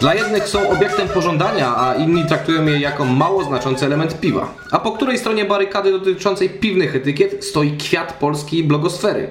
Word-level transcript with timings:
Dla 0.00 0.14
jednych 0.14 0.48
są 0.48 0.70
obiektem 0.70 1.08
pożądania, 1.08 1.76
a 1.76 1.94
inni 1.94 2.26
traktują 2.26 2.66
je 2.66 2.78
jako 2.78 3.04
mało 3.04 3.44
znaczący 3.44 3.86
element 3.86 4.20
piwa. 4.20 4.54
A 4.70 4.78
po 4.78 4.92
której 4.92 5.18
stronie 5.18 5.44
barykady 5.44 5.92
dotyczącej 5.92 6.50
piwnych 6.50 6.96
etykiet 6.96 7.44
stoi 7.44 7.76
kwiat 7.76 8.12
polskiej 8.12 8.64
blogosfery? 8.64 9.28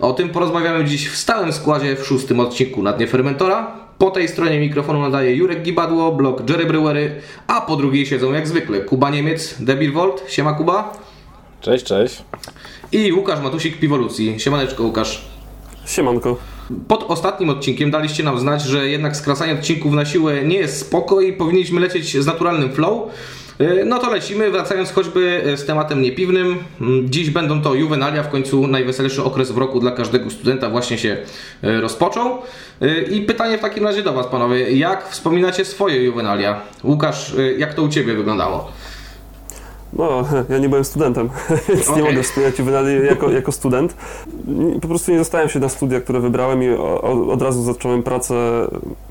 O 0.00 0.12
tym 0.12 0.28
porozmawiamy 0.28 0.84
dziś 0.84 1.08
w 1.08 1.16
stałym 1.16 1.52
składzie 1.52 1.96
w 1.96 2.06
szóstym 2.06 2.40
odcinku 2.40 2.82
na 2.82 2.92
dnie 2.92 3.06
Fermentora. 3.06 3.72
Po 3.98 4.10
tej 4.10 4.28
stronie 4.28 4.60
mikrofonu 4.60 5.00
nadaje 5.00 5.36
Jurek 5.36 5.62
Gibadło, 5.62 6.12
blog 6.12 6.50
Jerry 6.50 6.66
Brewery, 6.66 7.20
a 7.46 7.60
po 7.60 7.76
drugiej 7.76 8.06
siedzą 8.06 8.32
jak 8.32 8.48
zwykle 8.48 8.80
Kuba 8.80 9.10
Niemiec, 9.10 9.54
Debil 9.60 9.92
Volt, 9.92 10.24
siema 10.28 10.52
Kuba. 10.52 10.92
Cześć, 11.60 11.84
cześć. 11.84 12.22
I 12.92 13.12
Łukasz 13.12 13.40
Matusik, 13.40 13.78
Piwolucji. 13.78 14.40
Siemaneczko 14.40 14.82
Łukasz. 14.82 15.24
Siemanko. 15.86 16.36
Pod 16.88 17.04
ostatnim 17.08 17.50
odcinkiem 17.50 17.90
daliście 17.90 18.22
nam 18.22 18.38
znać, 18.38 18.62
że 18.62 18.88
jednak 18.88 19.16
skracanie 19.16 19.52
odcinków 19.52 19.92
na 19.92 20.04
siłę 20.04 20.42
nie 20.44 20.56
jest 20.58 20.80
spoko 20.80 21.20
i 21.20 21.32
powinniśmy 21.32 21.80
lecieć 21.80 22.16
z 22.16 22.26
naturalnym 22.26 22.72
flow. 22.72 23.02
Yy, 23.58 23.84
No 23.86 23.98
to 23.98 24.10
lecimy, 24.10 24.50
wracając 24.50 24.92
choćby 24.92 25.42
z 25.56 25.64
tematem 25.66 26.02
niepiwnym. 26.02 26.58
Mm, 26.80 27.10
Dziś 27.10 27.30
będą 27.30 27.62
to 27.62 27.74
juwenalia, 27.74 28.22
w 28.22 28.28
końcu 28.28 28.66
najweselszy 28.66 29.24
okres 29.24 29.50
w 29.50 29.58
roku 29.58 29.80
dla 29.80 29.90
każdego 29.90 30.30
studenta 30.30 30.70
właśnie 30.70 30.98
się 30.98 31.16
yy, 31.62 31.80
rozpoczął. 31.80 32.38
I 33.10 33.20
pytanie 33.22 33.58
w 33.58 33.60
takim 33.60 33.84
razie 33.84 34.02
do 34.02 34.12
Was, 34.12 34.26
panowie. 34.26 34.72
Jak 34.72 35.08
wspominacie 35.08 35.64
swoje 35.64 36.02
juwenalia? 36.04 36.60
Łukasz, 36.84 37.32
jak 37.58 37.74
to 37.74 37.82
u 37.82 37.88
Ciebie 37.88 38.14
wyglądało? 38.14 38.72
No, 39.98 40.24
ja 40.50 40.58
nie 40.58 40.68
byłem 40.68 40.84
studentem, 40.84 41.28
więc 41.68 41.88
Okej. 41.88 42.02
nie 42.02 42.10
mogę 42.10 42.22
wspomniać 42.22 42.58
juwenali 42.58 43.06
jako, 43.06 43.30
jako 43.30 43.52
student. 43.52 43.94
Po 44.80 44.88
prostu 44.88 45.12
nie 45.12 45.18
dostałem 45.18 45.48
się 45.48 45.58
na 45.58 45.68
studia, 45.68 46.00
które 46.00 46.20
wybrałem 46.20 46.62
i 46.62 46.68
od 47.30 47.42
razu 47.42 47.62
zacząłem 47.62 48.02
pracę 48.02 48.34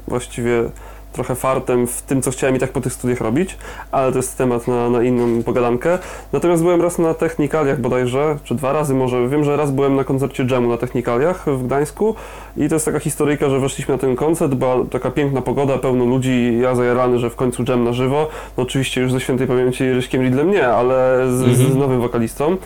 właściwie 0.07 0.69
trochę 1.17 1.35
fartem 1.35 1.87
w 1.87 2.01
tym, 2.01 2.21
co 2.21 2.31
chciałem 2.31 2.55
i 2.55 2.59
tak 2.59 2.71
po 2.71 2.81
tych 2.81 2.93
studiach 2.93 3.21
robić, 3.21 3.57
ale 3.91 4.11
to 4.11 4.17
jest 4.17 4.37
temat 4.37 4.67
na, 4.67 4.89
na 4.89 5.03
inną 5.03 5.43
pogadankę. 5.43 5.99
Natomiast 6.33 6.63
byłem 6.63 6.81
raz 6.81 6.99
na 6.99 7.13
technikaliach 7.13 7.81
bodajże, 7.81 8.37
czy 8.43 8.55
dwa 8.55 8.73
razy 8.73 8.93
może. 8.93 9.27
Wiem, 9.27 9.43
że 9.43 9.57
raz 9.57 9.71
byłem 9.71 9.95
na 9.95 10.03
koncercie 10.03 10.45
Jamu 10.51 10.69
na 10.69 10.77
technikaliach 10.77 11.45
w 11.45 11.65
Gdańsku 11.65 12.15
i 12.57 12.69
to 12.69 12.75
jest 12.75 12.85
taka 12.85 12.99
historyjka, 12.99 13.49
że 13.49 13.59
weszliśmy 13.59 13.93
na 13.93 13.97
ten 13.97 14.15
koncert, 14.15 14.53
była 14.53 14.75
taka 14.91 15.11
piękna 15.11 15.41
pogoda, 15.41 15.77
pełno 15.77 16.05
ludzi, 16.05 16.57
ja 16.61 16.75
zajarany, 16.75 17.19
że 17.19 17.29
w 17.29 17.35
końcu 17.35 17.63
Jam 17.67 17.83
na 17.83 17.93
żywo. 17.93 18.27
No 18.57 18.63
oczywiście 18.63 19.01
już 19.01 19.11
ze 19.11 19.19
świętej 19.19 19.47
pamięci 19.47 19.93
Ryśkiem 19.93 20.21
Ridlem 20.21 20.51
nie, 20.51 20.67
ale 20.67 21.27
z, 21.31 21.57
z 21.57 21.75
nowym 21.75 22.01
wokalistą. 22.01 22.57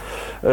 E, 0.43 0.49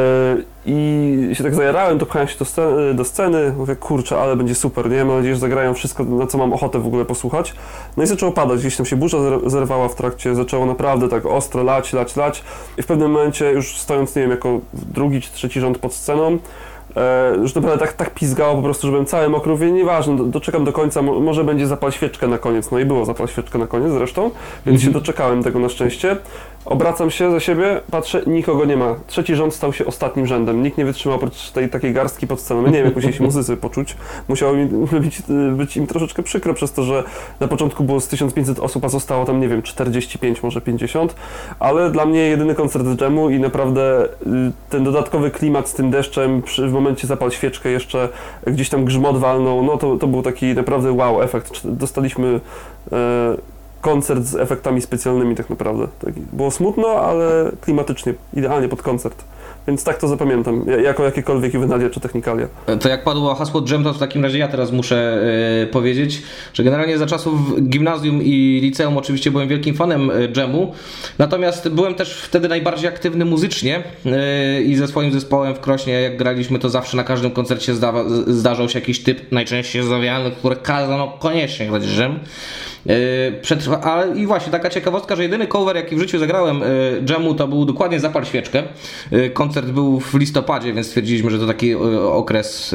I 0.67 1.31
się 1.33 1.45
tak 1.45 1.55
zajarałem, 1.55 1.99
dopchałem 1.99 2.29
się 2.29 2.39
do 2.39 2.45
sceny, 2.45 2.95
do 2.95 3.05
sceny, 3.05 3.53
mówię, 3.57 3.77
kurczę, 3.77 4.21
ale 4.21 4.37
będzie 4.37 4.55
super, 4.55 4.91
nie? 4.91 5.05
Mam 5.05 5.17
nadzieję, 5.17 5.35
że 5.35 5.41
zagrają 5.41 5.75
wszystko, 5.75 6.05
na 6.05 6.27
co 6.27 6.39
mam 6.39 6.53
ochotę 6.53 6.79
w 6.79 6.87
ogóle 6.87 7.05
posłuchać. 7.05 7.55
No 7.97 8.03
i 8.03 8.07
zaczęło 8.07 8.33
padać, 8.33 8.61
gdzieś 8.61 8.77
tam 8.77 8.87
się 8.87 8.97
burza 8.97 9.19
zer- 9.19 9.51
zerwała 9.51 9.89
w 9.89 9.95
trakcie, 9.95 10.35
zaczęło 10.35 10.67
naprawdę 10.67 11.09
tak 11.09 11.27
ostro 11.27 11.63
lać, 11.63 11.93
lać, 11.93 12.17
lać. 12.17 12.45
I 12.79 12.83
w 12.83 12.87
pewnym 12.87 13.11
momencie, 13.11 13.53
już 13.53 13.79
stojąc, 13.79 14.17
nie 14.17 14.23
wiem, 14.23 14.31
jako 14.31 14.61
drugi 14.75 15.21
czy 15.21 15.33
trzeci 15.33 15.61
rząd 15.61 15.79
pod 15.79 15.95
sceną, 15.95 16.39
E, 16.97 17.37
już 17.43 17.55
naprawdę 17.55 17.79
tak, 17.87 17.93
tak 17.93 18.15
pizgało 18.15 18.57
po 18.57 18.63
prostu, 18.63 18.87
że 18.87 18.91
byłem 18.91 19.07
cały 19.07 19.29
mokry, 19.29 19.53
mówię, 19.53 19.73
nieważne, 19.73 20.17
do, 20.17 20.25
doczekam 20.25 20.65
do 20.65 20.73
końca, 20.73 21.03
mo, 21.03 21.21
może 21.21 21.45
będzie 21.45 21.67
zapal 21.67 21.93
świeczkę 21.93 22.29
na 22.29 22.39
koniec, 22.39 22.71
no 22.71 22.79
i 22.79 22.85
było 22.85 23.05
zapal 23.05 23.29
świeczkę 23.29 23.59
na 23.59 23.67
koniec 23.67 23.93
zresztą, 23.93 24.31
więc 24.67 24.83
się 24.83 24.91
doczekałem 24.91 25.43
tego 25.43 25.59
na 25.59 25.69
szczęście. 25.69 26.17
Obracam 26.69 27.11
się 27.11 27.31
za 27.31 27.41
siebie, 27.41 27.81
patrzę, 27.91 28.23
nikogo 28.27 28.65
nie 28.65 28.77
ma. 28.77 28.95
Trzeci 29.07 29.35
rząd 29.35 29.55
stał 29.55 29.73
się 29.73 29.87
ostatnim 29.87 30.27
rzędem. 30.27 30.63
Nikt 30.63 30.79
nie 30.79 30.85
wytrzymał 30.85 31.17
oprócz 31.17 31.51
tej 31.51 31.69
takiej 31.69 31.93
garstki 31.93 32.27
pod 32.27 32.41
sceną. 32.41 32.63
Nie 32.63 32.73
wiem, 32.73 32.85
jak 32.85 32.95
musieli 32.95 33.15
się 33.15 33.25
muzycy 33.25 33.57
poczuć. 33.57 33.97
Musiało 34.29 34.53
być, 35.01 35.23
być 35.57 35.77
im 35.77 35.87
troszeczkę 35.87 36.23
przykro 36.23 36.55
przez 36.55 36.73
to, 36.73 36.83
że 36.83 37.05
na 37.41 37.49
początku 37.49 37.85
było 37.85 38.01
z 38.01 38.09
1500 38.09 38.59
osób, 38.59 38.85
a 38.85 38.89
zostało 38.89 39.25
tam, 39.25 39.41
nie 39.41 39.49
wiem, 39.49 39.63
45, 39.63 40.43
może 40.43 40.61
50. 40.61 41.15
Ale 41.59 41.91
dla 41.91 42.07
mnie 42.07 42.21
jedyny 42.21 42.55
koncert 42.55 43.01
jamu 43.01 43.31
i 43.31 43.39
naprawdę 43.39 44.05
y, 44.05 44.09
ten 44.71 44.85
dodatkowy 44.85 45.31
klimat 45.31 45.69
z 45.69 45.75
tym 45.75 45.91
deszczem, 45.91 46.43
w 46.59 46.73
momencie 46.73 47.07
zapal 47.07 47.31
świeczkę 47.31 47.71
jeszcze 47.71 48.09
gdzieś 48.47 48.69
tam 48.69 48.85
grzmot 48.85 49.19
walnął, 49.19 49.63
no 49.63 49.77
to, 49.77 49.97
to 49.97 50.07
był 50.07 50.23
taki 50.23 50.47
naprawdę 50.55 50.93
wow 50.93 51.23
efekt. 51.23 51.61
Dostaliśmy 51.65 52.41
e, 52.93 53.58
koncert 53.81 54.25
z 54.25 54.35
efektami 54.35 54.81
specjalnymi 54.81 55.35
tak 55.35 55.51
naprawdę. 55.51 55.89
Taki, 56.05 56.21
było 56.33 56.51
smutno, 56.51 56.89
ale 56.89 57.53
klimatycznie, 57.61 58.15
idealnie 58.35 58.69
pod 58.69 58.83
koncert. 58.83 59.25
Więc 59.69 59.85
tak 59.85 59.99
to 59.99 60.09
zapamiętam, 60.09 60.65
ja- 60.67 60.77
jako 60.81 61.05
jakiekolwiek 61.05 61.55
juwenalia 61.55 61.91
czy 61.91 62.01
technikalia. 62.01 62.47
To 62.81 62.89
jak 62.89 63.05
padło 63.05 63.35
hasło 63.35 63.63
Dżem, 63.63 63.85
to 63.85 63.93
w 63.95 63.99
takim 63.99 64.23
razie 64.25 64.39
ja 64.39 64.49
teraz 64.49 64.73
muszę 64.73 65.21
e, 65.63 65.67
powiedzieć, 65.67 66.23
że 66.55 66.65
generalnie 66.65 66.99
za 66.99 67.07
czasów 67.07 67.63
gimnazjum 67.69 68.23
i 68.23 68.61
liceum 68.63 68.97
oczywiście 68.97 69.31
byłem 69.31 69.49
wielkim 69.49 69.75
fanem 69.75 70.11
e, 70.11 70.29
Dżemu, 70.29 70.73
natomiast 71.19 71.69
byłem 71.69 71.95
też 71.95 72.21
wtedy 72.23 72.49
najbardziej 72.49 72.89
aktywny 72.89 73.25
muzycznie 73.25 73.83
e, 74.07 74.63
i 74.63 74.77
ze 74.77 74.89
swoim 74.89 75.13
zespołem 75.13 75.55
w 75.55 75.61
Krośnie, 75.61 75.93
jak 76.01 76.17
graliśmy, 76.17 76.59
to 76.59 76.69
zawsze 76.71 76.97
na 76.97 77.05
każdym 77.05 77.31
koncercie 77.31 77.73
zdarzał 78.27 78.69
się 78.69 78.79
jakiś 78.79 79.03
typ, 79.03 79.33
najczęściej 79.33 79.83
zawiany, 79.83 80.31
który 80.31 80.57
kazano 80.57 81.17
koniecznie 81.19 81.67
grać 81.67 81.83
Dżem. 81.83 82.19
E, 82.89 83.33
Przetrwa, 83.33 83.81
ale 83.81 84.19
i 84.19 84.27
właśnie 84.27 84.53
taka 84.53 84.71
ciekawostka, 84.71 85.17
że 85.17 85.23
jedyny 85.23 85.47
cover 85.47 85.77
jaki 85.77 85.97
w 85.97 85.99
życiu 85.99 86.19
zagrałem 86.19 86.63
e, 86.63 86.67
Dżemu 87.05 87.35
to 87.35 87.49
był 87.49 87.65
dokładnie 87.65 88.01
Zapal 88.01 88.25
Świeczkę. 88.25 88.63
E, 89.11 89.31
Koncert 89.31 89.67
był 89.71 90.01
w 90.01 90.15
listopadzie, 90.15 90.73
więc 90.73 90.87
stwierdziliśmy, 90.87 91.31
że 91.31 91.39
to 91.39 91.47
taki 91.47 91.75
okres 92.13 92.75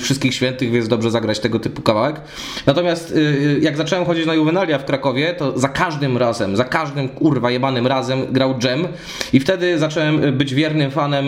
wszystkich 0.00 0.34
świętych, 0.34 0.70
więc 0.70 0.88
dobrze 0.88 1.10
zagrać 1.10 1.38
tego 1.38 1.58
typu 1.58 1.82
kawałek. 1.82 2.20
Natomiast 2.66 3.14
jak 3.60 3.76
zacząłem 3.76 4.04
chodzić 4.04 4.26
na 4.26 4.34
Juvenalia 4.34 4.78
w 4.78 4.84
Krakowie, 4.84 5.34
to 5.34 5.58
za 5.58 5.68
każdym 5.68 6.16
razem, 6.16 6.56
za 6.56 6.64
każdym 6.64 7.08
kurwa 7.08 7.50
jebanym 7.50 7.86
razem 7.86 8.32
grał 8.32 8.58
Dżem 8.58 8.88
i 9.32 9.40
wtedy 9.40 9.78
zacząłem 9.78 10.36
być 10.38 10.54
wiernym 10.54 10.90
fanem 10.90 11.26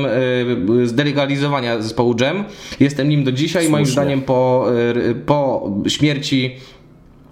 zdelegalizowania 0.84 1.82
zespołu 1.82 2.14
Dżem. 2.14 2.44
Jestem 2.80 3.08
nim 3.08 3.24
do 3.24 3.32
dzisiaj, 3.32 3.68
moim 3.68 3.86
Słusznie. 3.86 4.02
zdaniem 4.02 4.22
po, 4.22 4.66
po 5.26 5.70
śmierci 5.88 6.56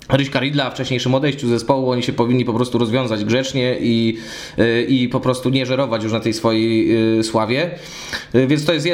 Ryśka 0.09 0.41
Ridla 0.41 0.71
w 0.71 0.75
wcześniejszym 0.75 1.15
odejściu 1.15 1.49
zespołu 1.49 1.91
oni 1.91 2.03
się 2.03 2.13
powinni 2.13 2.45
po 2.45 2.55
prostu 2.55 2.79
rozwiązać 2.79 3.25
grzecznie 3.25 3.77
i, 3.81 4.19
y, 4.59 4.87
i 4.89 5.09
po 5.09 5.21
prostu 5.21 5.51
nie 5.51 5.67
żerować 5.67 6.03
już 6.03 6.13
na 6.13 6.21
tej 6.21 6.33
swojej 6.33 6.97
y, 7.19 7.25
sławie. 7.25 7.71
Y, 8.35 8.47
Więc 8.47 8.65
to 8.65 8.73
jest 8.73 8.89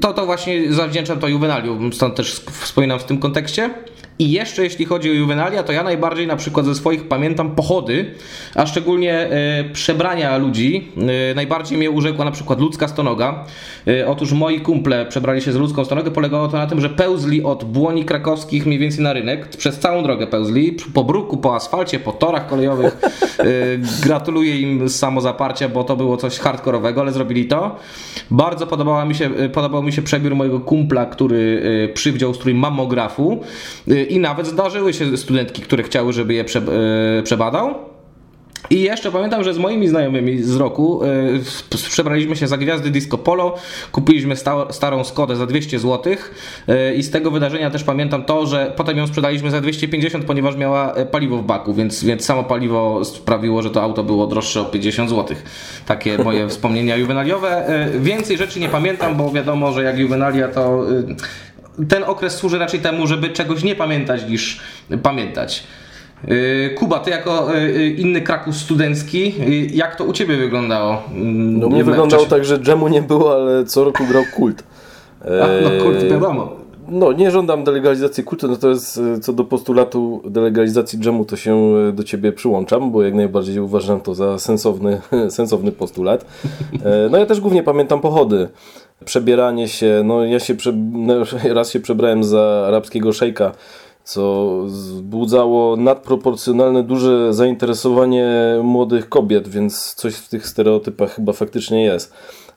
to, 0.00 0.12
to 0.12 0.26
właśnie 0.26 0.72
zawdzięczam 0.72 1.18
to 1.18 1.28
Juvenalium, 1.28 1.92
stąd 1.92 2.14
też 2.14 2.32
wspominam 2.60 2.98
w 2.98 3.04
tym 3.04 3.18
kontekście. 3.18 3.70
I 4.18 4.30
jeszcze 4.30 4.64
jeśli 4.64 4.84
chodzi 4.84 5.10
o 5.10 5.12
juwenalia, 5.12 5.62
to 5.62 5.72
ja 5.72 5.82
najbardziej 5.82 6.26
na 6.26 6.36
przykład 6.36 6.66
ze 6.66 6.74
swoich 6.74 7.08
pamiętam 7.08 7.54
pochody, 7.54 8.14
a 8.54 8.66
szczególnie 8.66 9.14
e, 9.14 9.64
przebrania 9.72 10.36
ludzi. 10.36 10.92
E, 11.30 11.34
najbardziej 11.34 11.78
mnie 11.78 11.90
urzekła 11.90 12.24
na 12.24 12.30
przykład 12.30 12.60
ludzka 12.60 12.88
stonoga. 12.88 13.44
E, 13.88 14.08
otóż 14.08 14.32
moi 14.32 14.60
kumple 14.60 15.06
przebrali 15.06 15.42
się 15.42 15.52
z 15.52 15.56
ludzką 15.56 15.84
stonogę. 15.84 16.10
Polegało 16.10 16.48
to 16.48 16.56
na 16.56 16.66
tym, 16.66 16.80
że 16.80 16.90
pełzli 16.90 17.42
od 17.42 17.64
błoni 17.64 18.04
krakowskich 18.04 18.66
mniej 18.66 18.78
więcej 18.78 19.04
na 19.04 19.12
rynek. 19.12 19.48
Przez 19.48 19.78
całą 19.78 20.02
drogę 20.02 20.26
pełzli. 20.26 20.76
Po 20.94 21.04
bruku, 21.04 21.36
po 21.36 21.54
asfalcie, 21.54 22.00
po 22.00 22.12
torach 22.12 22.46
kolejowych. 22.46 22.96
Gratuluję 24.02 24.60
im 24.60 24.88
samozaparcia, 24.88 25.68
bo 25.68 25.84
to 25.84 25.96
było 25.96 26.16
coś 26.16 26.38
hardkorowego, 26.38 27.00
ale 27.00 27.12
zrobili 27.12 27.46
to. 27.46 27.76
Bardzo 28.30 28.66
podobała 28.66 29.04
mi 29.04 29.14
się, 29.14 29.30
podobał 29.30 29.82
mi 29.82 29.92
się 29.92 30.02
przebiór 30.02 30.34
mojego 30.34 30.60
kumpla, 30.60 31.06
który 31.06 31.62
przywdział 31.94 32.34
strój 32.34 32.54
mamografu. 32.54 33.40
I 34.08 34.18
nawet 34.18 34.46
zdarzyły 34.46 34.92
się 34.92 35.16
studentki, 35.16 35.62
które 35.62 35.82
chciały, 35.82 36.12
żeby 36.12 36.34
je 36.34 36.44
prze, 36.44 36.60
e, 37.18 37.22
przebadał. 37.22 37.74
I 38.70 38.80
jeszcze 38.80 39.12
pamiętam, 39.12 39.44
że 39.44 39.54
z 39.54 39.58
moimi 39.58 39.88
znajomymi 39.88 40.42
z 40.42 40.56
roku 40.56 41.04
y, 41.04 41.78
przebraliśmy 41.90 42.36
się 42.36 42.46
za 42.46 42.56
gwiazdy 42.56 42.90
Disco 42.90 43.18
Polo, 43.18 43.54
kupiliśmy 43.92 44.36
sta, 44.36 44.72
starą 44.72 45.04
Skodę 45.04 45.36
za 45.36 45.46
200 45.46 45.78
zł 45.78 46.12
y, 46.12 46.94
i 46.94 47.02
z 47.02 47.10
tego 47.10 47.30
wydarzenia 47.30 47.70
też 47.70 47.84
pamiętam 47.84 48.24
to, 48.24 48.46
że 48.46 48.72
potem 48.76 48.98
ją 48.98 49.06
sprzedaliśmy 49.06 49.50
za 49.50 49.60
250, 49.60 50.24
ponieważ 50.24 50.56
miała 50.56 50.94
e, 50.94 51.06
paliwo 51.06 51.36
w 51.36 51.42
baku, 51.42 51.74
więc, 51.74 52.04
więc 52.04 52.24
samo 52.24 52.44
paliwo 52.44 53.04
sprawiło, 53.04 53.62
że 53.62 53.70
to 53.70 53.82
auto 53.82 54.04
było 54.04 54.26
droższe 54.26 54.60
o 54.60 54.64
50 54.64 55.10
zł. 55.10 55.36
Takie 55.86 56.18
moje 56.18 56.48
wspomnienia 56.54 56.96
juwenaliowe. 56.96 57.70
Y, 57.94 58.00
więcej 58.00 58.36
rzeczy 58.36 58.60
nie 58.60 58.68
pamiętam, 58.68 59.16
bo 59.16 59.30
wiadomo, 59.30 59.72
że 59.72 59.82
jak 59.82 59.98
juwenalia 59.98 60.48
to... 60.48 60.84
Y, 61.82 61.86
ten 61.86 62.04
okres 62.04 62.36
służy 62.36 62.58
raczej 62.58 62.80
temu, 62.80 63.06
żeby 63.06 63.28
czegoś 63.28 63.64
nie 63.64 63.74
pamiętać 63.74 64.28
niż 64.28 64.60
pamiętać. 65.02 65.64
Yy, 66.28 66.70
Kuba, 66.78 66.98
ty 66.98 67.10
jako 67.10 67.54
yy, 67.54 67.88
inny 67.90 68.20
Kraków 68.20 68.56
studencki, 68.56 69.34
jak 69.76 69.96
to 69.96 70.04
u 70.04 70.12
ciebie 70.12 70.36
wyglądało? 70.36 71.02
Mm, 71.14 71.58
No 71.58 71.68
mnie 71.68 71.84
wyglądało 71.84 72.26
tak, 72.26 72.44
że 72.44 72.58
dżemu 72.58 72.88
nie 72.88 73.02
było, 73.02 73.34
ale 73.34 73.64
co 73.64 73.84
roku 73.84 74.04
grał 74.06 74.22
kult. 74.36 74.62
A, 75.24 75.46
no 75.62 75.84
kurde, 75.84 76.02
Eee, 76.04 76.10
wiadomo. 76.10 76.56
No, 76.90 77.12
nie 77.12 77.30
żądam 77.30 77.64
delegalizacji 77.64 78.24
kultu, 78.24 78.48
natomiast 78.48 79.00
e, 79.16 79.20
co 79.20 79.32
do 79.32 79.44
postulatu 79.44 80.22
delegalizacji 80.24 80.98
dżemu, 80.98 81.24
to 81.24 81.36
się 81.36 81.56
e, 81.88 81.92
do 81.92 82.04
Ciebie 82.04 82.32
przyłączam, 82.32 82.92
bo 82.92 83.02
jak 83.02 83.14
najbardziej 83.14 83.60
uważam 83.60 84.00
to 84.00 84.14
za 84.14 84.38
sensowny, 84.38 85.00
sensowny 85.30 85.72
postulat. 85.72 86.24
E, 86.84 87.08
No 87.10 87.18
ja 87.18 87.26
też 87.26 87.40
głównie 87.40 87.62
pamiętam 87.62 88.00
pochody. 88.00 88.48
Przebieranie 89.04 89.68
się, 89.68 90.02
no 90.04 90.24
ja 90.24 90.40
się 90.40 90.54
prze, 90.54 90.72
no, 90.92 91.14
raz 91.54 91.70
się 91.70 91.80
przebrałem 91.80 92.24
za 92.24 92.64
arabskiego 92.68 93.12
szejka, 93.12 93.52
co 94.04 94.52
wzbudzało 94.64 95.76
nadproporcjonalne 95.76 96.82
duże 96.82 97.34
zainteresowanie 97.34 98.26
młodych 98.62 99.08
kobiet, 99.08 99.48
więc 99.48 99.94
coś 99.94 100.14
w 100.14 100.28
tych 100.28 100.46
stereotypach 100.46 101.14
chyba 101.14 101.32
faktycznie 101.32 101.84
jest. 101.84 102.12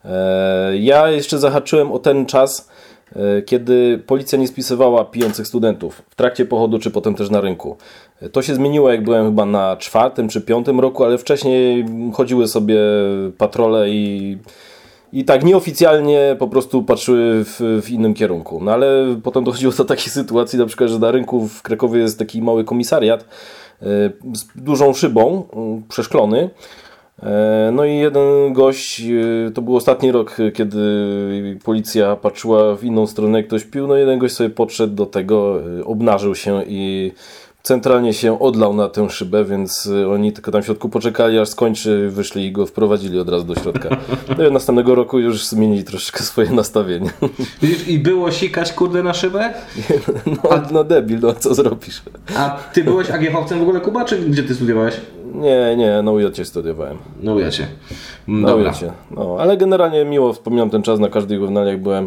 E, 0.05 0.77
ja 0.77 1.09
jeszcze 1.09 1.39
zahaczyłem 1.39 1.91
o 1.91 1.99
ten 1.99 2.25
czas, 2.25 2.69
e, 3.15 3.41
kiedy 3.41 4.03
policja 4.07 4.37
nie 4.37 4.47
spisywała 4.47 5.05
pijących 5.05 5.47
studentów 5.47 6.01
w 6.09 6.15
trakcie 6.15 6.45
pochodu, 6.45 6.79
czy 6.79 6.91
potem 6.91 7.15
też 7.15 7.29
na 7.29 7.41
rynku. 7.41 7.77
E, 8.21 8.29
to 8.29 8.41
się 8.41 8.55
zmieniło, 8.55 8.91
jak 8.91 9.03
byłem 9.03 9.25
chyba 9.25 9.45
na 9.45 9.77
czwartym 9.77 10.29
czy 10.29 10.41
piątym 10.41 10.79
roku, 10.79 11.03
ale 11.03 11.17
wcześniej 11.17 11.85
chodziły 12.13 12.47
sobie 12.47 12.79
patrole 13.37 13.89
i 13.89 14.37
i 15.13 15.25
tak 15.25 15.43
nieoficjalnie 15.43 16.35
po 16.39 16.47
prostu 16.47 16.83
patrzyły 16.83 17.45
w, 17.45 17.81
w, 17.83 17.89
innym 17.89 18.13
kierunku. 18.13 18.59
No 18.63 18.71
ale 18.71 19.15
potem 19.23 19.43
dochodziło 19.43 19.73
do 19.73 19.85
takiej 19.85 20.09
sytuacji, 20.09 20.59
na 20.59 20.65
przykład, 20.65 20.89
że 20.89 20.99
na 20.99 21.11
rynku 21.11 21.47
w 21.47 21.61
Krakowie 21.61 21.99
jest 21.99 22.19
taki 22.19 22.41
mały 22.41 22.63
komisariat 22.63 23.25
z 24.33 24.45
dużą 24.55 24.93
szybą, 24.93 25.47
przeszklony 25.89 26.49
E, 27.23 27.71
no 27.73 27.85
i 27.85 27.95
jeden 27.95 28.53
gość, 28.53 29.01
e, 29.01 29.51
to 29.51 29.61
był 29.61 29.75
ostatni 29.75 30.11
rok, 30.11 30.37
kiedy 30.53 30.79
policja 31.63 32.15
patrzyła 32.15 32.75
w 32.75 32.83
inną 32.83 33.07
stronę, 33.07 33.43
ktoś 33.43 33.63
pił, 33.63 33.87
no 33.87 33.95
jeden 33.95 34.19
gość 34.19 34.35
sobie 34.35 34.49
podszedł 34.49 34.95
do 34.95 35.05
tego, 35.05 35.59
e, 35.79 35.85
obnażył 35.85 36.35
się 36.35 36.63
i 36.67 37.11
centralnie 37.63 38.13
się 38.13 38.39
odlał 38.39 38.73
na 38.73 38.89
tę 38.89 39.09
szybę, 39.09 39.45
więc 39.45 39.89
oni 40.13 40.33
tylko 40.33 40.51
tam 40.51 40.61
w 40.61 40.65
środku 40.65 40.89
poczekali, 40.89 41.39
aż 41.39 41.49
skończy, 41.49 42.09
wyszli 42.09 42.45
i 42.45 42.51
go 42.51 42.65
wprowadzili 42.65 43.19
od 43.19 43.29
razu 43.29 43.45
do 43.45 43.55
środka. 43.55 43.89
No 44.37 44.47
i 44.47 44.51
następnego 44.51 44.95
roku 44.95 45.19
już 45.19 45.45
zmienili 45.45 45.83
troszeczkę 45.83 46.23
swoje 46.23 46.49
nastawienie. 46.49 47.09
Widzisz, 47.61 47.87
i 47.87 47.99
było 47.99 48.31
sikać 48.31 48.73
kurde 48.73 49.03
na 49.03 49.13
szybę? 49.13 49.53
No, 50.25 50.49
a, 50.49 50.61
no 50.71 50.83
debil, 50.83 51.19
no 51.21 51.33
co 51.33 51.55
zrobisz? 51.55 52.01
A 52.37 52.59
ty 52.73 52.83
byłeś 52.83 53.07
AGH-owcem 53.09 53.59
w 53.59 53.61
ogóle, 53.61 53.79
Kuba, 53.79 54.05
czy 54.05 54.17
gdzie 54.17 54.43
ty 54.43 54.55
studiowałeś? 54.55 54.95
Nie, 55.35 55.75
nie, 55.77 56.01
na 56.01 56.11
UJ 56.11 56.25
studiowałem. 56.43 56.97
Na 57.19 57.33
UJ. 57.33 57.43
Na 58.27 58.55
UJ. 58.55 58.65
No, 59.11 59.37
ale 59.39 59.57
generalnie 59.57 60.05
miło 60.05 60.33
wspominam 60.33 60.69
ten 60.69 60.81
czas, 60.81 60.99
na 60.99 61.09
każdych 61.09 61.39
jak 61.65 61.81
byłem. 61.81 62.05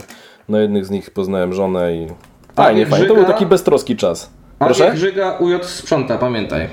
Na 0.49 0.61
jednych 0.61 0.87
z 0.87 0.91
nich 0.91 1.11
poznałem 1.11 1.53
żonę 1.53 1.97
i 1.97 2.06
fajnie, 2.55 2.87
fajnie. 2.87 3.06
To 3.06 3.15
był 3.15 3.25
taki 3.25 3.47
beztroski 3.47 3.97
czas. 3.97 4.31
Proszę? 4.65 4.91
A 4.93 4.97
Żyga 4.97 5.37
UJ 5.39 5.55
sprząta, 5.63 6.19
pamiętaj. 6.19 6.69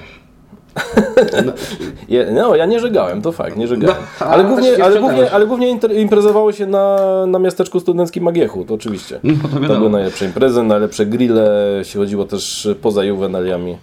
No, 2.34 2.56
ja 2.56 2.66
nie 2.66 2.80
żegałem, 2.80 3.22
to 3.22 3.32
fakt, 3.32 3.58
nie 3.58 3.68
żegałem. 3.68 3.98
No, 4.22 4.28
ale, 4.28 4.44
głównie, 4.44 4.84
ale, 4.84 5.00
głównie, 5.00 5.32
ale 5.32 5.48
głównie 5.48 5.80
imprezowało 5.96 6.52
się 6.52 6.66
na, 6.66 6.98
na 7.28 7.40
miasteczku 7.40 7.80
studenckim 7.80 8.24
Magiechu, 8.24 8.66
to 8.66 8.74
oczywiście. 8.74 9.20
No, 9.24 9.34
to, 9.50 9.68
to 9.68 9.78
były 9.78 9.90
najlepsze 9.90 10.26
imprezy, 10.26 10.64
najlepsze 10.64 11.06
grille, 11.06 11.80
się 11.84 12.00
chodziło 12.00 12.26
też 12.26 12.68
poza 12.82 13.04
juwenaliami. 13.04 13.78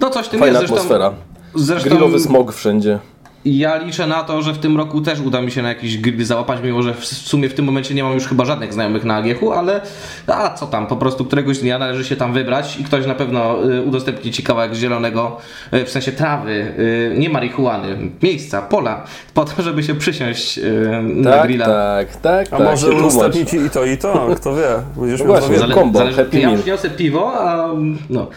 No 0.00 0.10
coś 0.10 0.28
tym 0.28 0.40
Fajna 0.40 0.60
jest. 0.60 0.72
atmosfera. 0.72 1.12
Zresztą, 1.54 1.88
Grillowy 1.88 2.20
smog 2.20 2.52
wszędzie. 2.52 2.98
Ja 3.44 3.76
liczę 3.76 4.06
na 4.06 4.22
to, 4.22 4.42
że 4.42 4.52
w 4.52 4.58
tym 4.58 4.76
roku 4.76 5.00
też 5.00 5.20
uda 5.20 5.42
mi 5.42 5.50
się 5.50 5.62
na 5.62 5.68
jakiś 5.68 5.98
grill 5.98 6.24
załapać, 6.24 6.58
mimo 6.62 6.82
że 6.82 6.94
w 6.94 7.04
sumie 7.04 7.48
w 7.48 7.54
tym 7.54 7.64
momencie 7.64 7.94
nie 7.94 8.04
mam 8.04 8.12
już 8.12 8.26
chyba 8.26 8.44
żadnych 8.44 8.72
znajomych 8.72 9.04
na 9.04 9.16
Agiechu, 9.16 9.52
ale 9.52 9.80
a 10.26 10.50
co 10.50 10.66
tam, 10.66 10.86
po 10.86 10.96
prostu 10.96 11.24
któregoś 11.24 11.58
dnia 11.58 11.78
należy 11.78 12.04
się 12.04 12.16
tam 12.16 12.32
wybrać 12.32 12.80
i 12.80 12.84
ktoś 12.84 13.06
na 13.06 13.14
pewno 13.14 13.64
y, 13.70 13.82
udostępni 13.82 14.32
ci 14.32 14.42
kawałek 14.42 14.74
zielonego, 14.74 15.36
y, 15.74 15.84
w 15.84 15.90
sensie 15.90 16.12
trawy, 16.12 16.52
y, 16.52 17.14
nie 17.18 17.28
marihuany, 17.28 17.96
miejsca, 18.22 18.62
pola, 18.62 19.04
po 19.34 19.44
to, 19.44 19.62
żeby 19.62 19.82
się 19.82 19.94
przysiąść 19.94 20.60
na 21.02 21.30
tak, 21.30 21.46
grilla. 21.46 21.66
Tak, 21.66 22.16
tak, 22.16 22.46
A 22.46 22.56
tak. 22.56 22.66
może 22.66 22.90
udostępni 22.90 23.46
ci 23.46 23.56
i 23.56 23.70
to, 23.70 23.84
i 23.84 23.96
to, 23.96 24.28
kto 24.36 24.54
wie. 24.54 24.68
Będziesz 24.96 25.20
no 25.20 25.26
właśnie, 25.26 25.58
zale, 25.58 25.74
kombo, 25.74 25.98
zależy, 25.98 26.16
happy 26.16 26.40
Ja 26.40 26.56
przyniosę 26.56 26.90
piwo, 26.90 27.40
a, 27.40 27.68
no. 28.10 28.28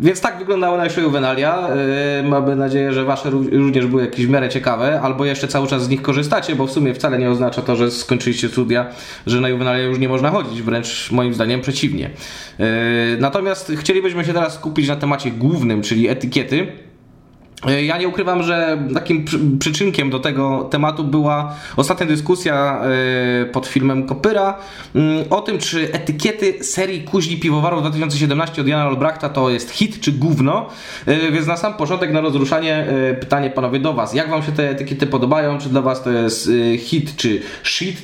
Więc 0.00 0.20
tak 0.20 0.38
wyglądało 0.38 0.76
nasze 0.76 1.00
juwenalia. 1.00 1.68
Mamy 2.24 2.56
nadzieję, 2.56 2.92
że 2.92 3.04
wasze 3.04 3.30
również 3.30 3.86
były 3.86 4.02
jakieś 4.02 4.26
w 4.26 4.30
miarę 4.30 4.48
ciekawe, 4.54 5.00
albo 5.00 5.24
jeszcze 5.24 5.48
cały 5.48 5.66
czas 5.68 5.84
z 5.84 5.88
nich 5.88 6.02
korzystacie, 6.02 6.56
bo 6.56 6.66
w 6.66 6.70
sumie 6.70 6.94
wcale 6.94 7.18
nie 7.18 7.30
oznacza 7.30 7.62
to, 7.62 7.76
że 7.76 7.90
skończyliście 7.90 8.48
studia, 8.48 8.86
że 9.26 9.40
na 9.40 9.48
juwenalia 9.48 9.84
już 9.84 9.98
nie 9.98 10.08
można 10.08 10.30
chodzić, 10.30 10.62
wręcz 10.62 11.10
moim 11.10 11.34
zdaniem 11.34 11.60
przeciwnie. 11.60 12.10
Yy, 12.58 12.66
natomiast 13.20 13.72
chcielibyśmy 13.76 14.24
się 14.24 14.32
teraz 14.32 14.54
skupić 14.54 14.88
na 14.88 14.96
temacie 14.96 15.30
głównym, 15.30 15.82
czyli 15.82 16.08
etykiety. 16.08 16.66
E, 17.66 17.84
ja 17.84 17.98
nie 17.98 18.08
ukrywam, 18.08 18.42
że 18.42 18.78
takim 18.94 19.24
przyczynkiem 19.58 20.10
do 20.10 20.18
tego 20.18 20.68
tematu 20.70 21.04
była 21.04 21.54
ostatnia 21.76 22.06
dyskusja 22.06 22.80
e, 23.42 23.46
pod 23.46 23.66
filmem 23.66 24.06
Kopyra 24.06 24.58
mm, 24.94 25.24
o 25.30 25.40
tym, 25.40 25.58
czy 25.58 25.92
etykiety 25.92 26.64
serii 26.64 27.02
Kuźni 27.02 27.36
Piwowarów 27.36 27.80
2017 27.80 28.62
od 28.62 28.68
Jana 28.68 28.88
Olbrachta 28.88 29.28
to 29.28 29.50
jest 29.50 29.70
hit 29.70 30.00
czy 30.00 30.12
gówno. 30.12 30.68
E, 31.06 31.32
więc 31.32 31.46
na 31.46 31.56
sam 31.56 31.74
początek, 31.74 32.12
na 32.12 32.20
rozruszanie, 32.20 32.86
pytanie 33.20 33.50
panowie 33.50 33.78
do 33.78 33.92
Was. 33.92 34.14
Jak 34.14 34.30
Wam 34.30 34.42
się 34.42 34.52
te 34.52 34.70
etykiety 34.70 35.06
podobają? 35.06 35.58
Czy 35.58 35.68
dla 35.68 35.82
Was 35.82 36.02
to 36.02 36.10
jest 36.10 36.50
hit 36.78 37.16
czy 37.16 37.42
shit? 37.62 38.02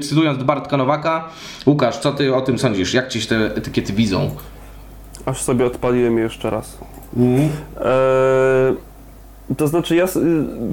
Cytując 0.00 0.42
Bartka 0.42 0.76
Nowaka. 0.76 1.28
Łukasz, 1.66 1.98
co 1.98 2.12
Ty 2.12 2.34
o 2.34 2.40
tym 2.40 2.58
sądzisz? 2.58 2.94
Jak 2.94 3.08
Ci 3.08 3.20
się 3.20 3.28
te 3.28 3.36
etykiety 3.56 3.92
widzą? 3.92 4.30
Aż 5.26 5.42
sobie 5.42 5.66
odpaliłem 5.66 6.18
jeszcze 6.18 6.50
raz. 6.50 6.78
Mm. 7.16 7.40
Eee 7.40 8.93
to 9.56 9.68
znaczy, 9.68 9.96
ja 9.96 10.04
y, 10.04 10.08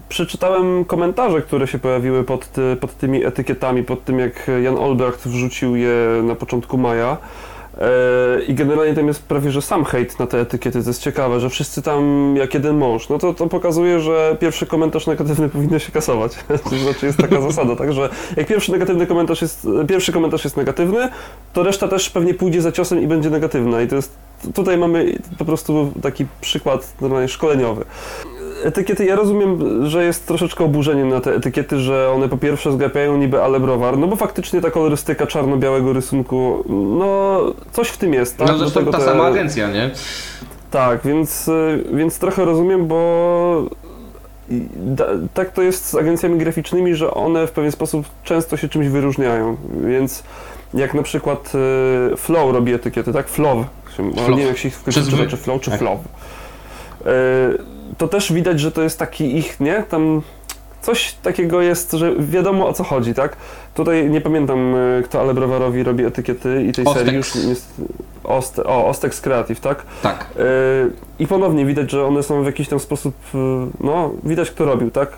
przeczytałem 0.10 0.86
komentarze, 0.86 1.42
które 1.42 1.68
się 1.68 1.80
pojawiły 1.80 2.24
pod, 2.24 2.52
ty, 2.52 2.78
pod 2.82 2.98
tymi 2.98 3.26
etykietami, 3.26 3.84
pod 3.84 4.04
tym 4.04 4.20
jak 4.20 4.52
Jan 4.64 4.78
Olbracht 4.78 5.28
wrzucił 5.28 5.76
je 5.76 5.96
na 6.24 6.36
początku 6.36 6.78
maja. 6.78 7.18
E, 7.78 8.44
I 8.48 8.54
generalnie 8.54 8.94
tam 8.94 9.08
jest 9.08 9.24
prawie, 9.24 9.52
że 9.52 9.62
sam 9.62 9.86
hejt 9.86 10.20
na 10.20 10.28
te 10.28 10.40
etykiety. 10.40 10.84
To 10.84 10.90
jest 10.90 11.02
ciekawe, 11.02 11.40
że 11.40 11.50
wszyscy 11.50 11.82
tam 11.82 12.34
jak 12.38 12.54
jeden 12.54 12.78
mąż. 12.78 13.10
No 13.10 13.18
to, 13.18 13.34
to 13.34 13.48
pokazuje, 13.48 14.00
że 14.00 14.38
pierwszy 14.40 14.66
komentarz 14.66 15.08
negatywny 15.08 15.50
powinno 15.56 15.80
się 15.80 15.92
kasować. 15.92 16.32
To 16.70 16.78
znaczy 16.78 17.06
jest 17.06 17.18
taka 17.18 17.42
zasada, 17.42 17.76
tak, 17.76 17.94
że 17.94 18.10
jak 18.38 18.48
pierwszy 18.48 18.72
negatywny 18.72 19.08
komentarz 19.08 19.42
jest, 19.42 19.68
pierwszy 19.88 20.12
komentarz 20.12 20.44
jest 20.44 20.58
negatywny, 20.58 21.10
to 21.54 21.64
reszta 21.64 21.88
też 21.88 22.10
pewnie 22.10 22.34
pójdzie 22.34 22.62
za 22.62 22.72
ciosem 22.72 23.02
i 23.02 23.08
będzie 23.08 23.30
negatywna. 23.30 23.82
I 23.82 23.88
to 23.88 23.96
jest, 23.96 24.14
tutaj 24.54 24.78
mamy 24.78 25.18
po 25.38 25.46
prostu 25.46 25.92
taki 26.02 26.26
przykład 26.42 26.94
normalnie 27.02 27.28
szkoleniowy 27.28 27.86
etykiety, 28.64 29.06
ja 29.06 29.16
rozumiem, 29.16 29.60
że 29.90 30.06
jest 30.06 30.28
troszeczkę 30.28 30.64
oburzeniem 30.64 31.10
na 31.10 31.22
te 31.22 31.36
etykiety, 31.36 31.80
że 31.80 32.10
one 32.10 32.30
po 32.30 32.38
pierwsze 32.38 32.72
zgapiają 32.72 33.18
niby 33.18 33.44
ale 33.44 33.60
browar, 33.60 33.98
no 33.98 34.08
bo 34.08 34.16
faktycznie 34.16 34.62
ta 34.62 34.72
kolorystyka 34.72 35.28
czarno-białego 35.28 35.94
rysunku, 35.94 36.64
no 36.70 37.42
coś 37.72 37.88
w 37.88 37.98
tym 37.98 38.14
jest, 38.14 38.38
tak? 38.38 38.48
No 38.48 38.58
zresztą 38.58 38.86
ta 38.86 38.98
te... 38.98 39.06
sama 39.06 39.26
agencja, 39.26 39.70
nie? 39.72 39.92
Tak, 40.72 41.00
więc, 41.06 41.48
y, 41.48 41.84
więc 41.94 42.20
trochę 42.20 42.46
rozumiem, 42.46 42.88
bo 42.88 43.66
tak 45.34 45.52
to 45.52 45.62
jest 45.62 45.86
z 45.86 45.96
agencjami 45.96 46.38
graficznymi, 46.38 46.96
że 46.96 47.14
one 47.14 47.48
w 47.48 47.52
pewien 47.52 47.72
sposób 47.72 48.06
często 48.24 48.58
się 48.58 48.70
czymś 48.70 48.88
wyróżniają, 48.88 49.58
więc 49.88 50.24
jak 50.74 50.94
na 50.94 51.04
przykład 51.04 51.52
y, 52.14 52.18
Flow 52.18 52.54
robi 52.54 52.74
etykiety, 52.74 53.14
tak? 53.14 53.30
Flow. 53.30 53.66
Nie 54.30 54.36
wiem 54.36 54.48
jak 54.48 54.58
się 54.58 54.68
ich 54.68 54.84
czyta, 54.90 55.26
czy 55.30 55.38
Flow, 55.38 55.62
czy 55.62 55.72
tak. 55.72 55.80
Flow. 55.80 56.00
Y, 56.00 57.81
to 57.98 58.08
też 58.08 58.34
widać, 58.34 58.60
że 58.60 58.72
to 58.72 58.82
jest 58.82 59.00
taki 59.00 59.38
ich, 59.38 59.60
nie? 59.60 59.84
Tam 59.90 60.22
coś 60.82 61.14
takiego 61.14 61.62
jest, 61.62 61.92
że 61.92 62.16
wiadomo 62.20 62.68
o 62.68 62.74
co 62.74 62.84
chodzi, 62.84 63.14
tak? 63.14 63.36
Tutaj 63.74 64.10
nie 64.10 64.22
pamiętam, 64.22 64.76
e, 64.76 65.04
kto 65.04 65.22
ale 65.22 65.34
Browarowi 65.34 65.84
robi 65.84 66.06
etykiety 66.06 66.64
i 66.64 66.72
tej 66.72 66.86
Ostex. 66.86 67.06
serii 67.06 67.18
już 67.18 67.36
jest... 67.36 67.82
Oste, 68.24 68.64
o, 68.64 68.88
Ostex 68.88 69.22
Creative, 69.22 69.60
tak? 69.60 69.86
Tak. 70.02 70.26
Yy, 70.38 70.44
I 71.20 71.28
ponownie 71.28 71.66
widać, 71.66 71.92
że 71.92 72.06
one 72.06 72.24
są 72.24 72.44
w 72.44 72.46
jakiś 72.46 72.68
tam 72.68 72.80
sposób, 72.80 73.16
no, 73.80 74.12
widać 74.24 74.52
kto 74.52 74.66
robił, 74.66 74.92
tak? 74.92 75.10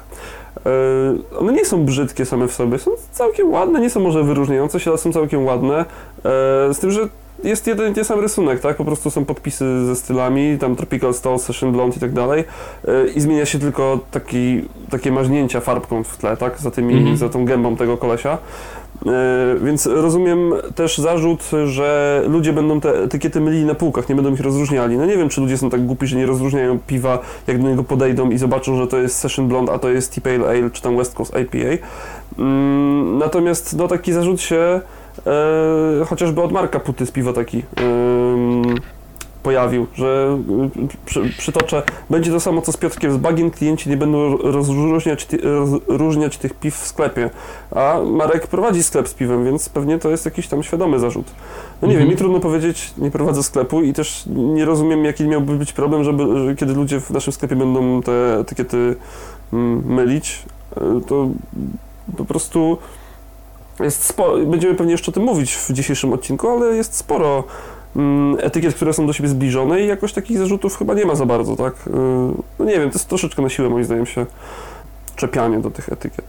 Yy, 0.65 1.39
one 1.39 1.53
nie 1.53 1.65
są 1.65 1.85
brzydkie 1.85 2.25
same 2.25 2.47
w 2.47 2.53
sobie, 2.53 2.79
są 2.79 2.91
całkiem 3.11 3.51
ładne, 3.51 3.81
nie 3.81 3.89
są 3.89 3.99
może 3.99 4.23
wyróżniające 4.23 4.79
się, 4.79 4.91
ale 4.91 4.97
są 4.97 5.13
całkiem 5.13 5.45
ładne. 5.45 5.85
Yy, 6.15 6.73
z 6.73 6.79
tym, 6.79 6.91
że 6.91 7.07
jest 7.43 7.67
jeden 7.67 7.93
ten 7.93 8.05
sam 8.05 8.19
rysunek, 8.19 8.59
tak? 8.59 8.77
Po 8.77 8.85
prostu 8.85 9.11
są 9.11 9.25
podpisy 9.25 9.85
ze 9.85 9.95
stylami, 9.95 10.57
tam 10.59 10.75
Tropical 10.75 11.13
Stone, 11.13 11.39
Session 11.39 11.71
Blonde 11.71 11.97
i 11.97 11.99
tak 11.99 12.13
dalej 12.13 12.43
y, 12.87 13.11
i 13.15 13.21
zmienia 13.21 13.45
się 13.45 13.59
tylko 13.59 13.99
taki, 14.11 14.61
takie 14.89 15.11
maźnięcia 15.11 15.59
farbką 15.59 16.03
w 16.03 16.17
tle, 16.17 16.37
tak? 16.37 16.59
Za, 16.59 16.71
tymi, 16.71 16.93
mm 16.93 17.05
-hmm. 17.05 17.17
za 17.17 17.29
tą 17.29 17.45
gębą 17.45 17.75
tego 17.75 17.97
kolesia. 17.97 18.37
Y, 19.01 19.65
więc 19.65 19.85
rozumiem 19.85 20.53
też 20.75 20.97
zarzut, 20.97 21.51
że 21.65 22.21
ludzie 22.27 22.53
będą 22.53 22.81
te 22.81 23.03
etykiety 23.03 23.41
mylili 23.41 23.65
na 23.65 23.75
półkach, 23.75 24.09
nie 24.09 24.15
będą 24.15 24.33
ich 24.33 24.39
rozróżniali. 24.39 24.97
No 24.97 25.05
nie 25.05 25.17
wiem, 25.17 25.29
czy 25.29 25.41
ludzie 25.41 25.57
są 25.57 25.69
tak 25.69 25.85
głupi, 25.85 26.07
że 26.07 26.17
nie 26.17 26.25
rozróżniają 26.25 26.79
piwa, 26.87 27.19
jak 27.47 27.61
do 27.61 27.69
niego 27.69 27.83
podejdą 27.83 28.29
i 28.29 28.37
zobaczą, 28.37 28.77
że 28.77 28.87
to 28.87 28.97
jest 28.97 29.17
Session 29.17 29.47
Blonde, 29.47 29.73
a 29.73 29.79
to 29.79 29.89
jest 29.89 30.15
T-Pale 30.15 30.49
Ale, 30.49 30.69
czy 30.69 30.81
tam 30.81 30.97
West 30.97 31.15
Coast 31.15 31.33
IPA. 31.41 31.85
Mm, 32.39 33.17
natomiast 33.17 33.77
no 33.77 33.87
taki 33.87 34.13
zarzut 34.13 34.41
się 34.41 34.81
chociażby 36.05 36.41
od 36.41 36.51
Marka 36.51 36.79
Puty 36.79 37.05
z 37.05 37.11
Piwoteki. 37.11 37.63
pojawił, 39.43 39.87
że 39.93 40.39
przy, 41.05 41.21
przytoczę, 41.37 41.83
będzie 42.09 42.31
to 42.31 42.39
samo 42.39 42.61
co 42.61 42.71
z 42.71 42.77
Piotrkiem 42.77 43.13
z 43.13 43.17
Bagien, 43.17 43.51
klienci 43.51 43.89
nie 43.89 43.97
będą 43.97 44.37
rozróżniać, 44.37 45.27
rozróżniać 45.43 46.37
tych 46.37 46.53
piw 46.53 46.75
w 46.75 46.87
sklepie, 46.87 47.29
a 47.71 47.99
Marek 48.05 48.47
prowadzi 48.47 48.83
sklep 48.83 49.07
z 49.07 49.13
piwem, 49.13 49.45
więc 49.45 49.69
pewnie 49.69 49.99
to 49.99 50.09
jest 50.09 50.25
jakiś 50.25 50.47
tam 50.47 50.63
świadomy 50.63 50.99
zarzut. 50.99 51.25
No 51.81 51.87
nie 51.87 51.93
mhm. 51.93 51.99
wiem, 51.99 52.09
mi 52.09 52.17
trudno 52.17 52.39
powiedzieć, 52.39 52.93
nie 52.97 53.11
prowadzę 53.11 53.43
sklepu 53.43 53.81
i 53.81 53.93
też 53.93 54.23
nie 54.27 54.65
rozumiem, 54.65 55.05
jaki 55.05 55.27
miałby 55.27 55.55
być 55.55 55.73
problem, 55.73 56.03
żeby, 56.03 56.45
że 56.45 56.55
kiedy 56.55 56.73
ludzie 56.73 56.99
w 56.99 57.09
naszym 57.09 57.33
sklepie 57.33 57.55
będą 57.55 58.01
te 58.01 58.39
etykiety 58.39 58.95
mm, 59.53 59.83
mylić, 59.85 60.45
y, 60.77 61.01
to 61.07 61.29
po 62.17 62.25
prostu 62.25 62.77
jest 63.83 64.05
sporo, 64.05 64.37
będziemy 64.37 64.75
pewnie 64.75 64.91
jeszcze 64.91 65.11
o 65.11 65.13
tym 65.13 65.23
mówić 65.23 65.55
w 65.55 65.73
dzisiejszym 65.73 66.13
odcinku, 66.13 66.49
ale 66.49 66.75
jest 66.75 66.95
sporo 66.95 67.43
mm, 67.95 68.37
etykiet, 68.39 68.75
które 68.75 68.93
są 68.93 69.07
do 69.07 69.13
siebie 69.13 69.29
zbliżone 69.29 69.81
i 69.81 69.87
jakoś 69.87 70.13
takich 70.13 70.37
zarzutów 70.37 70.77
chyba 70.77 70.93
nie 70.93 71.05
ma 71.05 71.15
za 71.15 71.25
bardzo, 71.25 71.55
tak? 71.55 71.73
Y, 71.87 71.91
no 72.59 72.65
nie 72.65 72.79
wiem, 72.79 72.89
to 72.89 72.95
jest 72.95 73.09
troszeczkę 73.09 73.41
na 73.41 73.49
siłę 73.49 73.69
moim 73.69 73.85
zdaniem 73.85 74.05
się 74.05 74.25
czepianie 75.15 75.59
do 75.59 75.71
tych 75.71 75.89
etykiet. 75.89 76.25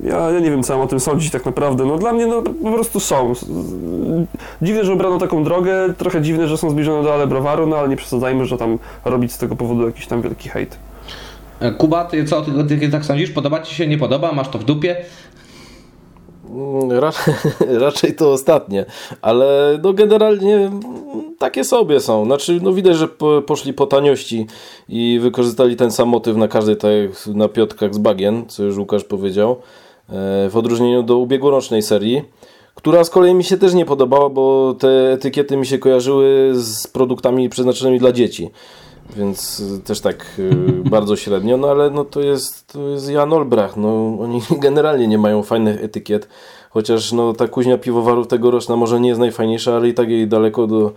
Ja, 0.00 0.30
ja 0.30 0.40
nie 0.40 0.50
wiem, 0.50 0.62
co 0.62 0.72
mam 0.72 0.82
o 0.82 0.86
tym 0.86 1.00
sądzić 1.00 1.30
tak 1.30 1.44
naprawdę. 1.44 1.84
No 1.84 1.98
dla 1.98 2.12
mnie 2.12 2.26
no, 2.26 2.42
po 2.42 2.72
prostu 2.72 3.00
są. 3.00 3.32
Dziwne, 4.62 4.84
że 4.84 4.92
obrano 4.92 5.18
taką 5.18 5.44
drogę, 5.44 5.94
trochę 5.98 6.22
dziwne, 6.22 6.48
że 6.48 6.58
są 6.58 6.70
zbliżone 6.70 7.02
do 7.02 7.14
Ale 7.14 7.26
Browaru, 7.26 7.66
no 7.66 7.76
ale 7.76 7.88
nie 7.88 7.96
przesadzajmy, 7.96 8.46
że 8.46 8.58
tam 8.58 8.78
robić 9.04 9.32
z 9.32 9.38
tego 9.38 9.56
powodu 9.56 9.86
jakiś 9.86 10.06
tam 10.06 10.22
wielki 10.22 10.48
hejt. 10.48 10.78
E, 11.60 11.72
Kuba, 11.72 12.04
ty 12.04 12.24
co 12.24 12.38
o 12.38 12.42
tych 12.42 12.58
etykietach 12.58 13.04
sądzisz? 13.04 13.30
Podoba 13.30 13.60
ci 13.60 13.74
się, 13.74 13.86
nie 13.86 13.98
podoba? 13.98 14.32
Masz 14.32 14.48
to 14.48 14.58
w 14.58 14.64
dupie? 14.64 14.96
Mm, 16.50 16.92
raczej, 16.92 17.34
raczej 17.86 18.14
to 18.14 18.32
ostatnie, 18.32 18.84
ale 19.22 19.78
no 19.82 19.92
generalnie 19.92 20.70
takie 21.38 21.64
sobie 21.64 22.00
są. 22.00 22.24
Znaczy, 22.24 22.60
no 22.62 22.72
widać, 22.72 22.96
że 22.96 23.08
poszli 23.46 23.72
po 23.72 23.86
taniości 23.86 24.46
i 24.88 25.18
wykorzystali 25.22 25.76
ten 25.76 25.90
sam 25.90 26.08
motyw 26.08 26.36
na 26.36 26.48
każdej, 26.48 26.76
tak 26.76 26.90
na 27.34 27.48
Piotkach 27.48 27.94
z 27.94 27.98
Bagien, 27.98 28.44
co 28.48 28.62
już 28.62 28.78
Łukasz 28.78 29.04
powiedział, 29.04 29.50
e, 29.52 30.48
w 30.50 30.56
odróżnieniu 30.56 31.02
do 31.02 31.18
ubiegłorocznej 31.18 31.82
serii, 31.82 32.22
która 32.74 33.04
z 33.04 33.10
kolei 33.10 33.34
mi 33.34 33.44
się 33.44 33.56
też 33.56 33.74
nie 33.74 33.86
podobała, 33.86 34.28
bo 34.28 34.74
te 34.78 35.12
etykiety 35.12 35.56
mi 35.56 35.66
się 35.66 35.78
kojarzyły 35.78 36.50
z 36.54 36.86
produktami 36.86 37.48
przeznaczonymi 37.48 37.98
dla 37.98 38.12
dzieci. 38.12 38.50
Więc 39.16 39.62
też 39.84 40.00
tak 40.00 40.26
y, 40.38 40.50
bardzo 40.90 41.16
średnio, 41.16 41.56
no 41.56 41.68
ale 41.68 41.90
no 41.90 42.04
to 42.04 42.20
jest, 42.20 42.72
to 42.72 42.88
jest 42.88 43.10
Jan 43.10 43.32
Olbrach, 43.32 43.76
no 43.76 44.16
oni 44.20 44.40
generalnie 44.66 45.08
nie 45.08 45.18
mają 45.18 45.42
fajnych 45.42 45.84
etykiet, 45.84 46.28
chociaż 46.70 47.12
no 47.12 47.32
ta 47.32 47.48
kuźnia 47.48 47.78
piwowarów 47.78 48.26
tegoroczna 48.28 48.76
może 48.76 49.00
nie 49.00 49.08
jest 49.08 49.20
najfajniejsza, 49.20 49.76
ale 49.76 49.88
i 49.88 49.94
tak 49.94 50.08
jej 50.08 50.28
daleko 50.28 50.66
do 50.66 50.92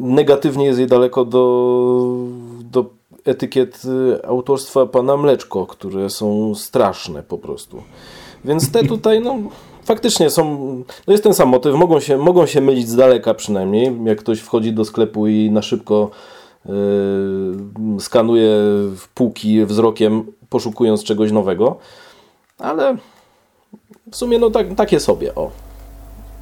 negatywnie 0.00 0.64
jest 0.64 0.78
jej 0.78 0.88
daleko 0.88 1.24
do, 1.24 2.06
do 2.60 2.84
etykiet 3.24 3.82
y, 3.84 4.26
autorstwa 4.26 4.86
pana 4.86 5.16
Mleczko, 5.16 5.66
które 5.66 6.10
są 6.10 6.54
straszne 6.54 7.22
po 7.22 7.38
prostu. 7.38 7.82
Więc 8.44 8.72
te 8.72 8.84
tutaj, 8.84 9.20
no 9.20 9.38
faktycznie 9.84 10.30
są, 10.30 10.44
no 11.06 11.12
jest 11.12 11.24
ten 11.24 11.34
sam 11.34 11.48
motyw, 11.48 11.74
mogą 11.74 12.00
się, 12.00 12.18
mogą 12.18 12.46
się 12.46 12.60
mylić 12.60 12.88
z 12.88 12.96
daleka 12.96 13.34
przynajmniej, 13.34 13.98
jak 14.04 14.18
ktoś 14.18 14.40
wchodzi 14.40 14.72
do 14.72 14.84
sklepu 14.84 15.26
i 15.26 15.50
na 15.50 15.62
szybko 15.62 16.10
skanuje 17.98 18.56
półki 19.14 19.64
wzrokiem, 19.64 20.24
poszukując 20.48 21.04
czegoś 21.04 21.32
nowego, 21.32 21.76
ale 22.58 22.96
w 24.10 24.16
sumie 24.16 24.38
no 24.38 24.50
tak, 24.50 24.74
takie 24.74 25.00
sobie, 25.00 25.34
o. 25.34 25.50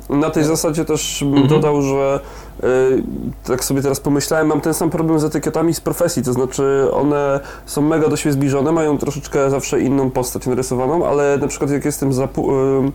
Na 0.08 0.30
tej 0.30 0.44
zasadzie 0.44 0.84
też 0.84 1.18
bym 1.20 1.42
mhm. 1.42 1.48
dodał, 1.48 1.82
że 1.82 2.20
yy, 2.62 3.02
tak 3.44 3.64
sobie 3.64 3.82
teraz 3.82 4.00
pomyślałem, 4.00 4.46
mam 4.46 4.60
ten 4.60 4.74
sam 4.74 4.90
problem 4.90 5.20
z 5.20 5.24
etykietami 5.24 5.74
z 5.74 5.80
profesji, 5.80 6.22
to 6.22 6.32
znaczy 6.32 6.88
one 6.92 7.40
są 7.66 7.82
mega 7.82 8.08
do 8.08 8.16
siebie 8.16 8.32
zbliżone, 8.32 8.72
mają 8.72 8.98
troszeczkę 8.98 9.50
zawsze 9.50 9.80
inną 9.80 10.10
postać 10.10 10.46
narysowaną, 10.46 11.06
ale 11.06 11.38
na 11.38 11.46
przykład 11.46 11.70
jak 11.70 11.84
jestem 11.84 12.12
za... 12.12 12.22
Yy, 12.22 12.92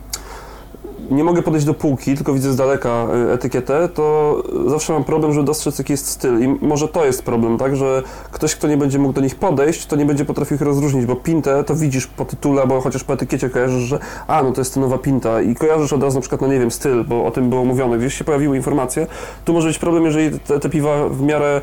nie 1.10 1.24
mogę 1.24 1.42
podejść 1.42 1.66
do 1.66 1.74
półki, 1.74 2.14
tylko 2.14 2.32
widzę 2.32 2.52
z 2.52 2.56
daleka 2.56 3.06
y, 3.28 3.32
etykietę, 3.32 3.88
to 3.88 4.36
zawsze 4.66 4.92
mam 4.92 5.04
problem, 5.04 5.32
żeby 5.32 5.46
dostrzec 5.46 5.78
jaki 5.78 5.92
jest 5.92 6.06
styl. 6.06 6.42
I 6.42 6.48
może 6.48 6.88
to 6.88 7.06
jest 7.06 7.22
problem, 7.22 7.58
tak, 7.58 7.76
że 7.76 8.02
ktoś, 8.30 8.56
kto 8.56 8.68
nie 8.68 8.76
będzie 8.76 8.98
mógł 8.98 9.12
do 9.12 9.20
nich 9.20 9.34
podejść, 9.34 9.86
to 9.86 9.96
nie 9.96 10.06
będzie 10.06 10.24
potrafił 10.24 10.54
ich 10.54 10.60
rozróżnić, 10.60 11.06
bo 11.06 11.16
pintę 11.16 11.64
to 11.64 11.74
widzisz 11.74 12.06
po 12.06 12.24
tytule, 12.24 12.66
bo 12.66 12.80
chociaż 12.80 13.04
po 13.04 13.12
etykiecie 13.12 13.50
kojarzysz, 13.50 13.82
że 13.82 13.98
a, 14.26 14.42
no 14.42 14.52
to 14.52 14.60
jest 14.60 14.76
nowa 14.76 14.98
pinta. 14.98 15.42
I 15.42 15.54
kojarzysz 15.54 15.92
od 15.92 16.02
razu 16.02 16.16
na 16.16 16.20
przykład, 16.20 16.40
no 16.40 16.46
nie 16.46 16.58
wiem, 16.58 16.70
styl, 16.70 17.04
bo 17.04 17.24
o 17.26 17.30
tym 17.30 17.50
było 17.50 17.64
mówione, 17.64 17.98
gdzieś 17.98 18.14
się 18.14 18.24
pojawiły 18.24 18.56
informacje. 18.56 19.06
Tu 19.44 19.52
może 19.52 19.68
być 19.68 19.78
problem, 19.78 20.04
jeżeli 20.04 20.40
te, 20.40 20.60
te 20.60 20.68
piwa 20.68 21.08
w 21.08 21.22
miarę 21.22 21.60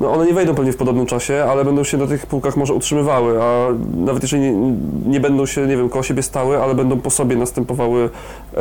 no 0.00 0.12
one 0.12 0.26
nie 0.26 0.34
wejdą 0.34 0.54
pewnie 0.54 0.72
w 0.72 0.76
podobnym 0.76 1.06
czasie, 1.06 1.44
ale 1.50 1.64
będą 1.64 1.84
się 1.84 1.96
na 1.96 2.06
tych 2.06 2.26
półkach 2.26 2.56
może 2.56 2.74
utrzymywały, 2.74 3.42
a 3.42 3.68
nawet 3.96 4.22
jeżeli 4.22 4.42
nie, 4.42 4.72
nie 5.06 5.20
będą 5.20 5.46
się, 5.46 5.66
nie 5.66 5.76
wiem, 5.76 5.88
koło 5.88 6.02
siebie 6.02 6.22
stały, 6.22 6.58
ale 6.58 6.74
będą 6.74 7.00
po 7.00 7.10
sobie 7.10 7.36
następowały 7.36 8.10
e, 8.54 8.60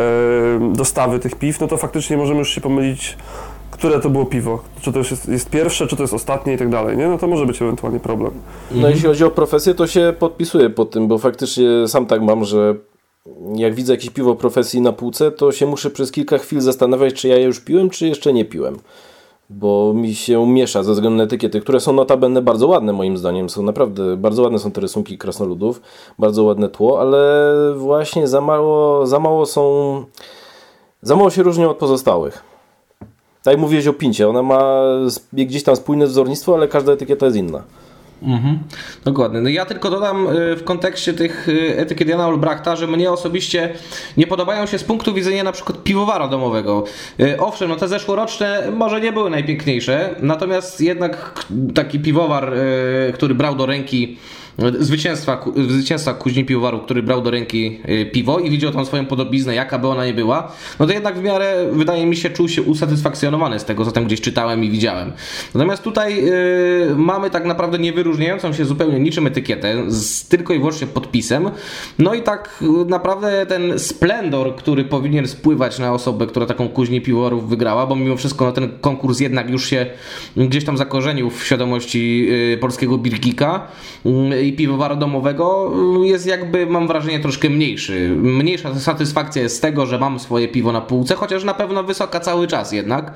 dostawy 0.74 1.20
tych 1.20 1.36
piw, 1.36 1.60
no 1.60 1.68
to 1.68 1.78
faktycznie 1.78 2.18
możemy 2.18 2.40
już 2.40 2.50
się 2.50 2.62
pomylić, 2.62 3.18
które 3.72 4.00
to 4.00 4.10
było 4.10 4.26
piwo. 4.26 4.60
Czy 4.82 4.92
to 4.94 5.00
jest, 5.00 5.30
jest 5.30 5.50
pierwsze, 5.50 5.88
czy 5.88 5.96
to 5.96 6.04
jest 6.04 6.14
ostatnie 6.14 6.54
i 6.54 6.58
tak 6.58 6.70
dalej, 6.70 6.98
nie? 6.98 7.08
No 7.08 7.18
to 7.18 7.28
może 7.28 7.46
być 7.46 7.62
ewentualnie 7.62 8.00
problem. 8.00 8.32
No 8.72 8.76
mhm. 8.76 8.94
jeśli 8.94 9.08
chodzi 9.08 9.24
o 9.24 9.32
profesję, 9.32 9.74
to 9.74 9.88
się 9.88 10.14
podpisuję 10.20 10.70
pod 10.70 10.92
tym, 10.92 11.08
bo 11.08 11.18
faktycznie 11.18 11.88
sam 11.88 12.06
tak 12.06 12.22
mam, 12.22 12.46
że 12.46 12.76
jak 13.56 13.76
widzę 13.76 13.94
jakieś 13.94 14.10
piwo 14.10 14.36
profesji 14.36 14.82
na 14.82 14.94
półce, 14.94 15.32
to 15.32 15.52
się 15.52 15.66
muszę 15.66 15.90
przez 15.90 16.12
kilka 16.12 16.38
chwil 16.38 16.62
zastanawiać, 16.62 17.14
czy 17.14 17.28
ja 17.28 17.38
je 17.38 17.44
już 17.44 17.60
piłem, 17.60 17.90
czy 17.90 18.08
jeszcze 18.08 18.34
nie 18.34 18.46
piłem 18.46 18.78
bo 19.50 19.94
mi 19.96 20.16
się 20.16 20.48
miesza 20.48 20.84
ze 20.84 20.94
względu 20.94 21.18
na 21.18 21.24
etykiety, 21.24 21.62
które 21.62 21.80
są 21.80 21.94
notabene 21.94 22.42
bardzo 22.42 22.68
ładne 22.68 22.94
moim 22.94 23.18
zdaniem. 23.18 23.50
Są 23.50 23.64
naprawdę, 23.64 24.18
bardzo 24.18 24.44
ładne 24.44 24.60
są 24.60 24.72
te 24.72 24.82
rysunki 24.82 25.18
krasnoludów, 25.18 25.82
bardzo 26.20 26.44
ładne 26.44 26.70
tło, 26.70 27.02
ale 27.02 27.52
właśnie 27.76 28.28
za 28.28 28.42
mało, 28.42 29.08
za 29.08 29.20
mało 29.20 29.46
są, 29.46 30.04
za 31.02 31.16
mało 31.16 31.30
się 31.30 31.44
różnią 31.44 31.70
od 31.70 31.78
pozostałych. 31.78 32.44
Tak 33.44 33.52
jak 33.52 33.62
mówiłeś 33.62 33.88
o 33.88 33.94
Pincie, 33.94 34.30
ona 34.30 34.44
ma 34.44 34.82
gdzieś 35.34 35.64
tam 35.64 35.76
spójne 35.76 36.06
wzornictwo, 36.06 36.56
ale 36.56 36.68
każda 36.68 36.92
etykieta 36.92 37.26
jest 37.26 37.38
inna. 37.38 37.64
Mhm, 38.22 38.60
dokładnie. 39.06 39.42
No 39.42 39.50
ja 39.50 39.66
tylko 39.66 39.90
dodam 39.90 40.28
y, 40.28 40.56
w 40.56 40.64
kontekście 40.64 41.14
tych 41.14 41.50
y, 41.50 41.78
etykiet 41.78 42.08
Jana 42.08 42.28
Olbrachta, 42.28 42.76
że 42.76 42.88
mnie 42.88 43.12
osobiście 43.12 43.70
nie 44.18 44.28
podobają 44.28 44.66
się 44.66 44.78
z 44.78 44.84
punktu 44.84 45.14
widzenia 45.14 45.44
na 45.44 45.52
przykład 45.52 45.84
piwowara 45.84 46.28
domowego. 46.28 46.84
Y, 47.20 47.40
owszem, 47.40 47.70
no 47.70 47.76
te 47.76 47.88
zeszłoroczne 47.88 48.72
może 48.76 49.02
nie 49.02 49.12
były 49.12 49.30
najpiękniejsze, 49.30 50.16
natomiast 50.20 50.82
jednak 50.82 51.46
taki 51.76 52.00
piwowar, 52.00 52.54
który 53.14 53.36
brał 53.36 53.56
do 53.56 53.66
ręki 53.66 54.18
zwycięstwa, 54.80 55.46
zwycięstwa 55.68 56.14
kuźni 56.14 56.46
piwowaru, 56.46 56.80
który 56.80 57.04
brał 57.04 57.22
do 57.22 57.32
ręki 57.32 57.80
y, 57.90 58.06
piwo 58.06 58.40
i 58.40 58.50
widział 58.50 58.72
tą 58.72 58.86
swoją 58.86 59.06
podobiznę, 59.06 59.56
jaka 59.56 59.80
by 59.80 59.88
ona 59.88 60.06
nie 60.06 60.14
była, 60.14 60.52
no 60.80 60.88
to 60.88 60.94
jednak 60.94 61.20
w 61.20 61.24
miarę, 61.24 61.70
wydaje 61.72 62.06
mi 62.06 62.16
się, 62.16 62.30
czuł 62.30 62.50
się 62.50 62.62
usatysfakcjonowany 62.62 63.60
z 63.60 63.66
tego, 63.66 63.86
co 63.86 63.92
tam 63.92 64.06
gdzieś 64.06 64.22
czytałem 64.22 64.64
i 64.64 64.70
widziałem. 64.70 65.12
Natomiast 65.54 65.84
tutaj 65.84 66.26
yy, 66.26 66.96
mamy 66.96 67.30
tak 67.30 67.46
naprawdę 67.46 67.80
niewyróżniającą 67.80 68.54
się 68.54 68.66
zupełnie 68.66 69.00
niczym 69.00 69.28
etykietę, 69.28 69.84
z 69.88 70.28
tylko 70.28 70.54
i 70.54 70.58
wyłącznie 70.58 70.88
podpisem. 70.88 71.50
No 72.00 72.14
i 72.14 72.22
tak 72.22 72.60
y, 72.62 72.86
naprawdę 72.90 73.46
ten 73.46 73.80
splendor, 73.80 74.56
który 74.56 74.84
powinien 74.84 75.28
spływać 75.28 75.80
na 75.80 75.94
osobę, 75.94 76.28
która 76.28 76.46
taką 76.46 76.70
kuźnię 76.70 77.02
piwowarów 77.02 77.50
wygrała, 77.50 77.88
bo 77.88 77.96
mimo 77.96 78.16
wszystko 78.16 78.46
no, 78.46 78.52
ten 78.52 78.70
konkurs 78.82 79.20
jednak 79.20 79.50
już 79.50 79.70
się 79.70 79.86
gdzieś 80.38 80.66
tam 80.66 80.78
zakorzenił 80.78 81.30
w 81.30 81.46
świadomości 81.46 82.28
yy, 82.28 82.58
polskiego 82.58 82.98
birgika 82.98 83.68
yy, 84.06 84.45
i 84.48 84.54
piwowaru 84.54 84.96
domowego 84.96 85.72
y, 86.04 86.08
jest 86.08 86.28
jakby, 86.28 86.66
mam 86.66 86.88
wrażenie, 86.88 87.20
troszkę 87.20 87.50
mniejszy. 87.50 88.16
Mniejsza 88.18 88.80
satysfakcja 88.80 89.42
jest 89.42 89.58
z 89.58 89.60
tego, 89.60 89.86
że 89.86 90.00
mam 90.00 90.20
swoje 90.20 90.48
piwo 90.48 90.72
na 90.72 90.82
półce, 90.82 91.16
chociaż 91.16 91.44
na 91.44 91.54
pewno 91.54 91.84
wysoka 91.84 92.20
cały 92.20 92.48
czas 92.48 92.72
jednak, 92.72 93.14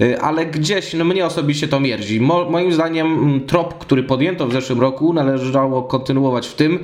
y, 0.00 0.20
ale 0.20 0.46
gdzieś, 0.46 0.94
no 0.94 1.04
mnie 1.04 1.26
osobiście 1.26 1.68
to 1.68 1.80
mierdzi. 1.80 2.20
Mo, 2.20 2.50
moim 2.50 2.72
zdaniem 2.72 3.06
mm, 3.06 3.46
trop, 3.46 3.78
który 3.78 4.02
podjęto 4.02 4.46
w 4.46 4.52
zeszłym 4.52 4.80
roku, 4.80 5.12
należało 5.12 5.82
kontynuować 5.82 6.48
w 6.48 6.54
tym, 6.54 6.78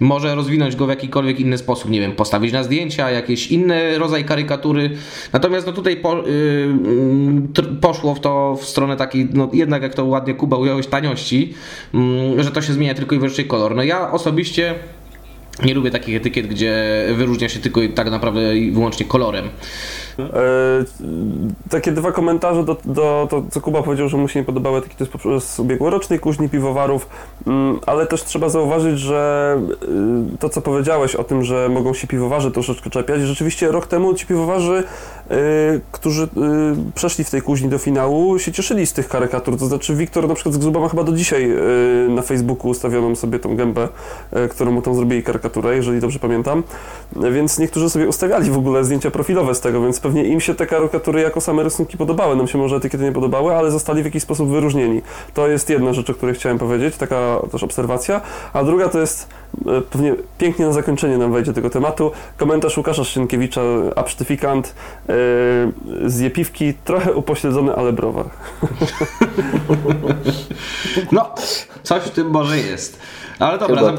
może 0.00 0.34
rozwinąć 0.34 0.76
go 0.76 0.86
w 0.86 0.88
jakikolwiek 0.88 1.40
inny 1.40 1.58
sposób, 1.58 1.90
nie 1.90 2.00
wiem, 2.00 2.12
postawić 2.12 2.52
na 2.52 2.62
zdjęcia, 2.62 3.10
jakieś 3.10 3.46
inny 3.46 3.98
rodzaj 3.98 4.24
karykatury. 4.24 4.90
Natomiast 5.32 5.66
no 5.66 5.72
tutaj 5.72 5.96
po, 5.96 6.16
yy, 6.16 7.74
poszło 7.80 8.14
w 8.14 8.20
to 8.20 8.56
w 8.60 8.64
stronę 8.64 8.96
takiej, 8.96 9.28
no 9.32 9.50
jednak 9.52 9.82
jak 9.82 9.94
to 9.94 10.04
ładnie 10.04 10.34
Kuba 10.34 10.56
ująłeś, 10.56 10.86
taniości, 10.86 11.54
yy, 11.94 12.42
że 12.42 12.50
to 12.50 12.62
się 12.62 12.72
zmienia 12.72 12.94
tylko 12.94 13.14
i 13.14 13.17
wyłącznie 13.18 13.44
kolor. 13.44 13.76
No 13.76 13.82
ja 13.82 14.12
osobiście 14.12 14.74
nie 15.64 15.74
lubię 15.74 15.90
takich 15.90 16.16
etykiet, 16.16 16.46
gdzie 16.46 16.84
wyróżnia 17.16 17.48
się 17.48 17.60
tylko 17.60 17.80
tak 17.94 18.10
naprawdę 18.10 18.56
i 18.56 18.70
wyłącznie 18.70 19.06
kolorem. 19.06 19.48
E, 20.18 20.22
takie 21.70 21.92
dwa 21.92 22.12
komentarze 22.12 22.64
do, 22.64 22.76
do 22.84 23.26
to, 23.30 23.42
co 23.50 23.60
Kuba 23.60 23.82
powiedział, 23.82 24.08
że 24.08 24.16
mu 24.16 24.28
się 24.28 24.40
nie 24.40 24.44
podobały 24.44 24.78
etykiety 24.78 25.06
z 25.40 25.60
ubiegłorocznej 25.60 26.18
kuźni 26.18 26.48
piwowarów, 26.48 27.08
mm, 27.46 27.78
ale 27.86 28.06
też 28.06 28.24
trzeba 28.24 28.48
zauważyć, 28.48 28.98
że 28.98 29.56
y, 30.34 30.38
to, 30.38 30.48
co 30.48 30.62
powiedziałeś 30.62 31.14
o 31.14 31.24
tym, 31.24 31.44
że 31.44 31.68
mogą 31.68 31.94
się 31.94 32.06
piwowarze 32.06 32.50
troszeczkę 32.50 32.90
czepiać, 32.90 33.20
rzeczywiście 33.20 33.72
rok 33.72 33.86
temu 33.86 34.14
ci 34.14 34.26
piwowarzy 34.26 34.84
którzy 35.92 36.28
przeszli 36.94 37.24
w 37.24 37.30
tej 37.30 37.42
kuźni 37.42 37.68
do 37.68 37.78
finału, 37.78 38.38
się 38.38 38.52
cieszyli 38.52 38.86
z 38.86 38.92
tych 38.92 39.08
karykatur. 39.08 39.58
To 39.58 39.66
znaczy 39.66 39.94
Wiktor 39.94 40.28
na 40.28 40.34
przykład 40.34 40.54
z 40.54 40.58
Grzuba 40.58 40.80
ma 40.80 40.88
chyba 40.88 41.04
do 41.04 41.12
dzisiaj 41.12 41.52
na 42.08 42.22
Facebooku 42.22 42.70
ustawioną 42.70 43.16
sobie 43.16 43.38
tą 43.38 43.56
gębę, 43.56 43.88
którą 44.50 44.70
mu 44.70 44.82
tam 44.82 44.94
zrobili 44.94 45.22
karykaturę, 45.22 45.76
jeżeli 45.76 46.00
dobrze 46.00 46.18
pamiętam. 46.18 46.62
Więc 47.32 47.58
niektórzy 47.58 47.90
sobie 47.90 48.08
ustawiali 48.08 48.50
w 48.50 48.58
ogóle 48.58 48.84
zdjęcia 48.84 49.10
profilowe 49.10 49.54
z 49.54 49.60
tego, 49.60 49.82
więc 49.82 50.00
pewnie 50.00 50.24
im 50.24 50.40
się 50.40 50.54
te 50.54 50.66
karykatury 50.66 51.20
jako 51.20 51.40
same 51.40 51.62
rysunki 51.62 51.96
podobały. 51.96 52.36
Nam 52.36 52.48
się 52.48 52.58
może 52.58 52.76
etykiety 52.76 53.04
nie 53.04 53.12
podobały, 53.12 53.54
ale 53.54 53.70
zostali 53.70 54.02
w 54.02 54.04
jakiś 54.04 54.22
sposób 54.22 54.48
wyróżnieni. 54.50 55.02
To 55.34 55.48
jest 55.48 55.70
jedna 55.70 55.92
rzecz, 55.92 56.10
o 56.10 56.14
której 56.14 56.34
chciałem 56.34 56.58
powiedzieć, 56.58 56.96
taka 56.96 57.40
też 57.52 57.62
obserwacja. 57.62 58.20
A 58.52 58.64
druga 58.64 58.88
to 58.88 59.00
jest 59.00 59.28
pewnie 59.90 60.14
pięknie 60.38 60.66
na 60.66 60.72
zakończenie 60.72 61.18
nam 61.18 61.32
wejdzie 61.32 61.52
tego 61.52 61.70
tematu. 61.70 62.10
Komentarz 62.36 62.76
Łukasza 62.76 63.04
Szynkiewicza, 63.04 63.60
absztyfikant 63.96 64.74
yy, 65.08 65.14
z 66.10 66.18
Jepiwki, 66.18 66.74
trochę 66.84 67.14
upośledzony, 67.14 67.74
ale 67.74 67.92
browar. 67.92 68.26
No, 71.12 71.34
coś 71.82 72.02
w 72.02 72.10
tym 72.10 72.30
może 72.30 72.58
jest. 72.58 72.98
Ale 73.38 73.58
dobra, 73.58 73.82
tak. 73.82 73.96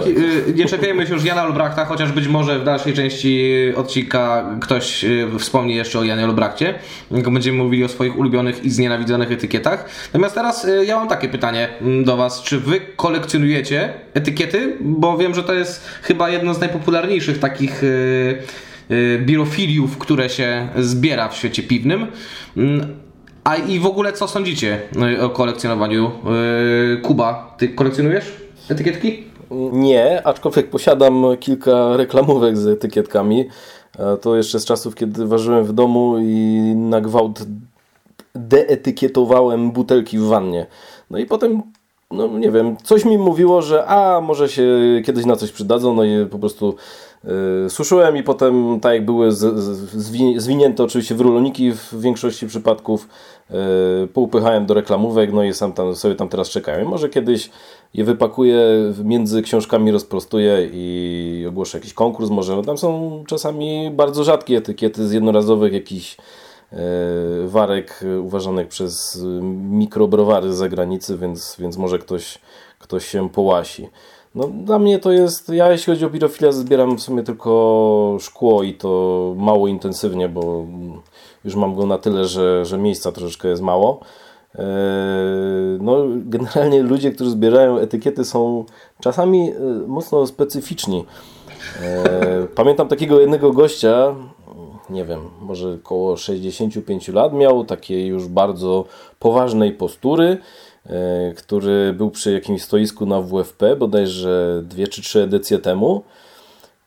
nie 0.56 0.66
czepiajmy 0.66 1.08
się 1.08 1.14
już 1.14 1.24
Jana 1.24 1.44
Olbrachta, 1.44 1.86
chociaż 1.86 2.12
być 2.12 2.28
może 2.28 2.60
w 2.60 2.64
dalszej 2.64 2.94
części 2.94 3.54
odcinka 3.76 4.46
ktoś 4.62 5.04
y, 5.04 5.28
wspomni 5.40 5.76
jeszcze 5.76 6.00
o 6.00 6.04
Janie 6.04 6.26
Olbrachcie, 6.26 6.74
będziemy 7.12 7.58
mówili 7.58 7.84
o 7.84 7.88
swoich 7.88 8.18
ulubionych 8.18 8.66
i 8.66 8.70
znienawidzonych 8.70 9.32
etykietach. 9.32 9.90
Natomiast 10.14 10.36
teraz 10.36 10.66
y, 10.66 10.86
ja 10.86 10.96
mam 10.96 11.08
takie 11.08 11.30
pytanie 11.30 11.70
mm, 11.82 12.04
do 12.04 12.18
Was. 12.18 12.44
Czy 12.44 12.60
Wy 12.60 12.82
kolekcjonujecie 12.96 13.94
etykiety? 14.14 14.78
Bo 14.80 15.18
wiem, 15.18 15.36
że 15.36 15.44
to 15.44 15.54
jest 15.54 15.86
chyba 16.02 16.30
jedno 16.30 16.54
z 16.54 16.60
najpopularniejszych 16.60 17.40
takich 17.40 17.84
y, 17.84 18.44
birofiliów, 19.26 19.98
które 19.98 20.30
się 20.30 20.68
zbiera 20.78 21.30
w 21.30 21.36
świecie 21.36 21.64
piwnym. 21.64 22.08
Mm, 22.58 22.96
a 23.44 23.56
i 23.56 23.80
w 23.80 23.86
ogóle 23.86 24.14
co 24.14 24.28
sądzicie 24.28 24.80
o 25.22 25.30
kolekcjonowaniu? 25.30 26.12
Kuba, 27.02 27.56
ty 27.58 27.70
kolekcjonujesz 27.70 28.26
etykietki? 28.70 29.29
Nie, 29.72 30.28
aczkolwiek 30.28 30.70
posiadam 30.70 31.26
kilka 31.40 31.98
reklamówek 31.98 32.58
z 32.58 32.68
etykietkami. 32.68 33.48
E, 34.00 34.18
to 34.18 34.36
jeszcze 34.36 34.60
z 34.60 34.66
czasów, 34.66 34.96
kiedy 34.96 35.26
ważyłem 35.26 35.66
w 35.66 35.74
domu 35.74 36.16
i 36.20 36.74
na 36.76 37.02
gwałt 37.02 37.44
deetykietowałem 38.36 39.72
butelki 39.72 40.20
w 40.20 40.24
wannie. 40.24 40.66
No 41.10 41.18
i 41.18 41.26
potem, 41.26 41.62
no 42.12 42.28
nie 42.28 42.52
wiem, 42.52 42.78
coś 42.84 43.06
mi 43.06 43.18
mówiło, 43.18 43.62
że 43.62 43.86
a 43.86 44.22
może 44.22 44.50
się 44.50 44.64
kiedyś 45.06 45.26
na 45.26 45.36
coś 45.36 45.52
przydadzą, 45.52 45.94
no 45.94 46.04
i 46.04 46.26
po 46.26 46.40
prostu 46.40 46.76
suszyłem 47.70 48.18
i 48.18 48.24
potem 48.24 48.80
tak 48.80 48.94
jak 48.94 49.06
były 49.06 49.32
z, 49.32 49.60
z, 49.60 50.42
zwinięte 50.42 50.84
oczywiście 50.84 51.16
w 51.16 51.22
ruloniki 51.22 51.72
w 51.72 52.02
większości 52.02 52.48
przypadków, 52.48 53.08
y, 54.04 54.08
poupychałem 54.08 54.66
do 54.66 54.74
reklamówek, 54.74 55.34
no 55.34 55.44
i 55.44 55.54
sam 55.54 55.74
tam 55.74 55.96
sobie 55.96 56.16
tam 56.16 56.30
teraz 56.30 56.50
czekają. 56.50 56.90
może 56.90 57.10
kiedyś 57.10 57.50
je 57.94 58.04
wypakuję, 58.04 58.62
między 59.04 59.42
książkami 59.42 59.92
rozprostuję 59.92 60.70
i 60.74 61.46
ogłoszę 61.50 61.78
jakiś 61.78 61.94
konkurs 61.94 62.30
może. 62.30 62.62
Tam 62.62 62.78
są 62.78 63.24
czasami 63.28 63.92
bardzo 63.92 64.24
rzadkie 64.24 64.58
etykiety 64.58 65.08
z 65.08 65.12
jednorazowych 65.12 65.74
jakichś 65.74 66.18
e, 66.72 66.78
warek 67.48 68.04
uważanych 68.22 68.68
przez 68.68 69.24
mikrobrowary 69.70 70.54
z 70.54 70.58
zagranicy, 70.58 71.18
więc, 71.18 71.56
więc 71.60 71.78
może 71.78 72.00
ktoś, 72.00 72.40
ktoś 72.80 73.06
się 73.06 73.30
połasi. 73.30 73.90
No, 74.36 74.48
dla 74.48 74.80
mnie 74.80 75.00
to 75.00 75.12
jest, 75.12 75.50
ja 75.50 75.72
jeśli 75.72 75.94
chodzi 75.94 76.06
o 76.06 76.10
pirofilię 76.10 76.54
zbieram 76.54 76.98
w 76.98 77.02
sumie 77.02 77.24
tylko 77.24 78.18
szkło 78.20 78.64
i 78.64 78.74
to 78.74 79.34
mało 79.38 79.68
intensywnie, 79.68 80.30
bo 80.30 80.66
już 81.46 81.56
mam 81.56 81.76
go 81.76 81.86
na 81.86 81.98
tyle, 81.98 82.26
że, 82.26 82.66
że 82.66 82.78
miejsca 82.78 83.12
troszeczkę 83.12 83.48
jest 83.48 83.62
mało. 83.62 84.00
E, 84.56 84.66
no, 85.80 85.96
generalnie 86.16 86.84
ludzie, 86.84 87.12
którzy 87.12 87.32
zbierają 87.32 87.78
etykiety 87.78 88.26
są 88.26 88.66
czasami 89.00 89.52
e, 89.52 89.60
mocno 89.88 90.28
specyficzni. 90.28 91.06
E, 91.82 92.48
pamiętam 92.56 92.88
takiego 92.88 93.20
jednego 93.20 93.52
gościa, 93.52 94.16
nie 94.90 95.06
wiem, 95.06 95.20
może 95.42 95.74
około 95.74 96.18
65 96.18 97.08
lat, 97.08 97.34
miał 97.34 97.66
takiej 97.66 98.08
już 98.08 98.28
bardzo 98.28 98.86
poważnej 99.20 99.72
postury, 99.72 100.38
który 101.36 101.94
był 101.94 102.12
przy 102.12 102.32
jakimś 102.32 102.62
stoisku 102.62 103.06
na 103.06 103.22
WFP, 103.22 103.76
bodajże 103.76 104.64
dwie 104.66 104.88
czy 104.88 105.02
trzy 105.02 105.22
edycje 105.24 105.60
temu. 105.60 106.04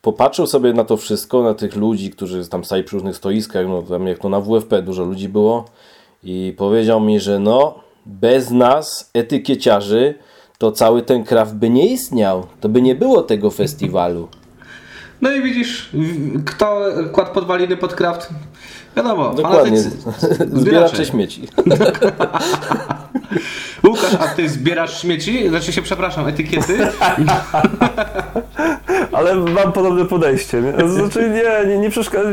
Popatrzył 0.03 0.47
sobie 0.47 0.73
na 0.73 0.85
to 0.85 0.97
wszystko, 0.97 1.43
na 1.43 1.55
tych 1.55 1.77
ludzi, 1.77 2.11
którzy 2.11 2.49
tam 2.49 2.65
stali 2.65 2.85
przy 2.85 2.97
różnych 2.97 3.17
stoiskach, 3.17 3.67
no 3.67 3.83
tam 3.83 4.07
jak 4.07 4.19
to 4.19 4.29
na 4.29 4.41
WFP 4.41 4.83
dużo 4.83 5.05
ludzi 5.05 5.29
było 5.29 5.65
i 6.25 6.55
powiedział 6.57 7.01
mi, 7.01 7.21
że 7.21 7.39
no, 7.39 7.75
bez 8.07 8.51
nas, 8.51 9.11
etykieciarzy, 9.15 10.15
to 10.59 10.73
cały 10.73 11.03
ten 11.03 11.25
kraft 11.25 11.55
by 11.55 11.71
nie 11.71 11.87
istniał. 11.87 12.47
To 12.61 12.69
by 12.69 12.83
nie 12.83 12.95
było 12.95 13.23
tego 13.23 13.51
festiwalu. 13.51 14.29
No 15.21 15.33
i 15.33 15.43
widzisz, 15.43 15.91
kto 16.47 16.81
kładł 17.13 17.33
podwaliny 17.33 17.77
pod 17.77 17.95
kraft? 17.95 18.29
Wiadomo, 18.97 19.35
Dokładnie. 19.35 19.81
Zbieracze 20.53 21.05
śmieci. 21.07 21.49
Łukasz, 23.87 24.15
a 24.21 24.29
ty 24.29 24.49
zbierasz 24.49 25.01
śmieci? 25.01 25.49
Znaczy 25.49 25.73
się, 25.73 25.83
przepraszam, 25.83 26.29
etykiety? 26.29 26.79
Ale 29.13 29.35
mam 29.35 29.73
podobne 29.73 30.05
podejście. 30.05 30.63
Nie? 30.63 30.89
Znaczy 30.89 31.31
nie, 31.31 31.69
nie, 31.69 31.79
nie 31.79 31.91
przeszkadza. 31.91 32.29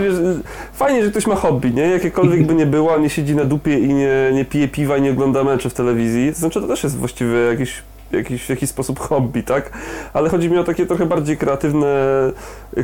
Fajnie, 0.73 1.03
że 1.03 1.11
ktoś 1.11 1.27
ma 1.27 1.35
hobby, 1.35 1.71
nie? 1.71 1.81
Jakiekolwiek 1.81 2.45
by 2.45 2.55
nie 2.55 2.65
było, 2.65 2.97
nie 2.97 3.09
siedzi 3.09 3.35
na 3.35 3.45
dupie 3.45 3.79
i 3.79 3.93
nie, 3.93 4.31
nie 4.33 4.45
pije 4.45 4.67
piwa 4.67 4.97
i 4.97 5.01
nie 5.01 5.11
ogląda 5.11 5.43
meczy 5.43 5.69
w 5.69 5.73
telewizji. 5.73 6.33
Znaczy 6.33 6.61
to 6.61 6.67
też 6.67 6.83
jest 6.83 6.97
właściwie 6.97 7.37
jakiś 7.37 7.83
jakiś, 8.11 8.45
w 8.45 8.49
jakiś 8.49 8.69
sposób 8.69 8.99
hobby, 8.99 9.43
tak? 9.43 9.71
Ale 10.13 10.29
chodzi 10.29 10.49
mi 10.49 10.57
o 10.57 10.63
takie 10.63 10.85
trochę 10.85 11.05
bardziej 11.05 11.37
kreatywne, 11.37 11.87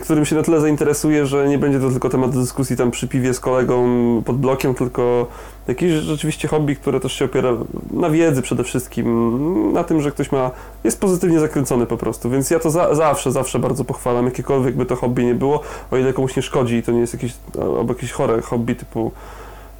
którym 0.01 0.25
się 0.25 0.35
na 0.35 0.43
tyle 0.43 0.61
zainteresuje, 0.61 1.25
że 1.25 1.47
nie 1.47 1.57
będzie 1.57 1.79
to 1.79 1.89
tylko 1.89 2.09
temat 2.09 2.31
dyskusji 2.31 2.77
tam 2.77 2.91
przy 2.91 3.07
piwie 3.07 3.33
z 3.33 3.39
kolegą 3.39 3.85
pod 4.25 4.37
blokiem, 4.37 4.75
tylko 4.75 5.27
jakieś 5.67 5.91
rzeczywiście 5.91 6.47
hobby, 6.47 6.75
które 6.75 6.99
też 6.99 7.13
się 7.13 7.25
opiera 7.25 7.49
na 7.91 8.09
wiedzy 8.09 8.41
przede 8.41 8.63
wszystkim, 8.63 9.73
na 9.73 9.83
tym, 9.83 10.01
że 10.01 10.11
ktoś 10.11 10.31
ma, 10.31 10.51
jest 10.83 10.99
pozytywnie 10.99 11.39
zakręcony 11.39 11.85
po 11.85 11.97
prostu, 11.97 12.29
więc 12.29 12.49
ja 12.49 12.59
to 12.59 12.69
za, 12.69 12.95
zawsze, 12.95 13.31
zawsze 13.31 13.59
bardzo 13.59 13.85
pochwalam, 13.85 14.25
jakiekolwiek 14.25 14.75
by 14.75 14.85
to 14.85 14.95
hobby 14.95 15.25
nie 15.25 15.35
było, 15.35 15.61
o 15.91 15.97
ile 15.97 16.13
komuś 16.13 16.35
nie 16.35 16.41
szkodzi 16.41 16.75
i 16.75 16.83
to 16.83 16.91
nie 16.91 16.99
jest 16.99 17.13
jakieś, 17.13 17.33
albo 17.61 17.93
jakieś 17.93 18.11
chore 18.11 18.41
hobby 18.41 18.75
typu, 18.75 19.11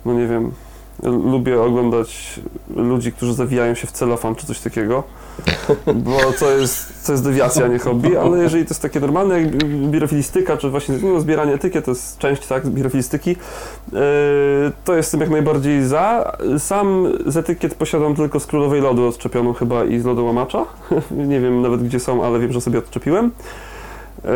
no 0.06 0.14
nie 0.14 0.28
wiem, 0.28 0.52
lubię 1.04 1.62
oglądać 1.62 2.40
ludzi, 2.76 3.12
którzy 3.12 3.34
zawijają 3.34 3.76
się 3.76 3.88
w 3.88 3.92
celofan 3.92 4.36
czy 4.36 4.48
coś 4.48 4.60
takiego, 4.60 5.04
bo 5.96 6.18
to 6.40 6.52
jest, 6.52 7.06
to 7.06 7.12
jest 7.12 7.24
dewiacja, 7.24 7.68
nie 7.68 7.80
hobby, 7.80 8.18
ale 8.18 8.38
jeżeli 8.38 8.66
to 8.66 8.70
jest 8.70 8.82
takie 8.82 9.00
normalne 9.00 9.42
jak 9.42 9.56
birofilistyka, 9.66 10.58
czy 10.58 10.70
właśnie 10.70 10.98
no, 11.04 11.20
zbieranie 11.20 11.54
etykiet, 11.54 11.86
to 11.86 11.92
jest 11.92 12.18
część 12.18 12.48
tak, 12.48 12.68
birofilistyki, 12.68 13.30
yy, 13.30 14.00
to 14.86 14.96
jestem 14.96 15.22
jak 15.22 15.30
najbardziej 15.30 15.84
za. 15.84 16.38
Sam 16.60 17.08
z 17.26 17.38
etykiet 17.38 17.76
posiadam 17.76 18.16
tylko 18.16 18.40
z 18.40 18.46
królowej 18.46 18.82
lodu 18.82 19.08
odczepioną 19.08 19.54
chyba 19.54 19.86
i 19.86 20.00
z 20.00 20.06
lodołamacza. 20.06 20.66
nie 21.32 21.40
wiem 21.40 21.62
nawet 21.62 21.84
gdzie 21.84 22.00
są, 22.00 22.24
ale 22.24 22.40
wiem, 22.40 22.52
że 22.52 22.62
sobie 22.62 22.80
odczepiłem. 22.80 23.32
Yy, 24.24 24.30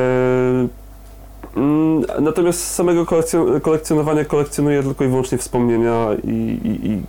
Mm, 1.56 2.04
natomiast 2.22 2.60
z 2.60 2.76
samego 2.76 3.06
kolekcjonowania 3.62 4.26
kolekcjonuję 4.26 4.84
tylko 4.84 5.04
i 5.04 5.08
wyłącznie 5.08 5.38
wspomnienia 5.38 6.08
i, 6.24 6.60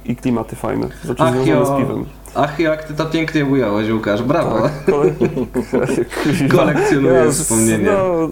i, 0.05 0.13
i 0.13 0.17
klimaty 0.17 0.57
fajne, 0.57 0.89
znaczy 1.05 1.23
Ach, 1.23 1.43
związane 1.43 1.67
z 1.67 1.81
piwem. 1.81 2.05
Ach, 2.35 2.59
jak 2.59 2.85
ty 2.85 2.95
to 2.95 3.07
pięknie 3.07 3.45
ująłeś, 3.45 3.91
Łukasz, 3.91 4.23
brawo. 4.23 4.63
Tak. 4.63 6.49
Kolekcjonujesz 6.57 7.35
wspomnienia. 7.35 7.93
No, 7.93 8.29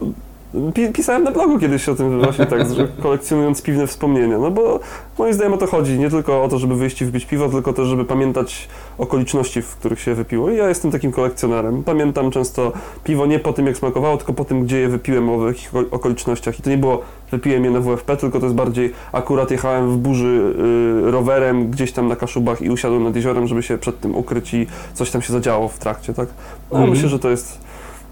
Pisałem 0.93 1.25
na 1.25 1.31
blogu 1.31 1.59
kiedyś 1.59 1.89
o 1.89 1.95
tym 1.95 2.21
właśnie 2.21 2.47
tak, 2.47 2.75
że 2.75 2.89
kolekcjonując 3.03 3.63
piwne 3.63 3.87
wspomnienia, 3.87 4.39
no 4.39 4.51
bo 4.51 4.81
moim 5.19 5.35
zdaniem 5.35 5.53
o 5.53 5.57
to 5.57 5.67
chodzi, 5.67 5.99
nie 5.99 6.11
tylko 6.11 6.45
o 6.45 6.49
to, 6.49 6.59
żeby 6.59 6.77
wyjść 6.77 7.03
i 7.03 7.05
wypić 7.05 7.27
piwo, 7.27 7.49
tylko 7.49 7.73
też, 7.73 7.89
żeby 7.89 8.05
pamiętać 8.05 8.69
okoliczności, 8.99 9.63
w 9.63 9.77
których 9.77 10.01
się 10.01 10.15
wypiło. 10.15 10.51
I 10.51 10.57
ja 10.57 10.69
jestem 10.69 10.91
takim 10.91 11.13
kolekcjonerem. 11.13 11.85
Pamiętam 11.85 12.31
często 12.31 12.73
piwo 13.05 13.27
nie 13.27 13.39
po 13.39 13.53
tym, 13.53 13.67
jak 13.67 13.77
smakowało, 13.77 14.17
tylko 14.17 14.33
po 14.33 14.45
tym, 14.45 14.65
gdzie 14.65 14.81
je 14.81 14.89
wypiłem, 14.89 15.31
o 15.31 15.49
jakich 15.49 15.73
okolicznościach. 15.91 16.59
I 16.59 16.63
to 16.63 16.71
nie 16.71 16.79
było, 16.79 17.03
wypiłem 17.31 17.65
je 17.65 17.71
na 17.71 17.81
WFP, 17.81 18.17
tylko 18.17 18.41
to 18.41 18.47
jest 18.47 18.57
bardziej, 18.57 18.93
akurat 19.13 19.51
jechałem 19.51 19.91
w 19.91 19.97
burzy 19.97 20.55
y, 21.09 21.11
rowerem 21.11 21.71
gdzieś 21.71 21.93
tam 21.93 22.09
na 22.09 22.17
Kaszubach 22.17 22.63
i 22.63 22.71
usiadłem 22.71 23.05
nad 23.05 23.17
jeziorem, 23.17 23.47
żeby 23.47 23.63
się 23.63 23.79
przed 23.79 24.01
tym 24.01 24.17
ukryć 24.17 24.55
i 24.55 24.67
coś 24.95 25.11
tam 25.11 25.23
się 25.23 25.33
zadziało 25.33 25.69
w 25.69 25.79
trakcie, 25.79 26.15
tak? 26.15 26.29
No, 26.73 26.79
-hmm. 26.79 26.91
Myślę, 26.91 27.09
że 27.09 27.19
to 27.19 27.31
jest 27.31 27.68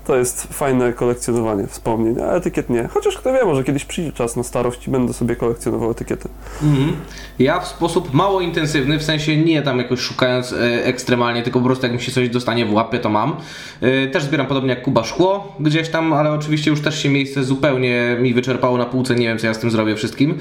to 0.07 0.17
jest 0.17 0.43
fajne 0.53 0.93
kolekcjonowanie 0.93 1.67
wspomnień, 1.67 2.21
a 2.21 2.33
etykiet 2.33 2.71
nie. 2.71 2.89
Chociaż 2.89 3.17
kto 3.17 3.33
wie, 3.33 3.45
może 3.45 3.65
kiedyś 3.65 3.85
przyjdzie 3.85 4.13
czas 4.13 4.37
na 4.37 4.43
starość 4.43 4.89
i 4.89 4.91
będę 4.91 5.13
sobie 5.13 5.37
kolekcjonował 5.37 5.91
etykiety. 5.91 6.29
Mhm. 6.63 6.97
Ja 7.39 7.61
w 7.61 7.69
sposób 7.69 8.15
mało 8.15 8.41
intensywny, 8.41 8.99
w 8.99 9.03
sensie 9.03 9.37
nie 9.37 9.63
tam 9.63 9.79
jakoś 9.79 10.01
szukając 10.01 10.53
e, 10.53 10.85
ekstremalnie, 10.85 11.43
tylko 11.43 11.61
po 11.61 11.67
prostu 11.67 11.87
jak 11.87 11.95
mi 11.95 12.01
się 12.01 12.13
coś 12.13 12.29
dostanie 12.29 12.67
w 12.67 12.73
łapie, 12.73 12.99
to 12.99 13.09
mam. 13.09 13.37
E, 13.81 14.07
też 14.07 14.23
zbieram 14.23 14.47
podobnie 14.47 14.71
jak 14.71 14.83
Kuba 14.83 15.05
szkło 15.05 15.57
gdzieś 15.61 15.89
tam, 15.89 16.13
ale 16.13 16.33
oczywiście 16.33 16.71
już 16.71 16.81
też 16.81 17.03
się 17.03 17.09
miejsce 17.09 17.45
zupełnie 17.45 18.17
mi 18.21 18.35
wyczerpało 18.35 18.79
na 18.79 18.85
półce, 18.85 19.15
nie 19.15 19.27
wiem 19.27 19.39
co 19.39 19.47
ja 19.47 19.55
z 19.55 19.59
tym 19.59 19.71
zrobię 19.71 19.97
wszystkim. 19.97 20.39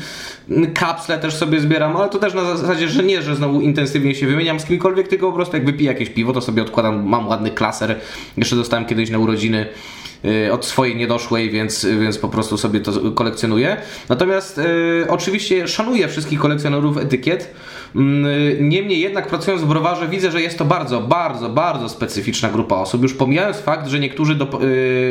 Kapsle 0.74 1.18
też 1.18 1.36
sobie 1.36 1.60
zbieram, 1.60 1.98
ale 1.98 2.10
to 2.10 2.20
też 2.20 2.34
na 2.34 2.58
zasadzie, 2.58 2.88
że 2.88 3.04
nie, 3.04 3.22
że 3.22 3.36
znowu 3.36 3.62
intensywnie 3.62 4.16
się 4.16 4.28
wymieniam 4.28 4.60
z 4.60 4.66
kimkolwiek, 4.66 5.08
tylko 5.08 5.28
po 5.28 5.36
prostu 5.36 5.58
jak 5.58 5.66
wypiję 5.66 5.92
jakieś 5.92 6.10
piwo, 6.10 6.34
to 6.34 6.42
sobie 6.42 6.62
odkładam, 6.62 7.06
mam 7.06 7.28
ładny 7.28 7.52
klaser, 7.52 7.96
jeszcze 8.38 8.56
dostałem 8.56 8.86
kiedyś 8.86 9.10
na 9.10 9.18
urodziny 9.18 9.55
y, 10.26 10.54
od 10.54 10.66
swojej 10.66 10.96
niedoszłej, 10.96 11.50
więc, 11.50 11.86
więc 11.86 12.18
po 12.18 12.30
prostu 12.30 12.58
sobie 12.58 12.80
to 12.80 13.12
kolekcjonuję. 13.12 13.78
Natomiast 14.10 14.58
y, 14.58 15.06
oczywiście 15.10 15.68
szanuję 15.68 16.08
wszystkich 16.08 16.40
kolekcjonerów 16.40 16.98
etykiet. 16.98 17.54
Mm, 17.96 18.70
Niemniej 18.70 19.00
jednak 19.00 19.28
pracując 19.28 19.64
w 19.64 19.68
browarze 19.68 20.08
widzę, 20.08 20.32
że 20.32 20.42
jest 20.42 20.58
to 20.58 20.66
bardzo, 20.66 21.02
bardzo, 21.02 21.50
bardzo 21.50 21.90
specyficzna 21.90 22.50
grupa 22.50 22.76
osób. 22.76 23.04
Już 23.04 23.14
pomijając 23.14 23.58
fakt, 23.58 23.88
że 23.88 24.00
niektórzy 24.00 24.36
do, 24.36 24.64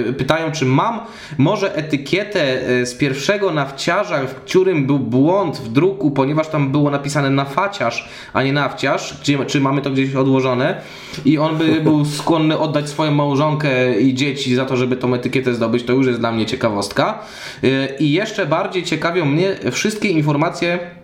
y, 0.08 0.14
pytają, 0.18 0.52
czy 0.52 0.66
mam 0.66 1.00
może 1.38 1.76
etykietę 1.76 2.70
y, 2.70 2.86
z 2.86 2.94
pierwszego 2.94 3.50
nawciarza, 3.50 4.26
w 4.26 4.34
którym 4.34 4.86
był 4.86 4.98
błąd 4.98 5.56
w 5.56 5.72
druku, 5.72 6.10
ponieważ 6.10 6.48
tam 6.48 6.72
było 6.72 6.90
napisane 6.90 7.30
nafaciarz, 7.30 8.08
a 8.32 8.42
nie 8.42 8.52
nawciarz, 8.52 9.18
gdzie, 9.20 9.46
czy 9.46 9.60
mamy 9.60 9.82
to 9.82 9.90
gdzieś 9.90 10.14
odłożone 10.14 10.80
i 11.24 11.38
on 11.38 11.56
by 11.56 11.80
był 11.80 12.04
skłonny 12.04 12.58
oddać 12.58 12.88
swoją 12.88 13.10
małżonkę 13.10 14.00
i 14.00 14.14
dzieci 14.14 14.54
za 14.54 14.64
to, 14.64 14.76
żeby 14.76 14.96
tą 14.96 15.14
etykietę 15.14 15.54
zdobyć, 15.54 15.82
to 15.82 15.92
już 15.92 16.06
jest 16.06 16.20
dla 16.20 16.32
mnie 16.32 16.46
ciekawostka. 16.46 17.18
Y, 17.64 17.88
I 18.00 18.12
jeszcze 18.12 18.46
bardziej 18.46 18.82
ciekawią 18.82 19.24
mnie 19.24 19.56
wszystkie 19.72 20.08
informacje 20.08 21.03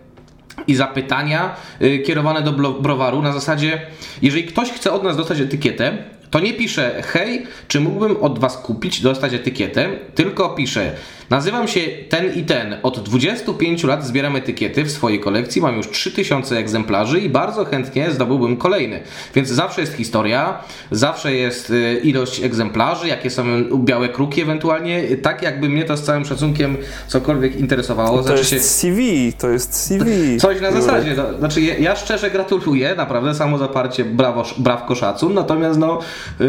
i 0.67 0.75
zapytania 0.75 1.55
y, 1.81 1.99
kierowane 1.99 2.41
do 2.41 2.51
browaru 2.71 3.21
na 3.21 3.31
zasadzie, 3.31 3.81
jeżeli 4.21 4.43
ktoś 4.43 4.71
chce 4.71 4.91
od 4.91 5.03
nas 5.03 5.17
dostać 5.17 5.39
etykietę, 5.39 5.97
to 6.31 6.39
nie 6.39 6.53
pisze 6.53 7.01
hej, 7.05 7.47
czy 7.67 7.79
mógłbym 7.79 8.17
od 8.17 8.39
was 8.39 8.57
kupić, 8.57 9.01
dostać 9.01 9.33
etykietę, 9.33 9.89
tylko 10.15 10.49
pisze 10.49 10.95
nazywam 11.31 11.67
się 11.67 11.81
ten 12.09 12.33
i 12.33 12.43
ten, 12.43 12.75
od 12.83 12.99
25 12.99 13.83
lat 13.83 14.05
zbieram 14.05 14.35
etykiety 14.35 14.83
w 14.83 14.91
swojej 14.91 15.19
kolekcji, 15.19 15.61
mam 15.61 15.77
już 15.77 15.89
3000 15.89 16.57
egzemplarzy 16.57 17.19
i 17.19 17.29
bardzo 17.29 17.65
chętnie 17.65 18.11
zdobyłbym 18.11 18.57
kolejny. 18.57 18.99
Więc 19.35 19.49
zawsze 19.49 19.81
jest 19.81 19.93
historia, 19.93 20.59
zawsze 20.91 21.33
jest 21.33 21.69
y, 21.69 22.01
ilość 22.03 22.43
egzemplarzy, 22.43 23.07
jakie 23.07 23.29
są 23.29 23.43
białe 23.75 24.09
kruki 24.09 24.41
ewentualnie, 24.41 25.17
tak 25.17 25.41
jakby 25.41 25.69
mnie 25.69 25.83
to 25.83 25.97
z 25.97 26.03
całym 26.03 26.25
szacunkiem 26.25 26.77
cokolwiek 27.07 27.55
interesowało. 27.55 28.17
To 28.17 28.23
Znaczy 28.23 28.39
jest 28.39 28.49
się- 28.49 28.59
CV, 28.59 29.33
to 29.33 29.49
jest 29.49 29.75
CV. 29.75 30.37
Coś 30.39 30.61
na 30.61 30.71
zasadzie. 30.71 31.15
To, 31.15 31.37
znaczy, 31.37 31.61
ja, 31.61 31.77
ja 31.77 31.95
szczerze 31.95 32.31
gratuluję, 32.31 32.95
naprawdę 32.95 33.35
samo 33.35 33.57
zaparcie, 33.57 34.05
brawo, 34.05 34.43
brawko 34.57 34.95
szacun. 34.95 35.33
Natomiast 35.33 35.79
no, 35.79 35.99
yy, 36.39 36.47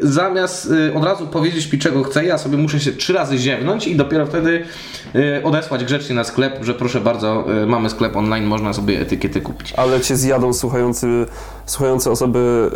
zamiast 0.00 0.70
yy, 0.70 0.94
od 0.94 1.04
razu 1.04 1.26
powiedzieć 1.26 1.72
mi 1.72 1.78
czego 1.78 2.02
chcę, 2.02 2.24
ja 2.24 2.38
sobie 2.38 2.56
muszę 2.58 2.80
się 2.80 2.92
trzy 2.92 3.12
razy 3.12 3.38
ziewnąć 3.38 3.86
i 3.86 3.96
dopiero 3.96 4.11
wtedy 4.26 4.64
yy, 5.14 5.40
odesłać 5.44 5.84
grzecznie 5.84 6.14
na 6.14 6.24
sklep, 6.24 6.64
że 6.64 6.74
proszę 6.74 7.00
bardzo, 7.00 7.44
yy, 7.60 7.66
mamy 7.66 7.90
sklep 7.90 8.16
online, 8.16 8.44
można 8.44 8.72
sobie 8.72 9.00
etykiety 9.00 9.40
kupić. 9.40 9.72
Ale 9.76 10.00
cię 10.00 10.16
zjadą 10.16 10.52
słuchający, 10.52 11.26
słuchające 11.66 12.10
osoby, 12.10 12.70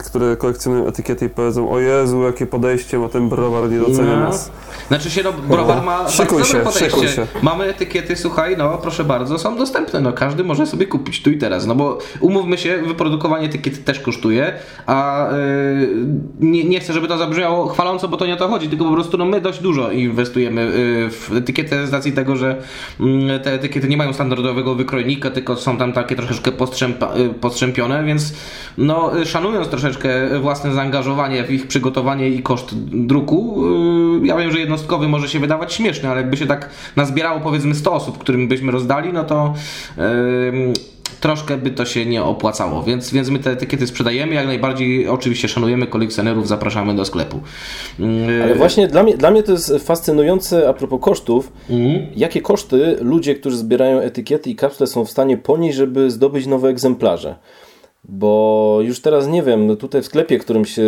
y, 0.00 0.04
które 0.04 0.36
kolekcjonują 0.36 0.86
etykiety 0.86 1.24
i 1.26 1.28
powiedzą 1.28 1.70
o 1.70 1.78
Jezu, 1.78 2.22
jakie 2.22 2.46
podejście 2.46 2.98
ma 2.98 3.08
ten 3.08 3.28
browar, 3.28 3.70
nie 3.70 3.78
docenia 3.78 4.16
No. 4.16 4.20
nas. 4.20 4.50
Znaczy 4.88 5.10
się, 5.10 5.22
no, 5.22 5.32
browar 5.32 5.82
ma 5.84 6.08
Szykuj 6.08 6.38
się, 6.38 6.44
szykuj 6.44 6.64
podejście. 6.72 7.08
się. 7.08 7.26
Mamy 7.42 7.64
etykiety, 7.64 8.16
słuchaj, 8.16 8.56
no 8.58 8.78
proszę 8.78 9.04
bardzo, 9.04 9.38
są 9.38 9.56
dostępne, 9.56 10.00
no 10.00 10.12
każdy 10.12 10.44
może 10.44 10.66
sobie 10.66 10.86
kupić 10.86 11.22
tu 11.22 11.30
i 11.30 11.38
teraz, 11.38 11.66
no 11.66 11.74
bo 11.74 11.98
umówmy 12.20 12.58
się, 12.58 12.78
wyprodukowanie 12.86 13.46
etykiety 13.46 13.76
też 13.78 14.00
kosztuje, 14.00 14.52
a 14.86 15.28
yy, 15.80 15.88
nie, 16.40 16.64
nie 16.64 16.80
chcę, 16.80 16.92
żeby 16.92 17.08
to 17.08 17.18
zabrzmiało 17.18 17.66
chwaląco, 17.68 18.08
bo 18.08 18.16
to 18.16 18.26
nie 18.26 18.34
o 18.34 18.36
to 18.36 18.48
chodzi, 18.48 18.68
tylko 18.68 18.84
po 18.84 18.92
prostu 18.92 19.18
no 19.18 19.24
my 19.24 19.40
dość 19.40 19.60
dużo 19.60 19.90
inwestujemy 19.90 20.35
yy, 20.40 21.10
w 21.10 21.30
etykietę 21.36 21.86
z 21.86 21.92
racji 21.92 22.12
tego, 22.12 22.36
że 22.36 22.62
mm, 23.00 23.40
te 23.40 23.52
etykiety 23.52 23.88
nie 23.88 23.96
mają 23.96 24.12
standardowego 24.12 24.74
wykrojnika, 24.74 25.30
tylko 25.30 25.56
są 25.56 25.76
tam 25.76 25.92
takie 25.92 26.16
troszeczkę 26.16 26.50
yy, 26.50 27.28
postrzępione, 27.28 28.04
więc 28.04 28.34
no 28.78 29.16
yy, 29.18 29.26
szanując 29.26 29.68
troszeczkę 29.68 30.40
własne 30.40 30.74
zaangażowanie 30.74 31.44
w 31.44 31.50
ich 31.50 31.66
przygotowanie 31.66 32.28
i 32.28 32.42
koszt 32.42 32.74
druku, 32.84 33.64
ja 34.22 34.36
wiem, 34.36 34.50
że 34.50 34.58
jednostkowy 34.58 35.08
może 35.08 35.28
się 35.28 35.40
wydawać 35.40 35.74
śmieszny, 35.74 36.08
ale 36.08 36.20
jakby 36.20 36.36
się 36.36 36.46
tak 36.46 36.70
nazbierało 36.96 37.40
powiedzmy 37.40 37.74
100 37.74 37.92
osób, 37.92 38.18
którym 38.18 38.48
byśmy 38.48 38.72
rozdali, 38.72 39.12
no 39.12 39.24
to 39.24 39.54
troszkę 41.20 41.56
by 41.56 41.70
to 41.70 41.84
się 41.84 42.06
nie 42.06 42.22
opłacało, 42.24 42.82
więc, 42.82 43.10
więc 43.12 43.30
my 43.30 43.38
te 43.38 43.50
etykiety 43.50 43.86
sprzedajemy, 43.86 44.34
jak 44.34 44.46
najbardziej 44.46 45.08
oczywiście 45.08 45.48
szanujemy 45.48 45.86
kolekcjonerów, 45.86 46.48
zapraszamy 46.48 46.94
do 46.96 47.04
sklepu. 47.04 47.40
Yy, 47.98 48.42
Ale 48.42 48.54
właśnie 48.54 48.88
dla 48.88 49.02
mnie, 49.02 49.16
dla 49.16 49.30
mnie 49.30 49.42
to 49.42 49.52
jest 49.52 49.72
fascynujące 49.78 50.68
a 50.68 50.72
propos 50.72 51.00
kosztów, 51.02 51.52
Mhm. 51.70 52.06
jakie 52.16 52.40
koszty 52.42 52.96
ludzie, 53.00 53.34
którzy 53.34 53.56
zbierają 53.56 54.00
etykiety 54.00 54.50
i 54.50 54.56
kapsle 54.56 54.86
są 54.86 55.04
w 55.04 55.10
stanie 55.10 55.36
ponieść, 55.36 55.76
żeby 55.76 56.10
zdobyć 56.10 56.46
nowe 56.46 56.68
egzemplarze. 56.68 57.34
Bo 58.08 58.78
już 58.82 59.00
teraz 59.00 59.26
nie 59.28 59.42
wiem, 59.42 59.66
no 59.66 59.76
tutaj 59.76 60.02
w 60.02 60.06
sklepie, 60.06 60.38
którym 60.38 60.64
się 60.64 60.82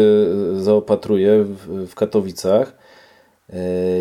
zaopatruję 0.57 1.45
w, 1.45 1.95
Katowicach, 1.95 2.78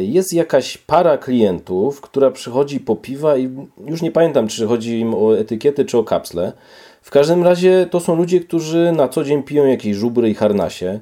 jest 0.01 0.33
jakaś 0.33 0.77
para 0.77 1.17
klientów, 1.17 2.01
która 2.01 2.31
przychodzi 2.31 2.79
po 2.79 2.95
piwa 2.95 3.37
i 3.37 3.49
już 3.87 4.01
nie 4.01 4.11
pamiętam, 4.11 4.47
czy 4.47 4.67
chodzi 4.67 4.99
im 4.99 5.15
o 5.15 5.37
etykiety, 5.39 5.85
czy 5.85 5.97
o 5.97 6.03
kapsle. 6.03 6.53
W 7.01 7.11
każdym 7.11 7.43
razie 7.43 7.87
to 7.91 7.99
są 7.99 8.15
ludzie, 8.15 8.39
którzy 8.39 8.91
na 8.95 9.07
co 9.07 9.23
dzień 9.23 9.43
piją 9.43 9.65
jakieś 9.65 9.95
żubry 9.95 10.29
i 10.29 10.33
harnasie. 10.33 10.99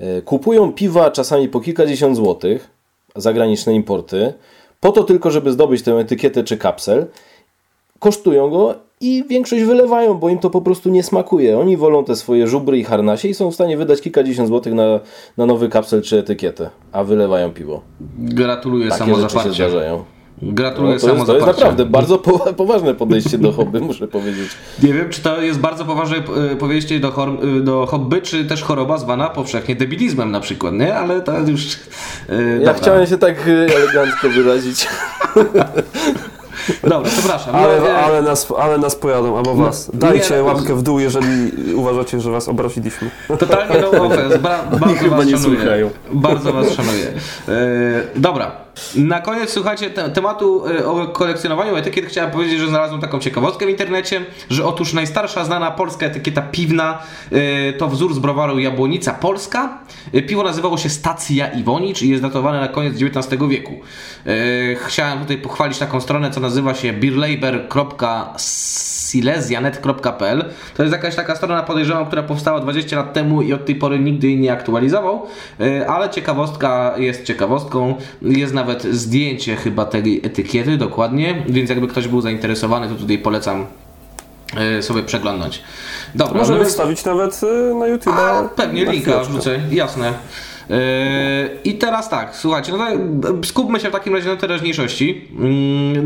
E, 0.00 0.22
Kupują 0.22 0.72
piwa 0.72 1.10
czasami 1.10 1.48
po 1.48 1.60
kilkadziesiąt 1.60 2.16
złotych, 2.16 2.70
zagraniczne 3.16 3.74
importy, 3.74 4.32
po 4.80 4.92
to 4.92 5.04
tylko, 5.04 5.30
żeby 5.30 5.52
zdobyć 5.52 5.82
tę 5.82 5.92
etykietę 5.92 6.44
czy 6.44 6.56
kapsel. 6.56 7.06
Kosztują 7.98 8.50
go 8.50 8.74
i 9.00 9.24
większość 9.28 9.64
wylewają, 9.64 10.14
bo 10.14 10.28
im 10.28 10.38
to 10.38 10.50
po 10.50 10.60
prostu 10.62 10.88
nie 10.90 11.02
smakuje. 11.02 11.58
Oni 11.58 11.76
wolą 11.76 12.04
te 12.04 12.16
swoje 12.16 12.46
żubry 12.48 12.78
i 12.78 12.84
harnasie 12.84 13.28
i 13.28 13.34
są 13.34 13.50
w 13.50 13.54
stanie 13.54 13.76
wydać 13.76 14.00
kilkadziesiąt 14.00 14.48
złotych 14.48 14.74
na, 14.74 15.00
na 15.36 15.46
nowy 15.46 15.68
kapsel 15.68 16.02
czy 16.02 16.18
etykietę, 16.18 16.70
a 16.92 17.04
wylewają 17.04 17.50
piwo. 17.52 17.80
Gratuluję 18.18 18.88
Takie 18.90 19.04
rzeczy 19.04 19.10
się 19.14 19.20
samozaparcia. 19.20 19.52
zdarzają. 19.68 20.04
Gratuluję 20.42 20.94
No, 20.94 21.00
to, 21.00 21.06
jest, 21.06 21.06
to 21.06 21.12
jest 21.14 21.26
samozaparcia. 21.26 21.60
naprawdę 21.60 21.86
bardzo 21.86 22.18
po, 22.18 22.38
poważne 22.38 22.94
podejście 22.94 23.38
do 23.38 23.52
hobby, 23.52 23.80
muszę 23.90 24.08
powiedzieć. 24.08 24.48
Nie 24.82 24.92
wiem, 24.92 25.10
czy 25.10 25.22
to 25.22 25.42
jest 25.42 25.58
bardzo 25.60 25.84
poważne 25.84 26.16
e, 26.52 26.56
podejście 26.56 27.00
do, 27.00 27.10
chor- 27.10 27.62
do 27.64 27.86
hobby, 27.86 28.22
czy 28.22 28.44
też 28.44 28.62
choroba 28.62 28.98
zwana 28.98 29.28
powszechnie 29.30 29.76
debilizmem 29.76 30.30
na 30.30 30.40
przykład, 30.40 30.74
nie? 30.74 30.94
Ale 30.94 31.20
to 31.20 31.38
już... 31.40 31.66
e, 32.28 32.42
Ja 32.52 32.58
dobra. 32.58 32.74
chciałem 32.74 33.06
się 33.06 33.18
tak 33.18 33.48
elegancko 33.48 34.28
wyrazić. 34.28 34.86
Dobra, 36.82 37.10
przepraszam. 37.10 37.52
No, 37.52 37.58
Ale, 37.58 37.90
e, 37.90 37.96
ale, 37.98 38.22
nas, 38.22 38.52
ale 38.58 38.78
nas 38.78 38.96
pojadą, 38.96 39.36
albo 39.36 39.54
was. 39.54 39.90
Dajcie 39.94 40.34
nie, 40.36 40.42
łapkę 40.42 40.74
w 40.74 40.82
dół, 40.82 40.98
jeżeli 41.00 41.52
uważacie, 41.74 42.20
że 42.20 42.30
was 42.30 42.48
obraziliśmy. 42.48 43.10
Totalnie 43.38 43.74
no 43.80 43.90
offense. 44.06 44.38
Ba- 44.38 44.62
bardzo 44.80 45.10
was 45.10 45.26
nie 45.26 45.36
szanuję. 45.38 45.58
słuchają. 45.60 45.90
Bardzo 46.12 46.52
was 46.52 46.72
szanuję. 46.72 47.06
E, 47.48 47.52
dobra. 48.16 48.65
Na 48.96 49.20
koniec, 49.20 49.52
słuchajcie, 49.52 49.90
te, 49.90 50.10
tematu 50.10 50.66
e, 50.66 50.86
o 50.86 51.06
kolekcjonowaniu 51.06 51.76
etykiet 51.76 52.06
chciałem 52.06 52.30
powiedzieć, 52.30 52.60
że 52.60 52.68
znalazłem 52.68 53.00
taką 53.00 53.18
ciekawostkę 53.18 53.66
w 53.66 53.68
internecie, 53.68 54.24
że 54.50 54.64
otóż 54.64 54.92
najstarsza 54.92 55.44
znana 55.44 55.70
polska 55.70 56.06
etykieta 56.06 56.42
piwna 56.42 56.98
e, 57.32 57.72
to 57.72 57.88
wzór 57.88 58.14
z 58.14 58.18
browaru 58.18 58.58
Jabłonica 58.58 59.12
Polska. 59.12 59.78
E, 60.12 60.22
Piwo 60.22 60.42
nazywało 60.42 60.78
się 60.78 60.88
Stacja 60.88 61.48
Iwonicz 61.48 62.02
i 62.02 62.08
jest 62.08 62.22
datowane 62.22 62.60
na 62.60 62.68
koniec 62.68 63.02
XIX 63.02 63.42
wieku. 63.48 63.80
Chciałem 64.86 65.18
tutaj 65.18 65.38
pochwalić 65.38 65.78
taką 65.78 66.00
stronę, 66.00 66.30
co 66.30 66.40
nazywa 66.40 66.74
się 66.74 66.92
beerlaber.silesianet.pl 69.22 70.44
To 70.76 70.82
jest 70.82 70.92
jakaś 70.92 71.14
taka 71.14 71.36
strona, 71.36 71.62
podejrzewam, 71.62 72.06
która 72.06 72.22
powstała 72.22 72.60
20 72.60 72.96
lat 72.96 73.12
temu 73.12 73.42
i 73.42 73.52
od 73.52 73.66
tej 73.66 73.74
pory 73.74 73.98
nigdy 73.98 74.26
jej 74.26 74.38
nie 74.38 74.52
aktualizował, 74.52 75.26
E, 75.60 75.86
ale 75.90 76.10
ciekawostka 76.10 76.94
jest 76.98 77.24
ciekawostką. 77.24 77.94
Jest 78.22 78.54
nawet 78.54 78.82
zdjęcie 78.82 79.56
chyba 79.56 79.84
tej 79.84 80.20
etykiety 80.24 80.76
dokładnie, 80.76 81.44
więc 81.48 81.70
jakby 81.70 81.88
ktoś 81.88 82.08
był 82.08 82.20
zainteresowany, 82.20 82.88
to 82.88 82.94
tutaj 82.94 83.18
polecam 83.18 83.66
e, 84.56 84.82
sobie 84.82 85.02
przeglądnąć. 85.02 85.62
Dobra, 86.14 86.38
Możemy 86.38 86.58
no, 86.58 86.64
wstawić 86.64 87.04
nawet 87.04 87.40
y, 87.42 87.74
na 87.74 87.86
YouTube. 87.86 88.14
a, 88.16 88.48
pewnie 88.56 88.84
linka 88.84 89.20
wrzucę, 89.20 89.60
jasne. 89.70 90.12
I 91.64 91.74
teraz 91.74 92.08
tak, 92.08 92.36
słuchajcie, 92.36 92.72
no 92.72 92.86
skupmy 93.44 93.80
się 93.80 93.88
w 93.88 93.92
takim 93.92 94.14
razie 94.14 94.28
na 94.28 94.36
teraźniejszości. 94.36 95.28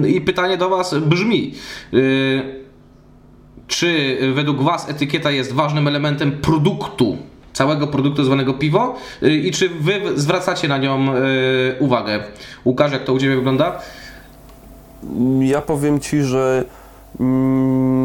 Yy, 0.03 0.11
I 0.11 0.21
pytanie 0.21 0.57
do 0.57 0.69
Was 0.69 0.95
brzmi: 0.95 1.55
czy 3.71 4.19
według 4.35 4.63
Was 4.63 4.89
etykieta 4.89 5.31
jest 5.31 5.53
ważnym 5.53 5.89
elementem 5.89 6.33
produktu 6.33 7.17
całego 7.53 7.87
produktu 7.87 8.25
zwanego 8.25 8.55
piwo 8.55 8.95
i 9.23 9.51
czy 9.51 9.69
wy 9.69 10.01
zwracacie 10.15 10.69
na 10.69 10.79
nią 10.79 11.07
uwagę? 11.79 12.21
Łukasz, 12.65 12.93
jak 12.93 13.05
to 13.05 13.13
u 13.13 13.19
Ciebie 13.19 13.37
wygląda? 13.37 13.79
Ja 15.41 15.61
powiem 15.61 16.01
Ci, 16.01 16.23
że 16.23 16.65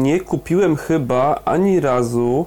nie 0.02 0.20
kupiłem 0.20 0.76
chyba 0.76 1.40
ani 1.44 1.80
razu 1.80 2.46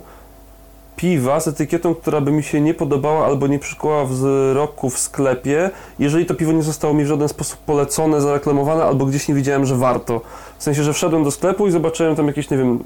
piwa 0.95 1.39
z 1.39 1.47
etykietą, 1.47 1.95
która 1.95 2.21
by 2.21 2.31
mi 2.31 2.43
się 2.43 2.61
nie 2.61 2.73
podobała 2.73 3.25
albo 3.25 3.47
nie 3.47 3.59
przykuła 3.59 4.05
wzroku 4.05 4.89
w 4.89 4.99
sklepie, 4.99 5.69
jeżeli 5.99 6.25
to 6.25 6.35
piwo 6.35 6.51
nie 6.51 6.63
zostało 6.63 6.93
mi 6.93 7.03
w 7.03 7.07
żaden 7.07 7.29
sposób 7.29 7.59
polecone, 7.59 8.21
zareklamowane 8.21 8.83
albo 8.83 9.05
gdzieś 9.05 9.27
nie 9.27 9.35
widziałem, 9.35 9.65
że 9.65 9.75
warto. 9.75 10.21
W 10.59 10.63
sensie, 10.63 10.83
że 10.83 10.93
wszedłem 10.93 11.23
do 11.23 11.31
sklepu 11.31 11.67
i 11.67 11.71
zobaczyłem 11.71 12.15
tam 12.15 12.27
jakieś, 12.27 12.49
nie 12.49 12.57
wiem, 12.57 12.79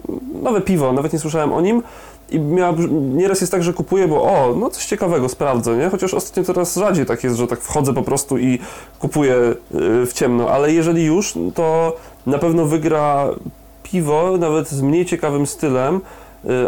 nowe 0.43 0.61
piwo, 0.61 0.93
nawet 0.93 1.13
nie 1.13 1.19
słyszałem 1.19 1.53
o 1.53 1.61
nim. 1.61 1.83
I 2.29 2.39
miała, 2.39 2.73
nieraz 2.89 3.41
jest 3.41 3.51
tak, 3.51 3.63
że 3.63 3.73
kupuję, 3.73 4.07
bo 4.07 4.23
o, 4.23 4.55
no 4.59 4.69
coś 4.69 4.85
ciekawego, 4.85 5.29
sprawdzę, 5.29 5.77
nie? 5.77 5.89
Chociaż 5.89 6.13
ostatnio 6.13 6.43
coraz 6.43 6.75
rzadziej 6.75 7.05
tak 7.05 7.23
jest, 7.23 7.35
że 7.35 7.47
tak 7.47 7.61
wchodzę 7.61 7.93
po 7.93 8.03
prostu 8.03 8.37
i 8.37 8.59
kupuję 8.99 9.35
y, 9.35 9.55
w 10.05 10.13
ciemno, 10.13 10.49
ale 10.49 10.73
jeżeli 10.73 11.05
już, 11.05 11.33
to 11.55 11.95
na 12.25 12.37
pewno 12.37 12.65
wygra 12.65 13.29
piwo, 13.83 14.37
nawet 14.37 14.69
z 14.69 14.81
mniej 14.81 15.05
ciekawym 15.05 15.47
stylem, 15.47 16.01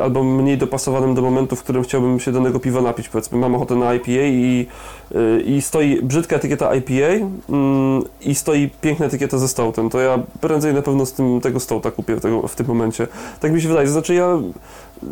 albo 0.02 0.24
mniej 0.24 0.58
dopasowanym 0.58 1.16
do 1.16 1.22
momentu, 1.22 1.56
w 1.56 1.64
którym 1.64 1.84
chciałbym 1.84 2.20
się 2.20 2.32
danego 2.32 2.60
piwa 2.60 2.82
napić. 2.82 3.10
Powiedzmy, 3.10 3.38
mam 3.38 3.56
ochotę 3.56 3.76
na 3.76 3.94
IPA 3.94 4.12
i, 4.12 4.68
y, 5.16 5.42
i 5.42 5.62
stoi 5.62 6.02
brzydka 6.02 6.36
etykieta 6.36 6.76
IPA 6.76 7.26
mm, 7.50 8.04
i 8.22 8.36
stoi 8.36 8.70
piękna 8.82 9.06
etykieta 9.06 9.38
ze 9.38 9.48
stołtem. 9.48 9.90
To 9.90 10.00
ja 10.00 10.20
prędzej 10.42 10.74
na 10.74 10.82
pewno 10.82 11.06
z 11.06 11.14
tym, 11.14 11.42
tego 11.42 11.60
stołta 11.60 11.92
kupię 11.92 12.16
tego, 12.16 12.48
w 12.48 12.56
tym 12.56 12.68
momencie. 12.68 13.08
Tak 13.40 13.52
mi 13.52 13.62
się 13.62 13.68
wydaje. 13.68 13.88
Znaczy 13.88 14.14
ja 14.14 14.40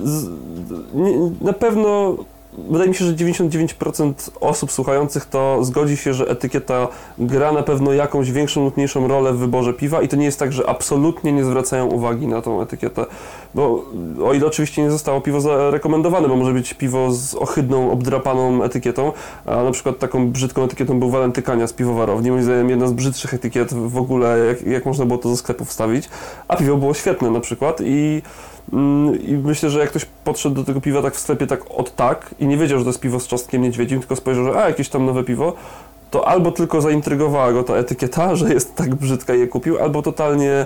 z, 0.04 0.30
nie, 0.93 1.32
na 1.41 1.54
pewno 1.54 2.17
wydaje 2.58 2.89
mi 2.89 2.95
się, 2.95 3.06
że 3.06 3.13
99% 3.13 4.13
osób 4.41 4.71
słuchających 4.71 5.26
to 5.26 5.63
zgodzi 5.63 5.97
się, 5.97 6.13
że 6.13 6.28
etykieta 6.28 6.88
gra 7.17 7.52
na 7.52 7.63
pewno 7.63 7.93
jakąś 7.93 8.32
większą 8.32 8.63
lub 8.65 8.78
mniejszą 8.78 9.08
rolę 9.08 9.34
w 9.34 9.38
wyborze 9.38 9.73
piwa 9.73 10.02
i 10.02 10.08
to 10.08 10.15
nie 10.15 10.26
jest 10.26 10.39
tak, 10.39 10.54
że 10.54 10.69
absolutnie 10.69 11.34
nie 11.34 11.43
zwracają 11.43 11.86
uwagi 11.86 12.28
na 12.28 12.41
tą 12.41 12.62
etykietę, 12.62 13.06
bo 13.55 13.85
o 14.25 14.33
ile 14.33 14.47
oczywiście 14.47 14.81
nie 14.81 14.91
zostało 14.91 15.21
piwo 15.21 15.41
zarekomendowane, 15.41 16.27
bo 16.27 16.35
może 16.35 16.53
być 16.53 16.73
piwo 16.73 17.11
z 17.11 17.35
ohydną, 17.35 17.91
obdrapaną 17.91 18.63
etykietą, 18.63 19.11
a 19.45 19.63
na 19.63 19.71
przykład 19.71 19.99
taką 19.99 20.31
brzydką 20.31 20.63
etykietą 20.63 20.99
był 20.99 21.09
walentykania 21.09 21.67
z 21.67 21.73
piwowarowni, 21.73 22.31
moim 22.31 22.43
zdaniem 22.43 22.69
jedna 22.69 22.87
z 22.87 22.93
brzydszych 22.93 23.33
etykiet 23.33 23.73
w 23.73 23.97
ogóle, 23.97 24.39
jak, 24.39 24.61
jak 24.61 24.85
można 24.85 25.05
było 25.05 25.19
to 25.19 25.29
ze 25.29 25.37
sklepu 25.37 25.65
wstawić, 25.65 26.09
a 26.47 26.55
piwo 26.55 26.77
było 26.77 26.93
świetne 26.93 27.29
na 27.29 27.39
przykład 27.39 27.81
i 27.81 28.21
Mm, 28.73 29.21
I 29.21 29.33
myślę, 29.33 29.69
że 29.69 29.79
jak 29.79 29.89
ktoś 29.89 30.05
podszedł 30.23 30.55
do 30.55 30.63
tego 30.63 30.81
piwa 30.81 31.01
tak 31.01 31.15
w 31.15 31.19
sklepie 31.19 31.47
tak 31.47 31.61
od 31.71 31.95
tak 31.95 32.35
i 32.39 32.47
nie 32.47 32.57
wiedział, 32.57 32.79
że 32.79 32.85
to 32.85 32.89
jest 32.89 32.99
piwo 32.99 33.19
z 33.19 33.27
czosnkiem 33.27 33.61
niedźwiedzim, 33.61 33.99
tylko 33.99 34.15
spojrzał, 34.15 34.43
że 34.43 34.63
a, 34.63 34.67
jakieś 34.67 34.89
tam 34.89 35.05
nowe 35.05 35.23
piwo, 35.23 35.53
to 36.11 36.27
albo 36.27 36.51
tylko 36.51 36.81
zaintrygowała 36.81 37.53
go 37.53 37.63
ta 37.63 37.73
etykieta, 37.73 38.35
że 38.35 38.53
jest 38.53 38.75
tak 38.75 38.95
brzydka 38.95 39.35
i 39.35 39.39
je 39.39 39.47
kupił, 39.47 39.79
albo 39.79 40.01
totalnie 40.01 40.65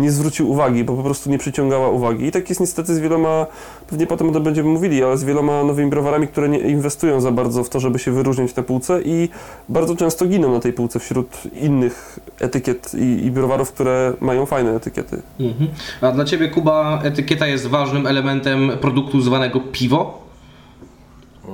nie 0.00 0.10
zwrócił 0.10 0.50
uwagi, 0.50 0.84
bo 0.84 0.96
po 0.96 1.02
prostu 1.02 1.30
nie 1.30 1.38
przyciągała 1.38 1.88
uwagi. 1.88 2.26
I 2.26 2.30
tak 2.30 2.48
jest 2.48 2.60
niestety 2.60 2.94
z 2.94 2.98
wieloma, 2.98 3.46
pewnie 3.90 4.06
potem 4.06 4.28
o 4.30 4.32
tym 4.32 4.42
będziemy 4.42 4.68
mówili, 4.68 5.04
ale 5.04 5.18
z 5.18 5.24
wieloma 5.24 5.64
nowymi 5.64 5.90
browarami, 5.90 6.28
które 6.28 6.48
nie 6.48 6.58
inwestują 6.58 7.20
za 7.20 7.30
bardzo 7.30 7.64
w 7.64 7.68
to, 7.68 7.80
żeby 7.80 7.98
się 7.98 8.12
wyróżniać 8.12 8.56
na 8.56 8.62
półce 8.62 9.02
i 9.02 9.28
bardzo 9.68 9.96
często 9.96 10.26
giną 10.26 10.52
na 10.52 10.60
tej 10.60 10.72
półce 10.72 10.98
wśród 10.98 11.42
innych 11.60 12.18
etykiet 12.40 12.94
i, 12.94 13.26
i 13.26 13.30
browarów, 13.30 13.72
które 13.72 14.12
mają 14.20 14.46
fajne 14.46 14.76
etykiety. 14.76 15.22
Mhm. 15.40 15.70
A 16.00 16.12
dla 16.12 16.24
Ciebie, 16.24 16.48
Kuba, 16.48 17.00
etykieta 17.02 17.46
jest 17.46 17.66
ważnym 17.66 18.06
elementem 18.06 18.70
produktu 18.80 19.20
zwanego 19.20 19.60
piwo? 19.60 20.22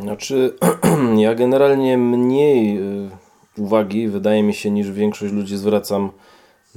Znaczy, 0.03 0.55
ja 1.17 1.35
generalnie 1.35 1.99
mniej 1.99 2.79
y, 2.79 3.11
uwagi, 3.59 4.09
wydaje 4.09 4.43
mi 4.43 4.55
się, 4.55 4.71
niż 4.71 4.91
większość 4.91 5.33
ludzi 5.33 5.57
zwracam 5.57 6.11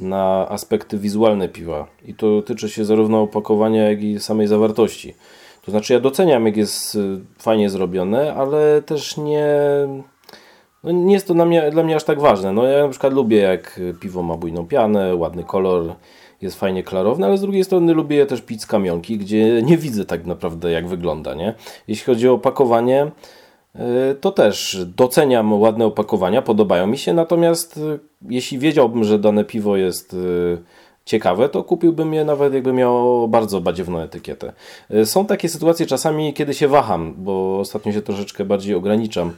na 0.02 0.50
aspekty 0.50 0.98
wizualne 0.98 1.50
piwa. 1.50 1.88
I 2.06 2.14
to 2.14 2.42
tyczy 2.42 2.70
się 2.70 2.86
zarówno 2.86 3.22
opakowania, 3.22 3.90
jak 3.90 4.04
i 4.04 4.20
samej 4.20 4.48
zawartości. 4.48 5.14
To 5.62 5.72
znaczy, 5.72 5.94
ja 5.94 6.00
doceniam, 6.00 6.46
jak 6.46 6.58
jest 6.58 6.96
y, 6.96 7.20
fajnie 7.40 7.70
zrobione, 7.70 8.34
ale 8.34 8.82
też 8.82 9.18
nie. 9.18 9.48
No 10.84 10.92
nie 10.92 11.14
jest 11.14 11.28
to 11.28 11.34
dla 11.34 11.46
mnie, 11.46 11.72
dla 11.72 11.84
mnie 11.84 11.96
aż 11.96 12.04
tak 12.04 12.20
ważne. 12.20 12.54
No 12.54 12.64
ja 12.64 12.84
na 12.84 12.90
przykład 12.90 13.14
lubię, 13.14 13.38
jak 13.38 13.80
piwo 14.00 14.24
ma 14.24 14.38
bujną 14.38 14.68
pianę, 14.68 15.16
ładny 15.16 15.44
kolor, 15.44 15.96
jest 16.42 16.60
fajnie 16.60 16.84
klarowne, 16.84 17.28
ale 17.28 17.38
z 17.38 17.42
drugiej 17.42 17.64
strony 17.64 17.94
lubię 17.94 18.26
też 18.26 18.42
pić 18.42 18.62
z 18.62 18.66
kamionki, 18.66 19.18
gdzie 19.18 19.62
nie 19.62 19.78
widzę 19.78 20.06
tak 20.06 20.26
naprawdę, 20.26 20.72
jak 20.72 20.88
wygląda. 20.88 21.34
Nie? 21.34 21.54
Jeśli 21.88 22.06
chodzi 22.06 22.30
o 22.30 22.34
opakowanie, 22.34 23.12
to 24.22 24.32
też 24.32 24.78
doceniam 24.98 25.62
ładne 25.62 25.86
opakowania, 25.86 26.42
podobają 26.42 26.88
mi 26.88 26.98
się, 26.98 27.14
natomiast 27.14 27.78
e, 27.78 28.00
jeśli 28.30 28.60
wiedziałbym, 28.60 29.04
że 29.04 29.20
dane 29.20 29.44
piwo 29.44 29.78
jest 29.78 30.14
e, 30.14 30.18
ciekawe, 31.06 31.50
to 31.50 31.64
kupiłbym 31.64 32.14
je 32.14 32.26
nawet 32.26 32.54
jakby 32.54 32.74
miało 32.74 33.28
bardzo 33.28 33.62
badziewną 33.62 34.00
etykietę. 34.00 34.54
Są 35.06 35.26
takie 35.26 35.50
sytuacje 35.50 35.86
czasami, 35.86 36.34
kiedy 36.34 36.54
się 36.54 36.68
waham, 36.68 37.14
bo 37.18 37.60
ostatnio 37.60 37.92
się 37.92 38.02
troszeczkę 38.02 38.46
bardziej 38.46 38.76
ograniczam 38.76 39.34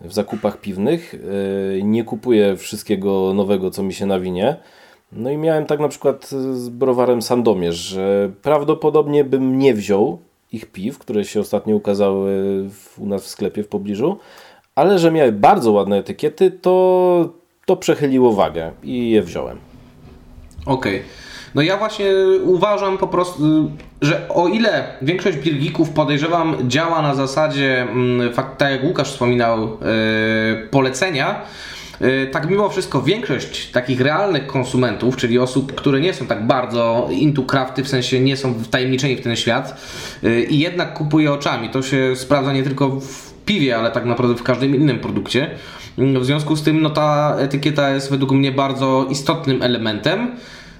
w 0.00 0.12
zakupach 0.12 0.60
piwnych. 0.60 1.14
Nie 1.82 2.04
kupuję 2.04 2.56
wszystkiego 2.56 3.32
nowego, 3.34 3.70
co 3.70 3.82
mi 3.82 3.94
się 3.94 4.06
nawinie. 4.06 4.56
No 5.12 5.30
i 5.30 5.36
miałem 5.36 5.66
tak 5.66 5.80
na 5.80 5.88
przykład 5.88 6.28
z 6.52 6.68
browarem 6.68 7.22
Sandomierz, 7.22 7.76
że 7.76 8.30
prawdopodobnie 8.42 9.24
bym 9.24 9.58
nie 9.58 9.74
wziął 9.74 10.18
ich 10.56 10.66
piw, 10.66 10.98
które 10.98 11.24
się 11.24 11.40
ostatnio 11.40 11.76
ukazały 11.76 12.30
w, 12.70 12.98
u 12.98 13.06
nas 13.06 13.22
w 13.22 13.28
sklepie 13.28 13.62
w 13.62 13.68
pobliżu, 13.68 14.18
ale 14.74 14.98
że 14.98 15.10
miały 15.10 15.32
bardzo 15.32 15.72
ładne 15.72 15.98
etykiety, 15.98 16.50
to, 16.50 17.28
to 17.66 17.76
przechyliło 17.76 18.32
wagę 18.32 18.72
i 18.82 19.10
je 19.10 19.22
wziąłem. 19.22 19.58
Okej. 20.66 20.96
Okay. 20.96 21.08
No 21.54 21.62
ja 21.62 21.76
właśnie 21.76 22.06
uważam 22.44 22.98
po 22.98 23.06
prostu, 23.06 23.70
że 24.02 24.28
o 24.28 24.48
ile 24.48 24.84
większość 25.02 25.38
birgików 25.38 25.90
podejrzewam 25.90 26.56
działa 26.68 27.02
na 27.02 27.14
zasadzie, 27.14 27.82
mm, 27.82 28.32
tak 28.34 28.70
jak 28.70 28.84
Łukasz 28.84 29.12
wspominał, 29.12 29.58
yy, 29.60 30.68
polecenia, 30.70 31.40
tak 32.32 32.50
mimo 32.50 32.68
wszystko 32.68 33.02
większość 33.02 33.70
takich 33.70 34.00
realnych 34.00 34.46
konsumentów, 34.46 35.16
czyli 35.16 35.38
osób, 35.38 35.74
które 35.74 36.00
nie 36.00 36.14
są 36.14 36.26
tak 36.26 36.46
bardzo 36.46 37.08
into 37.10 37.42
crafty, 37.42 37.84
w 37.84 37.88
sensie 37.88 38.20
nie 38.20 38.36
są 38.36 38.54
wtajemniczeni 38.54 39.16
w 39.16 39.20
ten 39.20 39.36
świat 39.36 39.80
y, 40.24 40.42
i 40.42 40.58
jednak 40.58 40.94
kupuje 40.94 41.32
oczami. 41.32 41.68
To 41.68 41.82
się 41.82 42.16
sprawdza 42.16 42.52
nie 42.52 42.62
tylko 42.62 42.88
w 42.88 43.34
piwie, 43.44 43.76
ale 43.76 43.90
tak 43.90 44.04
naprawdę 44.04 44.34
w 44.34 44.42
każdym 44.42 44.74
innym 44.74 44.98
produkcie. 44.98 45.50
W 45.98 46.24
związku 46.24 46.56
z 46.56 46.62
tym 46.62 46.82
no, 46.82 46.90
ta 46.90 47.36
etykieta 47.38 47.90
jest 47.90 48.10
według 48.10 48.32
mnie 48.32 48.52
bardzo 48.52 49.06
istotnym 49.10 49.62
elementem. 49.62 50.36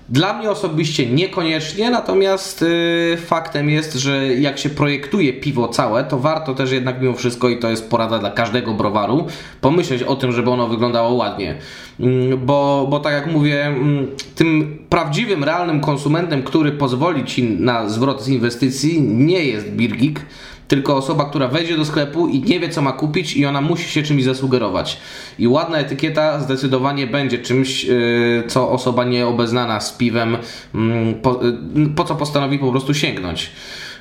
Dla 0.09 0.39
mnie 0.39 0.51
osobiście 0.51 1.07
niekoniecznie, 1.07 1.91
natomiast 1.91 2.63
y, 2.63 3.17
faktem 3.27 3.71
jest, 3.71 3.95
że 3.95 4.35
jak 4.35 4.59
się 4.59 4.71
projektuje 4.71 5.33
piwo 5.33 5.69
całe, 5.69 6.05
to 6.05 6.19
warto 6.19 6.55
też 6.55 6.73
jednak 6.73 7.01
mimo 7.01 7.15
wszystko, 7.15 7.49
i 7.49 7.59
to 7.59 7.71
jest 7.71 7.91
porada 7.91 8.19
dla 8.19 8.31
każdego 8.31 8.75
browaru, 8.75 9.27
pomyśleć 9.61 10.03
o 10.03 10.17
tym, 10.17 10.33
żeby 10.33 10.51
ono 10.51 10.69
wyglądało 10.69 11.15
ładnie. 11.15 11.57
Mm, 12.01 12.47
bo, 12.47 12.87
bo 12.91 13.01
tak 13.01 13.13
jak 13.13 13.27
mówię, 13.27 13.67
mm, 13.67 14.07
tym 14.35 14.79
prawdziwym, 14.89 15.45
realnym 15.45 15.81
konsumentem, 15.81 16.43
który 16.43 16.73
pozwoli 16.73 17.25
Ci 17.25 17.43
na 17.43 17.89
zwrot 17.89 18.23
z 18.23 18.29
inwestycji, 18.29 19.03
nie 19.03 19.45
jest 19.45 19.71
Birgik, 19.71 20.21
tylko 20.69 20.97
osoba, 20.97 21.25
która 21.25 21.49
wejdzie 21.49 21.77
do 21.77 21.85
sklepu 21.85 22.29
i 22.29 22.43
nie 22.43 22.61
wie 22.61 22.69
co 22.69 22.83
ma 22.83 22.93
kupić 22.93 23.37
i 23.37 23.47
ona 23.47 23.61
musi 23.61 23.89
się 23.89 24.03
czymś 24.03 24.25
zasugerować. 24.25 25.01
I 25.39 25.49
ładna 25.49 25.79
etykieta 25.79 26.41
zdecydowanie 26.41 27.07
będzie 27.07 27.39
czymś, 27.39 27.85
yy, 27.85 28.45
co 28.47 28.71
osoba 28.71 29.05
nieobeznana 29.05 29.81
z 29.81 29.93
piwem, 29.93 30.37
mm, 30.75 31.15
po, 31.15 31.41
yy, 31.77 31.89
po 31.89 32.05
co 32.05 32.15
postanowi 32.15 32.59
po 32.59 32.71
prostu 32.71 32.95
sięgnąć. 32.95 33.51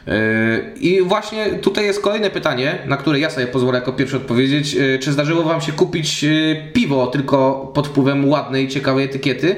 Yy, 0.08 0.14
I 0.80 1.02
właśnie 1.02 1.46
tutaj 1.46 1.86
jest 1.86 2.02
kolejne 2.02 2.30
pytanie, 2.30 2.80
na 2.86 2.98
które 2.98 3.20
ja 3.20 3.30
sobie 3.30 3.48
pozwolę 3.48 3.80
jako 3.80 3.94
pierwszy 3.94 4.18
odpowiedzieć. 4.18 4.78
Czy 5.00 5.12
zdarzyło 5.12 5.44
Wam 5.44 5.62
się 5.62 5.72
kupić 5.72 6.26
piwo 6.74 7.08
tylko 7.08 7.72
pod 7.74 7.88
wpływem 7.88 8.30
ładnej, 8.30 8.68
ciekawej 8.68 9.06
etykiety? 9.06 9.56